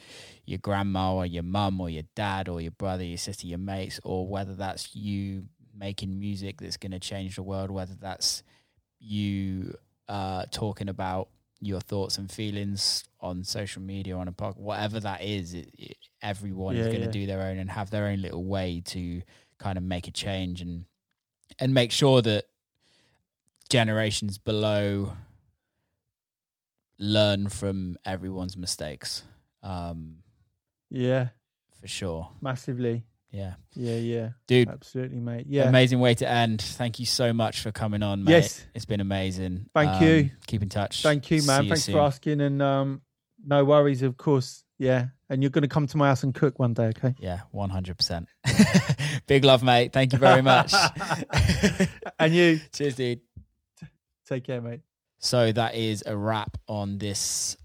your 0.45 0.59
grandma 0.59 1.15
or 1.15 1.25
your 1.25 1.45
mum 1.45 1.81
or 1.81 1.89
your 1.89 2.03
dad 2.15 2.47
or 2.51 2.61
your 2.61 2.73
brother, 2.73 3.03
your 3.03 3.17
sister, 3.17 3.47
your 3.47 3.59
mates, 3.59 4.01
or 4.05 4.29
whether 4.29 4.55
that's 4.55 4.95
you 4.95 5.45
making 5.75 6.19
music 6.19 6.61
that's 6.61 6.77
going 6.77 6.93
to 6.93 7.01
change 7.01 7.37
the 7.37 7.43
world, 7.43 7.71
whether 7.71 7.95
that's 7.99 8.43
you 9.01 9.75
uh, 10.07 10.45
talking 10.51 10.91
about 10.91 11.29
your 11.61 11.81
thoughts 11.81 12.19
and 12.19 12.31
feelings 12.31 13.05
on 13.21 13.43
social 13.45 13.81
media 13.81 14.15
on 14.15 14.29
a 14.29 14.33
podcast, 14.33 14.59
whatever 14.59 15.01
that 15.01 15.23
is, 15.23 15.55
it, 15.55 15.71
it, 15.79 15.97
everyone 16.21 16.77
is 16.77 16.87
going 16.89 16.99
to 17.01 17.07
yeah. 17.07 17.11
do 17.11 17.27
their 17.27 17.41
own 17.41 17.57
and 17.57 17.71
have 17.71 17.89
their 17.89 18.09
own 18.09 18.21
little 18.21 18.45
way 18.45 18.83
to 18.85 19.23
kind 19.59 19.79
of 19.79 19.85
make 19.85 20.07
a 20.07 20.11
change 20.11 20.61
and 20.61 20.85
and 21.59 21.75
make 21.75 21.93
sure 21.93 22.23
that 22.23 22.45
generations 23.69 24.39
below 24.39 25.13
learn 26.99 27.49
from 27.49 27.97
everyone's 28.05 28.57
mistakes. 28.57 29.23
Um, 29.63 30.19
yeah 30.91 31.29
for 31.81 31.89
sure. 31.89 32.29
massively 32.41 33.05
Yeah. 33.33 33.55
yeah 33.75 33.97
yeah 33.97 34.29
Dude, 34.47 34.69
absolutely 34.69 35.19
mate 35.19 35.47
yeah 35.49 35.69
amazing 35.69 35.99
way 36.01 36.15
to 36.15 36.29
end. 36.29 36.63
Thank 36.63 37.01
you 37.01 37.07
so 37.07 37.33
much 37.33 37.61
for 37.61 37.73
coming 37.73 38.03
on, 38.03 38.23
mate. 38.25 38.33
Yes. 38.33 38.65
It's 38.75 38.85
been 38.85 39.01
amazing. 39.01 39.67
Thank 39.75 40.03
you. 40.03 40.31
Keep 40.47 40.63
in 40.63 40.69
touch. 40.69 41.03
thank 41.03 41.31
you 41.31 41.43
man 41.43 41.67
thanks 41.67 41.85
soon. 41.85 41.95
for 41.95 42.01
asking 42.03 42.41
and 42.41 42.63
um 42.63 43.03
no 43.45 43.65
worries 43.65 44.03
of 44.03 44.17
course 44.17 44.63
yeah 44.79 45.07
and 45.35 45.43
you're 45.43 45.51
going 45.51 45.63
to 45.63 45.69
come 45.69 45.87
to 45.87 45.97
my 45.97 46.07
house 46.09 46.23
and 46.23 46.35
cook 46.35 46.59
one 46.59 46.73
day 46.73 46.87
okay 46.87 47.15
Yeah, 47.19 47.41
100%. 47.55 48.27
Big 49.27 49.45
love, 49.45 49.63
mate. 49.63 49.93
Thank 49.93 50.13
you 50.13 50.19
very 50.19 50.43
much. 50.43 50.73
and 52.19 52.33
you 52.35 52.61
Cheers, 52.73 52.97
dude. 52.97 53.21
take 54.27 54.45
care 54.45 54.61
mate 54.61 54.81
So 55.19 55.53
that 55.53 55.75
is 55.75 56.03
a 56.07 56.17
wrap 56.17 56.57
on 56.69 56.99
this 56.99 57.57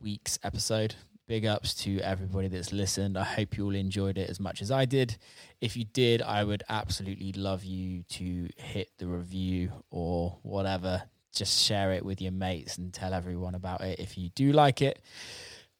week's 0.00 0.38
episode. 0.42 0.94
Big 1.26 1.46
ups 1.46 1.74
to 1.74 1.98
everybody 2.00 2.48
that's 2.48 2.72
listened. 2.72 3.16
I 3.16 3.24
hope 3.24 3.56
you 3.56 3.64
all 3.64 3.74
enjoyed 3.74 4.18
it 4.18 4.28
as 4.28 4.38
much 4.38 4.60
as 4.60 4.70
I 4.70 4.84
did. 4.84 5.16
If 5.62 5.74
you 5.76 5.84
did, 5.84 6.20
I 6.20 6.44
would 6.44 6.62
absolutely 6.68 7.32
love 7.32 7.64
you 7.64 8.02
to 8.10 8.48
hit 8.58 8.90
the 8.98 9.06
review 9.06 9.72
or 9.90 10.38
whatever. 10.42 11.02
Just 11.34 11.64
share 11.64 11.92
it 11.92 12.04
with 12.04 12.20
your 12.20 12.32
mates 12.32 12.76
and 12.76 12.92
tell 12.92 13.14
everyone 13.14 13.54
about 13.54 13.80
it 13.80 13.98
if 14.00 14.18
you 14.18 14.28
do 14.30 14.52
like 14.52 14.82
it. 14.82 15.00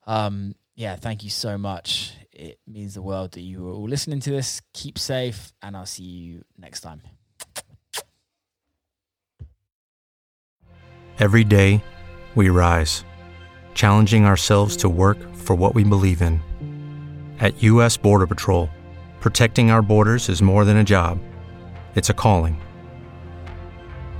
Um, 0.06 0.54
yeah, 0.74 0.96
thank 0.96 1.22
you 1.22 1.30
so 1.30 1.56
much. 1.56 2.12
It 2.32 2.59
means 2.66 2.94
the 2.94 3.02
world 3.02 3.32
that 3.32 3.42
you 3.42 3.68
are 3.68 3.72
all 3.72 3.88
listening 3.88 4.20
to 4.20 4.30
this. 4.30 4.60
Keep 4.72 4.98
safe, 4.98 5.52
and 5.62 5.76
I'll 5.76 5.86
see 5.86 6.05
you 6.05 6.44
next 6.59 6.80
time. 6.80 7.02
Every 11.20 11.44
day, 11.44 11.82
we 12.34 12.48
rise, 12.48 13.05
challenging 13.74 14.24
ourselves 14.24 14.76
to 14.78 14.88
work 14.88 15.18
for 15.34 15.55
what 15.55 15.74
we 15.76 15.84
believe 15.84 16.20
in. 16.20 16.40
At 17.38 17.62
U.S. 17.62 17.96
Border 17.96 18.26
Patrol, 18.26 18.68
protecting 19.20 19.70
our 19.70 19.80
borders 19.80 20.28
is 20.28 20.42
more 20.42 20.64
than 20.64 20.78
a 20.78 20.84
job, 20.84 21.20
it's 21.94 22.10
a 22.10 22.14
calling. 22.14 22.60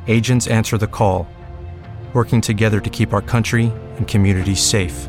Agents 0.06 0.47
answer 0.47 0.78
the 0.78 0.86
call, 0.86 1.26
working 2.12 2.40
together 2.40 2.78
to 2.78 2.90
keep 2.90 3.12
our 3.12 3.22
country 3.22 3.72
and 3.97 4.06
communities 4.06 4.60
safe. 4.60 5.09